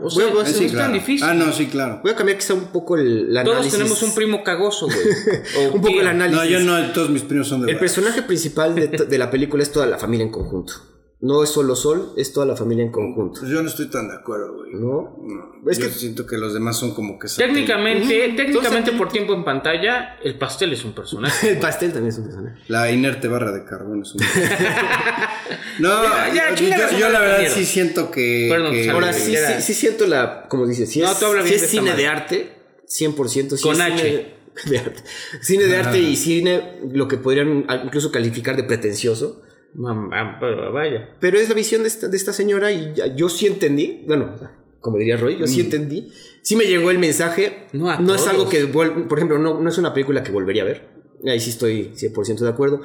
O 0.00 0.04
Voy 0.04 0.10
sea, 0.10 0.26
a- 0.26 0.30
voy 0.30 0.40
a- 0.40 0.44
no 0.44 0.50
Sí, 0.50 0.64
es 0.64 0.70
claro. 0.72 0.86
tan 0.86 0.92
difícil. 0.94 1.26
Ah, 1.28 1.34
no, 1.34 1.52
sí, 1.52 1.66
claro. 1.66 2.00
Voy 2.02 2.12
a 2.12 2.16
cambiar 2.16 2.38
quizá 2.38 2.54
un 2.54 2.66
poco 2.66 2.96
el, 2.96 3.28
el 3.36 3.44
Todos 3.44 3.48
análisis. 3.56 3.72
tenemos 3.78 4.02
un 4.02 4.14
primo 4.14 4.42
cagoso, 4.44 4.86
güey. 4.86 4.98
Un 5.74 5.80
poco 5.80 6.00
el 6.00 6.06
análisis. 6.08 6.42
No, 6.42 6.48
yo 6.48 6.60
no, 6.60 6.92
todos 6.92 7.10
mis 7.10 7.22
primos 7.22 7.48
son 7.48 7.64
de 7.66 7.72
El 7.72 7.78
personaje 7.78 8.22
principal 8.22 8.74
de 8.74 9.18
la 9.18 9.30
película 9.30 9.62
es 9.62 9.72
toda 9.72 9.86
la 9.86 9.98
familia 9.98 10.24
en 10.24 10.32
conjunto. 10.32 10.74
No 11.22 11.44
es 11.44 11.50
solo 11.50 11.76
Sol, 11.76 12.12
es 12.16 12.32
toda 12.32 12.46
la 12.46 12.56
familia 12.56 12.84
en 12.84 12.90
conjunto. 12.90 13.38
Pues 13.40 13.52
yo 13.52 13.62
no 13.62 13.68
estoy 13.68 13.88
tan 13.88 14.08
de 14.08 14.14
acuerdo, 14.16 14.54
güey. 14.56 14.72
¿No? 14.74 15.16
No, 15.22 15.70
Es 15.70 15.78
yo 15.78 15.86
que- 15.86 15.92
siento 15.92 16.26
que 16.26 16.36
los 16.36 16.52
demás 16.52 16.76
son 16.76 16.94
como 16.94 17.16
que... 17.16 17.28
Técnicamente, 17.28 18.08
técnicamente 18.08 18.42
Entonces, 18.58 18.94
por 18.98 19.08
tiempo 19.08 19.32
en 19.32 19.44
pantalla, 19.44 20.16
el 20.20 20.36
pastel 20.36 20.72
es 20.72 20.84
un 20.84 20.94
personaje. 20.94 21.50
El 21.52 21.58
pastel 21.58 21.92
también 21.92 22.08
es 22.10 22.18
un 22.18 22.24
personaje. 22.24 22.56
La 22.66 22.90
inerte 22.90 23.28
barra 23.28 23.52
de 23.52 23.64
carbón 23.64 24.02
es 24.02 24.12
un... 24.16 24.20
no, 25.78 26.02
Ya, 26.34 26.54
ya, 26.56 26.98
yo, 26.98 27.08
la 27.08 27.20
verdad 27.20 27.52
sí 27.54 27.66
siento 27.66 28.10
que... 28.10 28.48
Perdón, 28.50 28.72
que-. 28.72 28.90
Ahora 28.90 29.12
sí, 29.12 29.36
sí, 29.36 29.62
sí 29.62 29.74
siento 29.74 30.08
la, 30.08 30.48
como 30.48 30.66
dices, 30.66 30.90
si 30.90 31.02
es, 31.02 31.18
tú 31.20 31.26
si 31.44 31.52
de 31.52 31.58
cine 31.60 31.90
madre. 31.90 32.02
de 32.02 32.08
arte, 32.08 32.54
100%. 32.88 33.56
Si 33.56 33.62
Con 33.62 33.74
es 33.74 33.80
H. 33.80 34.34
Cine 34.56 34.72
de 34.72 34.78
arte. 34.78 35.02
Cine 35.40 35.64
de 35.66 35.76
arte 35.76 35.98
y 36.00 36.16
cine, 36.16 36.80
lo 36.90 37.06
que 37.06 37.16
podrían 37.16 37.64
incluso 37.84 38.10
calificar 38.10 38.56
de 38.56 38.64
pretencioso. 38.64 39.42
Mamá, 39.74 40.36
pero 40.40 40.72
vaya. 40.72 41.16
Pero 41.20 41.38
es 41.38 41.48
la 41.48 41.54
visión 41.54 41.82
de 41.82 41.88
esta, 41.88 42.08
de 42.08 42.16
esta 42.16 42.32
señora 42.32 42.70
y 42.72 42.92
ya- 42.94 43.06
yo 43.14 43.28
sí 43.28 43.46
entendí, 43.46 44.04
bueno, 44.06 44.34
como 44.80 44.98
diría 44.98 45.16
Roy, 45.16 45.38
yo 45.38 45.46
sí 45.46 45.60
entendí. 45.60 46.12
Sí 46.42 46.56
me 46.56 46.64
llegó 46.64 46.90
el 46.90 46.98
mensaje. 46.98 47.68
No 48.00 48.12
a 48.12 48.16
es 48.16 48.26
algo 48.26 48.48
que, 48.48 48.66
por 48.66 49.18
ejemplo, 49.18 49.38
no, 49.38 49.60
no 49.60 49.68
es 49.68 49.78
una 49.78 49.94
película 49.94 50.22
que 50.22 50.32
volvería 50.32 50.62
a 50.62 50.66
ver. 50.66 50.88
Ahí 51.26 51.38
sí 51.40 51.50
estoy 51.50 51.92
100% 51.94 52.44
de 52.44 52.48
acuerdo. 52.50 52.80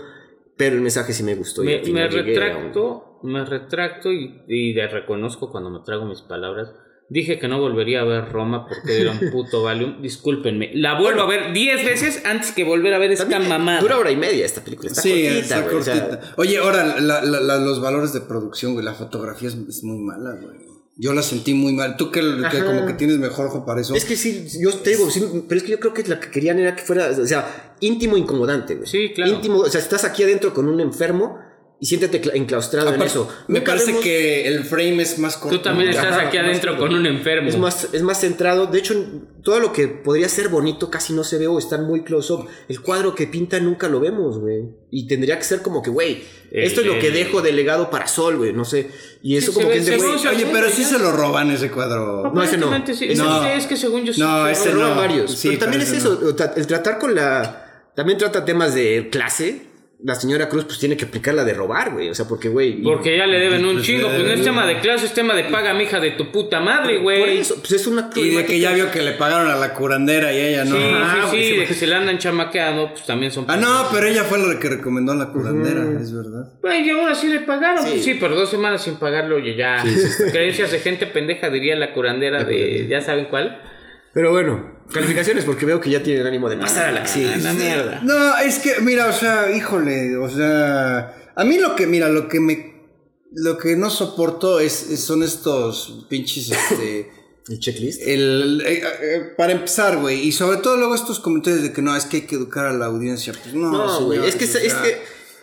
Pero 0.55 0.75
el 0.75 0.81
mensaje 0.81 1.13
sí 1.13 1.23
me 1.23 1.35
gustó. 1.35 1.63
Me, 1.63 1.77
un- 1.79 2.11
retracto, 2.41 3.19
me 3.23 3.45
retracto 3.45 4.11
y, 4.11 4.41
y 4.47 4.73
reconozco 4.73 5.51
cuando 5.51 5.69
me 5.69 5.79
trago 5.85 6.05
mis 6.05 6.21
palabras. 6.21 6.73
Dije 7.09 7.39
que 7.39 7.47
no 7.47 7.59
volvería 7.61 8.01
a 8.01 8.03
ver 8.03 8.29
Roma 8.31 8.67
porque 8.67 9.01
era 9.01 9.11
un 9.11 9.19
puto 9.31 9.63
Valium. 9.63 10.01
Discúlpenme. 10.01 10.71
La 10.73 10.99
vuelvo 10.99 11.21
a 11.21 11.25
ver 11.27 11.53
10 11.53 11.85
veces 11.85 12.21
antes 12.25 12.51
que 12.51 12.63
volver 12.65 12.93
a 12.93 12.97
ver 12.97 13.11
esta 13.11 13.27
También 13.29 13.47
mamada. 13.49 13.79
Dura 13.79 13.97
hora 13.97 14.11
y 14.11 14.17
media 14.17 14.45
esta 14.45 14.61
película. 14.61 14.89
Está 14.89 15.01
sí, 15.01 15.09
cortita, 15.23 15.39
está 15.39 15.61
güey, 15.61 15.75
o 15.75 15.83
sea, 15.83 16.07
cortita. 16.09 16.33
Oye, 16.37 16.57
ahora, 16.57 16.99
la- 16.99 17.21
la- 17.21 17.39
la- 17.41 17.57
los 17.59 17.79
valores 17.81 18.11
de 18.11 18.21
producción, 18.21 18.73
güey, 18.73 18.83
la 18.83 18.93
fotografía 18.93 19.47
es, 19.47 19.55
es 19.69 19.83
muy 19.83 19.99
mala, 19.99 20.31
güey. 20.41 20.67
Yo 20.99 21.13
la 21.13 21.21
sentí 21.21 21.53
muy 21.53 21.73
mal. 21.73 21.95
Tú 21.95 22.11
que, 22.11 22.19
como 22.65 22.87
que 22.87 22.93
tienes 22.93 23.19
mejor 23.19 23.45
ojo 23.45 23.65
para 23.65 23.79
eso. 23.81 23.93
Es 23.95 24.03
que 24.03 24.15
sí, 24.17 24.47
yo 24.59 24.73
te 24.73 24.89
digo, 24.89 25.09
sí, 25.11 25.23
pero 25.47 25.59
es 25.59 25.63
que 25.63 25.71
yo 25.73 25.79
creo 25.79 25.93
que 25.93 26.03
lo 26.03 26.19
que 26.19 26.31
querían 26.31 26.57
era 26.59 26.75
que 26.75 26.81
fuera, 26.81 27.09
o 27.11 27.25
sea, 27.27 27.75
íntimo 27.81 28.17
incomodante, 28.17 28.73
güey. 28.75 28.87
Sí, 28.87 29.11
claro. 29.13 29.31
Íntimo, 29.31 29.59
o 29.59 29.69
sea, 29.69 29.79
estás 29.79 30.03
aquí 30.03 30.23
adentro 30.23 30.53
con 30.55 30.67
un 30.67 30.79
enfermo 30.81 31.37
y 31.79 31.85
siéntete 31.85 32.19
cla- 32.21 32.31
enclaustrado 32.35 32.91
en 32.93 33.01
eso. 33.03 33.29
me 33.47 33.59
Nunca 33.59 33.73
parece 33.73 33.87
vemos- 33.91 34.03
que 34.03 34.47
el 34.47 34.63
frame 34.63 35.01
es 35.03 35.19
más 35.19 35.37
corto. 35.37 35.57
Tú 35.57 35.63
también 35.63 35.89
Ajá, 35.91 36.01
estás 36.09 36.25
aquí 36.25 36.37
adentro 36.37 36.75
con 36.77 36.93
un 36.93 37.05
enfermo. 37.05 37.47
Es 37.49 37.57
más, 37.57 37.89
es 37.93 38.01
más 38.01 38.19
centrado. 38.19 38.65
De 38.65 38.79
hecho, 38.79 38.95
todo 39.43 39.59
lo 39.59 39.71
que 39.73 39.87
podría 39.87 40.27
ser 40.27 40.49
bonito 40.49 40.89
casi 40.89 41.13
no 41.13 41.23
se 41.23 41.37
ve 41.37 41.45
o 41.45 41.59
está 41.59 41.77
muy 41.77 42.01
close 42.03 42.33
up. 42.33 42.47
El 42.67 42.81
cuadro 42.81 43.13
que 43.13 43.27
pinta 43.27 43.59
nunca 43.59 43.87
lo 43.89 43.99
vemos, 43.99 44.39
güey. 44.39 44.63
Y 44.89 45.07
tendría 45.07 45.37
que 45.37 45.43
ser 45.43 45.61
como 45.61 45.83
que, 45.83 45.91
güey, 45.91 46.23
esto 46.51 46.81
es 46.81 46.87
lo 46.87 46.97
que 46.97 47.11
dejo 47.11 47.41
de 47.43 47.51
legado 47.51 47.91
para 47.91 48.07
Sol, 48.07 48.37
güey. 48.37 48.53
No 48.53 48.65
sé. 48.65 48.89
Y 49.21 49.37
eso 49.37 49.51
Sí, 49.51 49.57
como 49.59 49.67
que 49.67 49.73
ve- 49.75 49.79
es 49.81 49.85
de, 49.85 49.97
güey. 49.97 50.27
Oye, 50.27 50.47
pero 50.51 50.69
sí 50.69 50.83
se 50.83 50.97
lo 50.97 51.11
roban 51.11 51.51
ese 51.51 51.69
cuadro. 51.69 52.31
No, 52.33 52.41
ese 52.41 52.57
no. 52.57 52.71
Sí. 52.87 53.05
Ese 53.05 53.15
No, 53.21 53.45
es 53.45 53.67
que 53.67 53.77
según 53.77 54.03
yo 54.03 54.13
sí 54.13 54.19
No, 54.21 54.47
Roma. 54.47 54.89
no. 54.89 54.95
varios. 54.95 55.31
Sí, 55.37 55.49
pero 55.49 55.59
también 55.59 55.83
es 55.83 55.91
eso, 55.91 56.19
el 56.55 56.65
tratar 56.65 56.97
con 56.97 57.13
la... 57.13 57.91
También 57.95 58.17
trata 58.17 58.43
temas 58.45 58.73
de 58.73 59.09
clase. 59.11 59.66
La 60.03 60.13
señora 60.13 60.47
Cruz 60.47 60.65
pues 60.65 60.77
tiene 60.77 60.95
que 60.95 61.05
aplicar 61.05 61.33
la 61.33 61.43
de 61.43 61.55
robar, 61.55 61.91
güey. 61.91 62.09
O 62.09 62.13
sea, 62.13 62.27
porque, 62.27 62.49
güey... 62.49 62.83
Porque 62.83 63.17
ya 63.17 63.25
le 63.25 63.39
deben 63.39 63.65
un 63.65 63.73
Pues, 63.77 63.85
chingo. 63.87 64.07
Pues 64.07 64.23
no 64.23 64.29
es 64.31 64.43
tema 64.43 64.67
de 64.67 64.79
clase, 64.79 65.07
es 65.07 65.13
tema 65.13 65.33
de 65.33 65.45
paga, 65.45 65.73
mija, 65.73 65.99
de 65.99 66.11
tu 66.11 66.31
puta 66.31 66.59
madre, 66.59 66.95
Por 66.95 67.03
güey. 67.03 67.39
eso, 67.39 67.55
pues 67.55 67.71
es 67.71 67.87
una... 67.87 68.07
Y 68.15 68.29
de 68.35 68.45
que 68.45 68.59
ya 68.59 68.73
vio 68.73 68.91
que 68.91 69.01
le 69.01 69.13
pagaron 69.13 69.49
a 69.49 69.55
la 69.55 69.73
curandera 69.73 70.31
y 70.31 70.37
ella 70.39 70.65
no. 70.65 70.75
Sí, 70.75 70.83
Ah, 70.93 71.27
sí, 71.31 71.43
sí, 71.43 71.57
de 71.57 71.65
que 71.65 71.73
se 71.73 71.87
le 71.87 71.95
andan 71.95 72.19
chamaqueando, 72.19 72.91
pues 72.91 73.05
también 73.07 73.31
son. 73.31 73.45
Ah, 73.47 73.57
no, 73.57 73.87
pero 73.91 74.05
ella 74.05 74.23
fue 74.23 74.37
la 74.37 74.59
que 74.59 74.69
recomendó 74.69 75.13
a 75.13 75.15
la 75.15 75.29
curandera, 75.31 75.83
es 75.99 76.13
verdad. 76.13 76.53
Güey, 76.61 76.85
y 76.85 76.89
ahora 76.91 77.15
sí 77.15 77.27
le 77.29 77.39
pagaron. 77.39 77.83
Sí. 77.83 77.99
sí, 78.03 78.17
pero 78.19 78.35
dos 78.35 78.51
semanas 78.51 78.83
sin 78.83 78.97
pagarlo, 78.97 79.37
oye, 79.37 79.55
ya. 79.55 79.83
Creencias 80.31 80.71
de 80.71 80.79
gente 80.79 81.07
pendeja, 81.07 81.49
diría 81.49 81.75
la 81.75 81.91
curandera 81.93 82.43
de. 82.43 82.85
¿Ya 82.87 83.01
saben 83.01 83.25
cuál? 83.25 83.63
Pero 84.13 84.31
bueno, 84.31 84.76
calificaciones 84.91 85.45
porque 85.45 85.65
veo 85.65 85.79
que 85.81 85.89
ya 85.89 86.01
tienen 86.03 86.25
ánimo 86.25 86.49
de 86.49 86.57
pasar 86.57 86.87
a 86.87 86.91
la 86.91 87.01
acción. 87.01 87.43
la 87.43 87.53
mierda. 87.53 87.99
No, 88.03 88.37
es 88.37 88.59
que, 88.59 88.75
mira, 88.81 89.07
o 89.07 89.13
sea, 89.13 89.51
híjole, 89.55 90.17
o 90.17 90.29
sea, 90.29 91.31
a 91.35 91.43
mí 91.43 91.57
lo 91.59 91.75
que, 91.75 91.87
mira, 91.87 92.09
lo 92.09 92.27
que 92.27 92.39
me, 92.39 92.75
lo 93.33 93.57
que 93.57 93.75
no 93.75 93.89
soporto 93.89 94.59
es, 94.59 94.89
es- 94.89 95.01
son 95.03 95.23
estos 95.23 96.05
pinches, 96.09 96.51
este, 96.51 97.11
¿El 97.49 97.59
checklist? 97.59 98.01
el, 98.05 98.61
eh, 98.65 98.83
eh, 99.01 99.33
para 99.37 99.53
empezar, 99.53 99.97
güey, 99.97 100.19
y 100.27 100.31
sobre 100.33 100.57
todo 100.57 100.75
luego 100.77 100.95
estos 100.95 101.19
comentarios 101.19 101.61
de 101.63 101.71
que 101.71 101.81
no, 101.81 101.95
es 101.95 102.05
que 102.05 102.17
hay 102.17 102.23
que 102.23 102.35
educar 102.35 102.65
a 102.65 102.73
la 102.73 102.85
audiencia, 102.87 103.33
pues 103.41 103.53
no, 103.55 104.01
güey, 104.05 104.25
es 104.25 104.35
que, 104.35 104.43
o 104.45 104.47
es 104.47 104.51
sea, 104.73 104.81
que 104.81 105.01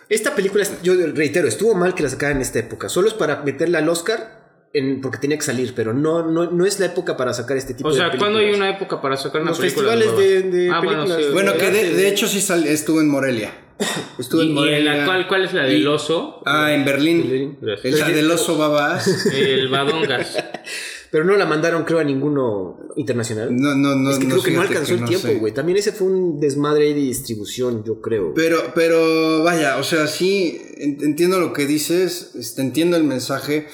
esta 0.09 0.35
película, 0.35 0.63
es- 0.63 0.81
yo 0.83 0.93
reitero, 1.13 1.47
estuvo 1.47 1.73
mal 1.73 1.95
que 1.95 2.03
la 2.03 2.09
sacaran 2.09 2.35
en 2.37 2.43
esta 2.43 2.59
época. 2.59 2.89
Solo 2.89 3.07
es 3.07 3.13
para 3.15 3.41
meterla 3.43 3.79
al 3.79 3.89
Oscar 3.89 4.44
en- 4.77 5.01
porque 5.01 5.17
tenía 5.17 5.37
que 5.37 5.43
salir, 5.43 5.73
pero 5.75 5.93
no, 5.93 6.29
no, 6.29 6.51
no 6.51 6.65
es 6.65 6.79
la 6.79 6.87
época 6.87 7.15
para 7.17 7.33
sacar 7.33 7.57
este 7.57 7.73
tipo 7.73 7.89
O 7.89 7.91
de 7.91 7.97
sea, 7.97 8.11
películas. 8.11 8.31
¿cuándo 8.33 8.39
hay 8.47 8.53
una 8.55 8.69
época 8.69 9.01
para 9.01 9.17
sacar 9.17 9.41
una 9.41 9.51
Los 9.51 9.59
película 9.59 9.93
festivales 9.93 10.17
de- 10.17 10.49
de 10.57 10.69
ah, 10.71 10.81
bueno, 10.83 11.03
películas. 11.03 11.25
sí. 11.27 11.33
Bueno, 11.33 11.53
que 11.57 11.71
de, 11.71 12.07
hecho 12.09 12.27
sí 12.27 12.41
sal- 12.41 12.65
estuvo 12.67 13.01
en 13.01 13.09
Morelia. 13.09 13.53
Estuvo 14.19 14.41
¿Y, 14.41 14.45
en 14.45 14.51
y 14.51 14.55
Morelia. 14.55 14.91
en 14.93 14.99
la 14.99 15.05
cual, 15.05 15.27
cuál 15.27 15.43
es 15.45 15.53
la 15.53 15.63
del 15.63 15.81
Y- 15.81 15.85
oso? 15.85 16.41
Ah, 16.45 16.71
en 16.73 16.85
Berlín. 16.85 17.57
Gracias. 17.61 17.99
La 17.99 18.07
del 18.09 18.31
oso 18.31 18.57
babas. 18.57 19.05
El 19.33 19.67
Badongas. 19.67 20.37
Pero 21.11 21.23
no 21.23 21.37
la 21.37 21.45
mandaron, 21.45 21.83
creo, 21.85 21.99
a 21.99 22.03
ninguno 22.03 22.77
internacional. 22.97 23.47
No, 23.55 23.73
no, 23.75 23.95
no. 23.95 24.09
es 24.11 24.19
que 24.19 24.27
creo 24.27 24.43
que 24.43 24.51
no 24.51 24.61
alcanzó 24.61 24.95
el 24.95 25.01
no 25.01 25.07
tiempo, 25.07 25.29
güey. 25.39 25.53
También 25.53 25.77
ese 25.77 25.93
fue 25.93 26.07
un 26.07 26.39
desmadre 26.41 26.85
de 26.87 26.93
distribución, 26.95 27.83
yo 27.85 28.01
creo. 28.01 28.33
Pero, 28.33 28.71
pero, 28.73 29.41
vaya, 29.43 29.77
o 29.77 29.83
sea, 29.83 30.07
sí, 30.07 30.61
en- 30.77 30.97
entiendo 31.01 31.39
lo 31.39 31.53
que 31.53 31.67
dices, 31.67 32.31
este, 32.35 32.61
entiendo 32.61 32.97
el 32.97 33.05
mensaje, 33.05 33.67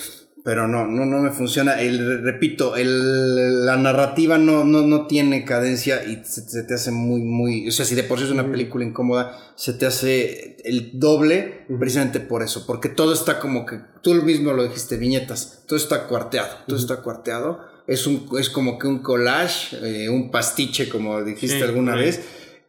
pero 0.44 0.68
no, 0.68 0.88
no, 0.88 1.06
no 1.06 1.20
me 1.20 1.32
funciona. 1.32 1.80
El, 1.82 2.24
repito, 2.24 2.76
el, 2.76 3.66
la 3.66 3.78
narrativa 3.78 4.38
no, 4.38 4.64
no, 4.64 4.82
no 4.82 5.08
tiene 5.08 5.46
cadencia 5.46 6.04
y 6.04 6.24
se, 6.26 6.42
se 6.50 6.64
te 6.64 6.74
hace 6.74 6.92
muy, 6.92 7.22
muy, 7.22 7.68
o 7.68 7.72
sea, 7.72 7.86
si 7.86 7.96
de 7.96 8.04
por 8.04 8.18
sí 8.18 8.26
es 8.26 8.32
una 8.32 8.50
película 8.50 8.84
incómoda, 8.84 9.38
se 9.56 9.74
te 9.74 9.86
hace 9.86 10.58
el 10.64 10.92
doble 10.94 11.66
precisamente 11.80 12.20
por 12.20 12.44
eso, 12.44 12.66
porque 12.66 12.90
todo 12.90 13.14
está 13.14 13.40
como 13.40 13.66
que, 13.66 13.80
tú 14.02 14.14
mismo 14.16 14.54
lo 14.54 14.64
dijiste, 14.64 14.98
viñetas, 14.98 15.64
todo 15.68 15.78
está 15.78 16.08
cuarteado, 16.08 16.50
todo 16.68 16.78
está 16.78 16.98
cuarteado. 16.98 17.72
Es, 17.88 18.08
un, 18.08 18.28
es 18.40 18.50
como 18.50 18.78
que 18.80 18.88
un 18.88 19.00
collage, 19.00 19.76
eh, 19.82 20.08
un 20.10 20.32
pastiche, 20.32 20.88
como 20.88 21.22
dijiste 21.24 21.58
Sí, 21.58 21.64
alguna 21.64 21.94
sí. 21.94 22.00
vez. 22.00 22.22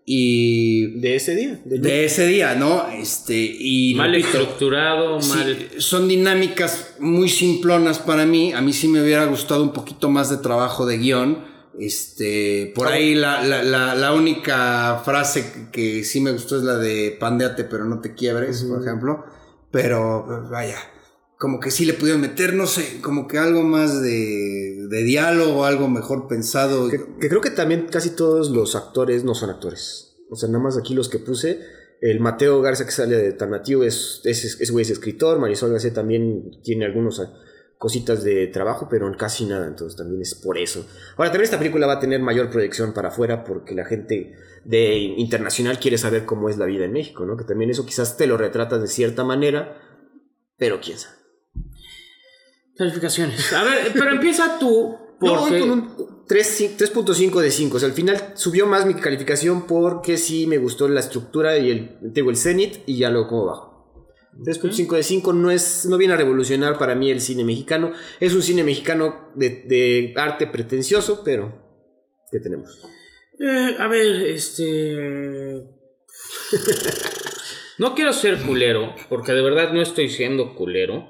Y 0.04 0.98
De 1.00 1.14
ese 1.14 1.34
día. 1.36 1.60
del- 1.64 1.80
de 1.80 2.04
ese 2.04 2.26
día, 2.26 2.54
¿no? 2.56 2.88
Este, 2.88 3.34
y 3.36 3.94
mal 3.94 4.10
repito, 4.10 4.28
estructurado, 4.38 5.20
sí, 5.22 5.28
mal. 5.30 5.68
son 5.78 6.08
dinámicas 6.08 6.94
muy 6.98 7.28
simplonas 7.28 7.98
para 8.00 8.26
mí. 8.26 8.52
A 8.52 8.60
mí 8.60 8.72
sí 8.72 8.88
me 8.88 9.00
hubiera 9.02 9.24
gustado 9.26 9.62
un 9.62 9.72
poquito 9.72 10.10
más 10.10 10.28
de 10.28 10.38
trabajo 10.38 10.86
de 10.86 10.98
guion. 10.98 11.44
Este, 11.78 12.72
por 12.74 12.88
ahí 12.88 13.14
la, 13.14 13.42
la, 13.44 13.62
la, 13.62 13.94
la 13.94 14.12
única 14.12 15.00
frase 15.04 15.52
que, 15.52 15.70
que 15.70 16.04
sí 16.04 16.20
me 16.20 16.32
gustó 16.32 16.56
es 16.58 16.64
la 16.64 16.76
de 16.76 17.16
pandeate 17.18 17.64
pero 17.64 17.84
no 17.86 18.00
te 18.00 18.14
quiebres, 18.14 18.62
por 18.64 18.82
ejemplo. 18.82 19.24
Pero 19.70 20.48
vaya, 20.50 20.76
como 21.42 21.58
que 21.58 21.72
sí 21.72 21.84
le 21.84 21.94
pudieron 21.94 22.20
meter, 22.20 22.54
no 22.54 22.68
sé, 22.68 23.00
como 23.00 23.26
que 23.26 23.36
algo 23.36 23.64
más 23.64 24.00
de, 24.00 24.86
diálogo, 25.04 25.64
algo 25.64 25.88
mejor 25.88 26.28
pensado. 26.28 26.88
Que, 26.88 27.00
creo 27.18 27.40
que 27.40 27.50
también 27.50 27.88
casi 27.90 28.10
todos 28.10 28.50
los 28.50 28.76
actores 28.76 29.24
no 29.24 29.34
son 29.34 29.50
actores. 29.50 30.14
O 30.30 30.36
sea, 30.36 30.48
nada 30.48 30.62
más 30.62 30.78
aquí 30.78 30.94
los 30.94 31.08
que 31.08 31.18
puse. 31.18 31.58
El 32.00 32.20
Mateo 32.20 32.62
Garza 32.62 32.84
que 32.84 32.92
sale 32.92 33.16
de 33.16 33.32
Tanatio 33.32 33.82
es, 33.82 34.20
es, 34.22 34.70
güey 34.70 34.84
es 34.84 34.90
escritor. 34.90 35.40
Marisol 35.40 35.72
García 35.72 35.92
también 35.92 36.60
tiene 36.62 36.84
algunas 36.84 37.20
cositas 37.76 38.22
de 38.22 38.46
trabajo, 38.46 38.86
pero 38.88 39.10
casi 39.18 39.44
nada. 39.44 39.66
Entonces 39.66 39.96
también 39.98 40.22
es 40.22 40.36
por 40.36 40.58
eso. 40.58 40.86
Ahora, 41.16 41.32
también 41.32 41.46
esta 41.46 41.58
película 41.58 41.88
va 41.88 41.94
a 41.94 42.00
tener 42.00 42.20
mayor 42.20 42.50
proyección 42.50 42.94
para 42.94 43.08
afuera 43.08 43.42
porque 43.42 43.74
la 43.74 43.84
gente 43.84 44.36
de 44.64 44.94
internacional 44.94 45.80
quiere 45.80 45.98
saber 45.98 46.24
cómo 46.24 46.48
es 46.48 46.56
la 46.56 46.66
vida 46.66 46.84
en 46.84 46.92
México, 46.92 47.26
¿no? 47.26 47.36
Que 47.36 47.42
también 47.42 47.68
eso 47.68 47.84
quizás 47.84 48.16
te 48.16 48.28
lo 48.28 48.36
retratas 48.36 48.80
de 48.80 48.86
cierta 48.86 49.24
manera, 49.24 49.76
pero 50.56 50.80
quién 50.80 50.98
sabe. 50.98 51.21
Calificaciones. 52.76 53.52
A 53.52 53.64
ver, 53.64 53.92
pero 53.92 54.10
empieza 54.10 54.58
tú. 54.58 54.96
No, 55.20 55.40
Porque. 55.40 55.60
con 55.60 55.70
un 55.70 56.24
3 56.26 56.78
3.5 56.78 57.40
de 57.40 57.50
5. 57.50 57.76
O 57.76 57.80
sea, 57.80 57.88
al 57.88 57.94
final 57.94 58.32
subió 58.34 58.66
más 58.66 58.86
mi 58.86 58.94
calificación 58.94 59.66
porque 59.66 60.16
sí 60.16 60.46
me 60.46 60.58
gustó 60.58 60.88
la 60.88 61.00
estructura 61.00 61.58
y 61.58 61.70
el, 61.70 61.98
digo, 62.00 62.30
el 62.30 62.36
Zenith 62.36 62.80
y 62.86 62.98
ya 62.98 63.10
luego 63.10 63.28
como 63.28 63.44
bajo. 63.46 63.72
3.5 64.38 64.96
de 64.96 65.02
5 65.02 65.32
no, 65.34 65.50
es, 65.50 65.84
no 65.86 65.98
viene 65.98 66.14
a 66.14 66.16
revolucionar 66.16 66.78
para 66.78 66.94
mí 66.94 67.10
el 67.10 67.20
cine 67.20 67.44
mexicano. 67.44 67.92
Es 68.18 68.34
un 68.34 68.42
cine 68.42 68.64
mexicano 68.64 69.30
de, 69.34 69.64
de 69.66 70.14
arte 70.16 70.46
pretencioso, 70.46 71.22
pero 71.22 71.52
¿qué 72.30 72.40
tenemos? 72.40 72.80
Eh, 73.38 73.76
a 73.78 73.88
ver, 73.88 74.22
este. 74.22 75.64
no 77.78 77.94
quiero 77.94 78.12
ser 78.12 78.40
culero, 78.42 78.94
porque 79.08 79.32
de 79.32 79.42
verdad 79.42 79.72
no 79.72 79.82
estoy 79.82 80.08
siendo 80.08 80.54
culero. 80.54 81.08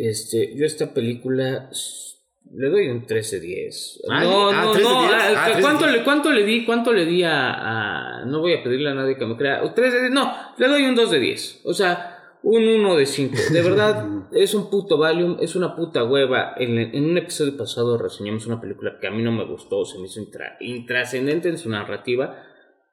Este, 0.00 0.54
yo 0.56 0.64
esta 0.64 0.94
película 0.94 1.70
le 2.54 2.68
doy 2.70 2.88
un 2.88 3.04
13-10. 3.04 4.00
Ah, 4.08 4.22
no, 4.22 4.48
ah, 4.50 4.64
no, 4.66 4.70
13 4.72 4.88
de 4.88 4.94
no. 4.94 5.00
10. 5.02 5.12
ah, 5.12 5.34
Ah, 5.36 5.44
13 5.46 5.60
¿cuánto, 5.60 5.86
de 5.86 5.92
le, 5.92 6.04
¿Cuánto 6.04 6.32
le 6.32 6.44
di? 6.44 6.64
¿Cuánto 6.64 6.92
le 6.92 7.04
di 7.04 7.22
a, 7.24 8.20
a- 8.20 8.24
No 8.24 8.40
voy 8.40 8.54
a 8.54 8.62
pedirle 8.62 8.90
a 8.90 8.94
nadie 8.94 9.16
que 9.18 9.26
me 9.26 9.36
crea. 9.36 9.60
13 9.74 9.96
de 9.96 10.02
10. 10.02 10.12
No, 10.12 10.32
le 10.56 10.68
doy 10.68 10.84
un 10.84 10.94
2 10.94 11.10
de 11.10 11.18
10. 11.18 11.62
O 11.64 11.74
sea, 11.74 12.14
un 12.44 12.66
1 12.66 12.96
de 12.96 13.06
5. 13.06 13.34
De 13.52 13.60
verdad, 13.62 14.06
es 14.32 14.54
un 14.54 14.70
puto 14.70 14.96
Valium, 14.98 15.36
es 15.40 15.56
una 15.56 15.74
puta 15.74 16.04
hueva. 16.04 16.54
En, 16.56 16.78
en 16.78 17.04
un 17.10 17.18
episodio 17.18 17.56
pasado 17.56 17.98
reseñamos 17.98 18.46
una 18.46 18.60
película 18.60 18.98
que 19.00 19.08
a 19.08 19.10
mí 19.10 19.22
no 19.22 19.32
me 19.32 19.44
gustó, 19.44 19.84
se 19.84 19.98
me 19.98 20.06
hizo 20.06 20.20
intra- 20.20 20.56
intrascendente 20.60 21.48
en 21.48 21.58
su 21.58 21.68
narrativa. 21.68 22.44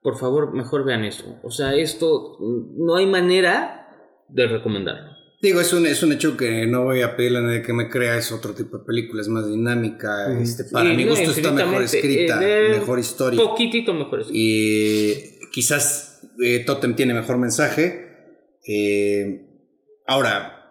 Por 0.01 0.17
favor, 0.17 0.53
mejor 0.53 0.83
vean 0.83 1.05
eso. 1.05 1.39
O 1.43 1.51
sea, 1.51 1.75
esto 1.75 2.37
no 2.39 2.95
hay 2.95 3.05
manera 3.05 3.87
de 4.27 4.47
recomendarlo. 4.47 5.14
Digo, 5.45 5.61
es 5.61 5.71
un, 5.73 5.85
es 5.85 6.01
un 6.01 6.11
hecho 6.11 6.35
que 6.35 6.65
no 6.65 6.85
voy 6.85 7.03
a 7.03 7.15
pedirle 7.15 7.37
a 7.37 7.41
nadie 7.41 7.61
que 7.61 7.71
me 7.71 7.87
crea, 7.87 8.17
es 8.17 8.31
otro 8.31 8.55
tipo 8.55 8.79
de 8.79 8.83
película, 8.83 9.21
es 9.21 9.27
más 9.27 9.47
dinámica, 9.47 10.35
este, 10.41 10.63
para 10.63 10.91
mi 10.91 11.05
gusto 11.05 11.29
está 11.29 11.51
mejor 11.51 11.83
escrita, 11.83 12.39
eh, 12.41 12.79
mejor 12.79 12.97
historia. 12.97 13.39
Poquitito 13.39 13.93
mejor 13.93 14.21
escrita. 14.21 14.39
Y 14.39 15.39
quizás 15.51 16.21
eh, 16.43 16.63
Totem 16.65 16.95
tiene 16.95 17.13
mejor 17.13 17.37
mensaje. 17.37 18.57
Eh, 18.67 19.45
ahora, 20.07 20.65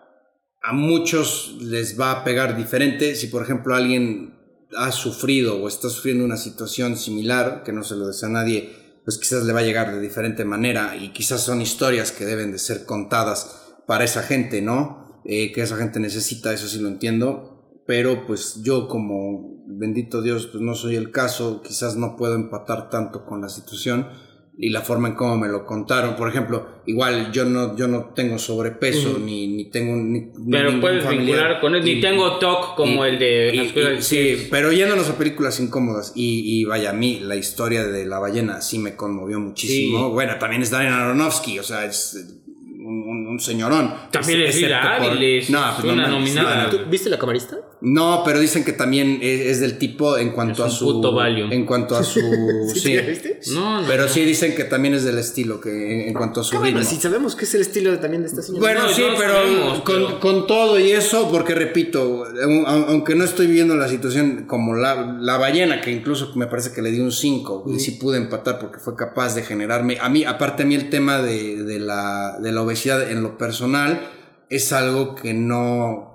a 0.60 0.72
muchos 0.72 1.56
les 1.60 1.96
va 1.96 2.10
a 2.10 2.24
pegar 2.24 2.56
diferente. 2.56 3.14
Si, 3.14 3.28
por 3.28 3.44
ejemplo, 3.44 3.76
alguien 3.76 4.34
ha 4.76 4.90
sufrido 4.90 5.62
o 5.62 5.68
está 5.68 5.88
sufriendo 5.88 6.24
una 6.24 6.36
situación 6.36 6.96
similar, 6.96 7.62
que 7.64 7.72
no 7.72 7.84
se 7.84 7.94
lo 7.94 8.09
desea 8.09 8.28
a 8.28 8.32
nadie, 8.32 8.70
pues 9.05 9.18
quizás 9.18 9.44
le 9.44 9.52
va 9.52 9.60
a 9.60 9.64
llegar 9.64 9.94
de 9.94 10.01
diferente 10.01 10.44
manera. 10.44 10.96
Y 10.96 11.12
quizás 11.12 11.42
son 11.42 11.62
historias 11.62 12.10
que 12.10 12.24
deben 12.24 12.51
de 12.51 12.59
ser 12.59 12.84
contadas 12.84 13.60
para 13.86 14.05
esa 14.05 14.23
gente, 14.23 14.62
¿no? 14.62 15.20
Eh, 15.24 15.52
que 15.52 15.62
esa 15.62 15.77
gente 15.77 16.01
necesita, 16.01 16.52
eso 16.52 16.69
sí 16.69 16.78
lo 16.81 16.89
entiendo. 16.89 17.51
Pero 17.86 18.27
pues 18.27 18.61
yo 18.62 18.89
como 18.89 19.62
bendito 19.66 20.23
Dios, 20.23 20.47
pues 20.47 20.62
no 20.62 20.74
soy 20.74 20.97
el 20.97 21.11
caso, 21.11 21.61
quizás 21.62 21.97
no 21.97 22.16
puedo 22.16 22.35
empatar 22.35 22.89
tanto 22.90 23.24
con 23.27 23.40
la 23.43 23.48
situación 23.48 24.09
y 24.56 24.70
la 24.70 24.82
forma 24.82 25.09
en 25.09 25.15
cómo 25.16 25.36
me 25.36 25.48
lo 25.48 25.66
contaron. 25.66 26.15
Por 26.16 26.28
ejemplo, 26.28 26.81
igual 26.86 27.32
yo 27.32 27.44
no, 27.44 27.77
yo 27.77 27.89
no 27.89 28.12
tengo 28.15 28.39
sobrepeso, 28.39 29.19
ni, 29.19 29.48
ni 29.48 29.69
tengo 29.69 29.97
ni, 29.97 30.31
Pero 30.51 30.81
puedes 30.81 31.06
vincular 31.09 31.61
con 31.61 31.74
él. 31.74 31.86
Y- 31.86 31.97
Ni 31.97 32.01
tengo 32.01 32.39
TOC 32.39 32.77
como 32.77 33.05
y- 33.05 33.09
el 33.11 33.19
de 33.19 33.51
y- 33.52 33.56
las 33.56 33.73
cosas 33.73 33.98
y- 33.98 34.02
sí, 34.36 34.47
pero 34.51 34.70
yéndonos 34.73 35.11
a 35.11 35.19
películas 35.19 35.59
incómodas 35.61 36.12
y, 36.15 36.61
y 36.61 36.65
vaya, 36.65 36.90
a 36.90 36.93
mí 36.94 37.19
la 37.20 37.36
historia 37.36 37.85
de 37.85 38.06
la 38.06 38.19
ballena 38.19 38.61
sí 38.62 38.78
me 38.78 38.94
conmovió 38.97 39.40
muchísimo. 39.40 40.06
Sí. 40.09 40.12
Bueno, 40.12 40.35
también 40.39 40.62
es 40.62 40.70
Darren 40.70 40.93
Aronofsky, 40.93 41.59
o 41.59 41.62
sea, 41.65 41.85
es 41.85 42.40
un, 42.86 43.27
un- 43.28 43.40
señorón. 43.40 43.93
También 44.11 44.43
es 44.43 44.59
por- 44.61 44.73
Áviles, 44.73 45.51
No, 45.51 45.69
es 45.70 45.74
pues 45.81 45.93
una 45.93 46.06
nominada. 46.09 46.65
no, 46.65 46.70
¿Tú 46.70 46.78
¿Viste 46.89 47.11
la 47.11 47.19
camarista? 47.19 47.56
No, 47.85 48.23
pero 48.24 48.40
dicen 48.40 48.65
que 48.65 48.73
también 48.73 49.19
es, 49.23 49.40
es 49.43 49.61
del 49.61 49.78
tipo 49.78 50.16
en 50.19 50.31
cuanto 50.31 50.66
Es 50.66 50.73
a 50.73 50.77
su. 50.77 50.86
puto 50.86 51.12
Valium. 51.15 51.52
En 51.52 51.66
cuanto 51.66 51.94
a 51.97 52.02
su. 52.02 52.20
sí. 52.74 52.97
No, 53.52 53.82
no. 53.82 53.86
Pero 53.86 54.09
sí 54.09 54.24
dicen 54.24 54.55
que 54.55 54.65
también 54.65 54.94
es 54.94 55.05
del 55.05 55.19
estilo, 55.19 55.61
que 55.61 55.70
en, 55.70 56.09
en 56.09 56.15
cuanto 56.15 56.40
a 56.40 56.44
su 56.44 56.59
bueno, 56.59 56.82
si 56.82 56.97
sabemos 56.97 57.36
que 57.36 57.44
es 57.44 57.55
el 57.55 57.61
estilo 57.61 57.90
de- 57.90 57.98
también 57.98 58.23
de 58.23 58.28
esta 58.28 58.43
señora. 58.43 58.61
Bueno, 58.61 58.82
No, 58.85 58.89
sí, 58.89 59.02
pero, 59.19 59.35
sabemos, 59.35 59.81
con, 59.82 59.94
pero- 60.06 60.20
con 60.20 60.47
todo 60.47 60.81
y 60.81 60.90
eso, 60.93 61.31
porque 61.31 61.55
repito, 61.55 62.24
aun- 62.43 62.65
aunque 62.66 63.15
no 63.15 63.24
estoy 63.24 63.47
viviendo 63.47 63.77
la 63.77 63.89
situación 63.89 64.44
como 64.47 64.74
la, 64.74 65.19
la 65.20 65.36
ballena, 65.36 65.81
que 65.81 65.90
incluso 65.93 66.32
me 66.36 66.47
parece 66.47 66.73
que 66.73 66.81
le 66.82 66.90
di 66.90 67.01
un 67.01 67.12
5, 67.12 67.65
y 67.69 67.81
sí 67.81 67.93
pude 67.93 68.16
empatar 68.19 68.59
porque 68.59 68.78
fue 68.78 68.97
capaz 68.97 69.35
de 69.35 69.43
generarme, 69.43 69.98
a 70.01 70.09
mí, 70.09 70.24
aparte 70.24 70.62
a 70.62 70.66
mí 70.66 70.74
el 70.74 70.89
tema 70.90 71.20
de, 71.20 71.62
de 71.62 71.78
la, 71.78 72.39
de 72.40 72.51
la 72.52 72.62
obesidad 72.62 73.11
en 73.11 73.23
lo 73.23 73.36
personal 73.36 74.01
es 74.48 74.73
algo 74.73 75.15
que 75.16 75.35
no... 75.35 76.14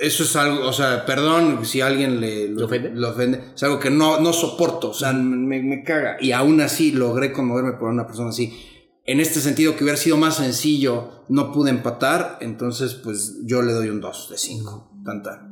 Eso 0.00 0.22
es 0.22 0.34
algo, 0.34 0.66
o 0.66 0.72
sea, 0.72 1.04
perdón 1.04 1.64
si 1.66 1.82
alguien 1.82 2.20
le 2.20 2.48
¿Lo 2.48 2.64
ofende? 2.64 2.90
lo 2.94 3.10
ofende, 3.10 3.52
es 3.54 3.62
algo 3.62 3.78
que 3.78 3.90
no, 3.90 4.18
no 4.18 4.32
soporto, 4.32 4.90
o 4.90 4.94
sea, 4.94 5.12
me, 5.12 5.62
me 5.62 5.84
caga. 5.84 6.16
Y 6.20 6.32
aún 6.32 6.60
así 6.62 6.92
logré 6.92 7.32
conmoverme 7.32 7.72
por 7.72 7.90
una 7.90 8.06
persona 8.06 8.30
así. 8.30 8.66
En 9.04 9.20
este 9.20 9.40
sentido, 9.40 9.76
que 9.76 9.84
hubiera 9.84 9.98
sido 9.98 10.16
más 10.16 10.36
sencillo, 10.36 11.24
no 11.28 11.52
pude 11.52 11.70
empatar, 11.70 12.38
entonces 12.40 12.94
pues 12.94 13.40
yo 13.44 13.60
le 13.60 13.72
doy 13.72 13.90
un 13.90 14.00
2 14.00 14.30
de 14.30 14.38
5. 14.38 15.02
Tanta. 15.04 15.46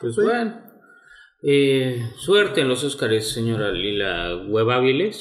Pues 0.00 0.16
bueno. 0.16 0.60
Eh, 1.46 2.02
suerte 2.16 2.62
en 2.62 2.68
los 2.68 2.84
Óscares, 2.84 3.28
señora 3.28 3.70
Lila 3.70 4.34
Hueváviles. 4.48 5.20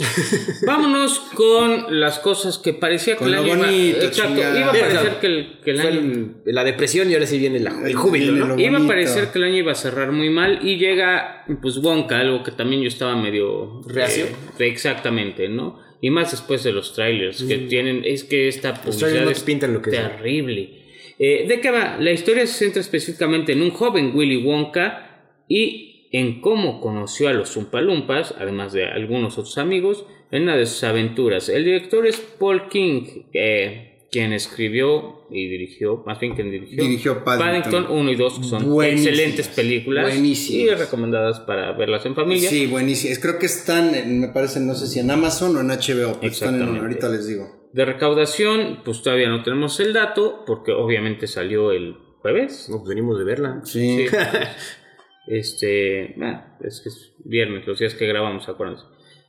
Vámonos 0.65 1.19
con 1.35 1.99
las 1.99 2.19
cosas 2.19 2.57
que 2.59 2.73
parecía 2.73 3.15
que 3.15 3.19
Con 3.19 3.27
el 3.27 3.33
lo 3.33 3.39
año 3.41 3.47
iba- 3.55 3.65
bonito, 3.65 4.05
Exacto, 4.05 4.39
iba 4.39 4.69
a 4.69 4.71
parecer 4.71 5.13
que 5.19 5.27
el, 5.27 5.59
que 5.65 5.71
año 5.71 5.89
el- 5.89 6.31
la 6.45 6.63
depresión 6.63 7.11
y 7.11 7.13
ahora 7.15 7.25
sí 7.25 7.37
viene 7.39 7.59
la- 7.59 7.75
el 7.85 7.93
júbilo, 7.95 8.31
Viene 8.31 8.47
¿no? 8.47 8.57
Iba 8.57 8.69
a 8.69 8.71
bonito. 8.71 8.87
parecer 8.87 9.31
que 9.33 9.39
el 9.39 9.43
año 9.43 9.57
iba 9.57 9.73
a 9.73 9.75
cerrar 9.75 10.13
muy 10.13 10.29
mal 10.29 10.59
y 10.63 10.77
llega 10.77 11.43
pues 11.61 11.77
Wonka, 11.79 12.19
algo 12.21 12.41
que 12.41 12.51
también 12.51 12.81
yo 12.83 12.87
estaba 12.87 13.17
medio 13.17 13.81
¿Reacio? 13.85 14.23
eh, 14.59 14.65
exactamente, 14.67 15.49
¿no? 15.49 15.81
Y 15.99 16.09
más 16.09 16.31
después 16.31 16.63
de 16.63 16.71
los 16.71 16.93
trailers 16.93 17.43
que 17.43 17.57
tienen, 17.57 18.01
es 18.05 18.23
que 18.23 18.47
esta 18.47 18.73
publicidad 18.75 19.25
no 19.25 19.29
es 19.29 19.41
pintan 19.43 19.73
lo 19.73 19.81
que 19.81 19.89
es. 19.89 19.95
terrible. 19.97 20.83
Eh, 21.19 21.45
¿De 21.49 21.59
qué 21.59 21.69
va? 21.69 21.97
La 21.99 22.11
historia 22.11 22.47
se 22.47 22.53
centra 22.65 22.79
específicamente 22.81 23.51
en 23.51 23.61
un 23.61 23.71
joven 23.71 24.11
Willy 24.15 24.37
Wonka 24.37 25.25
y 25.49 25.92
en 26.13 26.39
cómo 26.39 26.79
conoció 26.79 27.27
a 27.27 27.33
los 27.33 27.57
Umpalumpas, 27.57 28.33
además 28.39 28.71
de 28.71 28.85
algunos 28.85 29.37
otros 29.37 29.57
amigos, 29.57 30.05
en 30.31 30.43
una 30.43 30.55
de 30.55 30.65
sus 30.67 30.83
aventuras. 30.85 31.49
El 31.49 31.65
director 31.65 32.07
es 32.07 32.17
Paul 32.39 32.69
King, 32.69 33.23
eh, 33.33 33.89
quien 34.11 34.31
escribió 34.31 35.25
y 35.31 35.47
dirigió, 35.47 36.03
más 36.05 36.19
bien 36.19 36.35
quien 36.35 36.51
dirigió, 36.51 36.83
Dirigió 36.83 37.23
Paddington. 37.23 37.87
1 37.89 38.11
y 38.11 38.15
2, 38.15 38.39
que 38.39 38.45
son 38.45 38.69
Buenísimas. 38.69 39.07
excelentes 39.07 39.47
películas 39.49 40.05
Buenísimas. 40.05 40.71
y 40.71 40.75
recomendadas 40.75 41.39
para 41.39 41.71
verlas 41.71 42.05
en 42.05 42.13
familia. 42.13 42.47
Sí, 42.47 42.67
buenísimo. 42.67 43.11
Es- 43.11 43.17
Creo 43.19 43.39
que 43.39 43.47
están, 43.47 43.95
en- 43.95 44.19
me 44.21 44.27
parece, 44.27 44.59
no 44.59 44.75
sé 44.75 44.85
si 44.85 44.99
en 44.99 45.09
Amazon 45.09 45.57
o 45.57 45.61
en 45.61 45.71
HBO. 45.71 46.19
pero 46.21 46.31
están 46.31 46.61
en- 46.61 46.77
ahorita 46.77 47.09
les 47.09 47.27
digo. 47.27 47.69
De 47.73 47.85
recaudación, 47.85 48.81
pues 48.85 49.01
todavía 49.01 49.29
no 49.29 49.41
tenemos 49.41 49.79
el 49.79 49.93
dato, 49.93 50.43
porque 50.45 50.71
obviamente 50.73 51.25
salió 51.25 51.71
el 51.71 51.95
jueves. 52.21 52.67
No, 52.69 52.77
pues 52.77 52.89
venimos 52.89 53.17
de 53.17 53.23
verla. 53.25 53.61
Sí. 53.63 54.05
Sí. 54.07 54.15
este, 55.27 56.13
bueno, 56.17 56.43
es 56.63 56.81
que 56.81 56.89
es 56.89 57.11
viernes, 57.23 57.65
los 57.67 57.79
días 57.79 57.93
que 57.93 58.05
grabamos, 58.07 58.47
acuérdense. 58.49 58.83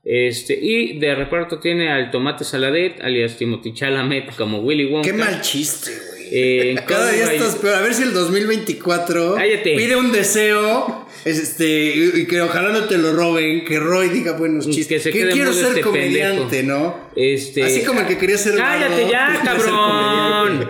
Este, 0.04 0.58
y 0.60 0.98
de 0.98 1.14
reparto 1.14 1.60
tiene 1.60 1.90
al 1.90 2.10
Tomate 2.10 2.44
Saladet, 2.44 3.00
alias 3.00 3.36
Timothy 3.38 3.72
Chalamet, 3.72 4.34
como 4.36 4.58
Willy 4.60 4.84
Wonka. 4.86 5.08
Qué 5.10 5.16
mal 5.16 5.40
chiste, 5.40 5.90
güey. 5.92 6.14
Eh, 6.30 6.76
Cada 6.86 7.10
día 7.10 7.32
estás 7.32 7.56
peor. 7.56 7.74
A 7.76 7.80
ver 7.80 7.94
si 7.94 8.02
el 8.02 8.12
2024 8.12 9.34
Cállate. 9.36 9.76
pide 9.76 9.96
un 9.96 10.10
deseo. 10.12 11.06
Este, 11.24 11.94
y 11.96 12.26
que 12.26 12.42
ojalá 12.42 12.68
no 12.70 12.84
te 12.84 12.98
lo 12.98 13.14
roben. 13.14 13.64
Que 13.64 13.78
Roy 13.78 14.08
diga 14.10 14.32
buenos 14.32 14.68
chistes. 14.68 15.04
que 15.04 15.10
quiero 15.30 15.52
ser 15.54 15.68
este 15.68 15.80
comediante, 15.80 16.62
¿no? 16.64 17.08
Este, 17.16 17.62
Así 17.62 17.82
como 17.84 18.00
el 18.00 18.06
que 18.06 18.18
quería 18.18 18.36
ser 18.36 18.56
¡Cállate 18.56 19.08
ya, 19.10 19.40
cabrón! 19.44 20.68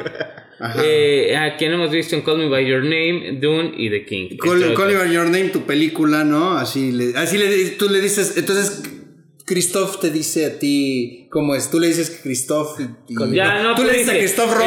Eh, 0.83 1.37
a 1.37 1.57
quien 1.57 1.73
hemos 1.73 1.91
visto 1.91 2.15
en 2.15 2.23
Call 2.23 2.39
Me 2.39 2.49
By 2.49 2.67
Your 2.67 2.83
Name, 2.83 3.39
Dune 3.41 3.73
y 3.77 3.91
The 3.91 4.05
King. 4.05 4.37
Call, 4.37 4.75
Call 4.75 4.93
Me. 4.93 4.99
By 4.99 5.13
Your 5.13 5.27
Name, 5.27 5.49
tu 5.51 5.63
película, 5.63 6.25
¿no? 6.25 6.57
Así 6.57 6.93
le, 6.93 7.17
así 7.17 7.39
le, 7.39 7.71
tú 7.71 7.89
le 7.89 8.01
dices, 8.01 8.37
entonces 8.37 8.83
Christoph 9.47 10.01
te 10.01 10.11
dice 10.11 10.47
a 10.47 10.59
ti, 10.59 11.29
¿cómo 11.31 11.55
es? 11.55 11.71
Tú 11.71 11.79
le 11.79 11.89
dices 11.89 12.09
que 12.09 12.23
Christoph 12.23 12.81
y, 12.81 13.35
Ya, 13.35 13.63
no, 13.63 13.75
tú 13.75 13.85
le 13.85 13.93
dices 13.93 14.09
a 14.09 14.13
Christoph 14.19 14.55
Roy 14.55 14.67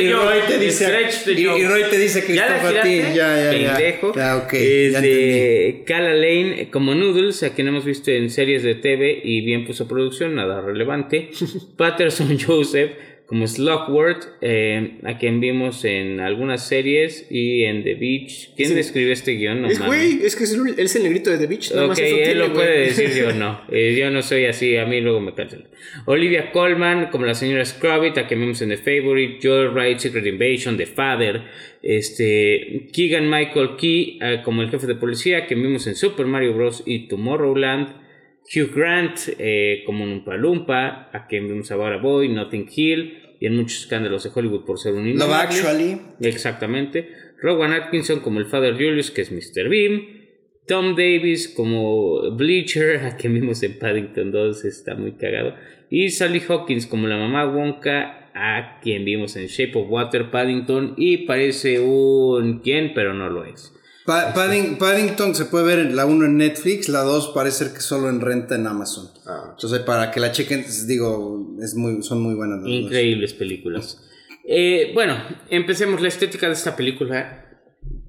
y 0.00 0.12
Roy 0.12 0.38
te 0.48 0.58
dice 0.58 0.90
y, 1.26 1.40
y 1.40 1.66
Roy 1.66 1.82
te 1.90 1.98
dice 1.98 2.20
¿Ya 2.20 2.26
Christoph 2.26 2.64
a 2.64 2.82
ti, 2.82 2.96
ya, 2.96 3.12
ya, 3.14 3.52
ya. 3.52 3.76
Pendejo. 3.76 4.14
Ya, 4.14 4.36
ok, 4.38 4.52
Es 4.54 4.92
ya 4.92 5.00
de 5.02 5.84
Cala 5.86 6.14
Lane 6.14 6.70
como 6.70 6.94
Noodles, 6.94 7.42
a 7.42 7.50
quien 7.54 7.68
hemos 7.68 7.84
visto 7.84 8.10
en 8.10 8.30
series 8.30 8.62
de 8.62 8.76
TV 8.76 9.20
y 9.22 9.42
bien 9.42 9.66
puso 9.66 9.86
producción, 9.86 10.34
nada 10.34 10.62
relevante. 10.62 11.30
Patterson 11.76 12.38
Joseph 12.40 12.92
como 13.34 13.48
Slugworth, 13.48 14.26
eh, 14.42 14.98
a 15.02 15.18
quien 15.18 15.40
vimos 15.40 15.84
en 15.84 16.20
algunas 16.20 16.68
series 16.68 17.26
y 17.32 17.64
en 17.64 17.82
The 17.82 17.94
Beach. 17.96 18.50
¿Quién 18.54 18.68
Sí. 18.68 18.74
describe 18.76 19.10
este 19.10 19.32
guion? 19.32 19.60
No 19.62 19.66
es 19.68 19.84
güey, 19.84 20.20
es 20.24 20.36
que 20.36 20.44
es 20.44 20.54
el, 20.54 20.78
es 20.78 20.94
el 20.94 21.02
negrito 21.02 21.30
de 21.30 21.38
The 21.38 21.48
Beach. 21.48 21.70
nada 21.72 21.82
Ok, 21.82 21.88
más 21.88 21.98
él 21.98 22.14
tiene, 22.14 22.34
lo 22.36 22.52
puede 22.52 22.78
decir, 22.82 23.10
yo 23.18 23.32
no. 23.32 23.60
Eh, 23.72 23.96
yo 23.98 24.08
no 24.12 24.22
soy 24.22 24.44
así, 24.44 24.76
a 24.76 24.86
mí 24.86 25.00
luego 25.00 25.18
me 25.20 25.34
cancelan. 25.34 25.66
Olivia 26.06 26.52
Colman, 26.52 27.08
como 27.10 27.26
la 27.26 27.34
señora 27.34 27.64
Scrubbit, 27.64 28.16
a 28.18 28.28
quien 28.28 28.38
vimos 28.38 28.62
en 28.62 28.68
The 28.68 28.76
Favorite. 28.76 29.38
Joel 29.42 29.70
Wright, 29.70 29.98
Secret 29.98 30.24
Invasion, 30.26 30.76
The 30.76 30.86
Father. 30.86 31.42
Este, 31.82 32.86
Keegan 32.92 33.28
Michael 33.28 33.70
Key, 33.76 34.20
eh, 34.22 34.42
como 34.44 34.62
el 34.62 34.70
jefe 34.70 34.86
de 34.86 34.94
policía, 34.94 35.38
a 35.38 35.46
quien 35.46 35.60
vimos 35.60 35.88
en 35.88 35.96
Super 35.96 36.26
Mario 36.26 36.52
Bros. 36.54 36.84
y 36.86 37.08
Tomorrowland. 37.08 38.04
Hugh 38.54 38.70
Grant, 38.74 39.18
eh, 39.38 39.82
como 39.86 40.04
Lumpa 40.04 40.36
Lumpa, 40.36 41.08
a 41.14 41.26
quien 41.26 41.48
vimos 41.48 41.70
a 41.72 41.76
Bora 41.76 41.96
Boy, 41.96 42.28
Nothing 42.28 42.68
Hill. 42.76 43.18
Y 43.44 43.46
en 43.46 43.56
muchos 43.56 43.80
escándalos 43.80 44.24
de 44.24 44.30
Hollywood 44.34 44.64
por 44.64 44.78
ser 44.78 44.94
un 44.94 45.04
Love 45.04 45.16
innombrable. 45.16 45.58
Actually. 45.58 46.00
Exactamente. 46.22 47.10
Rowan 47.42 47.74
Atkinson 47.74 48.20
como 48.20 48.40
el 48.40 48.46
Father 48.46 48.72
Julius, 48.72 49.10
que 49.10 49.20
es 49.20 49.30
Mr. 49.30 49.68
Beam. 49.68 50.02
Tom 50.66 50.96
Davis 50.96 51.52
como 51.54 52.30
Bleacher, 52.34 52.96
a 53.04 53.18
quien 53.18 53.34
vimos 53.34 53.62
en 53.62 53.78
Paddington 53.78 54.32
2, 54.32 54.64
está 54.64 54.94
muy 54.94 55.12
cagado. 55.12 55.56
Y 55.90 56.08
Sally 56.08 56.40
Hawkins 56.48 56.86
como 56.86 57.06
la 57.06 57.18
mamá 57.18 57.44
Wonka, 57.44 58.30
a 58.32 58.80
quien 58.80 59.04
vimos 59.04 59.36
en 59.36 59.48
Shape 59.48 59.78
of 59.78 59.90
Water, 59.90 60.30
Paddington. 60.30 60.94
Y 60.96 61.26
parece 61.26 61.80
un 61.80 62.60
quién, 62.60 62.92
pero 62.94 63.12
no 63.12 63.28
lo 63.28 63.44
es. 63.44 63.73
Pa- 64.06 64.34
Padding- 64.34 64.76
Paddington 64.78 65.34
se 65.34 65.46
puede 65.46 65.64
ver 65.64 65.78
en 65.78 65.96
la 65.96 66.04
1 66.04 66.26
en 66.26 66.36
Netflix, 66.36 66.88
la 66.90 67.00
2 67.00 67.32
parece 67.34 67.64
ser 67.64 67.74
que 67.74 67.80
solo 67.80 68.08
en 68.10 68.20
renta 68.20 68.54
en 68.54 68.66
Amazon. 68.66 69.08
Ah. 69.26 69.50
Entonces, 69.54 69.80
para 69.80 70.10
que 70.10 70.20
la 70.20 70.30
chequen, 70.30 70.64
digo, 70.86 71.56
es 71.62 71.74
muy, 71.74 72.02
son 72.02 72.20
muy 72.22 72.34
buenas. 72.34 72.56
las 72.58 72.64
dos. 72.64 72.70
Increíbles 72.72 73.32
películas. 73.32 74.00
Eh, 74.46 74.90
bueno, 74.94 75.16
empecemos. 75.48 76.02
La 76.02 76.08
estética 76.08 76.46
de 76.48 76.52
esta 76.52 76.76
película. 76.76 77.40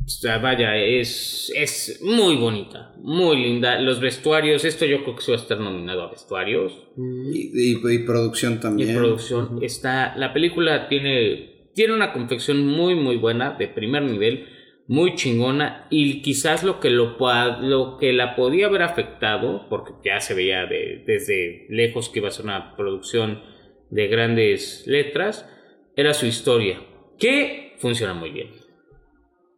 o 0.04 0.08
sea, 0.08 0.38
vaya, 0.38 0.76
es, 0.78 1.50
es 1.56 2.00
muy 2.04 2.36
bonita, 2.36 2.94
muy 2.98 3.38
linda. 3.42 3.80
Los 3.80 4.00
vestuarios, 4.02 4.66
esto 4.66 4.86
yo 4.86 5.02
creo 5.04 5.16
que 5.16 5.22
se 5.22 5.32
va 5.32 5.38
a 5.38 5.42
estar 5.42 5.60
nominado 5.60 6.04
a 6.04 6.12
vestuarios. 6.12 6.74
Y, 7.32 7.52
y- 7.74 7.80
y 7.94 8.00
producción 8.00 8.56
Y 8.56 8.58
también. 8.58 8.96
producción 8.98 9.60
está. 9.64 10.16
La 10.18 10.34
película 10.34 10.90
tiene, 10.90 11.70
tiene 11.74 11.94
una 11.94 12.12
confección 12.12 12.68
muy, 12.68 12.96
muy 12.96 13.16
buena, 13.16 13.56
de 13.58 13.68
primer 13.70 14.04
nivel, 14.04 14.46
muy 14.88 15.16
chingona. 15.16 15.88
Y 15.90 16.22
quizás 16.22 16.64
lo 16.64 16.80
que, 16.80 16.90
lo, 16.90 17.18
lo 17.62 17.98
que 17.98 18.14
la 18.14 18.36
podía 18.36 18.68
haber 18.68 18.84
afectado, 18.84 19.68
porque 19.70 19.94
ya 20.04 20.20
se 20.20 20.34
veía 20.34 20.66
de- 20.66 21.04
desde 21.06 21.66
lejos 21.70 22.10
que 22.10 22.20
iba 22.20 22.28
a 22.28 22.32
ser 22.32 22.46
una 22.46 22.76
producción 22.76 23.42
de 23.90 24.08
grandes 24.08 24.84
letras, 24.88 25.48
era 25.96 26.14
su 26.14 26.26
historia, 26.26 26.80
que 27.18 27.76
funciona 27.80 28.14
muy 28.14 28.32
bien. 28.32 28.50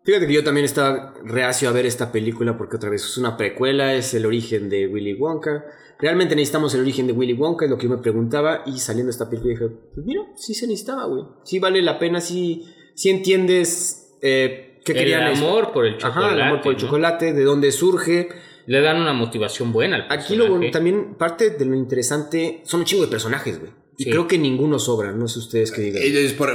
Fíjate 0.03 0.27
que 0.27 0.33
yo 0.33 0.43
también 0.43 0.63
estaba 0.65 1.15
reacio 1.25 1.67
a 1.67 1.73
ver 1.73 1.85
esta 1.85 2.13
película 2.13 2.57
porque 2.57 2.77
otra 2.77 2.89
vez 2.89 3.03
es 3.03 3.17
una 3.17 3.35
precuela, 3.35 3.93
es 3.93 4.13
el 4.13 4.25
origen 4.25 4.69
de 4.69 4.87
Willy 4.87 5.15
Wonka. 5.15 5.65
Realmente 5.99 6.33
necesitamos 6.35 6.73
el 6.75 6.81
origen 6.81 7.07
de 7.07 7.13
Willy 7.13 7.33
Wonka, 7.33 7.65
es 7.65 7.71
lo 7.71 7.77
que 7.77 7.85
yo 7.85 7.89
me 7.89 7.97
preguntaba. 8.01 8.63
Y 8.65 8.77
saliendo 8.79 9.09
esta 9.09 9.29
película 9.29 9.53
dije, 9.53 9.67
pues 9.93 10.05
mira, 10.05 10.21
sí 10.35 10.53
se 10.53 10.65
necesitaba, 10.67 11.05
güey. 11.07 11.23
Sí 11.43 11.59
vale 11.59 11.81
la 11.81 11.99
pena, 11.99 12.21
sí, 12.21 12.63
sí 12.95 13.09
entiendes 13.09 14.17
eh, 14.21 14.66
qué 14.93 14.99
El 14.99 15.05
querían. 15.05 15.23
amor 15.27 15.71
por 15.71 15.85
el 15.85 15.97
chocolate. 15.97 16.19
Ajá, 16.25 16.33
el 16.33 16.41
amor 16.41 16.61
por 16.61 16.71
el 16.73 16.77
¿no? 16.77 16.81
chocolate, 16.85 17.33
de 17.33 17.43
dónde 17.43 17.71
surge. 17.71 18.29
Le 18.65 18.81
dan 18.81 18.97
una 18.99 19.13
motivación 19.13 19.71
buena 19.71 19.95
al 19.95 20.07
Aquí 20.09 20.35
lo, 20.35 20.43
personaje. 20.45 20.71
también 20.71 21.15
parte 21.15 21.51
de 21.51 21.65
lo 21.65 21.73
interesante 21.75 22.61
son 22.65 22.81
un 22.81 22.85
chingo 22.85 23.03
de 23.05 23.09
personajes, 23.11 23.59
güey. 23.59 23.71
Y 23.99 24.03
Sí. 24.03 24.09
creo 24.11 24.27
que 24.27 24.37
ninguno 24.37 24.77
sobra, 24.77 25.11
no 25.11 25.27
sé 25.27 25.39
ustedes 25.39 25.71
qué 25.71 25.81
digan. 25.81 26.03
Es 26.05 26.33
por- 26.33 26.51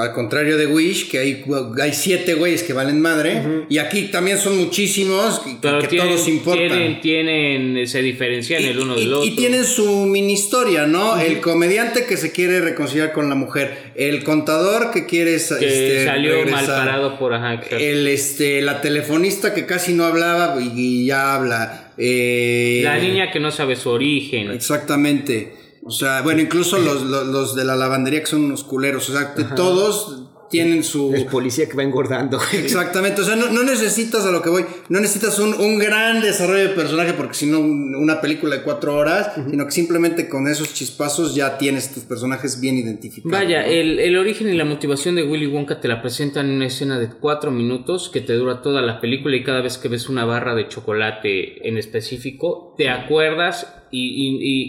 al 0.00 0.12
contrario 0.14 0.56
de 0.56 0.66
Wish, 0.66 1.10
que 1.10 1.18
hay, 1.18 1.44
hay 1.82 1.92
siete 1.92 2.32
güeyes 2.32 2.62
que 2.62 2.72
valen 2.72 2.98
madre. 3.02 3.42
Y 3.68 3.76
aquí 3.76 4.04
también 4.04 4.38
son 4.38 4.56
muchísimos 4.56 5.40
que, 5.40 5.56
Pero 5.60 5.80
que 5.80 5.88
tienen, 5.88 6.08
todos 6.14 6.26
importan. 6.28 6.68
tienen, 6.68 7.00
tienen, 7.02 7.86
se 7.86 8.00
diferencian 8.00 8.64
el 8.64 8.78
uno 8.78 8.96
y, 8.96 9.00
del 9.00 9.12
otro. 9.12 9.28
y 9.30 9.36
tienen 9.36 9.66
su 9.66 10.06
mini 10.06 10.32
historia, 10.32 10.86
¿no? 10.86 11.20
El 11.20 11.40
comediante 11.40 12.06
que 12.06 12.16
se 12.16 12.32
quiere 12.32 12.62
reconciliar 12.62 13.12
con 13.12 13.28
la 13.28 13.34
mujer, 13.34 13.92
el 13.94 14.24
contador 14.24 14.90
que 14.90 15.04
quiere 15.04 15.32
que 15.32 15.36
este, 15.36 16.04
salió 16.06 16.46
mal 16.46 16.64
parado 16.64 17.18
por 17.18 17.34
ajá, 17.34 17.60
el 17.70 18.08
este 18.08 18.62
la 18.62 18.80
telefonista 18.80 19.52
que 19.52 19.66
casi 19.66 19.92
no 19.92 20.04
hablaba 20.04 20.56
y, 20.58 20.72
y 20.74 21.06
ya 21.08 21.34
habla, 21.34 21.92
eh, 21.98 22.80
la 22.82 22.96
niña 22.98 23.30
que 23.30 23.40
no 23.40 23.50
sabe 23.50 23.76
su 23.76 23.90
origen. 23.90 24.50
exactamente, 24.52 25.52
o 25.88 25.90
sea, 25.90 26.20
bueno, 26.20 26.42
incluso 26.42 26.78
los, 26.78 27.02
los, 27.02 27.26
los 27.26 27.54
de 27.54 27.64
la 27.64 27.74
lavandería 27.74 28.20
que 28.20 28.26
son 28.26 28.44
unos 28.44 28.62
culeros, 28.62 29.08
o 29.08 29.12
sea, 29.12 29.34
que 29.34 29.44
todos 29.44 30.20
tienen 30.50 30.82
su 30.82 31.14
El 31.14 31.26
policía 31.26 31.68
que 31.68 31.76
va 31.76 31.82
engordando. 31.82 32.38
Exactamente, 32.52 33.20
o 33.20 33.24
sea, 33.24 33.36
no, 33.36 33.50
no 33.50 33.62
necesitas 33.62 34.24
a 34.24 34.30
lo 34.30 34.40
que 34.42 34.48
voy, 34.50 34.64
no 34.88 35.00
necesitas 35.00 35.38
un, 35.38 35.54
un 35.54 35.78
gran 35.78 36.20
desarrollo 36.22 36.68
de 36.68 36.74
personaje 36.74 37.12
porque 37.12 37.34
si 37.34 37.46
no 37.46 37.60
un- 37.60 37.94
una 37.94 38.20
película 38.20 38.56
de 38.56 38.62
cuatro 38.62 38.94
horas, 38.96 39.32
sino 39.50 39.64
que 39.66 39.70
simplemente 39.72 40.28
con 40.28 40.48
esos 40.48 40.72
chispazos 40.74 41.34
ya 41.34 41.58
tienes 41.58 41.92
tus 41.92 42.04
personajes 42.04 42.60
bien 42.60 42.76
identificados. 42.76 43.30
Vaya, 43.38 43.60
¿no? 43.62 43.66
el, 43.68 43.98
el 43.98 44.16
origen 44.16 44.48
y 44.48 44.54
la 44.56 44.64
motivación 44.64 45.14
de 45.16 45.24
Willy 45.24 45.46
Wonka 45.46 45.80
te 45.80 45.88
la 45.88 46.00
presentan 46.02 46.46
en 46.48 46.56
una 46.56 46.66
escena 46.66 46.98
de 46.98 47.08
cuatro 47.10 47.50
minutos 47.50 48.08
que 48.08 48.20
te 48.20 48.32
dura 48.34 48.62
toda 48.62 48.80
la 48.82 49.00
película 49.00 49.36
y 49.36 49.42
cada 49.44 49.60
vez 49.60 49.78
que 49.78 49.88
ves 49.88 50.08
una 50.08 50.24
barra 50.24 50.54
de 50.54 50.68
chocolate 50.68 51.68
en 51.68 51.76
específico, 51.78 52.74
te 52.76 52.88
acuerdas 52.88 53.74
y, 53.90 54.08
y- 54.08 54.36
y- 54.36 54.62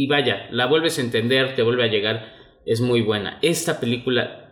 y- 0.00 0.04
y 0.04 0.06
vaya, 0.06 0.48
la 0.50 0.66
vuelves 0.66 0.98
a 0.98 1.02
entender, 1.02 1.54
te 1.54 1.62
vuelve 1.62 1.84
a 1.84 1.88
llegar, 1.88 2.32
es 2.66 2.80
muy 2.80 3.02
buena. 3.02 3.38
Esta 3.42 3.78
película, 3.80 4.43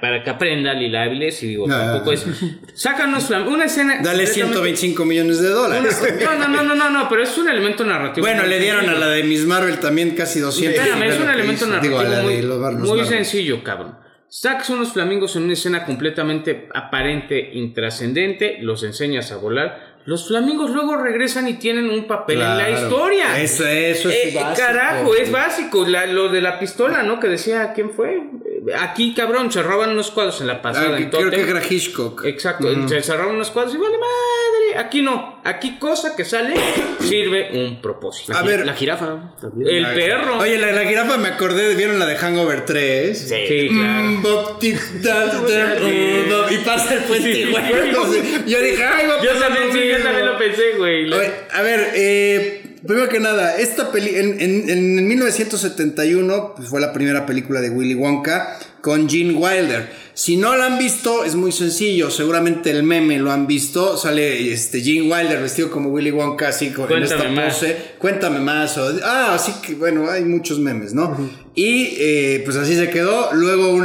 para 0.00 0.24
que 0.24 0.30
aprenda 0.30 0.74
Lila 0.74 1.04
Áviles, 1.04 1.40
y 1.44 1.48
digo, 1.48 1.66
Ah. 1.70 1.92
tampoco 1.92 2.12
es... 2.12 2.26
Sácanos 2.74 3.30
una 3.30 3.64
escena... 3.66 3.94
Dale 4.02 4.24
completamente- 4.24 4.34
125 4.34 5.04
millones 5.04 5.40
de 5.40 5.48
dólares. 5.50 6.02
No, 6.24 6.34
no, 6.36 6.48
no, 6.48 6.62
no, 6.64 6.74
no, 6.74 6.90
no, 6.90 7.08
pero 7.08 7.22
es 7.22 7.38
un 7.38 7.48
elemento 7.48 7.84
narrativo. 7.84 8.26
bueno, 8.26 8.44
le 8.44 8.58
dieron 8.58 8.88
a 8.88 8.94
la 8.94 9.06
de 9.08 9.22
Miss 9.22 9.46
Marvel 9.46 9.78
también 9.78 10.10
casi 10.16 10.40
200. 10.40 10.78
Espérame, 10.80 11.02
es 11.08 11.20
un 11.20 11.28
elemento 11.30 11.52
hizo. 11.64 11.66
narrativo 11.68 11.98
Digo, 12.00 12.12
a 12.12 12.16
la 12.16 12.22
muy, 12.22 12.36
de 12.36 12.42
los 12.42 12.58
muy 12.58 12.88
Marvel. 13.00 13.06
sencillo, 13.06 13.62
cabrón. 13.62 13.96
Sacas 14.30 14.68
unos 14.70 14.92
flamingos 14.92 15.36
en 15.36 15.44
una 15.44 15.54
escena 15.54 15.84
completamente 15.86 16.68
aparente, 16.74 17.50
intrascendente, 17.54 18.58
los 18.60 18.82
enseñas 18.82 19.32
a 19.32 19.36
volar. 19.36 19.96
Los 20.04 20.28
flamingos 20.28 20.70
luego 20.70 20.96
regresan 20.96 21.48
y 21.48 21.54
tienen 21.54 21.88
un 21.90 22.06
papel 22.06 22.40
en 22.42 22.56
la 22.58 22.70
historia. 22.70 23.40
Eso, 23.40 23.66
eso 23.66 24.08
es 24.10 24.14
Eh, 24.16 24.32
básico. 24.34 24.66
Carajo, 24.66 25.14
es 25.14 25.30
básico. 25.30 25.86
La- 25.86 26.06
lo 26.06 26.28
de 26.30 26.40
la 26.40 26.58
pistola, 26.58 27.02
¿no? 27.02 27.20
Que 27.20 27.28
decía, 27.28 27.72
¿quién 27.74 27.90
fue? 27.90 28.20
Aquí, 28.78 29.14
cabrón, 29.14 29.52
se 29.52 29.62
roban 29.62 29.90
unos 29.90 30.10
cuadros 30.10 30.40
en 30.40 30.46
la 30.48 30.60
pasada. 30.62 30.96
Ah, 30.96 30.98
en 30.98 31.10
creo 31.10 31.24
Totem. 31.24 31.44
que 31.44 31.50
era 31.50 31.62
Hitchcock. 31.68 32.24
Exacto, 32.24 32.68
se 32.88 33.02
cerraron 33.02 33.34
unos 33.36 33.50
cuadros 33.50 33.74
y 33.74 33.78
vale 33.78 33.96
madre. 33.98 34.78
Aquí 34.78 35.02
no. 35.02 35.40
Aquí 35.44 35.78
cosa 35.78 36.14
que 36.16 36.24
sale 36.24 36.54
sirve 37.00 37.50
un 37.52 37.80
propósito. 37.80 38.36
A 38.36 38.42
ver, 38.42 38.66
La 38.66 38.74
jirafa. 38.74 39.34
también. 39.40 39.84
El 39.86 39.94
perro. 39.94 40.38
Oye, 40.38 40.58
la, 40.58 40.72
la 40.72 40.84
jirafa 40.84 41.16
me 41.16 41.28
acordé, 41.28 41.74
¿vieron 41.74 41.98
la 41.98 42.06
de 42.06 42.16
Hangover 42.16 42.64
3? 42.64 43.18
Sí, 43.18 43.68
claro. 43.70 44.02
Mm, 44.04 44.22
mm, 44.22 44.26
y 46.52 46.56
pasa 46.58 46.94
el 46.94 47.00
puente, 47.04 47.32
Sí, 47.32 47.50
güey. 47.50 47.92
Yo 48.46 48.60
dije, 48.60 48.84
ay, 48.84 49.06
Yo 49.22 49.32
también, 49.38 49.68
lo 49.68 49.72
sí, 49.72 49.88
yo 49.88 50.02
también 50.02 50.26
lo 50.26 50.38
pensé, 50.38 50.72
güey. 50.76 51.12
Oye, 51.12 51.32
a 51.52 51.62
ver, 51.62 51.90
eh, 51.94 52.62
primero 52.86 53.08
que 53.08 53.20
nada, 53.20 53.56
esta 53.56 53.90
peli 53.92 54.14
en, 54.16 54.40
en, 54.40 54.68
en 54.70 55.06
1971 55.08 56.54
pues, 56.56 56.68
fue 56.68 56.80
la 56.80 56.92
primera 56.92 57.26
película 57.26 57.60
de 57.60 57.70
Willy 57.70 57.94
Wonka 57.94 58.58
con 58.80 59.08
Gene 59.08 59.34
Wilder. 59.34 59.88
Si 60.14 60.36
no 60.36 60.56
la 60.56 60.66
han 60.66 60.78
visto, 60.78 61.24
es 61.24 61.34
muy 61.34 61.52
sencillo. 61.52 62.10
Seguramente 62.10 62.70
el 62.70 62.82
meme 62.82 63.18
lo 63.18 63.30
han 63.30 63.46
visto. 63.46 63.96
Sale 63.96 64.52
este 64.52 64.80
Gene 64.80 65.02
Wilder 65.02 65.40
vestido 65.40 65.70
como 65.70 65.90
Willy 65.90 66.10
Wonka, 66.10 66.48
así 66.48 66.70
como 66.70 66.88
en 66.90 67.02
esta 67.02 67.16
Cuéntame 67.16 67.36
más. 67.44 67.54
pose. 67.54 67.76
Cuéntame 67.98 68.40
más. 68.40 68.78
o- 68.78 69.00
ah, 69.04 69.34
así 69.34 69.52
que 69.64 69.74
bueno, 69.74 70.10
hay 70.10 70.24
muchos 70.24 70.58
memes, 70.58 70.92
¿no? 70.94 71.16
Y 71.58 71.96
eh, 71.98 72.42
pues 72.44 72.56
así 72.56 72.76
se 72.76 72.88
quedó. 72.88 73.32
Luego 73.32 73.84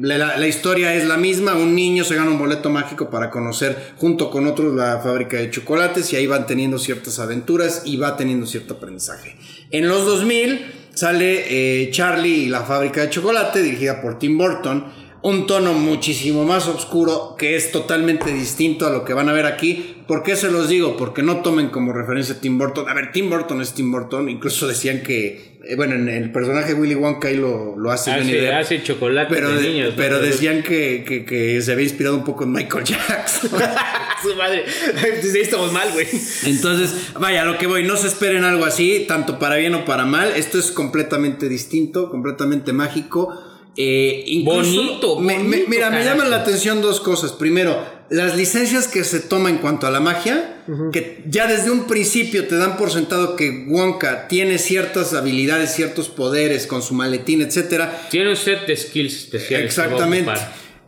la 0.00 0.46
historia 0.46 0.94
es 0.94 1.04
la 1.04 1.16
misma. 1.16 1.54
Un 1.54 1.74
niño 1.74 2.04
se 2.04 2.14
gana 2.14 2.30
un 2.30 2.38
boleto 2.38 2.70
mágico 2.70 3.10
para 3.10 3.28
conocer 3.28 3.76
junto 3.96 4.30
con 4.30 4.46
otros 4.46 4.72
la 4.72 5.00
fábrica 5.00 5.36
de 5.36 5.50
chocolates 5.50 6.12
y 6.12 6.16
ahí 6.16 6.28
van 6.28 6.46
teniendo 6.46 6.78
ciertas 6.78 7.18
aventuras 7.18 7.82
y 7.84 7.96
va 7.96 8.16
teniendo 8.16 8.46
cierto 8.46 8.74
aprendizaje. 8.74 9.34
En 9.72 9.88
los 9.88 10.06
2000 10.06 10.64
sale 10.94 11.82
eh, 11.82 11.90
Charlie 11.90 12.44
y 12.44 12.48
la 12.50 12.60
fábrica 12.60 13.00
de 13.00 13.10
chocolate 13.10 13.64
dirigida 13.64 14.00
por 14.00 14.20
Tim 14.20 14.38
Burton. 14.38 14.84
Un 15.20 15.46
tono 15.48 15.72
muchísimo 15.74 16.44
más 16.44 16.68
oscuro 16.68 17.34
que 17.36 17.56
es 17.56 17.72
totalmente 17.72 18.32
distinto 18.32 18.86
a 18.86 18.90
lo 18.90 19.04
que 19.04 19.14
van 19.14 19.28
a 19.28 19.32
ver 19.32 19.46
aquí. 19.46 19.96
¿Por 20.06 20.22
qué 20.22 20.36
se 20.36 20.48
los 20.50 20.68
digo? 20.68 20.96
Porque 20.96 21.22
no 21.22 21.38
tomen 21.38 21.70
como 21.70 21.92
referencia 21.92 22.36
a 22.36 22.40
Tim 22.40 22.56
Burton. 22.56 22.88
A 22.88 22.94
ver, 22.94 23.10
Tim 23.10 23.28
Burton 23.28 23.60
es 23.60 23.74
Tim 23.74 23.90
Burton. 23.90 24.28
Incluso 24.28 24.68
decían 24.68 25.02
que, 25.02 25.58
eh, 25.64 25.74
bueno, 25.74 25.96
en 25.96 26.08
el 26.08 26.30
personaje 26.30 26.74
de 26.74 26.80
Willy 26.80 26.94
Wonka 26.94 27.28
ahí 27.28 27.36
lo, 27.36 27.76
lo 27.76 27.90
hace 27.90 28.12
Hace, 28.12 28.52
hace 28.52 28.82
chocolate 28.84 29.34
Pero, 29.34 29.50
de 29.50 29.60
niños. 29.68 29.90
¿no? 29.90 29.96
pero 29.96 30.20
decían 30.20 30.62
que, 30.62 31.04
que- 31.06 31.24
que 31.24 31.60
se 31.62 31.72
había 31.72 31.84
inspirado 31.84 32.14
un 32.16 32.24
poco 32.24 32.44
en 32.44 32.52
Michael 32.52 32.84
Jackson. 32.84 33.50
Su 34.22 34.34
madre. 34.36 34.64
Ahí 35.02 35.40
estamos 35.40 35.72
mal, 35.72 35.90
güey. 35.92 36.06
Entonces, 36.44 36.94
vaya, 37.18 37.42
a 37.42 37.44
lo 37.44 37.58
que 37.58 37.66
voy, 37.66 37.82
no 37.84 37.96
se 37.96 38.06
esperen 38.06 38.44
algo 38.44 38.64
así, 38.64 39.04
tanto 39.08 39.38
para 39.40 39.56
bien 39.56 39.74
o 39.74 39.84
para 39.84 40.04
mal. 40.06 40.32
Esto 40.36 40.58
es 40.58 40.70
completamente 40.70 41.48
distinto, 41.48 42.08
completamente 42.08 42.72
mágico. 42.72 43.34
Eh, 43.80 44.24
incluso 44.26 44.58
Bonito, 44.82 45.20
me- 45.20 45.38
me- 45.38 45.44
bonito, 45.44 45.68
mira, 45.70 45.88
me 45.90 46.04
llaman 46.04 46.30
la 46.30 46.38
atención 46.38 46.82
dos 46.82 46.98
cosas. 47.00 47.30
Primero, 47.30 47.80
las 48.10 48.36
licencias 48.36 48.88
que 48.88 49.04
se 49.04 49.20
toma 49.20 49.50
en 49.50 49.58
cuanto 49.58 49.86
a 49.86 49.92
la 49.92 50.00
magia, 50.00 50.64
que 50.92 51.22
ya 51.28 51.46
desde 51.46 51.70
un 51.70 51.84
principio 51.86 52.48
te 52.48 52.56
dan 52.56 52.76
por 52.76 52.90
sentado 52.90 53.36
que 53.36 53.66
Wonka 53.68 54.26
tiene 54.26 54.58
ciertas 54.58 55.14
habilidades, 55.14 55.74
ciertos 55.74 56.08
poderes 56.08 56.66
con 56.66 56.82
su 56.82 56.94
maletín, 56.94 57.40
etcétera. 57.40 58.08
Tiene 58.10 58.30
un 58.30 58.36
set 58.36 58.66
de 58.66 58.76
skills 58.76 59.14
especiales. 59.14 59.66
Exactamente. 59.66 60.32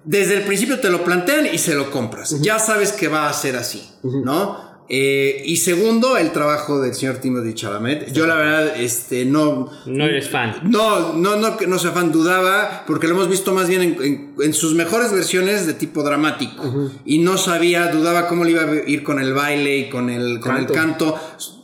Desde 0.02 0.34
el 0.34 0.42
principio 0.42 0.80
te 0.80 0.90
lo 0.90 1.04
plantean 1.04 1.46
y 1.52 1.58
se 1.58 1.74
lo 1.74 1.90
compras. 1.92 2.40
Ya 2.40 2.58
sabes 2.58 2.90
que 2.90 3.06
va 3.06 3.28
a 3.28 3.32
ser 3.32 3.54
así, 3.54 3.88
¿no? 4.02 4.69
Eh, 4.92 5.44
y 5.46 5.58
segundo, 5.58 6.16
el 6.16 6.32
trabajo 6.32 6.80
del 6.80 6.94
señor 6.94 7.18
Timothy 7.18 7.54
Chalamet. 7.54 8.12
Yo 8.12 8.26
la 8.26 8.34
verdad, 8.34 8.76
este, 8.76 9.24
no... 9.24 9.70
No 9.86 10.04
eres 10.04 10.28
fan. 10.30 10.56
No, 10.64 11.12
no, 11.12 11.36
no, 11.36 11.56
que 11.56 11.68
no 11.68 11.78
sea 11.78 11.92
fan, 11.92 12.10
dudaba, 12.10 12.82
porque 12.88 13.06
lo 13.06 13.14
hemos 13.14 13.28
visto 13.28 13.54
más 13.54 13.68
bien 13.68 13.82
en, 13.82 14.02
en- 14.02 14.34
en 14.42 14.52
sus 14.52 14.74
mejores 14.74 15.12
versiones 15.12 15.64
de 15.68 15.74
tipo 15.74 16.02
dramático. 16.02 16.90
Y 17.04 17.18
no 17.20 17.38
sabía, 17.38 17.86
dudaba 17.92 18.26
cómo 18.26 18.42
le 18.42 18.50
iba 18.50 18.62
a 18.62 18.74
ir 18.88 19.04
con 19.04 19.20
el 19.20 19.32
baile 19.32 19.76
y 19.78 19.88
con 19.88 20.10
el, 20.10 20.40
con 20.40 20.56
Canto. 20.56 20.72
el 20.72 20.78
canto. 20.80 21.20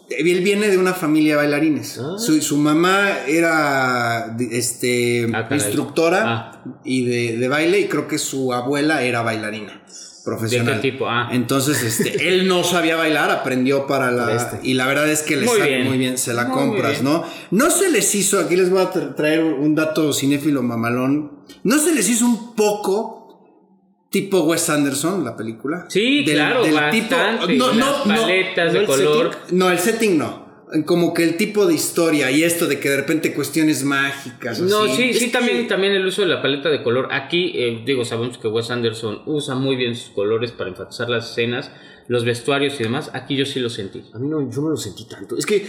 Él 0.08 0.40
viene 0.42 0.68
de 0.68 0.78
una 0.78 0.94
familia 0.94 1.32
de 1.32 1.36
bailarines. 1.38 1.98
Ah. 1.98 2.14
Su, 2.18 2.40
su 2.40 2.56
mamá 2.58 3.08
era 3.26 4.36
este, 4.52 5.26
Ah, 5.34 5.48
instructora 5.50 6.22
Ah. 6.24 6.64
y 6.84 7.04
de, 7.04 7.38
de 7.38 7.48
baile, 7.48 7.80
y 7.80 7.88
creo 7.88 8.06
que 8.06 8.18
su 8.18 8.52
abuela 8.54 9.02
era 9.02 9.22
bailarina 9.22 9.82
profesional. 10.26 10.74
¿De 10.74 10.80
qué 10.82 10.90
tipo? 10.92 11.08
Ah. 11.08 11.30
Entonces, 11.32 11.82
este, 11.82 12.28
él 12.28 12.46
no 12.46 12.62
sabía 12.64 12.96
bailar, 12.96 13.30
aprendió 13.30 13.86
para 13.86 14.10
la. 14.10 14.34
Este. 14.34 14.58
Y 14.62 14.74
la 14.74 14.86
verdad 14.86 15.08
es 15.10 15.22
que 15.22 15.36
le 15.36 15.46
Muy 15.46 15.56
sale 15.58 15.70
bien. 15.76 15.86
muy 15.88 15.96
bien, 15.96 16.18
se 16.18 16.34
la 16.34 16.44
Muy 16.44 16.52
compras, 16.54 17.00
bien. 17.00 17.04
¿no? 17.04 17.24
No 17.52 17.70
se 17.70 17.90
les 17.90 18.14
hizo, 18.14 18.38
aquí 18.40 18.56
les 18.56 18.68
voy 18.68 18.82
a 18.82 18.92
tra- 18.92 19.14
traer 19.14 19.42
un 19.44 19.74
dato 19.74 20.12
cinéfilo 20.12 20.62
mamalón. 20.62 21.32
No 21.62 21.78
se 21.78 21.94
les 21.94 22.08
hizo 22.10 22.26
un 22.26 22.54
poco 22.54 23.14
tipo 24.10 24.40
Wes 24.42 24.68
Anderson, 24.70 25.24
la 25.24 25.36
película. 25.36 25.86
Sí, 25.88 26.24
claro, 26.26 26.60
bastante. 26.62 27.56
no, 27.56 27.68
Las 27.68 27.76
no, 27.76 28.04
no, 28.04 28.04
paletas 28.22 28.72
no 28.72 28.80
de 28.80 28.86
color. 28.86 29.32
setting. 29.34 29.58
no, 29.58 29.70
el 29.70 29.78
setting 29.78 30.18
no. 30.18 30.45
Como 30.84 31.14
que 31.14 31.22
el 31.22 31.36
tipo 31.36 31.64
de 31.66 31.74
historia 31.74 32.30
y 32.32 32.42
esto 32.42 32.66
de 32.66 32.80
que 32.80 32.90
de 32.90 32.96
repente 32.96 33.32
cuestiones 33.32 33.84
mágicas. 33.84 34.58
No, 34.60 34.82
así. 34.84 34.96
sí, 34.96 35.02
Es 35.10 35.18
sí, 35.20 35.24
que- 35.26 35.30
también, 35.30 35.68
también 35.68 35.92
el 35.92 36.04
uso 36.04 36.22
de 36.22 36.28
la 36.28 36.42
paleta 36.42 36.68
de 36.70 36.82
color. 36.82 37.08
Aquí, 37.12 37.52
eh, 37.54 37.82
digo, 37.86 38.04
sabemos 38.04 38.38
que 38.38 38.48
Wes 38.48 38.70
Anderson 38.70 39.22
usa 39.26 39.54
muy 39.54 39.76
bien 39.76 39.94
sus 39.94 40.10
colores 40.10 40.50
para 40.50 40.70
enfatizar 40.70 41.08
las 41.08 41.30
escenas, 41.30 41.70
los 42.08 42.24
vestuarios 42.24 42.80
y 42.80 42.82
demás. 42.82 43.10
Aquí 43.14 43.36
yo 43.36 43.46
sí 43.46 43.60
lo 43.60 43.70
sentí. 43.70 44.02
A 44.12 44.18
mí 44.18 44.26
no, 44.28 44.40
yo 44.50 44.60
no 44.60 44.70
lo 44.70 44.76
sentí 44.76 45.04
tanto. 45.04 45.36
Es 45.36 45.46
que 45.46 45.64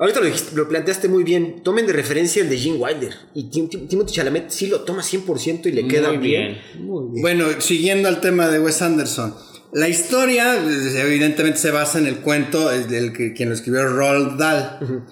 ahorita 0.00 0.18
lo, 0.18 0.26
dijiste- 0.26 0.56
lo 0.56 0.68
planteaste 0.68 1.08
muy 1.08 1.22
bien. 1.22 1.62
Tomen 1.62 1.86
de 1.86 1.92
referencia 1.92 2.42
el 2.42 2.48
de 2.50 2.58
Gene 2.58 2.76
Wilder. 2.76 3.14
Y 3.34 3.44
Tim- 3.50 3.68
Tim- 3.68 3.86
Timothy 3.86 4.14
Chalamet 4.14 4.50
sí 4.50 4.66
lo 4.66 4.80
toma 4.80 5.02
100% 5.02 5.68
y 5.68 5.72
le 5.72 5.86
queda 5.86 6.08
muy 6.08 6.18
bien. 6.18 6.58
bien. 6.74 6.86
Muy 6.86 7.04
bien. 7.12 7.22
Bueno, 7.22 7.46
siguiendo 7.60 8.08
al 8.08 8.20
tema 8.20 8.48
de 8.48 8.58
Wes 8.58 8.82
Anderson. 8.82 9.32
La 9.72 9.88
historia, 9.88 10.58
pues, 10.62 10.94
evidentemente, 10.96 11.58
se 11.58 11.70
basa 11.70 11.98
en 11.98 12.06
el 12.06 12.16
cuento 12.16 12.68
del 12.68 13.12
que 13.12 13.32
quien 13.32 13.48
lo 13.48 13.54
escribió 13.54 13.86
Roald 13.86 14.36
Dahl. 14.38 15.04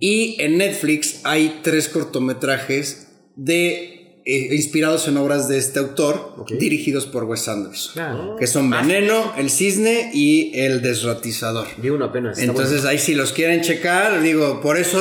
Y 0.00 0.36
en 0.40 0.58
Netflix 0.58 1.20
hay 1.24 1.60
tres 1.62 1.88
cortometrajes 1.88 3.08
de, 3.34 4.20
eh, 4.24 4.48
inspirados 4.54 5.06
en 5.08 5.16
obras 5.18 5.48
de 5.48 5.58
este 5.58 5.78
autor, 5.78 6.34
Ok. 6.38 6.52
dirigidos 6.52 7.06
por 7.06 7.24
Wes 7.24 7.46
Anderson. 7.48 7.92
Claro. 7.94 8.36
Que 8.38 8.46
son 8.46 8.68
Veneno, 8.70 9.32
El 9.36 9.50
Cisne 9.50 10.10
y 10.12 10.52
El 10.58 10.82
Desratizador. 10.82 11.66
Vi 11.78 11.90
uno 11.90 12.06
apenas. 12.06 12.38
Entonces 12.38 12.84
ahí 12.84 12.98
si 12.98 13.14
los 13.14 13.32
quieren 13.32 13.60
checar, 13.60 14.20
digo, 14.22 14.60
por 14.60 14.78
eso, 14.78 14.98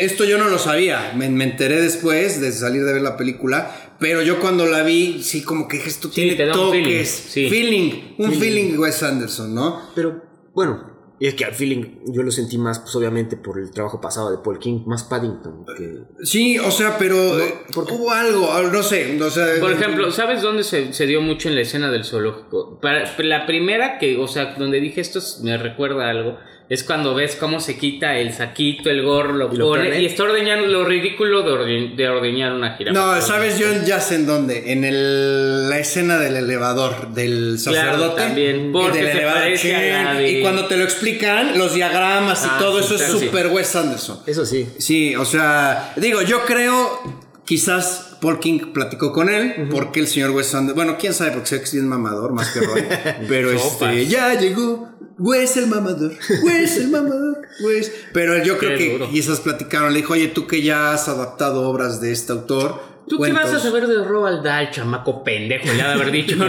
esto 0.00 0.24
yo 0.24 0.36
no 0.38 0.48
lo 0.48 0.58
sabía, 0.58 1.12
me, 1.16 1.28
me 1.30 1.44
enteré 1.44 1.80
después 1.80 2.40
de 2.40 2.52
salir 2.52 2.84
de 2.84 2.92
ver 2.94 3.02
la 3.02 3.16
película, 3.16 3.83
pero 3.98 4.22
yo 4.22 4.40
cuando 4.40 4.66
la 4.66 4.82
vi, 4.82 5.22
sí 5.22 5.42
como 5.42 5.68
que 5.68 5.76
esto 5.78 6.08
Sí, 6.08 6.14
tiene 6.14 6.34
te 6.34 6.46
da 6.46 6.52
un 6.52 6.66
toques, 6.66 6.82
feeling, 6.82 7.04
sí. 7.04 7.48
feeling, 7.48 7.92
un 8.18 8.32
feeling 8.34 8.78
Wes 8.78 9.02
Anderson, 9.02 9.54
¿no? 9.54 9.80
Pero 9.94 10.22
bueno, 10.54 10.92
y 11.20 11.28
es 11.28 11.34
que 11.34 11.44
al 11.44 11.54
feeling 11.54 12.00
yo 12.08 12.22
lo 12.22 12.30
sentí 12.32 12.58
más, 12.58 12.80
pues 12.80 12.94
obviamente 12.96 13.36
por 13.36 13.58
el 13.58 13.70
trabajo 13.70 14.00
pasado 14.00 14.30
de 14.32 14.38
Paul 14.38 14.58
King, 14.58 14.80
más 14.86 15.04
Paddington. 15.04 15.64
Que... 15.76 16.02
Sí, 16.24 16.58
o 16.58 16.70
sea, 16.70 16.98
pero 16.98 17.16
eh, 17.40 17.54
¿por 17.72 17.90
hubo 17.92 18.10
algo, 18.10 18.50
ah, 18.52 18.62
no 18.70 18.82
sé, 18.82 19.20
o 19.22 19.30
sea, 19.30 19.46
Por 19.60 19.72
ejemplo, 19.72 20.10
¿sabes 20.10 20.42
dónde 20.42 20.64
se, 20.64 20.92
se 20.92 21.06
dio 21.06 21.20
mucho 21.20 21.48
en 21.48 21.54
la 21.54 21.60
escena 21.62 21.90
del 21.90 22.04
zoológico? 22.04 22.78
Para, 22.80 23.04
la 23.18 23.46
primera 23.46 23.98
que, 23.98 24.18
o 24.18 24.26
sea, 24.26 24.54
donde 24.58 24.80
dije 24.80 25.00
esto 25.00 25.20
es- 25.20 25.40
me 25.42 25.56
recuerda 25.56 26.06
a 26.06 26.10
algo, 26.10 26.36
es 26.68 26.82
cuando 26.82 27.14
ves 27.14 27.36
cómo 27.38 27.60
se 27.60 27.76
quita 27.76 28.16
el 28.18 28.32
saquito, 28.32 28.88
el 28.88 29.02
gorro, 29.02 29.34
lo 29.34 29.52
Y 29.52 29.56
lo 29.56 29.68
pone 29.68 30.00
y 30.00 30.06
está 30.06 30.22
ordeñando 30.22 30.66
lo 30.66 30.84
ridículo 30.84 31.42
de, 31.42 31.50
orde- 31.52 31.94
de 31.94 32.08
ordeñar 32.08 32.52
una 32.52 32.74
jirafa. 32.76 32.98
No, 32.98 33.20
sabes, 33.20 33.58
yo 33.58 33.66
ya 33.84 34.00
sé 34.00 34.14
en 34.14 34.26
dónde. 34.26 34.72
En 34.72 34.82
el, 34.84 35.68
la 35.68 35.78
escena 35.78 36.18
del 36.18 36.36
elevador 36.36 37.08
del 37.12 37.58
Claro, 37.62 37.80
sacerdote. 37.98 38.22
también, 38.22 38.70
y 38.70 38.72
porque 38.72 38.98
del 38.98 39.06
se 39.06 39.12
elevador, 39.12 39.40
parece 39.42 39.76
a 39.94 40.02
la 40.04 40.14
de- 40.14 40.30
Y 40.30 40.40
cuando 40.42 40.66
te 40.66 40.76
lo 40.78 40.84
explican, 40.84 41.58
los 41.58 41.74
diagramas 41.74 42.42
y 42.44 42.48
Ah, 42.50 42.56
todo 42.58 42.78
sí, 42.78 42.84
eso 42.86 42.94
es 42.94 43.02
claro, 43.02 43.18
sí. 43.18 43.26
súper 43.26 43.46
Wes 43.48 43.76
Anderson. 43.76 44.20
Eso 44.26 44.46
sí. 44.46 44.66
Sí, 44.78 45.14
o 45.16 45.24
sea, 45.26 45.92
digo, 45.96 46.22
yo 46.22 46.44
creo, 46.46 47.00
quizás 47.44 48.13
Paul 48.24 48.40
King 48.40 48.72
platicó 48.72 49.12
con 49.12 49.28
él, 49.28 49.68
porque 49.70 50.00
el 50.00 50.08
señor 50.08 50.30
Wes 50.30 50.52
Anderson, 50.54 50.74
bueno, 50.74 50.96
quién 50.98 51.14
sabe, 51.14 51.30
porque 51.30 51.46
sé 51.46 51.58
que 51.58 51.64
es 51.64 51.72
bien 51.74 51.86
mamador, 51.88 52.32
más 52.32 52.50
que 52.50 52.60
Roy, 52.60 52.82
pero 53.28 53.50
este, 53.52 54.06
ya 54.06 54.34
llegó. 54.38 54.88
Wes 55.16 55.56
el 55.58 55.68
mamador, 55.68 56.10
Wes 56.42 56.76
el 56.78 56.88
mamador, 56.88 57.38
Wes. 57.64 57.92
Pero 58.12 58.42
yo 58.42 58.58
creo 58.58 58.76
Qué 58.76 58.78
que 58.84 58.92
duro. 58.94 59.08
quizás 59.10 59.38
platicaron, 59.38 59.92
le 59.92 60.00
dijo, 60.00 60.14
oye, 60.14 60.26
tú 60.26 60.48
que 60.48 60.60
ya 60.60 60.92
has 60.92 61.06
adaptado 61.08 61.68
obras 61.70 62.00
de 62.00 62.10
este 62.10 62.32
autor. 62.32 62.80
¿Tú 63.06 63.20
qué 63.20 63.30
vas 63.32 63.42
a 63.42 63.44
cuentos". 63.44 63.62
saber 63.62 63.86
de 63.86 64.02
Roald 64.02 64.42
Dahl, 64.42 64.70
chamaco 64.72 65.22
pendejo? 65.22 65.66
Le 65.72 65.82
ha 65.82 65.88
de 65.88 65.92
haber 65.94 66.10
dicho, 66.10 66.34
¿no? 66.36 66.44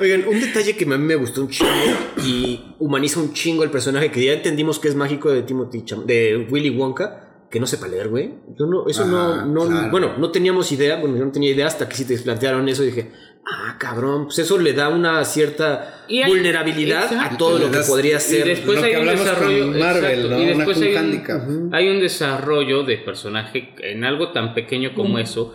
Oigan, 0.00 0.24
un 0.28 0.38
detalle 0.40 0.76
que 0.76 0.84
a 0.84 0.88
mí 0.88 0.98
me 0.98 1.14
gustó 1.14 1.40
un 1.42 1.48
chingo 1.48 1.70
y 2.24 2.74
humaniza 2.78 3.20
un 3.20 3.32
chingo 3.32 3.62
el 3.64 3.70
personaje 3.70 4.10
que 4.10 4.22
ya 4.24 4.32
entendimos 4.32 4.78
que 4.78 4.88
es 4.88 4.94
mágico 4.94 5.30
de 5.30 5.42
Timothy 5.42 5.82
Cham- 5.82 6.04
de 6.04 6.46
Willy 6.50 6.70
Wonka, 6.70 7.25
que 7.50 7.60
no 7.60 7.66
sepa 7.66 7.86
leer, 7.88 8.08
güey. 8.08 8.34
Yo 8.58 8.66
no, 8.66 8.86
eso 8.88 9.02
Ajá, 9.02 9.10
no, 9.12 9.46
no 9.46 9.66
claro. 9.66 9.90
bueno, 9.90 10.14
no 10.18 10.30
teníamos 10.30 10.70
idea, 10.72 10.96
bueno, 10.96 11.16
yo 11.16 11.24
no 11.24 11.32
tenía 11.32 11.50
idea 11.50 11.66
hasta 11.66 11.88
que 11.88 11.94
sí 11.96 12.04
te 12.06 12.18
plantearon 12.18 12.68
eso 12.68 12.82
y 12.82 12.86
dije, 12.86 13.12
ah, 13.46 13.76
cabrón, 13.78 14.24
pues 14.24 14.40
eso 14.40 14.58
le 14.58 14.72
da 14.72 14.88
una 14.88 15.24
cierta 15.24 16.04
Y 16.08 16.22
hay- 16.22 16.30
vulnerabilidad 16.30 17.12
a 17.18 17.36
todo 17.36 17.58
lo 17.58 17.70
que 17.70 17.76
das- 17.78 17.88
podría 17.88 18.16
Y 18.16 18.20
ser. 18.20 18.46
después 18.46 18.78
lo 18.78 18.84
hay 18.84 18.90
que 18.90 18.96
un 18.96 19.08
hablamos 19.08 19.24
desarrollo. 19.26 19.64
con 19.66 19.78
Marvel, 19.78 20.04
exacto, 20.04 20.28
¿no? 20.30 20.42
Y 20.42 20.46
después 20.46 20.80
hay 20.82 20.90
un, 20.92 20.96
handicap. 20.98 21.42
hay 21.72 21.88
un 21.88 22.00
desarrollo 22.00 22.82
de 22.82 22.98
personaje 22.98 23.74
en 23.82 24.04
algo 24.04 24.32
tan 24.32 24.52
pequeño 24.54 24.92
como 24.94 25.18
eso 25.18 25.54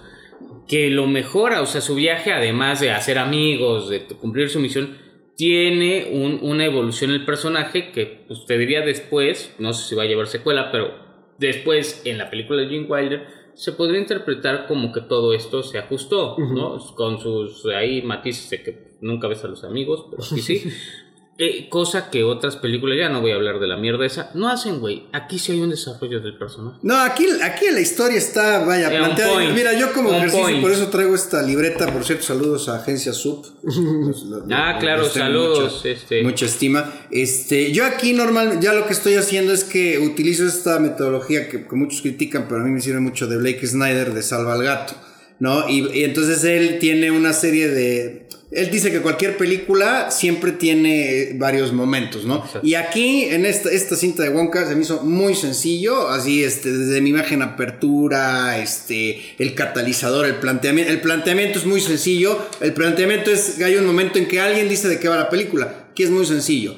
que 0.68 0.89
lo 0.89 1.07
mejora. 1.07 1.61
O 1.61 1.65
sea, 1.65 1.81
su 1.81 1.95
viaje, 1.95 2.31
además 2.31 2.80
de 2.80 2.91
hacer 2.91 3.18
amigos, 3.18 3.89
de 3.89 4.05
cumplir 4.05 4.49
su 4.49 4.59
misión, 4.61 4.97
tiene 5.35 6.09
un- 6.13 6.39
una 6.41 6.65
evolución 6.65 7.11
el 7.11 7.26
personaje 7.26 7.91
que 7.91 8.23
pues, 8.27 8.45
te 8.45 8.57
diría 8.57 8.81
después, 8.81 9.53
no 9.59 9.73
sé 9.73 9.89
si 9.89 9.95
va 9.95 10.03
a 10.03 10.05
llevar 10.05 10.27
secuela, 10.27 10.72
pero 10.72 11.11
después 11.41 12.03
en 12.05 12.18
la 12.19 12.30
película 12.30 12.61
de 12.61 12.69
Gene 12.69 12.85
Wilder 12.88 13.26
se 13.55 13.73
podría 13.73 13.99
interpretar 13.99 14.68
como 14.68 14.91
que 14.93 15.01
todo 15.01 15.34
esto 15.34 15.63
se 15.63 15.77
ajustó, 15.77 16.38
¿no? 16.38 16.77
Con 16.95 17.19
sus 17.19 17.65
ahí 17.65 18.01
matices 18.01 18.49
de 18.49 18.63
que 18.63 18.97
nunca 19.01 19.27
ves 19.27 19.43
a 19.43 19.47
los 19.47 19.63
amigos, 19.63 20.05
pero 20.09 20.23
aquí 20.23 20.41
sí. 20.41 20.72
Eh, 21.38 21.70
cosa 21.70 22.12
que 22.12 22.24
otras 22.24 22.56
películas, 22.58 22.98
ya 22.99 23.10
no 23.10 23.20
voy 23.22 23.32
a 23.32 23.36
hablar 23.36 23.60
de 23.60 23.66
la 23.66 23.76
mierda 23.76 24.06
esa, 24.06 24.30
no 24.36 24.48
hacen, 24.48 24.80
güey. 24.80 25.08
Aquí 25.12 25.40
sí 25.40 25.53
hay 25.53 25.62
un 25.62 25.72
desarrollo 25.72 26.20
del 26.20 26.38
personaje. 26.38 26.78
No, 26.84 26.99
aquí, 27.02 27.26
aquí 27.41 27.66
la 27.72 27.80
historia 27.80 28.18
está, 28.20 28.64
vaya, 28.64 28.94
Eh, 28.94 28.98
planteada. 28.99 29.34
point. 29.34 29.52
Mira, 29.56 29.74
yo 29.74 29.91
como 29.91 30.12
ejercicio, 30.14 30.44
point. 30.44 30.62
por 30.62 30.72
eso 30.72 30.88
traigo 30.90 31.16
esta 31.16 31.41
libreta. 31.41 31.91
Por 31.91 32.03
cierto, 32.03 32.26
saludos 32.26 32.70
a 32.70 32.76
Agencia 32.76 33.14
Sub. 33.14 33.45
Pues, 33.64 34.18
Ah, 34.52 34.78
claro, 34.80 35.03
les 35.03 35.14
tengo 35.14 35.26
saludos, 35.26 35.82
este. 35.86 36.22
mucha 36.22 36.45
estima. 36.45 36.94
Este, 37.10 37.72
yo 37.72 37.86
aquí 37.86 38.14
normal, 38.14 38.60
ya 38.62 38.74
lo 38.74 38.86
que 38.86 38.94
estoy 38.94 39.16
haciendo 39.16 39.52
es 39.53 39.64
que 39.64 39.98
utilizo 39.98 40.45
esta 40.45 40.78
metodología 40.80 41.49
que, 41.49 41.66
que 41.68 41.76
muchos 41.76 42.02
critican, 42.02 42.45
pero 42.48 42.62
a 42.62 42.64
mí 42.66 42.70
me 42.72 42.82
sirve 42.82 42.99
mucho 42.99 43.26
de 43.26 43.38
Blake 43.38 43.66
Snyder 43.66 44.14
de 44.14 44.22
Salva 44.22 44.53
al 44.53 44.64
Gato. 44.64 44.94
¿No? 45.40 45.68
Y, 45.68 45.90
y 45.98 46.03
entonces 46.03 46.44
él 46.44 46.78
tiene 46.80 47.10
una 47.10 47.34
serie 47.34 47.68
de. 47.68 48.28
Él 48.52 48.69
dice 48.69 48.91
que 48.91 48.99
cualquier 48.99 49.38
película 49.38 50.11
siempre 50.11 50.52
tiene 50.52 51.32
varios 51.36 51.72
momentos, 51.72 52.26
¿no? 52.26 52.44
Y 52.64 52.73
aquí, 52.73 53.23
en 53.23 53.45
esta, 53.45 53.69
esta 53.72 53.95
cinta 53.95 54.23
de 54.23 54.30
Wonka, 54.30 54.68
se 54.68 54.76
me 54.76 54.82
hizo 54.82 55.03
muy 55.03 55.36
sencillo, 55.36 56.10
así, 56.10 56.44
este, 56.44 56.69
desde 56.69 56.99
mi 56.99 57.11
imagen 57.11 57.41
apertura, 57.41 58.57
este, 58.60 59.22
el 59.40 59.56
catalizador, 59.56 60.26
el 60.26 60.36
planteamiento. 60.36 60.91
El 60.91 60.99
planteamiento 61.02 61.60
es 61.60 61.65
muy 61.65 61.80
sencillo. 61.82 62.38
El 62.60 62.73
planteamiento 62.73 63.32
es 63.32 63.52
que 63.57 63.64
hay 63.64 63.76
un 63.76 63.86
momento 63.86 64.19
en 64.19 64.28
que 64.28 64.40
alguien 64.41 64.68
dice 64.68 64.88
de 64.90 64.99
qué 64.99 65.07
va 65.07 65.15
la 65.15 65.30
película, 65.30 65.90
que 65.95 66.03
es 66.03 66.10
muy 66.10 66.26
sencillo. 66.26 66.76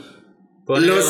Los. 0.87 1.05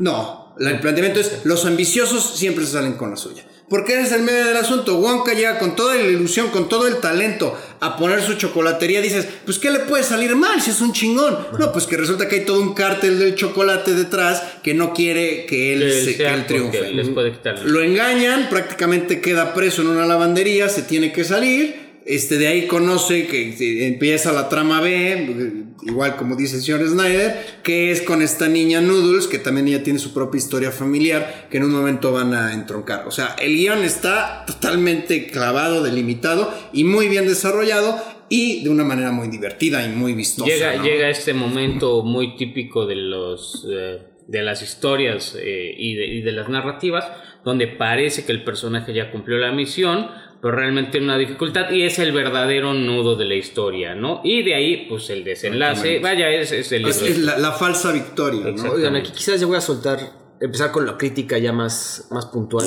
No, 0.00 0.54
la- 0.58 0.70
el 0.70 0.80
planteamiento 0.80 1.20
es, 1.20 1.40
los 1.44 1.64
ambiciosos 1.66 2.38
siempre 2.38 2.64
se 2.64 2.72
salen 2.72 2.94
con 2.94 3.10
la 3.10 3.16
suya. 3.16 3.44
Porque 3.74 3.94
ese 3.94 4.02
es 4.02 4.12
el 4.12 4.22
medio 4.22 4.44
del 4.44 4.56
asunto. 4.56 4.98
Wonka 4.98 5.32
llega 5.34 5.58
con 5.58 5.74
toda 5.74 5.96
la 5.96 6.04
ilusión, 6.04 6.50
con 6.50 6.68
todo 6.68 6.86
el 6.86 6.98
talento 6.98 7.58
a 7.80 7.96
poner 7.96 8.22
su 8.22 8.34
chocolatería. 8.34 9.00
Dices, 9.00 9.26
pues 9.44 9.58
¿qué 9.58 9.68
le 9.72 9.80
puede 9.80 10.04
salir 10.04 10.36
mal 10.36 10.62
si 10.62 10.70
es 10.70 10.80
un 10.80 10.92
chingón? 10.92 11.36
No, 11.58 11.72
pues 11.72 11.88
que 11.88 11.96
resulta 11.96 12.28
que 12.28 12.36
hay 12.36 12.44
todo 12.44 12.60
un 12.60 12.72
cártel 12.74 13.18
del 13.18 13.34
chocolate 13.34 13.94
detrás 13.94 14.44
que 14.62 14.74
no 14.74 14.94
quiere 14.94 15.44
que 15.46 15.72
él, 15.72 15.80
Que 15.80 16.04
se, 16.04 16.16
que 16.16 16.24
él 16.24 16.46
triunfe. 16.46 16.92
les 16.92 17.08
puede. 17.08 17.32
Lo 17.64 17.82
engañan, 17.82 18.48
prácticamente 18.48 19.20
queda 19.20 19.52
preso 19.54 19.82
en 19.82 19.88
una 19.88 20.06
lavandería, 20.06 20.68
se 20.68 20.82
tiene 20.82 21.10
que 21.10 21.24
salir. 21.24 21.83
Este, 22.06 22.36
de 22.36 22.48
ahí 22.48 22.66
conoce 22.66 23.26
que 23.26 23.48
eh, 23.48 23.86
empieza 23.86 24.32
la 24.32 24.48
trama 24.50 24.80
B, 24.80 25.64
igual 25.82 26.16
como 26.16 26.36
dice 26.36 26.56
el 26.56 26.62
señor 26.62 26.86
Snyder, 26.86 27.34
que 27.62 27.90
es 27.90 28.02
con 28.02 28.20
esta 28.20 28.46
niña 28.46 28.82
Noodles, 28.82 29.26
que 29.26 29.38
también 29.38 29.68
ella 29.68 29.82
tiene 29.82 29.98
su 29.98 30.12
propia 30.12 30.38
historia 30.38 30.70
familiar, 30.70 31.48
que 31.50 31.56
en 31.56 31.64
un 31.64 31.72
momento 31.72 32.12
van 32.12 32.34
a 32.34 32.52
entroncar. 32.52 33.08
O 33.08 33.10
sea, 33.10 33.36
el 33.40 33.56
guion 33.56 33.84
está 33.84 34.44
totalmente 34.46 35.28
clavado, 35.28 35.82
delimitado 35.82 36.52
y 36.74 36.84
muy 36.84 37.08
bien 37.08 37.26
desarrollado 37.26 37.98
y 38.28 38.62
de 38.64 38.70
una 38.70 38.84
manera 38.84 39.10
muy 39.10 39.28
divertida 39.28 39.86
y 39.86 39.90
muy 39.90 40.12
vistosa. 40.12 40.50
Llega, 40.50 40.76
¿no? 40.76 40.84
llega 40.84 41.08
este 41.08 41.32
momento 41.32 42.02
muy 42.02 42.36
típico 42.36 42.86
de 42.86 42.96
los 42.96 43.66
eh, 43.70 43.98
de 44.26 44.42
las 44.42 44.62
historias 44.62 45.36
eh, 45.38 45.74
y, 45.76 45.94
de, 45.94 46.06
y 46.06 46.22
de 46.22 46.32
las 46.32 46.48
narrativas, 46.48 47.06
donde 47.44 47.66
parece 47.66 48.24
que 48.24 48.32
el 48.32 48.42
personaje 48.42 48.94
ya 48.94 49.10
cumplió 49.10 49.38
la 49.38 49.52
misión, 49.52 50.08
pero 50.44 50.56
realmente 50.56 50.98
una 50.98 51.16
dificultad 51.16 51.70
y 51.70 51.84
es 51.84 51.98
el 51.98 52.12
verdadero 52.12 52.74
nudo 52.74 53.16
de 53.16 53.24
la 53.24 53.34
historia, 53.34 53.94
¿no? 53.94 54.20
Y 54.22 54.42
de 54.42 54.54
ahí, 54.54 54.86
pues 54.90 55.08
el 55.08 55.24
desenlace, 55.24 56.00
vaya, 56.00 56.28
es, 56.28 56.52
es 56.52 56.70
el 56.70 56.82
libro. 56.82 57.06
es 57.06 57.18
la, 57.18 57.38
la 57.38 57.52
falsa 57.52 57.90
victoria, 57.92 58.50
¿no? 58.50 58.72
Oigan, 58.72 58.94
aquí 58.94 59.10
quizás 59.10 59.40
ya 59.40 59.46
voy 59.46 59.56
a 59.56 59.62
soltar, 59.62 60.00
empezar 60.42 60.70
con 60.70 60.84
la 60.84 60.98
crítica 60.98 61.38
ya 61.38 61.54
más, 61.54 62.08
más 62.10 62.26
puntual. 62.26 62.66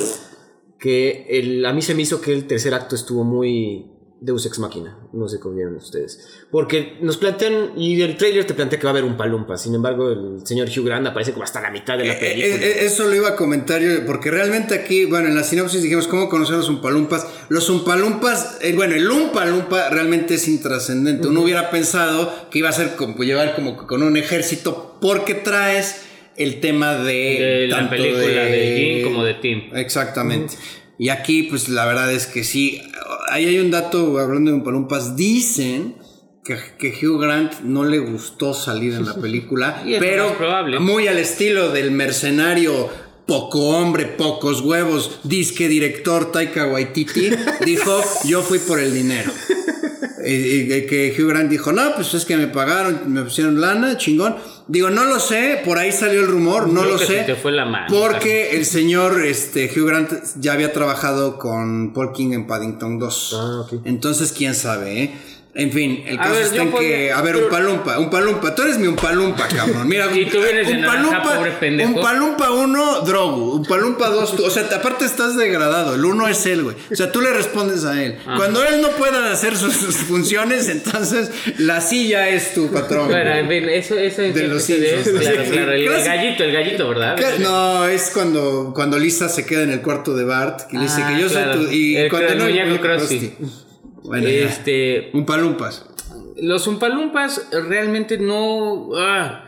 Que 0.76 1.26
el, 1.30 1.64
a 1.64 1.72
mí 1.72 1.80
se 1.80 1.94
me 1.94 2.02
hizo 2.02 2.20
que 2.20 2.32
el 2.32 2.48
tercer 2.48 2.74
acto 2.74 2.96
estuvo 2.96 3.22
muy 3.22 3.86
Deus 4.20 4.44
Ex 4.46 4.58
Máquina. 4.58 4.98
No 5.12 5.28
sé 5.28 5.38
cómo 5.38 5.54
vieron 5.54 5.76
ustedes. 5.76 6.44
Porque 6.50 6.98
nos 7.02 7.16
plantean, 7.16 7.72
y 7.76 8.00
el 8.02 8.16
trailer 8.16 8.44
te 8.46 8.54
plantea 8.54 8.78
que 8.78 8.84
va 8.84 8.90
a 8.90 8.92
haber 8.92 9.04
un 9.04 9.16
palumpa. 9.16 9.56
Sin 9.56 9.74
embargo, 9.74 10.10
el 10.10 10.46
señor 10.46 10.68
Hugh 10.68 10.84
Grant 10.84 11.06
aparece 11.06 11.32
como 11.32 11.44
hasta 11.44 11.60
la 11.60 11.70
mitad 11.70 11.96
de 11.96 12.04
la 12.06 12.14
Eh, 12.14 12.16
película. 12.18 12.54
eh, 12.64 12.68
eh, 12.68 12.76
eso 12.86 13.06
lo 13.06 13.14
iba 13.14 13.28
a 13.28 13.36
comentar 13.36 13.80
yo, 13.80 14.04
porque 14.06 14.30
realmente 14.30 14.74
aquí, 14.74 15.04
bueno, 15.04 15.28
en 15.28 15.36
la 15.36 15.44
sinopsis 15.44 15.82
dijimos 15.82 16.08
cómo 16.08 16.28
conocer 16.28 16.56
a 16.56 16.58
los 16.58 16.68
Umpalumpas. 16.68 17.26
Los 17.48 17.68
Umpalumpas, 17.70 18.58
eh, 18.60 18.72
bueno, 18.74 18.94
el 18.96 19.08
Umpalumpa 19.08 19.88
realmente 19.90 20.34
es 20.34 20.48
intrascendente. 20.48 21.28
Uno 21.28 21.42
hubiera 21.42 21.70
pensado 21.70 22.48
que 22.50 22.58
iba 22.58 22.68
a 22.68 22.72
ser 22.72 22.96
como 22.96 23.22
llevar 23.22 23.54
como 23.54 23.76
con 23.86 24.02
un 24.02 24.16
ejército, 24.16 24.98
porque 25.00 25.34
traes 25.34 26.02
el 26.36 26.60
tema 26.60 26.94
de. 26.96 27.66
De 27.66 27.66
la 27.68 27.88
película 27.88 28.24
de 28.44 28.76
Jim 29.00 29.04
como 29.04 29.24
de 29.24 29.34
Tim. 29.34 29.70
Exactamente. 29.74 30.54
Y 30.98 31.10
aquí, 31.10 31.44
pues 31.44 31.68
la 31.68 31.86
verdad 31.86 32.12
es 32.12 32.26
que 32.26 32.42
sí. 32.44 32.82
Ahí 33.30 33.46
hay 33.46 33.58
un 33.58 33.70
dato 33.70 34.18
hablando 34.18 34.50
de 34.50 34.56
Umpalumpas. 34.56 35.16
Dicen 35.16 35.96
que, 36.44 36.56
que 36.78 36.88
Hugh 37.06 37.20
Grant 37.20 37.60
no 37.60 37.84
le 37.84 37.98
gustó 38.00 38.52
salir 38.54 38.94
en 38.94 39.04
la 39.06 39.14
película, 39.14 39.82
Y 39.86 39.98
pero 39.98 40.36
probable. 40.36 40.80
muy 40.80 41.06
al 41.06 41.18
estilo 41.18 41.70
del 41.70 41.90
mercenario. 41.92 43.08
Poco 43.26 43.58
hombre, 43.76 44.06
pocos 44.06 44.62
huevos, 44.62 45.20
disque 45.22 45.68
director 45.68 46.32
Taika 46.32 46.66
Waititi, 46.66 47.28
dijo, 47.62 48.02
yo 48.24 48.40
fui 48.40 48.58
por 48.58 48.80
el 48.80 48.94
dinero. 48.94 49.30
Y, 50.30 50.72
y 50.74 50.86
que 50.86 51.14
Hugh 51.18 51.28
Grant 51.28 51.50
dijo, 51.50 51.72
no, 51.72 51.94
pues 51.94 52.12
es 52.14 52.24
que 52.24 52.36
me 52.36 52.48
pagaron, 52.48 53.00
me 53.12 53.22
pusieron 53.22 53.60
lana, 53.60 53.96
chingón. 53.96 54.36
Digo, 54.66 54.90
no 54.90 55.04
lo 55.04 55.18
sé, 55.18 55.62
por 55.64 55.78
ahí 55.78 55.90
salió 55.90 56.20
el 56.20 56.26
rumor, 56.26 56.68
no 56.68 56.80
Creo 56.82 56.92
lo 56.92 56.98
que 56.98 57.06
sé. 57.06 57.18
se 57.20 57.24
te 57.24 57.34
fue 57.34 57.52
la 57.52 57.64
mano. 57.64 57.86
Porque 57.88 58.56
el 58.56 58.66
señor 58.66 59.24
este, 59.24 59.70
Hugh 59.74 59.86
Grant 59.86 60.12
ya 60.38 60.52
había 60.52 60.72
trabajado 60.72 61.38
con 61.38 61.92
Paul 61.94 62.12
King 62.12 62.32
en 62.32 62.46
Paddington 62.46 62.98
2. 62.98 63.36
Ah, 63.38 63.60
ok. 63.60 63.80
Entonces, 63.84 64.32
quién 64.32 64.54
sabe, 64.54 65.02
¿eh? 65.04 65.14
En 65.58 65.72
fin, 65.72 66.04
el 66.06 66.16
caso 66.18 66.34
ver, 66.34 66.42
está 66.44 66.54
yo 66.56 66.62
en 66.62 66.72
que. 66.72 67.10
A 67.12 67.20
ver, 67.20 67.34
pero- 67.34 67.46
un 67.46 67.50
palumpa, 67.50 67.98
un 67.98 68.10
palumpa. 68.10 68.54
Tú 68.54 68.62
eres 68.62 68.78
mi 68.78 68.86
un 68.86 68.94
palumpa, 68.94 69.48
cabrón. 69.48 69.88
Mira, 69.88 70.06
Y 70.14 70.26
tú 70.26 70.38
vienes 70.40 70.68
de 70.68 70.76
naranja, 70.76 71.20
pobre 71.20 71.50
pendejo. 71.50 71.90
un 71.94 72.00
palumpa 72.00 72.50
1, 72.52 73.00
Drogo. 73.00 73.54
Un 73.56 73.64
palumpa 73.64 74.08
2, 74.08 74.36
tú. 74.36 74.44
O 74.44 74.50
sea, 74.50 74.62
aparte 74.72 75.04
estás 75.04 75.36
degradado. 75.36 75.96
El 75.96 76.04
uno 76.04 76.28
es 76.28 76.46
él, 76.46 76.62
güey. 76.62 76.76
O 76.92 76.94
sea, 76.94 77.10
tú 77.10 77.20
le 77.20 77.32
respondes 77.32 77.84
a 77.84 78.00
él. 78.00 78.18
Ah. 78.24 78.34
Cuando 78.36 78.64
él 78.64 78.80
no 78.80 78.90
pueda 78.90 79.32
hacer 79.32 79.56
sus, 79.56 79.74
sus 79.74 79.96
funciones, 80.08 80.68
entonces 80.68 81.32
la 81.58 81.80
silla 81.80 82.28
es 82.28 82.54
tu 82.54 82.70
patrón. 82.70 83.08
Bueno, 83.08 83.30
en 83.34 83.48
fin, 83.48 83.68
eso, 83.68 83.96
eso 83.98 84.22
De 84.22 84.46
los 84.46 84.58
es, 84.70 85.04
Simpsons. 85.04 85.20
claro, 85.20 85.42
claro, 85.50 85.72
el, 85.72 85.84
gallito, 86.04 86.44
el 86.44 86.52
gallito, 86.52 86.88
¿verdad? 86.88 87.16
¿Qué? 87.16 87.42
No, 87.42 87.84
es 87.84 88.10
cuando, 88.14 88.70
cuando 88.72 88.96
Lisa 88.96 89.28
se 89.28 89.44
queda 89.44 89.62
en 89.64 89.70
el 89.72 89.82
cuarto 89.82 90.14
de 90.14 90.22
Bart, 90.24 90.68
que 90.70 90.76
le 90.76 90.84
dice 90.84 91.00
Ah, 91.02 91.12
que 91.12 91.20
yo 91.20 91.26
claro. 91.28 91.54
soy 91.54 91.66
tu. 91.66 91.72
Y 91.72 91.96
El 91.96 92.10
cuando 92.10 92.34
no. 92.36 92.44
muñeco 92.44 92.80
Krusty. 92.80 93.32
Bueno. 94.08 94.26
Este, 94.26 95.10
un 95.12 95.26
palumpas. 95.26 95.86
los 96.40 96.66
Umpalumpas 96.66 97.48
realmente 97.52 98.18
no. 98.18 98.90
ah, 98.96 99.44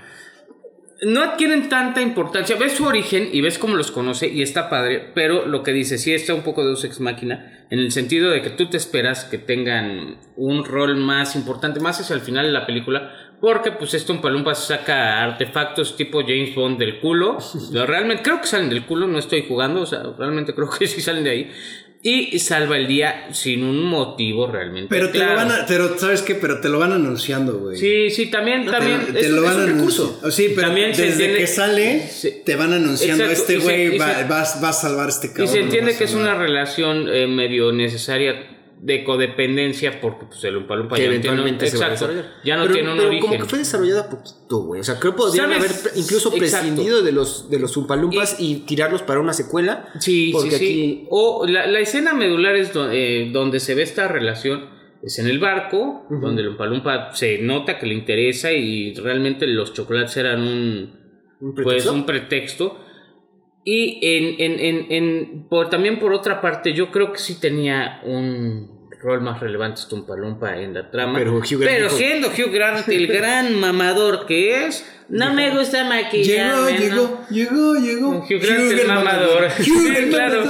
no 1.02 1.22
adquieren 1.22 1.68
tanta 1.68 2.02
importancia. 2.02 2.56
Ves 2.56 2.72
su 2.72 2.84
origen 2.84 3.30
y 3.32 3.40
ves 3.40 3.58
cómo 3.58 3.74
los 3.74 3.90
conoce 3.90 4.28
y 4.28 4.42
está 4.42 4.68
padre, 4.68 5.10
pero 5.14 5.46
lo 5.46 5.62
que 5.62 5.72
dice, 5.72 5.96
sí 5.96 6.12
está 6.12 6.34
un 6.34 6.42
poco 6.42 6.64
de 6.64 6.74
Ex 6.74 7.00
Máquina, 7.00 7.66
en 7.70 7.78
el 7.78 7.90
sentido 7.90 8.30
de 8.30 8.42
que 8.42 8.50
tú 8.50 8.68
te 8.68 8.76
esperas 8.76 9.24
que 9.24 9.38
tengan 9.38 10.18
un 10.36 10.64
rol 10.64 10.96
más 10.96 11.36
importante, 11.36 11.80
más 11.80 12.00
hacia 12.00 12.14
el 12.14 12.20
final 12.20 12.44
de 12.44 12.52
la 12.52 12.66
película, 12.66 13.12
porque 13.40 13.72
pues 13.72 13.94
este 13.94 14.12
Umpalumpa 14.12 14.54
saca 14.54 15.22
artefactos 15.22 15.96
tipo 15.96 16.20
James 16.20 16.54
Bond 16.54 16.78
del 16.78 17.00
culo. 17.00 17.38
Realmente 17.72 18.22
creo 18.22 18.40
que 18.40 18.46
salen 18.46 18.68
del 18.68 18.84
culo, 18.84 19.06
no 19.06 19.18
estoy 19.18 19.46
jugando, 19.48 19.80
o 19.80 19.86
sea, 19.86 20.02
realmente 20.18 20.54
creo 20.54 20.68
que 20.68 20.86
sí 20.86 21.00
salen 21.00 21.24
de 21.24 21.30
ahí. 21.30 21.50
Y 22.02 22.38
salva 22.38 22.78
el 22.78 22.86
día 22.86 23.28
sin 23.32 23.62
un 23.62 23.84
motivo 23.84 24.46
realmente. 24.46 24.88
Pero 24.88 25.10
te 25.10 25.18
lo 25.18 25.34
van 25.34 25.52
a. 25.52 25.66
Pero, 25.66 25.98
¿sabes 25.98 26.22
qué? 26.22 26.34
Pero 26.34 26.58
te 26.60 26.70
lo 26.70 26.78
van 26.78 26.92
anunciando, 26.92 27.58
güey. 27.58 27.76
Sí, 27.76 28.08
sí, 28.08 28.30
también, 28.30 28.64
también. 28.64 29.12
te, 29.12 29.20
es- 29.20 29.28
lo 29.30 29.42
van 29.42 29.56
un 29.56 29.60
a 29.60 29.66
recurso. 29.66 30.04
anunciar. 30.22 30.32
Sí, 30.32 30.52
pero 30.54 30.68
También 30.68 30.90
desde 30.92 31.08
entiende- 31.10 31.36
que 31.38 31.46
sale, 31.46 32.08
Sí. 32.08 32.36
te 32.42 32.56
van 32.56 32.72
anunciando. 32.72 33.24
Exacto, 33.24 33.52
este 33.52 33.62
güey 33.62 33.98
va, 33.98 34.22
va- 34.22 34.60
va 34.62 34.68
a 34.70 34.72
salvar 34.72 35.10
este 35.10 35.28
cabrón. 35.28 35.44
Y 35.44 35.48
se 35.48 35.60
entiende 35.60 35.94
que 35.94 36.04
es 36.04 36.14
una 36.14 36.34
relación 36.34 37.06
eh, 37.12 37.26
medio 37.26 37.70
necesaria 37.70 38.46
de 38.82 39.04
codependencia 39.04 40.00
porque 40.00 40.24
pues, 40.26 40.42
el 40.44 40.56
Umpalumpa 40.56 40.96
que 40.96 41.02
ya 41.02 41.08
no 41.08 41.14
eventualmente 41.14 41.66
se 41.66 41.76
va 41.76 41.84
a 41.84 41.88
exacto, 41.92 42.12
desarrollar. 42.14 42.40
ya 42.44 42.56
no 42.56 42.62
pero, 42.62 42.74
tiene 42.74 42.90
un 42.90 42.96
pero 42.96 43.08
origen. 43.08 43.26
como 43.28 43.38
que 43.42 43.48
fue 43.48 43.58
desarrollada 43.58 44.08
poquito, 44.08 44.58
güey. 44.62 44.80
O 44.80 44.84
sea, 44.84 44.98
creo 44.98 45.12
que 45.12 45.18
podrían 45.18 45.52
haber 45.52 45.70
incluso 45.96 46.34
Exacto. 46.34 46.38
prescindido 46.38 47.02
de 47.02 47.12
los, 47.12 47.50
de 47.50 47.58
los 47.58 47.76
Umpalumpas 47.76 48.36
y, 48.38 48.60
tirarlos 48.66 49.02
para 49.02 49.20
una 49.20 49.34
secuela. 49.34 49.88
Sí, 49.98 50.30
porque 50.32 50.50
sí, 50.52 50.56
sí. 50.56 50.64
aquí 50.64 51.06
O 51.10 51.46
la, 51.46 51.66
la 51.66 51.78
escena 51.80 52.14
medular 52.14 52.56
es 52.56 52.72
do- 52.72 52.90
eh, 52.90 53.28
donde 53.32 53.60
se 53.60 53.74
ve 53.74 53.82
esta 53.82 54.08
relación, 54.08 54.70
es 55.02 55.18
en 55.18 55.26
el 55.26 55.38
barco, 55.38 56.06
donde 56.10 56.40
el 56.42 56.48
Umpalumpa 56.48 57.12
se 57.14 57.38
nota 57.38 57.78
que 57.78 57.86
le 57.86 57.94
interesa 57.94 58.50
y 58.52 58.94
realmente 58.94 59.46
los 59.46 59.74
chocolates 59.74 60.16
eran 60.16 60.40
un, 60.40 61.00
¿Un 61.40 61.54
pues, 61.54 61.84
un 61.86 62.06
pretexto. 62.06 62.78
Y 63.64 63.98
en, 64.02 64.52
en, 64.52 64.60
en, 64.60 64.86
en- 64.92 65.42
por, 65.48 65.68
también 65.70 65.98
por 65.98 66.12
otra 66.12 66.40
parte, 66.40 66.72
yo 66.72 66.90
creo 66.90 67.12
que 67.12 67.18
sí 67.18 67.38
tenía 67.40 68.00
un 68.04 68.88
rol 69.02 69.20
más 69.20 69.40
relevante 69.40 69.80
este 69.80 69.94
Umpalumpa 69.94 70.58
en 70.58 70.74
la 70.74 70.90
trama. 70.90 71.18
Pero 71.18 71.36
Hugh 71.36 71.44
siendo 71.90 72.28
Hugh 72.28 72.52
Grant 72.52 72.88
el 72.88 73.06
gran 73.06 73.58
mamador 73.58 74.26
que 74.26 74.66
es, 74.66 74.84
no 75.10 75.34
me 75.34 75.50
gusta 75.56 75.78
Llegó, 75.82 75.88
maquillarme. 75.90 76.72
¿no? 76.72 76.78
llegó, 76.78 77.20
llegó, 77.30 77.74
llegó. 77.76 78.08
Hugh 78.20 78.40
Grant 78.40 78.72
el 78.72 78.86
mamador. 78.86 79.44
Hugh 79.58 79.64
Sí, 79.64 80.08
claro. 80.10 80.42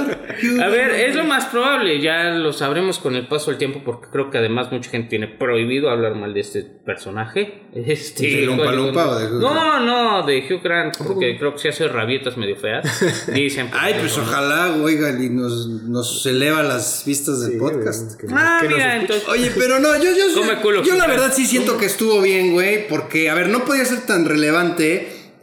A 0.63 0.67
ver, 0.69 0.91
es 0.91 1.15
lo 1.15 1.23
más 1.25 1.45
probable, 1.45 1.99
ya 2.01 2.29
lo 2.31 2.53
sabremos 2.53 2.99
con 2.99 3.15
el 3.15 3.27
paso 3.27 3.51
del 3.51 3.57
tiempo 3.57 3.81
porque 3.83 4.07
creo 4.11 4.29
que 4.31 4.37
además 4.37 4.71
mucha 4.71 4.89
gente 4.89 5.09
tiene 5.09 5.27
prohibido 5.27 5.89
hablar 5.89 6.15
mal 6.15 6.33
de 6.33 6.39
este 6.41 6.61
personaje. 6.61 7.63
Este, 7.73 8.27
¿De 8.27 8.41
Lumpa 8.45 8.65
con- 8.65 8.75
Lumpa 8.75 9.07
o 9.07 9.15
de 9.17 9.25
Hugh 9.27 9.39
No, 9.41 9.79
no, 9.79 10.25
de 10.25 10.39
Hugh 10.39 10.61
Grant, 10.61 10.97
porque 10.97 11.37
creo 11.37 11.53
que 11.53 11.59
se 11.59 11.69
hace 11.69 11.87
rabietas 11.87 12.35
medio 12.35 12.57
feas. 12.57 12.85
Dicen. 13.33 13.69
Ay, 13.71 13.95
pues 13.97 14.17
¿no? 14.17 14.23
ojalá, 14.23 14.75
oigan, 14.75 15.23
y 15.23 15.29
nos, 15.29 15.67
nos 15.67 16.25
eleva 16.25 16.63
las 16.63 17.03
vistas 17.05 17.39
del 17.41 17.53
Sí, 17.53 17.57
podcast. 17.57 18.21
Ah, 18.33 18.61
mira, 18.67 18.97
entonces. 18.97 19.27
Oye, 19.29 19.51
pero 19.57 19.79
no, 19.79 19.95
yo, 19.95 20.09
yo, 20.11 20.81
yo 20.83 20.95
la 20.95 21.07
verdad 21.07 21.31
sí 21.33 21.45
siento 21.45 21.77
que 21.77 21.85
estuvo 21.85 22.21
bien, 22.21 22.51
güey, 22.51 22.87
porque, 22.89 23.29
a 23.29 23.35
ver, 23.35 23.47
no 23.47 23.63
podía 23.63 23.85
ser 23.85 24.01
tan 24.05 24.25
relevante. 24.25 24.50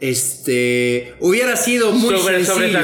Este 0.01 1.13
hubiera 1.19 1.57
sido 1.57 1.91
muy 1.91 2.15
Sobre- 2.17 2.45
sencillo. 2.45 2.79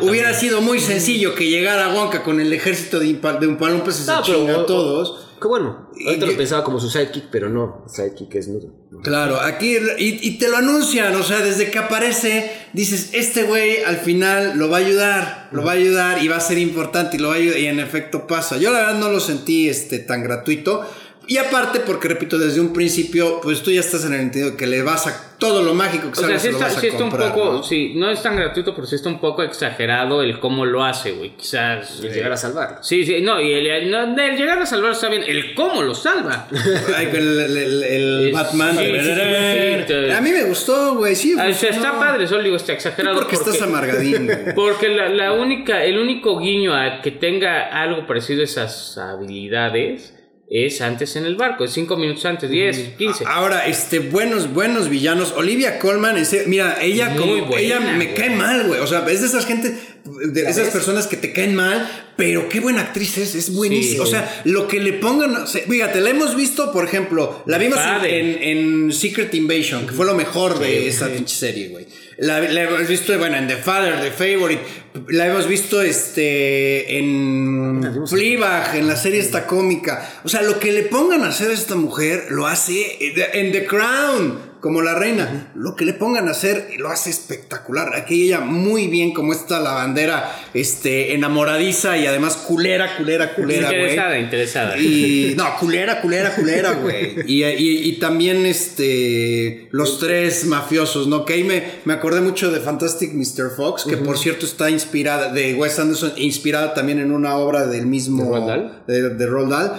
Hubiera 0.00 0.32
sido 0.32 0.60
muy 0.62 0.80
sencillo 0.80 1.34
que 1.34 1.48
llegara 1.48 1.92
Wonka 1.92 2.22
con 2.22 2.40
el 2.40 2.52
ejército 2.52 3.00
de, 3.00 3.08
Umpalumpas 3.10 4.00
y 4.00 4.02
se 4.04 4.10
No, 4.10 4.22
pero- 4.24 4.38
chinga 4.38 4.54
a 4.60 4.66
todos. 4.66 5.20
Que 5.40 5.48
bueno, 5.48 5.90
que- 5.94 6.16
lo 6.26 6.36
pensaba 6.38 6.64
como 6.64 6.80
su 6.80 6.88
sidekick, 6.88 7.24
pero 7.30 7.50
no, 7.50 7.84
sidekick 7.86 8.34
es 8.36 8.48
nudo. 8.48 8.72
Claro, 9.02 9.38
aquí 9.40 9.76
y, 9.98 10.26
y 10.26 10.38
te 10.38 10.48
lo 10.48 10.56
anuncian, 10.56 11.14
o 11.16 11.22
sea, 11.22 11.40
desde 11.40 11.70
que 11.70 11.78
aparece, 11.78 12.50
dices, 12.72 13.10
este 13.12 13.42
güey 13.42 13.82
al 13.82 13.96
final 13.98 14.56
lo 14.56 14.70
va 14.70 14.78
a 14.78 14.80
ayudar, 14.80 15.48
lo 15.52 15.62
va 15.62 15.72
a 15.72 15.74
ayudar 15.74 16.22
y 16.24 16.28
va 16.28 16.36
a 16.36 16.40
ser 16.40 16.56
importante 16.56 17.16
y 17.18 17.20
lo 17.20 17.28
va 17.28 17.34
a 17.34 17.38
ayudar, 17.38 17.58
y 17.58 17.66
en 17.66 17.78
efecto 17.80 18.26
pasa. 18.26 18.56
Yo 18.56 18.70
la 18.72 18.78
verdad 18.78 18.98
no 19.00 19.10
lo 19.10 19.20
sentí 19.20 19.68
este, 19.68 19.98
tan 19.98 20.22
gratuito, 20.22 20.88
Y 21.26 21.36
aparte, 21.38 21.80
porque 21.80 22.08
repito, 22.08 22.38
desde 22.38 22.60
un 22.60 22.72
principio, 22.72 23.40
pues 23.42 23.62
tú 23.62 23.70
ya 23.70 23.80
estás 23.80 24.04
en 24.04 24.12
el 24.14 24.20
sentido 24.20 24.50
de 24.52 24.56
que 24.56 24.66
le 24.66 24.82
vas 24.82 25.06
a 25.06 25.30
todo 25.38 25.62
lo 25.62 25.74
mágico 25.74 26.04
que 26.04 26.12
O 26.12 26.14
sea, 26.14 26.24
sabes 26.26 26.42
sí 26.42 26.48
está, 26.48 26.64
vas 26.66 26.76
a 26.76 26.80
sí 26.80 26.86
está 26.88 27.04
un 27.04 27.10
comprar, 27.10 27.34
poco, 27.34 27.52
¿no? 27.54 27.62
sí, 27.62 27.92
no 27.96 28.10
es 28.10 28.22
tan 28.22 28.36
gratuito, 28.36 28.74
pero 28.74 28.86
sí 28.86 28.94
está 28.94 29.08
un 29.08 29.20
poco 29.20 29.42
exagerado 29.42 30.22
el 30.22 30.38
cómo 30.38 30.64
lo 30.64 30.84
hace, 30.84 31.12
güey. 31.12 31.30
Quizás. 31.36 32.00
Y 32.02 32.06
eh, 32.06 32.10
llegar 32.14 32.32
a 32.32 32.36
salvar. 32.36 32.78
Sí, 32.82 33.04
sí, 33.04 33.20
no, 33.20 33.40
y 33.40 33.52
el, 33.52 33.66
el- 33.66 33.90
no, 33.90 34.02
el 34.22 34.36
llegar 34.36 34.58
a 34.58 34.66
salvar 34.66 34.92
está 34.92 35.08
bien, 35.08 35.22
el 35.26 35.54
cómo 35.54 35.82
lo 35.82 35.94
salva. 35.94 36.46
Ay, 36.96 37.06
con 37.06 37.16
el, 37.16 37.40
el- 37.40 37.56
el- 37.56 37.82
el 37.82 38.28
Es- 38.28 38.32
Batman. 38.32 38.76
sí, 38.76 38.84
sí, 38.84 39.00
sí, 39.00 39.84
sí, 39.86 40.10
a 40.12 40.20
mí 40.20 40.30
me 40.30 40.44
gustó, 40.44 40.94
güey. 40.94 41.14
Sí, 41.16 41.34
Ah, 41.38 41.46
o 41.50 41.52
sea, 41.52 41.72
funcionó. 41.72 41.86
está 41.86 41.98
padre, 41.98 42.26
solo 42.28 42.42
digo, 42.42 42.56
está 42.56 42.72
exagerado. 42.72 43.16
porque 43.16 43.34
estás 43.34 43.60
amargadín, 43.60 44.26
güey. 44.26 44.54
Porque 44.54 44.88
la, 44.88 45.08
la 45.08 45.32
única, 45.32 45.84
el 45.84 45.98
único 45.98 46.38
guiño 46.38 46.74
a 46.74 47.00
que 47.02 47.10
tenga 47.10 47.82
algo 47.82 48.06
parecido 48.06 48.40
a 48.42 48.44
esas 48.44 48.96
habilidades 48.98 50.13
es 50.50 50.80
antes 50.82 51.16
en 51.16 51.24
el 51.24 51.36
barco, 51.36 51.64
es 51.64 51.72
cinco 51.72 51.96
minutos 51.96 52.24
antes, 52.26 52.50
10, 52.50 52.96
15. 52.98 53.24
Ahora, 53.26 53.66
este, 53.66 53.98
buenos, 53.98 54.52
buenos 54.52 54.88
villanos. 54.90 55.32
Olivia 55.32 55.78
Colman, 55.78 56.16
ese- 56.18 56.44
mira, 56.46 56.78
ella 56.82 57.08
Muy 57.10 57.18
como, 57.18 57.46
buena, 57.46 57.60
ella 57.60 57.80
me 57.80 58.04
güey. 58.04 58.14
cae 58.14 58.30
mal, 58.30 58.66
güey. 58.66 58.80
O 58.80 58.86
sea, 58.86 59.04
es 59.08 59.20
de 59.22 59.26
esas 59.26 59.46
gente, 59.46 59.74
de 60.04 60.42
esas 60.42 60.68
personas 60.68 61.06
que 61.06 61.16
te 61.16 61.32
caen 61.32 61.54
mal, 61.56 61.88
pero 62.16 62.48
qué 62.50 62.60
buena 62.60 62.82
actriz 62.82 63.16
es, 63.18 63.34
es 63.34 63.54
buenísima. 63.54 64.04
Sí. 64.04 64.10
O 64.10 64.12
sea, 64.12 64.42
lo 64.44 64.68
que 64.68 64.80
le 64.80 64.92
pongan, 64.92 65.34
o 65.34 65.46
sea, 65.46 65.62
fíjate, 65.62 66.00
la 66.02 66.10
hemos 66.10 66.36
visto, 66.36 66.70
por 66.72 66.84
ejemplo, 66.84 67.42
la 67.46 67.56
vimos 67.58 67.78
en, 68.04 68.04
en- 68.04 68.42
en 68.84 68.92
Secret 68.92 69.34
Invasion, 69.34 69.86
que 69.86 69.92
fue 69.94 70.04
lo 70.06 70.14
mejor 70.14 70.58
de 70.58 70.86
esa 70.88 71.08
pinche 71.08 71.34
serie, 71.34 71.68
güey. 71.68 71.86
La, 72.18 72.40
la 72.40 72.62
hemos 72.62 72.86
visto, 72.86 73.16
bueno, 73.18 73.36
en 73.36 73.48
The 73.48 73.56
Father, 73.56 74.00
The 74.00 74.10
Favorite. 74.10 74.62
La 75.08 75.26
hemos 75.26 75.48
visto 75.48 75.82
este 75.82 76.98
en 76.98 78.06
Fleabag, 78.06 78.76
en 78.76 78.86
la 78.86 78.96
serie 78.96 79.20
esta 79.20 79.46
cómica. 79.46 80.20
O 80.24 80.28
sea, 80.28 80.42
lo 80.42 80.58
que 80.58 80.72
le 80.72 80.84
pongan 80.84 81.22
a 81.22 81.28
hacer 81.28 81.50
a 81.50 81.54
esta 81.54 81.74
mujer, 81.74 82.26
lo 82.30 82.46
hace 82.46 82.98
en 83.00 83.52
The 83.52 83.66
Crown, 83.66 84.53
como 84.64 84.80
la 84.80 84.94
reina. 84.94 85.52
Lo 85.54 85.76
que 85.76 85.84
le 85.84 85.92
pongan 85.92 86.26
a 86.26 86.30
hacer, 86.30 86.68
lo 86.78 86.88
hace 86.88 87.10
espectacular. 87.10 87.94
Aquí 87.94 88.24
ella 88.24 88.40
muy 88.40 88.86
bien, 88.86 89.12
como 89.12 89.34
esta 89.34 89.60
la 89.60 89.72
bandera 89.74 90.34
este, 90.54 91.12
enamoradiza 91.12 91.98
y 91.98 92.06
además 92.06 92.36
culera, 92.36 92.96
culera, 92.96 93.34
culera, 93.34 93.68
güey. 93.68 93.80
interesada, 93.82 94.18
interesada. 94.18 94.78
Y 94.78 95.34
no, 95.36 95.54
culera, 95.60 96.00
culera, 96.00 96.34
culera, 96.34 96.72
güey. 96.72 97.14
Y, 97.30 97.44
y- 97.44 97.88
y 97.90 97.92
también 97.98 98.46
este 98.46 99.68
los 99.70 99.98
tres 99.98 100.46
mafiosos, 100.46 101.08
¿no? 101.08 101.26
Que 101.26 101.34
ahí 101.34 101.44
me, 101.44 101.62
me 101.84 101.92
acordé 101.92 102.22
mucho 102.22 102.50
de 102.50 102.60
Fantastic 102.60 103.12
Mr. 103.12 103.50
Fox, 103.54 103.84
que 103.84 103.98
por 103.98 104.16
cierto 104.16 104.46
está 104.46 104.70
inspirada, 104.70 105.30
de 105.30 105.52
Wes 105.56 105.78
Anderson, 105.78 106.14
inspirada 106.16 106.72
también 106.72 107.00
en 107.00 107.12
una 107.12 107.36
obra 107.36 107.66
del 107.66 107.84
mismo. 107.84 108.24
¿De 108.24 108.30
Roald 108.30 108.46
Dahl? 108.46 108.82
De, 108.86 109.10
de 109.10 109.26
Roald 109.26 109.50
Dahl. 109.50 109.72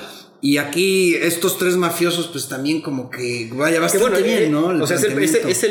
Y 0.46 0.58
aquí 0.58 1.16
estos 1.16 1.58
tres 1.58 1.76
mafiosos, 1.76 2.28
pues 2.28 2.48
también 2.48 2.82
como 2.82 3.10
que 3.10 3.50
vaya 3.54 3.76
Que 3.78 3.80
bastante 3.82 4.10
bueno, 4.10 4.24
bien, 4.24 4.44
eh, 4.44 4.50
¿no? 4.50 4.72
El 4.72 4.82
o 4.82 4.86
sea, 4.86 4.98
es 4.98 5.04
el, 5.04 5.12
es 5.14 5.34
el, 5.34 5.42
planteamiento. 5.42 5.50
es 5.50 5.64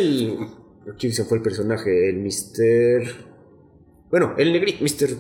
el- 0.89 0.95
¿Quién 0.99 1.13
se 1.13 1.25
fue 1.25 1.37
el 1.39 1.43
personaje? 1.45 2.09
El 2.11 2.17
Mr. 2.19 3.15
Bueno, 4.11 4.35
el 4.37 4.53
negrito, 4.53 4.83
Mr. 4.83 5.11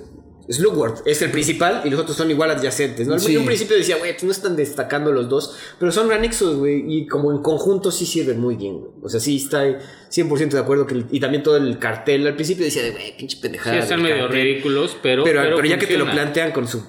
Slugworth 0.48 1.06
es 1.06 1.22
el 1.22 1.30
principal 1.30 1.82
y 1.84 1.90
los 1.90 1.98
otros 2.00 2.16
son 2.16 2.30
igual 2.30 2.50
adyacentes, 2.50 3.06
¿no? 3.06 3.14
Al- 3.14 3.20
Sí. 3.20 3.32
En 3.34 3.40
un 3.40 3.46
principio 3.46 3.76
decía, 3.76 3.96
güey, 3.96 4.12
pues 4.12 4.24
no 4.24 4.30
están 4.32 4.56
destacando 4.56 5.10
los 5.12 5.28
dos, 5.28 5.56
pero 5.78 5.90
son 5.92 6.10
anexos, 6.12 6.56
güey, 6.56 6.84
y 6.86 7.06
como 7.06 7.30
en 7.32 7.38
conjunto 7.38 7.90
sí 7.90 8.04
sirven 8.06 8.38
muy 8.40 8.56
bien, 8.56 8.78
güey. 8.80 8.92
O 9.02 9.08
sea, 9.08 9.20
sí 9.20 9.36
está 9.36 9.62
100% 10.10 10.56
de 10.56 10.62
acuerdo 10.62 10.86
que 10.86 10.94
el- 10.94 11.06
y 11.10 11.20
también 11.20 11.42
todo 11.42 11.56
el 11.56 11.78
cartel 11.78 12.26
al 12.26 12.34
principio 12.34 12.64
decía, 12.64 12.82
de, 12.82 12.90
güey, 12.90 13.16
pinche 13.16 13.38
pendejada. 13.40 13.76
Sí, 13.76 13.82
están 13.84 14.02
medio 14.02 14.24
cartel". 14.26 14.42
ridículos, 14.42 14.96
pero. 15.02 15.24
Pero, 15.24 15.40
pero, 15.42 15.64
ya 15.64 15.78
que 15.78 15.86
te 15.86 15.96
lo 15.96 16.04
plantean 16.10 16.52
con 16.52 16.66
su 16.68 16.84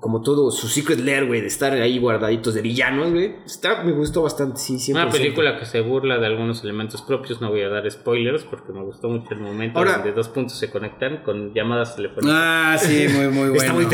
como 0.00 0.22
todo 0.22 0.50
su 0.50 0.68
secret 0.68 1.00
lair, 1.00 1.26
güey, 1.26 1.40
de 1.40 1.46
estar 1.48 1.72
ahí 1.72 1.98
guardaditos 1.98 2.54
de 2.54 2.62
villanos, 2.62 3.10
güey. 3.12 3.34
Está, 3.44 3.82
me 3.82 3.92
gustó 3.92 4.22
bastante, 4.22 4.58
sí, 4.60 4.74
100%. 4.76 4.90
Una 4.92 5.10
película 5.10 5.58
que 5.58 5.66
se 5.66 5.80
burla 5.80 6.18
de 6.18 6.26
algunos 6.26 6.62
elementos 6.62 7.02
propios, 7.02 7.40
no 7.40 7.50
voy 7.50 7.62
a 7.62 7.68
dar 7.68 7.90
spoilers 7.90 8.44
porque 8.44 8.72
me 8.72 8.82
gustó 8.82 9.08
mucho 9.08 9.28
el 9.34 9.40
momento 9.40 9.78
Ahora- 9.78 9.94
donde 9.98 10.12
dos 10.12 10.28
puntos 10.28 10.58
se 10.58 10.70
conectan 10.70 11.22
con 11.24 11.52
llamadas 11.54 11.96
telefónicas. 11.96 12.34
Ah, 12.36 12.76
sí, 12.80 13.06
muy, 13.08 13.28
muy 13.28 13.48
bueno. 13.56 13.58
Está 13.58 13.72
muy 13.74 13.86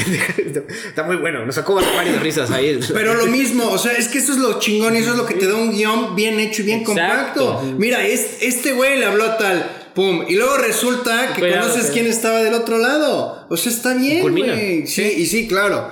está 0.89 1.03
bueno. 1.21 1.45
Nos 1.47 1.55
sacó 1.55 1.75
varias 1.75 2.23
risas 2.23 2.51
ahí. 2.51 2.79
Pero 2.93 3.15
lo 3.15 3.27
mismo, 3.27 3.69
o 3.71 3.79
sea, 3.79 3.93
es 3.93 4.09
que 4.09 4.19
eso 4.19 4.33
es 4.33 4.39
lo 4.39 4.59
chingón 4.59 4.95
y 4.95 4.99
eso 4.99 5.13
es 5.13 5.17
lo 5.17 5.27
que 5.27 5.35
te 5.35 5.47
da 5.47 5.55
un 5.55 5.71
guion 5.73 6.15
bien 6.15 6.39
hecho 6.39 6.63
y 6.63 6.67
bien 6.67 6.81
Exacto. 6.81 7.47
compacto. 7.55 7.75
Mira, 7.79 8.05
es- 8.07 8.43
este 8.43 8.73
güey 8.73 8.99
le 8.99 9.07
habló 9.07 9.25
a 9.25 9.37
tal, 9.39 9.71
pum, 9.95 10.25
y 10.29 10.35
luego 10.35 10.57
resulta 10.59 11.33
que 11.35 11.41
Cuidado, 11.41 11.63
conoces 11.63 11.83
pero- 11.85 11.95
quién 11.95 12.07
estaba 12.07 12.43
del 12.43 12.55
otro 12.55 12.79
lado. 12.79 13.47
O 13.49 13.57
sea, 13.57 13.73
está 13.73 13.95
bien, 13.95 14.21
güey. 14.21 14.87
Sí, 14.87 15.03
y 15.19 15.27
sí, 15.27 15.47
claro. 15.49 15.91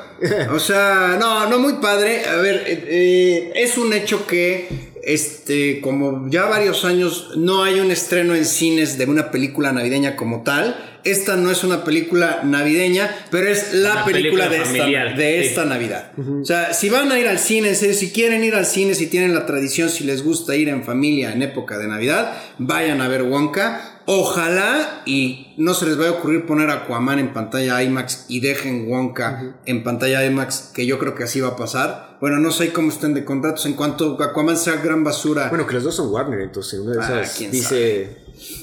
O 0.53 0.59
sea, 0.59 1.17
no, 1.19 1.49
no 1.49 1.59
muy 1.59 1.75
padre. 1.75 2.25
A 2.27 2.37
ver, 2.37 2.63
eh, 2.67 2.85
eh, 2.89 3.53
es 3.57 3.77
un 3.79 3.93
hecho 3.93 4.27
que, 4.27 4.69
este, 5.03 5.81
como 5.81 6.29
ya 6.31 6.45
varios 6.45 6.85
años 6.85 7.33
no 7.37 7.65
hay 7.65 7.81
un 7.81 7.91
estreno 7.91 8.35
en 8.35 8.45
cines 8.45 8.99
de 8.99 9.07
una 9.07 9.31
película 9.31 9.73
navideña 9.73 10.15
como 10.17 10.43
tal. 10.43 10.89
Esta 11.05 11.35
no 11.35 11.51
es 11.51 11.65
una 11.65 11.83
película 11.83 12.43
navideña, 12.45 13.13
pero 13.33 13.49
es 13.49 13.75
la 13.75 13.91
Una 13.93 14.05
película, 14.05 14.49
película 14.49 14.49
de 14.49 15.03
esta, 15.03 15.17
de 15.17 15.45
esta 15.45 15.65
Navidad. 15.65 16.13
O 16.17 16.45
sea, 16.45 16.73
si 16.75 16.91
van 16.91 17.11
a 17.11 17.19
ir 17.19 17.27
al 17.27 17.41
cine, 17.41 17.71
en 17.71 17.75
serio, 17.75 17.97
si 17.97 18.13
quieren 18.13 18.45
ir 18.45 18.55
al 18.55 18.67
cine, 18.67 18.95
si 18.95 19.09
tienen 19.09 19.35
la 19.35 19.45
tradición, 19.45 19.91
si 19.91 20.05
les 20.05 20.23
gusta 20.23 20.55
ir 20.55 20.69
en 20.69 20.85
familia 20.85 21.33
en 21.33 21.43
época 21.43 21.77
de 21.79 21.89
Navidad, 21.89 22.37
vayan 22.59 23.01
a 23.01 23.09
ver 23.09 23.25
Wonka. 23.25 23.92
Ojalá 24.07 25.03
y 25.07 25.55
no 25.57 25.75
se 25.75 25.87
les 25.87 25.97
vaya 25.97 26.11
a 26.11 26.15
ocurrir 26.15 26.47
poner 26.47 26.71
Aquaman 26.71 27.19
en 27.19 27.33
pantalla 27.33 27.83
IMAX 27.83 28.25
y 28.29 28.41
dejen 28.41 28.89
Wonka 28.89 29.55
en 29.65 29.85
pantalla 29.85 30.25
IMAX, 30.25 30.71
que 30.75 30.87
yo 30.87 30.99
creo 30.99 31.15
que 31.15 31.25
así 31.25 31.41
va 31.41 31.49
a 31.49 31.57
pasar. 31.57 32.17
Bueno, 32.21 32.39
no 32.39 32.53
sé 32.53 32.73
cómo 32.73 32.89
estén 32.91 33.15
de 33.15 33.25
contratos. 33.25 33.67
En 33.67 33.75
cuanto 33.75 34.21
Aquaman 34.23 34.57
sea 34.57 34.77
gran 34.77 35.03
basura, 35.05 35.49
Bueno, 35.49 35.67
que 35.67 35.75
los 35.75 35.85
dos 35.85 35.95
son 35.97 36.11
Warner, 36.13 36.41
entonces 36.41 36.79
una 36.81 36.93
de 36.93 36.99
Ah, 37.01 37.21
esas 37.23 37.37
quién 37.37 37.51
dice, 37.51 38.17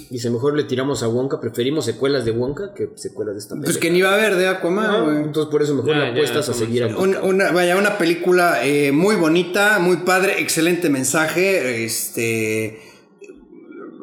dice, 0.09 0.29
mejor 0.29 0.55
le 0.55 0.63
tiramos 0.63 1.03
a 1.03 1.07
Wonka, 1.09 1.39
preferimos 1.41 1.85
secuelas 1.85 2.25
de 2.25 2.31
Wonka 2.31 2.73
que 2.73 2.89
secuelas 2.95 3.35
de 3.35 3.39
esta 3.39 3.55
pues 3.55 3.77
película. 3.77 3.81
que 3.81 3.91
ni 3.91 4.01
va 4.01 4.11
a 4.11 4.13
haber 4.15 4.35
de 4.35 4.47
Aquaman, 4.47 5.03
güey. 5.05 5.17
Entonces 5.17 5.49
por 5.51 5.61
eso 5.61 5.73
mejor 5.73 5.91
Ya, 5.91 5.97
la 5.97 6.05
ya, 6.05 6.11
apuestas 6.11 6.49
a 6.49 6.53
seguir 6.53 6.83
a 6.83 6.87
Un- 6.97 7.15
una, 7.17 7.51
vaya, 7.51 7.75
una 7.77 7.97
película 7.97 8.63
eh, 8.65 8.91
muy 8.91 9.15
bonita, 9.15 9.79
muy 9.79 9.97
padre, 9.97 10.39
excelente 10.41 10.89
mensaje, 10.89 11.83
este, 11.85 12.79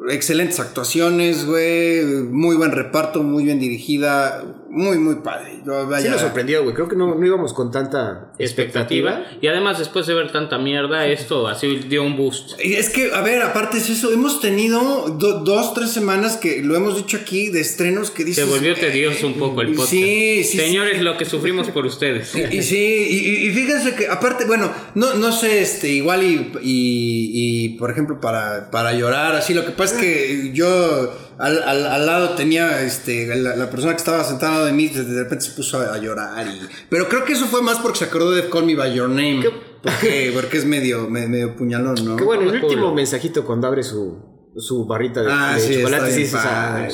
excelentes 0.09 0.59
actuaciones, 0.59 1.45
güey, 1.45 2.03
muy 2.05 2.55
buen 2.55 2.71
reparto, 2.71 3.23
muy 3.23 3.43
bien 3.43 3.59
dirigida, 3.59 4.43
muy, 4.69 4.97
muy 4.97 5.15
padre. 5.15 5.61
Yo, 5.65 5.81
Sí 5.83 5.87
vaya, 5.89 6.11
nos 6.11 6.21
sorprendió, 6.21 6.63
güey. 6.63 6.73
Creo 6.75 6.87
que 6.87 6.95
no, 6.95 7.15
no 7.15 7.25
íbamos 7.25 7.53
con 7.53 7.71
tanta 7.71 8.31
expectativa. 8.37 9.11
expectativa. 9.11 9.37
Y 9.41 9.47
además, 9.47 9.79
después 9.79 10.05
de 10.07 10.13
ver 10.13 10.31
tanta 10.31 10.57
mierda, 10.57 11.05
esto 11.07 11.47
así 11.47 11.75
dio 11.87 12.03
un 12.03 12.17
boost. 12.17 12.51
Y 12.63 12.73
Es 12.75 12.89
que, 12.89 13.11
a 13.13 13.21
ver, 13.21 13.41
aparte 13.41 13.77
es 13.77 13.89
eso, 13.89 14.11
hemos 14.11 14.39
tenido 14.41 15.09
do- 15.09 15.39
dos, 15.39 15.73
tres 15.73 15.91
semanas 15.91 16.37
que 16.37 16.61
lo 16.63 16.75
hemos 16.75 16.95
dicho 16.97 17.17
aquí 17.17 17.49
de 17.49 17.61
estrenos 17.61 18.11
que 18.11 18.23
dices... 18.23 18.45
Se 18.45 18.49
volvió 18.51 18.73
eh, 18.73 18.75
tedioso 18.79 19.27
un 19.27 19.33
poco 19.35 19.61
el 19.61 19.69
podcast. 19.69 19.89
Sí, 19.89 20.43
sí, 20.43 20.57
Señores, 20.57 21.01
lo 21.01 21.17
que 21.17 21.25
sufrimos 21.25 21.69
por 21.69 21.85
ustedes. 21.85 22.35
Y, 22.35 22.57
y 22.57 22.63
sí, 22.63 22.77
y, 23.09 23.17
y- 23.17 23.47
y 23.47 23.51
fíjense 23.51 23.95
que 23.95 24.07
aparte, 24.07 24.45
bueno, 24.45 24.71
no, 24.95 25.13
no 25.15 25.31
sé, 25.31 25.61
este, 25.61 25.89
igual 25.89 26.23
y, 26.23 26.51
y, 26.61 27.31
y, 27.33 27.69
por 27.77 27.91
ejemplo, 27.91 28.19
para, 28.19 28.69
para 28.71 28.93
llorar, 28.93 29.35
así, 29.35 29.53
lo 29.53 29.65
que 29.65 29.71
pasa 29.71 29.95
es 29.95 30.01
que 30.01 30.51
yo 30.53 31.11
al, 31.39 31.61
al- 31.63 31.85
al 31.87 32.05
lado 32.05 32.29
tenía, 32.35 32.81
este, 32.81 33.27
la, 33.35 33.55
la 33.55 33.69
persona 33.69 33.93
que 33.93 33.97
estaba 33.97 34.23
sentada 34.23 34.65
de 34.65 34.71
mí, 34.71 34.87
de, 34.87 35.03
repente 35.23 35.45
se 35.45 35.51
puso 35.51 35.79
a, 35.79 35.93
a 35.93 35.97
llorar, 35.97 36.45
y, 36.47 36.59
pero 36.89 37.07
creo 37.09 37.23
que 37.25 37.33
eso 37.33 37.45
fue 37.45 37.61
más 37.61 37.77
porque 37.79 37.99
se 37.99 38.05
acordó 38.05 38.31
de 38.31 38.49
Call 38.49 38.65
Me 38.65 38.75
By 38.75 38.93
Your 38.95 39.09
Name, 39.09 39.43
porque, 39.83 40.31
porque 40.33 40.57
es 40.57 40.65
medio, 40.65 41.09
me- 41.09 41.27
medio 41.27 41.55
puñalón, 41.55 41.95
¿no? 42.03 42.15
Que 42.15 42.23
bueno, 42.23 42.43
el 42.43 42.59
Culo. 42.59 42.67
último 42.67 42.93
mensajito 42.93 43.45
cuando 43.45 43.67
abre 43.67 43.83
su, 43.83 44.35
su 44.57 44.85
barrita 44.87 45.21
de, 45.21 45.27
Ah, 45.31 45.53
de 45.55 45.61
sí, 45.61 45.75
chocolate, 45.75 46.25
sí, 46.25 46.33
padre. 46.33 46.89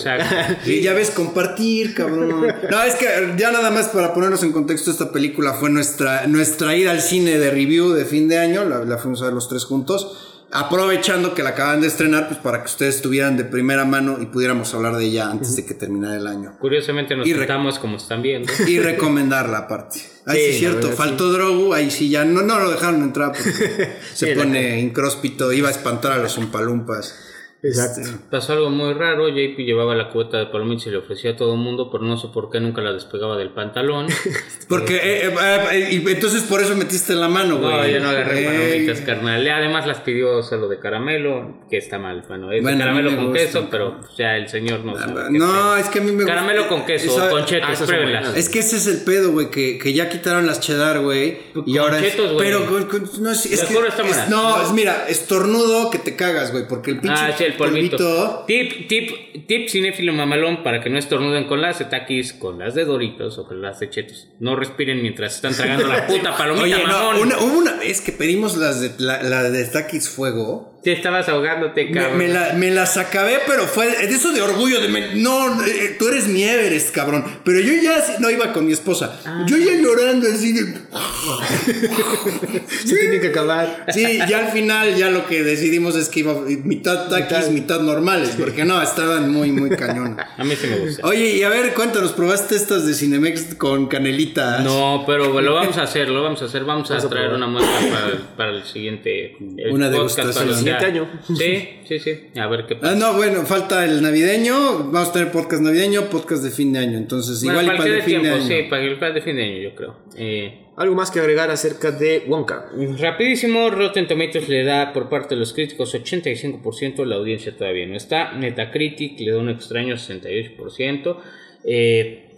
Y 0.65 0.81
ya 0.81 0.93
ves, 0.93 1.11
compartir, 1.11 1.93
cabrón. 1.95 2.45
No, 2.69 2.83
es 2.83 2.95
que 2.95 3.05
ya 3.37 3.51
nada 3.51 3.71
más 3.71 3.87
para 3.87 4.13
ponernos 4.13 4.43
en 4.43 4.51
contexto, 4.51 4.91
esta 4.91 5.11
película 5.13 5.53
fue 5.53 5.69
nuestra, 5.69 6.27
nuestra 6.27 6.75
ida 6.75 6.91
al 6.91 7.01
cine 7.01 7.39
de 7.39 7.49
review 7.51 7.93
de 7.93 8.03
fin 8.03 8.27
de 8.27 8.37
año. 8.37 8.65
La, 8.65 8.83
la 8.83 8.97
fuimos 8.97 9.21
a 9.21 9.25
ver 9.25 9.33
los 9.33 9.47
tres 9.47 9.63
juntos. 9.63 10.32
Aprovechando 10.55 11.33
que 11.33 11.41
la 11.41 11.49
acaban 11.49 11.81
de 11.81 11.87
estrenar, 11.87 12.27
pues 12.27 12.39
para 12.39 12.59
que 12.59 12.65
ustedes 12.65 12.97
estuvieran 12.97 13.37
de 13.37 13.43
primera 13.43 13.85
mano 13.85 14.19
y 14.21 14.27
pudiéramos 14.27 14.71
hablar 14.75 14.95
de 14.97 15.05
ella 15.05 15.31
antes 15.31 15.55
de 15.55 15.65
que 15.65 15.73
terminara 15.73 16.15
el 16.15 16.27
año. 16.27 16.55
Curiosamente 16.59 17.15
nos 17.15 17.27
sentamos 17.27 17.79
como 17.79 17.97
están 17.97 18.21
viendo. 18.21 18.51
Y 18.67 18.79
recomendarla 18.79 19.57
aparte. 19.57 20.01
Ahí 20.27 20.37
sí, 20.37 20.43
Sí, 20.43 20.49
es 20.51 20.59
cierto, 20.59 20.87
verdad, 20.89 20.95
faltó 20.95 21.31
Drogu, 21.31 21.73
ahí 21.73 21.89
sí 21.89 22.09
ya 22.09 22.23
no, 22.23 22.43
no 22.43 22.59
lo 22.59 22.69
dejaron 22.69 23.01
entrar 23.01 23.31
porque 23.31 23.97
se 24.13 24.35
pone 24.35 24.79
incróspito, 24.79 25.51
iba 25.51 25.69
a 25.69 25.71
espantar 25.71 26.11
a 26.11 26.17
los 26.19 26.37
umpalumpas. 26.37 27.32
Exacto. 27.63 28.01
Este, 28.01 28.17
Pasó 28.29 28.53
algo 28.53 28.69
muy 28.69 28.93
raro, 28.93 29.29
JP 29.29 29.57
llevaba 29.59 29.95
la 29.95 30.09
cubeta 30.09 30.37
de 30.37 30.47
palomitas 30.47 30.87
y 30.87 30.89
le 30.91 30.97
ofrecía 30.97 31.31
a 31.31 31.35
todo 31.37 31.53
el 31.53 31.59
mundo, 31.59 31.89
pero 31.91 32.03
no 32.03 32.17
sé 32.17 32.27
por 32.33 32.49
qué 32.51 32.59
nunca 32.59 32.81
la 32.81 32.91
despegaba 32.91 33.37
del 33.37 33.49
pantalón. 33.51 34.07
porque, 34.69 34.95
eh, 34.97 35.27
eh, 35.27 35.59
eh, 35.71 35.89
y 36.03 36.11
entonces 36.11 36.43
por 36.43 36.61
eso 36.61 36.75
metiste 36.75 37.13
la 37.15 37.29
mano, 37.29 37.57
güey. 37.57 37.71
No, 37.73 37.87
yo 37.87 37.99
no 38.01 38.09
agarré 38.09 38.41
Eh, 38.43 38.45
palomitas, 38.85 39.01
carnal. 39.05 39.43
Y 39.45 39.49
Además 39.49 39.87
las 39.87 39.99
pidió 40.01 40.43
solo 40.43 40.67
de 40.67 40.79
caramelo, 40.79 41.63
que 41.69 41.77
está 41.77 41.97
mal. 41.99 42.23
Bueno, 42.27 42.51
es 42.51 42.61
Bueno, 42.61 42.79
caramelo 42.79 43.11
me 43.11 43.15
con 43.17 43.25
gusta. 43.27 43.39
queso, 43.45 43.67
pero 43.71 43.97
pues, 43.99 44.11
ya 44.17 44.35
el 44.35 44.49
señor 44.49 44.81
no 44.81 44.97
sabe 44.97 45.13
qué 45.31 45.37
No, 45.39 45.77
es 45.77 45.87
que 45.87 45.99
a 45.99 46.01
mí 46.01 46.11
me 46.11 46.23
gusta. 46.23 46.33
Caramelo 46.33 46.67
con 46.67 46.85
queso, 46.85 47.15
Esa- 47.15 47.29
con 47.29 47.45
chetos, 47.45 47.81
Ah, 47.81 47.85
buenas. 47.95 48.35
Es 48.35 48.49
que 48.49 48.59
ese 48.59 48.75
es 48.77 48.87
el 48.87 49.03
pedo, 49.03 49.31
güey, 49.31 49.49
que, 49.49 49.77
que 49.77 49.93
ya 49.93 50.09
quitaron 50.09 50.47
las 50.47 50.59
cheddar, 50.59 50.99
güey. 50.99 51.37
Y 51.65 51.77
Con 51.77 51.79
ahora 51.79 51.99
es- 51.99 52.11
chetos, 52.11 52.33
güey. 52.33 52.45
Pero 52.49 52.65
con- 52.65 52.83
con- 52.87 53.09
no 53.23 53.31
es, 53.31 53.45
es 53.45 53.63
que 53.63 53.73
es- 53.73 54.29
no, 54.29 54.61
es 54.61 54.71
mira, 54.73 55.05
estornudo 55.07 55.89
que 55.89 55.99
te 55.99 56.15
cagas, 56.17 56.51
güey, 56.51 56.67
porque 56.67 56.91
el 56.91 56.99
pinche 56.99 57.15
Ah, 57.17 57.33
sí, 57.37 57.43
el 57.43 57.52
polvito. 57.57 57.97
polvito- 57.97 58.43
Tip, 58.47 58.87
tip, 58.87 59.47
tip 59.47 59.69
cinéfilo 59.69 60.13
mamalón 60.13 60.63
para 60.63 60.81
que 60.81 60.89
no 60.89 60.97
estornuden 60.97 61.45
con 61.45 61.61
las 61.61 61.79
de 61.79 61.85
Takis, 61.85 62.33
con 62.33 62.59
las 62.59 62.75
de 62.75 62.85
Doritos 62.85 63.37
o 63.37 63.47
con 63.47 63.61
las 63.61 63.79
de 63.79 63.89
Chetos. 63.89 64.27
No 64.39 64.55
respiren 64.55 65.01
mientras 65.01 65.35
están 65.35 65.53
tragando 65.55 65.87
la 65.87 66.05
puta 66.07 66.35
palomita, 66.35 66.63
Oye, 66.65 66.83
no, 66.87 67.19
una, 67.21 67.37
una 67.39 67.73
vez 67.77 68.01
que 68.01 68.11
pedimos 68.11 68.57
las 68.57 68.81
de 68.81 68.91
la, 69.03 69.21
la 69.23 69.43
de 69.49 69.65
Takis 69.65 70.09
Fuego. 70.09 70.72
Te 70.83 70.91
estabas 70.91 71.29
ahogándote, 71.29 71.85
Me, 71.85 71.91
cabrón. 71.93 72.17
me 72.17 72.27
la- 72.27 72.53
me 72.53 72.69
las 72.71 72.97
acabé, 72.97 73.39
pero 73.47 73.65
fue 73.67 73.87
de 73.87 74.13
eso 74.13 74.31
de 74.33 74.41
orgullo. 74.41 74.81
De 74.81 74.89
me- 74.89 75.15
no, 75.15 75.63
eh, 75.63 75.95
tú 75.97 76.09
eres 76.09 76.27
mi 76.27 76.43
Everest, 76.43 76.91
cabrón. 76.93 77.23
Pero 77.45 77.59
yo 77.61 77.73
ya 77.81 78.01
sí- 78.01 78.13
no 78.19 78.29
iba 78.29 78.51
con 78.51 78.65
mi 78.65 78.73
esposa. 78.73 79.17
Ah. 79.25 79.45
Yo 79.47 79.57
ya 79.57 79.73
llorando 79.81 80.27
así 80.27 80.51
de. 80.51 80.73
Se 82.85 82.95
tiene 82.97 83.19
que 83.19 83.27
acabar. 83.27 83.85
Sí, 83.93 84.19
ya 84.27 84.39
al 84.47 84.51
final 84.51 84.95
ya 84.95 85.09
lo 85.09 85.25
que 85.27 85.43
decidimos 85.43 85.95
es 85.95 86.09
que 86.09 86.19
iba 86.21 86.33
mitad 86.63 87.07
taquis, 87.09 87.49
mitad 87.49 87.79
normales, 87.81 88.31
porque 88.37 88.65
no, 88.65 88.81
estaban 88.81 89.31
muy, 89.31 89.51
muy 89.51 89.69
cañón. 89.71 90.17
A 90.37 90.43
mí 90.43 90.55
sí 90.59 90.67
me 90.67 90.77
gusta. 90.77 91.07
Oye, 91.07 91.37
y 91.37 91.43
a 91.43 91.49
ver, 91.49 91.73
cuéntanos, 91.73 92.11
¿probaste 92.13 92.55
estas 92.55 92.85
de 92.85 92.93
Cinemex 92.93 93.55
con 93.55 93.87
canelita? 93.87 94.59
No, 94.59 95.03
pero 95.07 95.39
lo 95.41 95.53
vamos 95.53 95.77
a 95.77 95.83
hacer, 95.83 96.09
lo 96.09 96.23
vamos 96.23 96.41
a 96.41 96.45
hacer. 96.45 96.63
Vamos 96.65 96.89
a 96.91 96.95
Vamos 96.95 97.05
a 97.05 97.09
traer 97.09 97.29
probar. 97.29 97.47
una 97.49 97.59
muestra 97.59 97.89
para 97.89 98.07
el, 98.07 98.17
para 98.37 98.49
el 98.51 98.63
siguiente 98.65 99.37
el 99.57 99.71
Una 99.71 99.89
podcast, 99.91 100.17
degustación. 100.17 100.72
Año. 100.77 101.09
Sí, 101.35 101.79
sí, 101.87 101.99
sí. 101.99 102.27
A 102.39 102.47
ver 102.47 102.65
qué 102.67 102.75
pasa. 102.75 102.93
Ah, 102.93 102.95
no, 102.95 103.13
bueno, 103.13 103.45
falta 103.45 103.83
el 103.85 104.01
navideño. 104.01 104.89
Vamos 104.91 105.09
a 105.09 105.13
tener 105.13 105.31
podcast 105.31 105.61
navideño, 105.61 106.03
podcast 106.09 106.43
de 106.43 106.49
fin 106.51 106.73
de 106.73 106.79
año. 106.79 106.97
Entonces, 106.97 107.43
Bueno, 107.43 107.61
igual 107.61 107.75
y 107.75 107.79
para 107.79 107.95
el 107.95 108.01
fin 108.03 108.21
de 108.23 108.29
año. 108.29 108.41
sí, 108.43 108.55
para 108.69 108.83
el 108.83 108.95
para 108.99 109.07
el 109.09 109.13
de 109.15 109.21
fin 109.21 109.35
de 109.35 109.43
año, 109.43 109.57
yo 109.57 109.75
creo. 109.75 109.95
Eh, 110.17 110.59
Algo 110.75 110.95
más 110.95 111.11
que 111.11 111.19
agregar 111.19 111.51
acerca 111.51 111.91
de 111.91 112.23
Wonka. 112.27 112.65
Rapidísimo, 112.99 113.69
Rotten 113.69 114.07
Tomatoes 114.07 114.49
le 114.49 114.63
da 114.63 114.91
por 114.91 115.07
parte 115.07 115.35
de 115.35 115.39
los 115.39 115.53
críticos 115.53 115.93
85%, 115.93 117.05
la 117.05 117.15
audiencia 117.17 117.55
todavía 117.55 117.85
no 117.85 117.95
está. 117.95 118.31
Metacritic 118.31 119.19
le 119.19 119.31
da 119.33 119.37
un 119.37 119.49
extraño 119.49 119.95
68%. 119.95 121.17
Eh, 121.65 122.29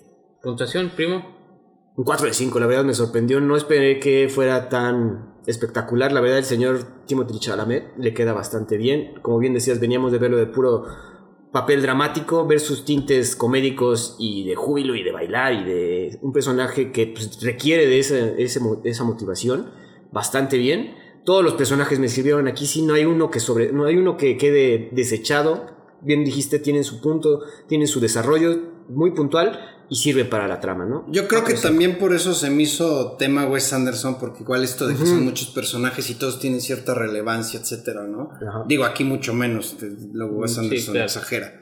puntuación, 0.43 0.91
primo. 0.95 1.33
Un 1.97 2.03
4 2.03 2.27
de 2.27 2.33
5, 2.33 2.59
la 2.59 2.67
verdad 2.67 2.83
me 2.83 2.93
sorprendió. 2.93 3.39
No 3.39 3.55
esperé 3.55 3.99
que 3.99 4.27
fuera 4.29 4.67
tan 4.67 5.33
espectacular. 5.47 6.11
La 6.11 6.21
verdad, 6.21 6.39
el 6.39 6.45
señor 6.45 6.79
Timothy 7.05 7.39
Chalamet 7.39 7.93
le 7.97 8.13
queda 8.13 8.33
bastante 8.33 8.77
bien. 8.77 9.13
Como 9.21 9.39
bien 9.39 9.53
decías, 9.53 9.79
veníamos 9.79 10.11
de 10.11 10.17
verlo 10.17 10.37
de 10.37 10.47
puro 10.47 10.85
papel 11.51 11.81
dramático, 11.81 12.45
ver 12.45 12.59
sus 12.59 12.83
tintes 12.83 13.35
comédicos 13.35 14.17
y 14.19 14.45
de 14.45 14.55
júbilo 14.55 14.95
y 14.95 15.03
de 15.03 15.11
bailar 15.11 15.53
y 15.53 15.63
de 15.63 16.19
un 16.21 16.33
personaje 16.33 16.91
que 16.91 17.07
pues, 17.07 17.41
requiere 17.41 17.87
de 17.87 17.99
esa, 17.99 18.17
esa 18.83 19.03
motivación 19.03 19.71
bastante 20.11 20.57
bien. 20.57 20.95
Todos 21.23 21.43
los 21.43 21.53
personajes 21.53 21.97
me 21.97 22.09
sirvieron 22.09 22.47
aquí, 22.47 22.65
sí, 22.65 22.81
no 22.81 22.93
hay 22.93 23.05
uno 23.05 23.31
que 23.31 23.39
sobre, 23.39 23.71
no 23.71 23.85
hay 23.85 23.95
uno 23.95 24.17
que 24.17 24.37
quede 24.37 24.89
desechado. 24.91 25.67
Bien 26.01 26.23
dijiste, 26.23 26.59
tienen 26.59 26.83
su 26.83 27.01
punto, 27.01 27.41
tienen 27.67 27.87
su 27.87 27.99
desarrollo 27.99 28.75
muy 28.89 29.11
puntual 29.11 29.74
y 29.89 29.95
sirve 29.95 30.25
para 30.25 30.47
la 30.47 30.59
trama, 30.59 30.85
¿no? 30.85 31.05
Yo 31.11 31.27
creo 31.27 31.43
que 31.43 31.53
también 31.53 31.97
por 31.97 32.13
eso 32.13 32.33
se 32.33 32.49
me 32.49 32.63
hizo 32.63 33.13
tema 33.19 33.45
Wes 33.45 33.71
Anderson, 33.73 34.17
porque 34.19 34.43
igual 34.43 34.63
esto 34.63 34.87
de 34.87 34.95
que 34.95 35.05
son 35.05 35.23
muchos 35.23 35.49
personajes 35.49 36.09
y 36.09 36.15
todos 36.15 36.39
tienen 36.39 36.61
cierta 36.61 36.93
relevancia, 36.93 37.59
etcétera, 37.59 38.03
¿no? 38.07 38.31
Ajá. 38.35 38.63
Digo, 38.67 38.83
aquí 38.83 39.03
mucho 39.03 39.33
menos, 39.33 39.75
luego 40.13 40.37
Wes 40.37 40.53
Sí, 40.53 40.59
Anderson 40.59 40.93
claro. 40.93 41.05
exagera. 41.05 41.61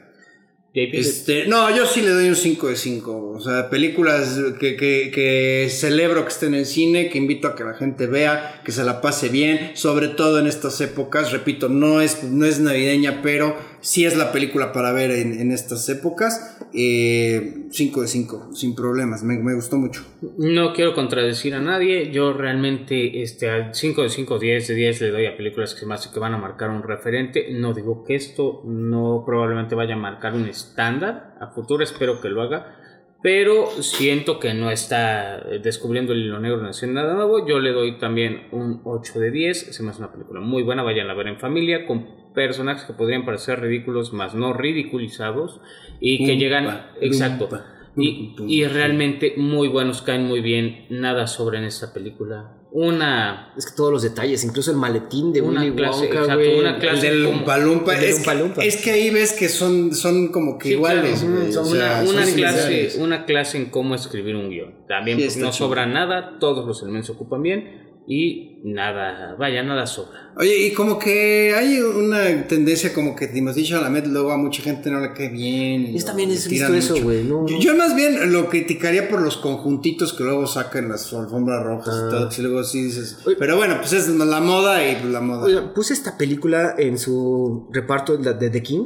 Este, 0.76 1.46
no, 1.46 1.74
yo 1.74 1.86
sí 1.86 2.02
le 2.02 2.10
doy 2.10 2.28
un 2.28 2.34
5 2.34 2.66
de 2.66 2.74
5. 2.74 3.30
O 3.36 3.40
sea, 3.40 3.70
películas 3.70 4.40
que, 4.58 4.74
que, 4.74 5.12
que 5.14 5.68
celebro 5.70 6.24
que 6.24 6.30
estén 6.30 6.52
en 6.56 6.66
cine, 6.66 7.08
que 7.10 7.18
invito 7.18 7.46
a 7.46 7.54
que 7.54 7.62
la 7.62 7.74
gente 7.74 8.08
vea, 8.08 8.60
que 8.64 8.72
se 8.72 8.82
la 8.82 9.00
pase 9.00 9.28
bien, 9.28 9.70
sobre 9.76 10.08
todo 10.08 10.40
en 10.40 10.48
estas 10.48 10.80
épocas. 10.80 11.30
Repito, 11.30 11.68
no 11.68 12.00
es, 12.00 12.24
no 12.24 12.44
es 12.44 12.58
navideña, 12.58 13.20
pero 13.22 13.56
sí 13.84 14.06
es 14.06 14.16
la 14.16 14.32
película 14.32 14.72
para 14.72 14.92
ver 14.92 15.10
en, 15.10 15.38
en 15.38 15.52
estas 15.52 15.88
épocas. 15.88 16.58
5 16.72 18.00
de 18.00 18.08
5, 18.08 18.48
sin 18.52 18.74
problemas, 18.74 19.22
me, 19.22 19.38
me 19.38 19.54
gustó 19.54 19.76
mucho. 19.76 20.04
No 20.38 20.72
quiero 20.72 20.94
contradecir 20.94 21.54
a 21.54 21.60
nadie. 21.60 22.10
Yo 22.10 22.32
realmente 22.32 23.22
este, 23.22 23.48
al 23.48 23.74
5 23.74 24.02
de 24.02 24.08
5, 24.08 24.38
10 24.38 24.68
de 24.68 24.74
10 24.74 25.00
le 25.02 25.10
doy 25.10 25.26
a 25.26 25.36
películas 25.36 25.74
que 25.74 25.92
hace 25.92 26.10
que 26.12 26.18
van 26.18 26.34
a 26.34 26.38
marcar 26.38 26.70
un 26.70 26.82
referente. 26.82 27.48
No 27.52 27.74
digo 27.74 28.02
que 28.04 28.16
esto 28.16 28.62
no 28.64 29.22
probablemente 29.24 29.74
vaya 29.74 29.94
a 29.94 29.98
marcar 29.98 30.34
un 30.34 30.48
estándar. 30.48 31.36
A 31.40 31.48
futuro 31.48 31.84
espero 31.84 32.20
que 32.20 32.28
lo 32.28 32.42
haga. 32.42 32.80
Pero 33.22 33.70
siento 33.80 34.38
que 34.38 34.52
no 34.52 34.70
está 34.70 35.38
eh, 35.38 35.60
descubriendo 35.62 36.12
el 36.12 36.24
hilo 36.24 36.40
negro, 36.40 36.58
no 36.58 36.68
haciendo 36.68 37.00
nada 37.00 37.14
nuevo. 37.14 37.46
Yo 37.46 37.58
le 37.58 37.72
doy 37.72 37.98
también 37.98 38.48
un 38.50 38.80
8 38.84 39.20
de 39.20 39.30
10. 39.30 39.74
Se 39.74 39.82
me 39.82 39.90
hace 39.90 40.00
una 40.00 40.12
película 40.12 40.40
muy 40.40 40.62
buena. 40.62 40.82
Vayan 40.82 41.08
a 41.08 41.14
ver 41.14 41.28
en 41.28 41.38
familia 41.38 41.86
personajes 42.34 42.84
que 42.84 42.92
podrían 42.92 43.24
parecer 43.24 43.60
ridículos, 43.60 44.12
más 44.12 44.34
no 44.34 44.52
ridiculizados. 44.52 45.60
Y 46.00 46.26
que 46.26 46.36
llegan... 46.36 46.88
Exacto. 47.00 47.48
Y, 47.96 48.34
y 48.48 48.64
realmente 48.64 49.34
muy 49.36 49.68
buenos, 49.68 50.02
caen 50.02 50.24
muy 50.26 50.40
bien. 50.40 50.86
Nada 50.90 51.26
sobra 51.28 51.58
en 51.58 51.64
esta 51.64 51.92
película. 51.94 52.50
Una. 52.72 53.52
Es 53.56 53.66
que 53.66 53.76
todos 53.76 53.92
los 53.92 54.02
detalles, 54.02 54.42
incluso 54.42 54.72
el 54.72 54.76
maletín 54.76 55.32
de 55.32 55.40
Una 55.42 55.60
Willy 55.60 55.76
clase, 55.76 56.00
Wonka, 56.06 56.18
exacto, 56.22 56.34
güey. 56.44 56.58
una 56.58 56.70
El 56.74 56.80
clase. 56.80 57.06
del 57.08 57.24
como- 57.24 57.36
Lumpa 57.36 57.58
Lumpa. 57.58 57.94
el 57.94 58.00
del 58.00 58.10
Es, 58.10 58.26
es 58.74 58.82
que 58.82 58.90
ahí 58.90 59.10
ves 59.10 59.32
que 59.34 59.48
son, 59.48 59.94
son 59.94 60.32
como 60.32 60.58
que 60.58 60.70
Sí, 60.70 60.74
iguales, 60.74 61.20
claro. 61.20 61.34
Una, 61.36 61.52
sea, 61.52 62.02
una 62.02 62.24
son 62.26 62.34
clase, 62.34 62.92
una 62.98 63.24
clase 63.26 63.58
en 63.58 63.66
cómo 63.70 63.94
escribir 63.94 64.34
un 64.34 64.50
guion. 64.50 64.74
También 64.88 65.18
Sí, 65.18 65.24
pues, 65.26 65.36
no 65.36 65.52
sobra 65.52 65.86
nada, 65.86 66.38
todos 66.40 66.66
los 66.66 66.82
elementos 66.82 67.06
se 67.06 67.12
ocupan 67.12 67.42
bien 67.42 67.83
y 68.06 68.60
nada, 68.64 69.34
vaya, 69.38 69.62
nada 69.62 69.86
sobra. 69.86 70.32
Oye, 70.36 70.66
y 70.66 70.72
como 70.72 70.98
que 70.98 71.54
hay 71.56 71.80
una 71.80 72.46
tendencia 72.48 72.92
como 72.92 73.14
que 73.14 73.28
Timothy 73.28 73.64
Chalamet 73.64 74.06
luego 74.08 74.32
a 74.32 74.36
mucha 74.36 74.62
gente 74.62 74.90
no 74.90 75.00
le 75.00 75.12
cae 75.14 75.28
bien. 75.28 75.86
y 75.86 75.98
Yo 75.98 76.04
también 76.04 76.30
he 76.30 76.34
visto 76.34 76.74
eso, 76.74 76.92
mucho. 76.94 77.04
güey, 77.04 77.24
no, 77.24 77.46
Yo, 77.46 77.74
más 77.76 77.94
bien 77.94 78.32
lo 78.32 78.48
criticaría 78.48 79.08
por 79.08 79.22
los 79.22 79.36
conjuntitos 79.36 80.12
que 80.12 80.24
luego 80.24 80.46
sacan 80.46 80.88
las 80.88 81.12
alfombras 81.12 81.62
rojas 81.62 81.94
Ah. 81.94 82.06
y 82.06 82.10
todo. 82.10 82.28
que 82.28 82.42
luego 82.42 82.64
sí 82.64 82.82
dices. 82.82 83.18
Oye. 83.26 83.36
Pero 83.38 83.56
bueno, 83.56 83.76
pues 83.78 83.92
es 83.92 84.08
la 84.08 84.40
moda 84.40 84.84
y 84.86 85.02
la 85.04 85.20
moda. 85.20 85.44
Oiga, 85.44 85.72
puse 85.72 85.94
esta 85.94 86.18
película 86.18 86.74
en 86.76 86.98
su 86.98 87.68
reparto 87.72 88.18
la 88.18 88.32
de 88.32 88.50
The 88.50 88.62
King. 88.62 88.84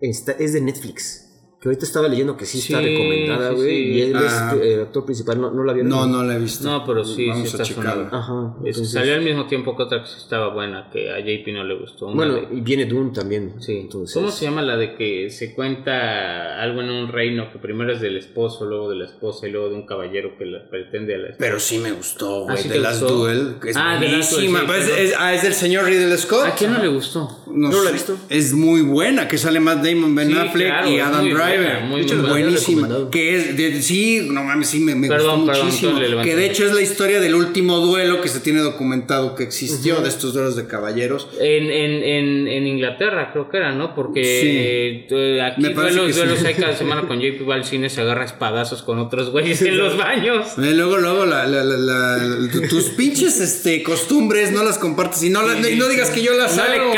Está- 0.00 0.32
es 0.32 0.52
de 0.54 0.60
Netflix. 0.60 1.25
Que 1.66 1.70
ahorita 1.70 1.84
estaba 1.84 2.06
leyendo 2.06 2.36
que 2.36 2.46
sí, 2.46 2.58
está 2.60 2.78
Sí, 2.78 2.84
recomendada, 2.86 3.50
güey. 3.50 3.68
sí. 3.68 3.82
Y 3.90 4.00
él 4.02 4.12
Ah. 4.14 4.54
es 4.54 4.62
el 4.62 4.80
actor 4.82 5.04
principal. 5.04 5.40
No, 5.40 5.50
no 5.50 5.64
la 5.64 5.72
vieron. 5.72 5.90
no, 5.90 6.06
no 6.06 6.22
la 6.22 6.36
he 6.36 6.38
visto. 6.38 6.62
No, 6.70 6.84
pero 6.86 7.04
sí, 7.04 7.26
Vamos 7.26 7.50
sí 7.50 7.56
a 7.58 7.62
está 7.62 7.74
sonada. 7.74 8.08
Ajá. 8.12 8.54
Es- 8.60 8.76
entonces- 8.76 8.92
salió 8.92 9.14
al 9.14 9.22
mismo 9.22 9.46
tiempo 9.48 9.76
que 9.76 9.82
otra 9.82 10.00
que 10.02 10.06
sí 10.08 10.14
estaba 10.18 10.54
buena, 10.54 10.88
que 10.92 11.10
a 11.10 11.18
JP 11.18 11.52
no 11.52 11.64
le 11.64 11.74
gustó. 11.74 12.06
Una 12.06 12.14
bueno, 12.14 12.34
de- 12.34 12.56
y 12.56 12.60
viene 12.60 12.84
Dune 12.86 13.10
también. 13.12 13.54
Sí. 13.58 13.78
Entonces, 13.78 14.14
¿Cómo 14.14 14.30
se 14.30 14.44
llama 14.44 14.62
la 14.62 14.76
de 14.76 14.94
que 14.94 15.28
se 15.30 15.54
cuenta 15.56 16.62
algo 16.62 16.82
en 16.82 16.90
un 16.90 17.08
reino 17.08 17.50
que 17.52 17.58
primero 17.58 17.92
es 17.92 18.00
del 18.00 18.16
esposo, 18.16 18.64
luego 18.64 18.88
de 18.88 18.96
la 18.96 19.06
esposa 19.06 19.48
y 19.48 19.50
luego 19.50 19.68
de 19.68 19.74
un 19.74 19.86
caballero 19.86 20.36
que 20.38 20.46
la 20.46 20.68
pretende 20.70 21.14
a 21.14 21.18
la 21.18 21.24
esposa? 21.30 21.38
Pero 21.40 21.58
sí 21.58 21.78
me 21.78 21.90
gustó, 21.92 22.42
güey. 22.44 22.54
Ah, 22.56 22.60
¿sí 22.60 22.68
de 22.68 22.74
te 22.76 22.80
Last 22.80 23.00
gustó? 23.02 23.16
Duel. 23.18 23.54
Que 23.60 23.70
es 23.70 23.76
Ah, 23.76 23.98
Last 24.00 24.32
Duel, 24.32 24.54
es, 24.80 24.88
es- 25.10 25.14
ah, 25.18 25.34
es 25.34 25.42
del 25.42 25.54
señor 25.54 25.84
Ridley 25.86 26.16
Scott. 26.18 26.46
¿A 26.46 26.54
quién 26.54 26.72
no 26.72 26.78
le 26.80 26.88
gustó? 26.88 27.28
No, 27.48 27.70
¿No 27.70 27.82
la 27.82 27.90
he 27.90 27.92
visto? 27.92 28.16
Es 28.28 28.52
muy 28.52 28.82
buena, 28.82 29.28
que 29.28 29.38
sale 29.38 29.60
Matt 29.60 29.82
Damon, 29.84 30.14
Ben 30.14 30.28
Sí, 30.28 30.34
Affleck 30.36 30.68
claro, 30.68 30.90
y 30.90 30.98
Adam 31.00 31.24
Driver. 31.24 31.55
Buena, 31.56 31.80
muy 31.80 32.00
hecho, 32.02 32.14
buena. 32.16 32.28
buenísima. 32.30 32.88
Que 33.10 33.36
es, 33.36 33.56
de- 33.56 33.82
sí, 33.82 34.26
no 34.30 34.44
mames, 34.44 34.68
sí, 34.68 34.80
me, 34.80 34.94
me 34.94 35.08
Perdón, 35.08 35.40
gustó 35.46 35.52
perdón, 35.52 35.66
muchísimo. 35.66 36.22
Que 36.22 36.36
de 36.36 36.46
hecho 36.46 36.66
es 36.66 36.72
la 36.72 36.82
historia 36.82 37.20
del 37.20 37.34
último 37.34 37.78
duelo 37.80 38.20
que 38.20 38.28
se 38.28 38.40
tiene 38.40 38.60
documentado 38.60 39.34
que 39.34 39.44
existió 39.44 40.00
de 40.00 40.08
estos 40.08 40.32
duelos 40.34 40.56
de 40.56 40.66
caballeros. 40.66 41.28
En, 41.40 41.70
en, 41.70 42.02
en, 42.02 42.48
en 42.48 42.66
Inglaterra 42.66 43.30
creo 43.32 43.48
que 43.48 43.56
era, 43.58 43.72
¿no? 43.72 43.94
Porque 43.94 44.22
Sí. 44.24 45.06
eh, 45.14 45.42
aquí 45.42 45.62
duelos, 45.72 46.06
sí. 46.06 46.12
duelos 46.12 46.44
hay 46.44 46.54
cada 46.54 46.76
semana 46.76 47.02
con 47.08 47.20
JP 47.20 47.48
va 47.48 47.54
al 47.54 47.64
cine, 47.64 47.88
se 47.90 48.00
agarra 48.00 48.24
espadazos 48.24 48.82
con 48.82 48.98
otros 48.98 49.30
güeyes 49.30 49.62
en 49.62 49.78
los 49.78 49.96
baños. 49.96 50.46
Eh, 50.58 50.72
Luego, 50.74 50.98
luego, 50.98 51.26
la, 51.26 51.46
la- 51.46 51.64
la- 51.64 51.76
la- 51.76 52.50
tu- 52.52 52.62
tus 52.68 52.84
pinches 52.90 53.40
este, 53.40 53.82
costumbres 53.82 54.52
no 54.52 54.62
las 54.62 54.78
compartes 54.78 55.22
y 55.22 55.30
no, 55.30 55.42
las- 55.42 55.64
Sí, 55.66 55.76
no 55.76 55.88
digas 55.88 56.10
que 56.10 56.22
yo 56.22 56.32
las 56.34 56.56
No 56.56 56.62
hago. 56.62 56.92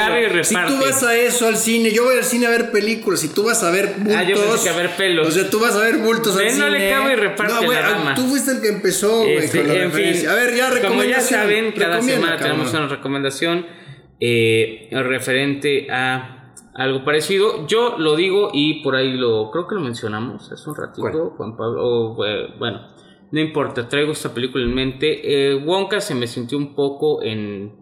Si 0.44 0.54
tú 0.54 0.76
vas 0.80 1.02
a 1.02 1.16
eso 1.16 1.46
al 1.46 1.56
cine, 1.56 1.92
yo 1.92 2.04
voy 2.04 2.16
al 2.16 2.24
cine 2.24 2.46
a 2.46 2.50
ver 2.50 2.70
películas. 2.70 3.20
Si 3.20 3.28
tú 3.28 3.42
vas 3.44 3.62
a 3.62 3.70
ver. 3.70 3.94
Ah, 4.14 4.22
yo 4.24 4.36
pensé 4.40 4.64
que 4.64 4.70
a 4.70 4.76
ver 4.76 4.90
pelos. 4.96 5.28
O 5.28 5.30
sea, 5.30 5.50
tú 5.50 5.60
vas 5.60 5.74
a 5.76 5.80
ver 5.80 5.98
bultos 5.98 6.36
al 6.36 6.48
cine. 6.50 6.64
no 6.64 6.70
le 6.70 6.90
cabe 6.90 7.12
y 7.12 7.16
reparte 7.16 7.54
No, 7.54 7.62
güey, 7.64 7.78
la. 7.80 8.14
Tú 8.14 8.22
fuiste 8.22 8.52
el 8.52 8.60
que 8.60 8.68
empezó, 8.68 9.18
güey, 9.22 9.36
Este, 9.36 9.58
con 9.58 9.68
la 9.68 9.82
en 9.84 9.92
fin. 9.92 10.28
A 10.28 10.34
ver, 10.34 10.54
ya 10.54 10.68
como 10.68 11.02
ya 11.02 11.18
recomendación. 11.18 11.40
saben, 11.40 11.72
cada 11.72 12.02
semana 12.02 12.36
tenemos 12.36 12.66
cabrón. 12.70 12.86
una 12.86 12.96
recomendación 12.96 13.66
eh, 14.20 14.88
referente 14.92 15.88
a 15.90 16.54
algo 16.74 17.04
parecido. 17.04 17.66
Yo 17.66 17.96
lo 17.98 18.16
digo 18.16 18.50
y 18.52 18.82
por 18.82 18.94
ahí 18.96 19.12
lo 19.12 19.50
creo 19.50 19.66
que 19.66 19.74
lo 19.74 19.80
mencionamos 19.80 20.50
hace 20.52 20.68
un 20.70 20.76
ratito, 20.76 21.00
¿Cuál? 21.02 21.30
Juan 21.36 21.56
Pablo. 21.56 21.82
o, 21.84 22.24
eh, 22.24 22.54
bueno, 22.58 22.86
no 23.30 23.40
importa, 23.40 23.88
traigo 23.88 24.12
esta 24.12 24.32
película 24.32 24.64
en 24.64 24.74
mente. 24.74 25.50
Eh, 25.50 25.54
Wonka 25.56 26.00
se 26.00 26.14
me 26.14 26.26
sintió 26.26 26.56
un 26.56 26.74
poco 26.74 27.22
en 27.22 27.72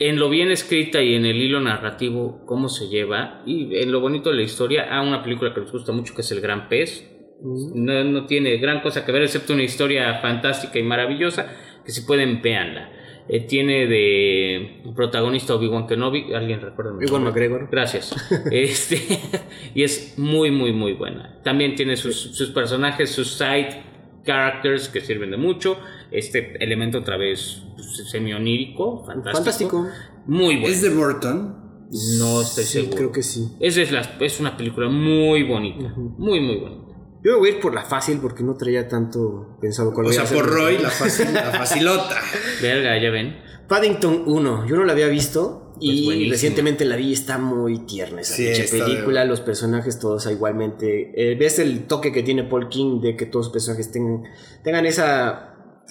en 0.00 0.18
lo 0.18 0.30
bien 0.30 0.50
escrita 0.50 1.02
y 1.02 1.14
en 1.14 1.26
el 1.26 1.36
hilo 1.36 1.60
narrativo 1.60 2.42
cómo 2.46 2.70
se 2.70 2.88
lleva 2.88 3.42
y 3.44 3.76
en 3.76 3.92
lo 3.92 4.00
bonito 4.00 4.30
de 4.30 4.36
la 4.36 4.42
historia 4.42 4.94
a 4.94 5.02
una 5.02 5.22
película 5.22 5.52
que 5.52 5.60
nos 5.60 5.70
gusta 5.70 5.92
mucho 5.92 6.14
que 6.14 6.22
es 6.22 6.32
El 6.32 6.40
Gran 6.40 6.68
Pez. 6.68 7.06
No, 7.42 8.04
no 8.04 8.26
tiene 8.26 8.56
gran 8.56 8.80
cosa 8.80 9.04
que 9.04 9.12
ver 9.12 9.22
excepto 9.22 9.52
una 9.52 9.62
historia 9.62 10.14
fantástica 10.20 10.78
y 10.78 10.82
maravillosa 10.82 11.54
que 11.84 11.92
si 11.92 12.02
pueden 12.02 12.40
véanla. 12.40 12.90
Eh, 13.28 13.40
tiene 13.46 13.86
de 13.86 14.82
protagonista 14.96 15.54
Obi-Wan 15.54 15.86
Kenobi, 15.86 16.32
alguien 16.34 16.60
recuerda. 16.62 16.92
nombre? 16.92 17.18
McGregor. 17.18 17.68
Gracias. 17.70 18.14
este, 18.50 18.98
y 19.74 19.82
es 19.82 20.18
muy, 20.18 20.50
muy, 20.50 20.72
muy 20.72 20.94
buena. 20.94 21.38
También 21.44 21.74
tiene 21.74 21.96
sus, 21.96 22.16
sus 22.16 22.48
personajes, 22.50 23.10
sus 23.10 23.34
side 23.34 23.89
characters 24.24 24.88
que 24.88 25.00
sirven 25.00 25.30
de 25.30 25.36
mucho. 25.36 25.76
Este 26.10 26.62
elemento 26.62 26.98
otra 26.98 27.16
vez 27.16 27.62
pues, 27.74 28.08
semi-onírico, 28.10 29.04
fantástico. 29.04 29.36
Fantástico. 29.36 29.88
Muy 30.26 30.56
bueno. 30.56 30.68
¿Es 30.74 30.82
de 30.82 30.90
Burton? 30.90 31.86
No 32.18 32.40
estoy 32.42 32.64
Sí, 32.64 32.80
seguro. 32.80 32.96
creo 32.96 33.12
que 33.12 33.22
sí. 33.22 33.48
Esa 33.60 33.82
es, 33.82 33.90
la, 33.92 34.00
es 34.20 34.38
una 34.40 34.56
película 34.56 34.88
muy 34.88 35.42
bonita. 35.42 35.92
Muy, 35.96 36.40
muy 36.40 36.56
bonita. 36.58 36.86
Yo 37.22 37.32
me 37.32 37.38
voy 37.38 37.48
a 37.50 37.52
ir 37.52 37.60
por 37.60 37.74
la 37.74 37.82
fácil 37.82 38.18
porque 38.22 38.42
no 38.42 38.54
traía 38.56 38.88
tanto 38.88 39.58
pensado 39.60 39.92
cuál 39.92 40.06
O 40.06 40.08
voy 40.08 40.16
sea, 40.16 40.24
por 40.24 40.46
Roy, 40.48 40.78
la, 40.78 40.88
facil- 40.88 41.32
la 41.32 41.50
facilota. 41.52 42.16
Verga, 42.62 42.96
ya 43.02 43.10
ven. 43.10 43.36
Paddington 43.70 44.24
1, 44.26 44.66
yo 44.66 44.76
no 44.76 44.84
la 44.84 44.92
había 44.92 45.06
visto 45.06 45.72
y 45.80 46.28
recientemente 46.28 46.84
la 46.84 46.96
vi 46.96 47.12
está 47.12 47.38
muy 47.38 47.86
tierna 47.86 48.20
esa 48.20 48.34
Sí, 48.34 48.42
de- 48.42 48.66
película, 48.68 49.24
los 49.24 49.40
personajes 49.40 49.98
todos 50.00 50.26
igualmente. 50.30 51.12
eh, 51.14 51.36
ves 51.36 51.58
el 51.60 51.84
toque 51.86 52.12
que 52.12 52.22
tiene 52.24 52.42
Paul 52.44 52.68
King 52.68 53.00
de 53.00 53.16
que 53.16 53.26
todos 53.26 53.46
los 53.46 53.52
personajes 53.52 53.90
tengan, 53.92 54.24
tengan 54.64 54.84
esa... 54.86 55.46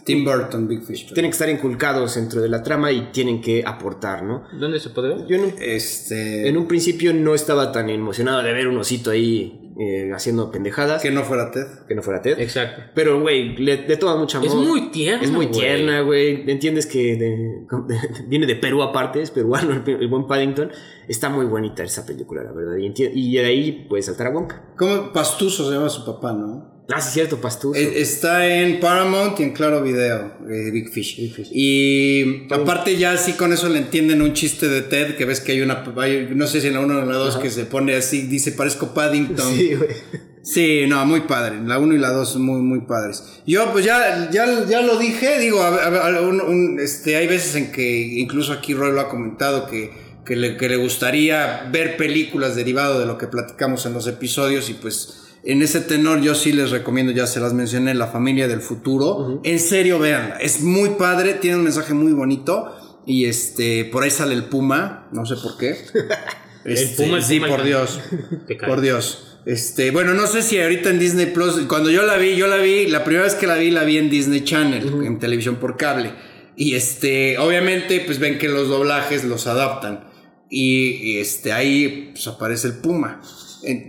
Tim 0.06 0.24
Burton, 0.24 0.68
Big 0.68 0.82
Fish. 0.84 1.12
Tienen 1.14 1.30
que 1.30 1.34
estar 1.34 1.50
inculcados 1.50 2.16
dentro 2.16 2.42
de 2.42 2.48
la 2.50 2.64
trama 2.64 2.90
y 2.92 3.10
tienen 3.12 3.42
que 3.42 3.64
aportar, 3.66 4.24
¿no? 4.24 4.44
¿Dónde 4.58 4.80
se 4.80 4.90
puede 4.92 5.10
ver? 5.10 5.28
Yo 5.28 5.36
en 5.36 5.44
un, 5.44 5.54
Este. 5.60 6.48
en 6.48 6.56
un 6.58 6.68
principio 6.68 7.14
no 7.14 7.36
estaba 7.36 7.72
tan 7.74 7.90
emocionado 7.90 8.42
de 8.42 8.54
ver 8.54 8.68
un 8.70 8.78
osito 8.78 9.12
ahí 9.12 9.59
eh, 9.80 10.12
haciendo 10.14 10.52
pendejadas, 10.52 11.02
Que 11.02 11.10
no 11.12 11.24
fuera 11.24 11.52
Ted. 11.52 11.66
que 11.88 11.96
no 11.96 12.02
fuera 12.02 12.22
Ted. 12.22 12.40
Exacto. 12.40 12.82
Pero, 12.94 13.22
güey, 13.22 13.56
le, 13.58 13.88
le 13.88 13.98
toma 13.98 14.18
mucho 14.18 14.38
amor. 14.40 14.48
Es 14.50 14.56
muy 14.56 14.90
tierna. 14.92 15.24
Es 15.24 15.32
muy 15.32 15.48
tierna, 15.48 16.02
güey. 16.02 16.44
Entiendes 16.52 16.86
que 16.86 17.16
de- 17.18 17.66
viene 18.28 18.46
de 18.46 18.56
Perú 18.56 18.84
aparte, 18.84 19.22
es 19.22 19.32
peruano 19.32 19.72
el, 19.86 19.90
el 20.02 20.08
buen 20.08 20.28
Paddington. 20.28 20.72
Está 21.08 21.30
muy 21.30 21.46
bonita 21.46 21.84
esa 21.84 22.06
película, 22.06 22.44
la 22.44 22.52
verdad. 22.52 22.76
Y, 22.78 23.34
de 23.38 23.46
ahí 23.46 23.86
puedes 23.90 24.06
saltar 24.06 24.28
a 24.28 24.30
Wonka. 24.32 24.74
¿Cómo? 24.78 25.12
Pastuso 25.14 25.66
se 25.68 25.74
llama 25.76 25.90
su 25.90 26.06
papá, 26.06 26.34
¿no? 26.34 26.79
Ah, 26.92 27.02
sí, 27.02 27.12
cierto, 27.14 27.40
Pastuso. 27.40 27.80
Eh, 27.80 28.02
Está 28.02 28.48
en 28.48 28.80
Paramount 28.80 29.40
y 29.40 29.44
en 29.44 29.52
Claro 29.54 29.82
Video, 29.84 30.34
eh, 30.50 30.72
Big 30.72 30.90
Fish. 30.90 31.18
Big 31.18 31.34
Fish. 31.36 31.50
Y 31.54 32.48
aparte 32.52 32.98
ya 32.98 33.12
así 33.12 33.34
con 33.34 33.54
eso 33.54 33.70
le 33.70 33.78
entienden 33.80 34.22
un 34.22 34.34
chiste 34.34 34.68
de 34.68 34.82
Ted, 34.82 35.16
que 35.16 35.26
ves 35.26 35.40
que 35.40 35.52
hay 35.52 35.62
una, 35.62 35.84
hay- 35.98 36.30
no 36.34 36.48
sé 36.48 36.62
si 36.62 36.68
en 36.68 36.74
la 36.74 36.80
1 36.80 36.98
o 36.98 37.02
en 37.04 37.08
la 37.10 37.16
2 37.16 37.38
que 37.38 37.52
se 37.52 37.66
pone 37.66 37.96
así, 37.96 38.24
dice 38.24 38.52
parezco 38.54 38.94
Paddington. 38.94 39.56
sí, 39.56 39.76
güey. 39.76 39.90
Sí, 40.42 40.86
no, 40.88 41.06
muy 41.06 41.22
padre. 41.22 41.58
La 41.64 41.78
1 41.78 41.94
y 41.94 41.98
la 42.00 42.12
2 42.12 42.32
son 42.34 42.42
muy, 42.44 42.62
muy 42.62 42.82
padres. 42.88 43.24
Yo, 43.46 43.72
pues 43.72 43.86
ya, 43.86 44.30
ya, 44.32 44.66
ya 44.68 44.82
lo 44.82 44.98
dije, 44.98 45.38
digo, 45.38 45.62
a 45.62 46.22
un, 46.22 46.80
este, 46.80 47.18
hay 47.18 47.28
veces 47.28 47.56
en 47.56 47.72
que 47.72 48.00
incluso 48.00 48.54
aquí 48.54 48.74
Roy 48.74 48.94
lo 48.94 49.02
ha 49.02 49.10
comentado 49.10 49.68
que, 49.68 49.92
que, 50.26 50.36
le, 50.36 50.58
que 50.58 50.70
le 50.70 50.78
gustaría 50.78 51.68
ver 51.72 51.98
películas 51.98 52.56
derivado 52.56 53.00
de 53.00 53.06
lo 53.06 53.18
que 53.18 53.28
platicamos 53.28 53.86
en 53.86 53.94
los 53.94 54.08
episodios 54.08 54.70
y 54.70 54.74
pues 54.76 55.19
en 55.44 55.62
ese 55.62 55.82
tenor 55.82 56.22
yo 56.22 56.36
sí 56.36 56.52
les 56.52 56.72
recomiendo, 56.72 57.12
ya 57.12 57.28
se 57.28 57.40
las 57.40 57.54
mencioné, 57.54 57.94
La 57.94 58.08
familia 58.08 58.48
del 58.48 58.62
futuro. 58.62 59.42
En 59.44 59.60
serio, 59.60 60.00
véanla. 60.00 60.38
Es 60.38 60.62
muy 60.62 60.92
padre, 60.92 61.36
tiene 61.36 61.58
un 61.58 61.64
mensaje 61.64 61.94
muy 61.94 62.12
bonito 62.12 62.76
y 63.06 63.26
este, 63.26 63.86
por 63.86 64.04
ahí 64.04 64.12
sale 64.12 64.34
el 64.36 64.46
puma, 64.46 65.08
no 65.12 65.26
sé 65.26 65.36
por 65.36 65.58
qué. 65.58 65.78
Este, 66.66 67.06
puma, 67.06 67.18
el 67.18 67.24
sí, 67.24 67.40
puma, 67.40 67.48
el 67.48 67.56
por. 67.56 67.64
Dios. 67.64 68.00
Por 68.68 68.82
Dios. 68.82 69.40
Este, 69.46 69.92
bueno, 69.92 70.14
no 70.14 70.28
sé 70.28 70.44
si 70.44 70.60
ahorita 70.60 70.90
en 70.90 71.00
Disney 71.00 71.28
Plus, 71.28 71.56
cuando 71.68 71.90
yo 71.90 72.04
la 72.04 72.18
vi, 72.18 72.36
yo 72.36 72.48
la 72.48 72.58
vi, 72.58 72.86
la 72.88 73.06
primera 73.06 73.24
vez 73.24 73.34
que 73.34 73.48
la 73.48 73.56
vi, 73.56 73.72
la 73.72 73.86
vi 73.86 73.98
en 73.98 74.10
Disney 74.10 74.44
Channel, 74.44 75.06
en 75.06 75.20
televisión 75.20 75.56
por 75.56 75.78
cable. 75.78 76.12
Y 76.58 76.76
este, 76.76 77.38
obviamente, 77.38 78.02
pues 78.06 78.20
ven 78.20 78.38
que 78.38 78.50
los 78.50 78.68
doblajes 78.68 79.24
los 79.24 79.48
adaptan. 79.48 80.10
Y, 80.50 81.14
y, 81.14 81.18
este, 81.20 81.54
ahí 81.54 82.10
pues, 82.12 82.28
aparece 82.28 82.68
el 82.68 82.74
Puma. 82.74 83.22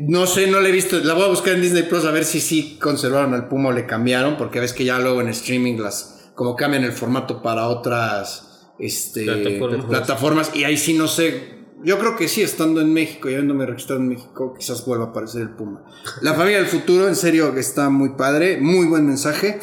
No 0.00 0.26
sé, 0.26 0.48
no 0.48 0.60
la 0.60 0.68
he 0.68 0.72
visto, 0.72 0.98
la 0.98 1.14
voy 1.14 1.24
a 1.24 1.28
buscar 1.28 1.54
en 1.54 1.62
Disney 1.62 1.84
Plus 1.84 2.04
a 2.04 2.10
ver 2.10 2.24
si 2.24 2.40
sí 2.40 2.78
conservaron 2.80 3.34
al 3.34 3.48
Puma 3.48 3.68
o 3.68 3.72
le 3.72 3.86
cambiaron, 3.86 4.36
porque 4.36 4.58
ves 4.58 4.72
que 4.72 4.84
ya 4.84 4.98
luego 4.98 5.20
en 5.20 5.28
streaming 5.28 5.78
las, 5.78 6.30
como 6.34 6.56
cambian 6.56 6.82
el 6.82 6.92
formato 6.92 7.40
para 7.40 7.68
otras, 7.68 8.72
este, 8.78 9.24
Plataformas. 9.24 9.84
plataformas. 9.86 10.50
Y 10.54 10.64
ahí 10.64 10.76
sí 10.76 10.94
no 10.94 11.06
sé, 11.06 11.60
yo 11.84 11.98
creo 11.98 12.16
que 12.16 12.28
sí, 12.28 12.42
estando 12.42 12.80
en 12.80 12.92
México 12.92 13.28
y 13.28 13.34
habiéndome 13.34 13.64
registrado 13.64 14.00
en 14.00 14.08
México, 14.08 14.54
quizás 14.58 14.84
vuelva 14.84 15.06
a 15.06 15.08
aparecer 15.08 15.42
el 15.42 15.50
Puma. 15.50 15.84
La 16.20 16.34
familia 16.34 16.58
del 16.58 16.66
futuro, 16.66 17.08
en 17.08 17.16
serio, 17.16 17.54
que 17.54 17.60
está 17.60 17.90
muy 17.90 18.10
padre, 18.10 18.58
muy 18.60 18.86
buen 18.86 19.06
mensaje. 19.06 19.60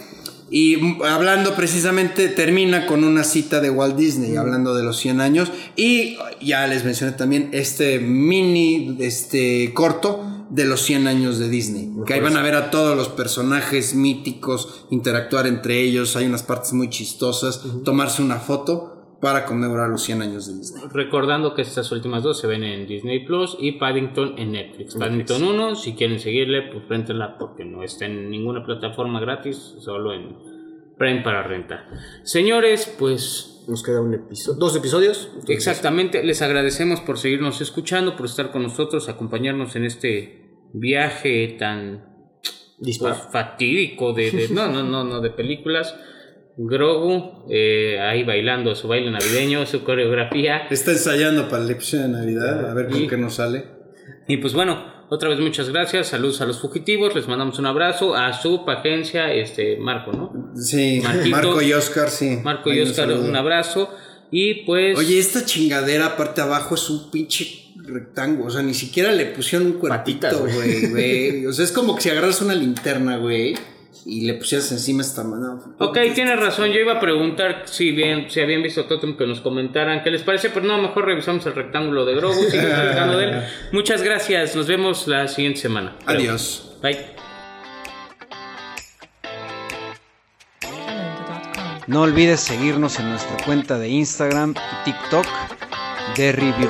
Y 0.50 0.78
hablando 1.04 1.56
precisamente, 1.56 2.30
termina 2.30 2.86
con 2.86 3.04
una 3.04 3.24
cita 3.24 3.60
de 3.60 3.70
Walt 3.70 3.96
Disney, 3.96 4.36
hablando 4.38 4.76
de 4.76 4.84
los 4.84 4.98
100 4.98 5.22
años. 5.22 5.52
Y 5.76 6.18
ya 6.42 6.66
les 6.68 6.86
mencioné 6.86 7.14
también 7.14 7.50
este 7.52 8.00
mini, 8.00 8.96
este 9.00 9.74
corto 9.74 10.46
de 10.50 10.66
los 10.66 10.82
100 10.84 11.08
años 11.08 11.40
de 11.40 11.50
Disney. 11.50 11.92
que 12.06 12.14
ahí 12.14 12.22
van 12.22 12.38
a 12.38 12.42
ver 12.42 12.56
a 12.56 12.72
todos 12.72 12.96
los 12.96 13.10
personajes 13.10 13.94
míticos, 13.94 14.86
interactuar 14.90 15.48
entre 15.48 15.82
ellos. 15.82 16.16
Hay 16.16 16.26
unas 16.26 16.44
partes 16.44 16.74
muy 16.74 16.90
chistosas, 16.90 17.62
tomarse 17.84 18.22
una 18.22 18.40
foto 18.40 18.97
para 19.22 19.46
conmemorar 19.46 19.90
los 19.90 20.04
100 20.04 20.22
años 20.22 20.48
de 20.48 20.54
Disney. 20.60 20.84
Recordando 20.92 21.54
que 21.56 21.64
estas 21.64 21.92
últimas 21.92 22.24
dos 22.24 22.40
se 22.40 22.48
ven 22.48 22.64
en 22.64 22.88
Disney 22.88 23.26
Plus 23.26 23.58
y 23.60 23.74
Paddington 23.74 24.36
en 24.38 24.52
Netflix. 24.52 24.96
Paddington 24.96 25.44
1, 25.44 25.76
si 25.76 25.94
quieren 25.96 26.20
seguirle, 26.20 26.64
pues 26.72 26.88
réntenla 26.88 27.38
porque 27.38 27.66
no 27.66 27.84
está 27.84 28.06
en 28.06 28.30
ninguna 28.30 28.64
plataforma 28.64 29.20
gratis, 29.20 29.76
solo 29.80 30.14
en 30.14 30.36
Prime 30.98 31.22
para 31.22 31.44
renta. 31.44 31.88
Señores, 32.24 32.96
pues 32.98 33.64
Nos 33.68 33.84
queda 33.84 34.02
un 34.02 34.14
episodio. 34.14 34.60
Dos 34.60 34.76
episodios. 34.76 35.26
Entonces, 35.34 35.56
exactamente, 35.58 36.24
les 36.24 36.42
agradecemos 36.42 37.02
por 37.02 37.18
seguirnos 37.20 37.60
escuchando, 37.62 38.16
por 38.16 38.26
estar 38.28 38.52
con 38.52 38.64
nosotros, 38.64 39.10
acompañarnos 39.10 39.76
en 39.76 39.84
este 39.86 40.70
viaje 40.74 41.56
tan 41.60 42.06
pues, 42.80 43.00
fatídico 43.32 44.14
de, 44.14 44.32
de- 44.32 44.50
no, 44.50 44.68
no, 44.68 44.84
no, 44.84 45.04
no, 45.04 45.22
de 45.22 45.30
películas. 45.32 45.96
Grogu, 46.58 47.46
eh, 47.50 48.00
ahí 48.00 48.24
bailando 48.24 48.74
su 48.76 48.88
baile 48.88 49.12
navideño, 49.12 49.66
su 49.66 49.84
coreografía. 49.84 50.68
Está 50.70 50.92
ensayando 50.92 51.48
para 51.50 51.64
el 51.64 51.70
episodio 51.72 52.04
de 52.04 52.10
Navidad, 52.10 52.70
a 52.70 52.74
ver 52.74 52.88
con 52.90 53.04
Y- 53.04 53.08
qué 53.08 53.18
nos 53.18 53.36
sale. 53.36 53.66
Y 54.28 54.38
pues 54.38 54.54
bueno, 54.54 54.84
otra 55.10 55.30
vez 55.30 55.40
muchas 55.40 55.70
gracias, 55.70 56.08
saludos 56.08 56.42
a 56.42 56.46
los 56.46 56.60
fugitivos, 56.60 57.16
les 57.16 57.28
mandamos 57.28 57.60
un 57.60 57.66
abrazo 57.68 58.16
a 58.16 58.34
su 58.34 58.64
agencia, 58.68 59.32
este 59.32 59.78
Marco, 59.78 60.12
¿no? 60.12 60.52
Sí, 60.56 61.00
Marquito. 61.04 61.30
Marco 61.30 61.62
y 61.62 61.74
Oscar, 61.74 62.10
sí. 62.10 62.40
Marco 62.44 62.74
y 62.74 62.82
Oscar, 62.82 63.12
un 63.12 63.36
abrazo. 63.36 63.94
Y 64.32 64.66
pues... 64.66 64.98
Oye, 64.98 65.20
esta 65.20 65.46
chingadera 65.46 66.18
parte 66.18 66.42
abajo 66.42 66.76
es 66.76 66.90
un 66.90 67.10
pinche 67.12 67.46
rectángulo. 67.78 68.48
O 68.48 68.50
sea, 68.50 68.62
ni 68.62 68.74
siquiera 68.74 69.12
le 69.14 69.28
pusieron 69.28 69.68
un 69.70 69.74
güey, 70.54 70.90
güey. 70.90 71.46
O 71.46 71.54
sea, 71.54 71.64
es 71.64 71.72
como 71.72 71.96
que 71.96 72.02
si 72.02 72.10
agarras 72.10 72.42
una 72.42 72.54
linterna, 72.54 73.18
güey, 73.18 73.56
y 74.10 74.22
le 74.22 74.36
pusieras 74.36 74.72
encima 74.72 75.02
esta 75.02 75.24
mano. 75.26 75.62
Ok, 75.80 75.98
tienes 76.16 76.40
razón. 76.40 76.72
Yo 76.72 76.80
iba 76.80 76.94
a 76.94 77.00
preguntar 77.00 77.64
si 77.66 77.92
bien 77.92 78.30
si 78.30 78.40
habían 78.40 78.64
visto 78.64 78.86
Totem 78.86 79.18
que 79.18 79.28
nos 79.28 79.42
comentaran 79.42 80.02
qué 80.02 80.10
les 80.10 80.24
parece, 80.24 80.50
pero 80.50 80.66
no, 80.66 80.78
mejor 80.78 81.06
revisamos 81.06 81.46
el 81.46 81.54
rectángulo 81.54 82.06
de 82.06 82.16
Grogu. 82.16 82.42
de 82.50 83.24
él. 83.26 83.44
Muchas 83.74 84.02
gracias. 84.02 84.56
Nos 84.56 84.66
vemos 84.66 85.08
la 85.10 85.28
siguiente 85.28 85.60
semana. 85.60 85.98
Adiós. 86.06 86.78
Bye. 86.82 87.18
No 91.88 92.02
olvides 92.02 92.40
seguirnos 92.40 93.00
en 93.00 93.10
nuestra 93.10 93.36
cuenta 93.46 93.78
de 93.78 93.90
Instagram 93.90 94.52
y 94.52 94.86
TikTok 94.86 95.26
de 96.16 96.32
Review. 96.32 96.70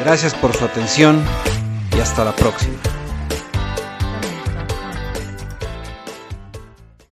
Gracias 0.00 0.34
por 0.34 0.54
su 0.54 0.64
atención 0.64 1.22
y 1.94 2.00
hasta 2.00 2.24
la 2.24 2.34
próxima. 2.34 2.97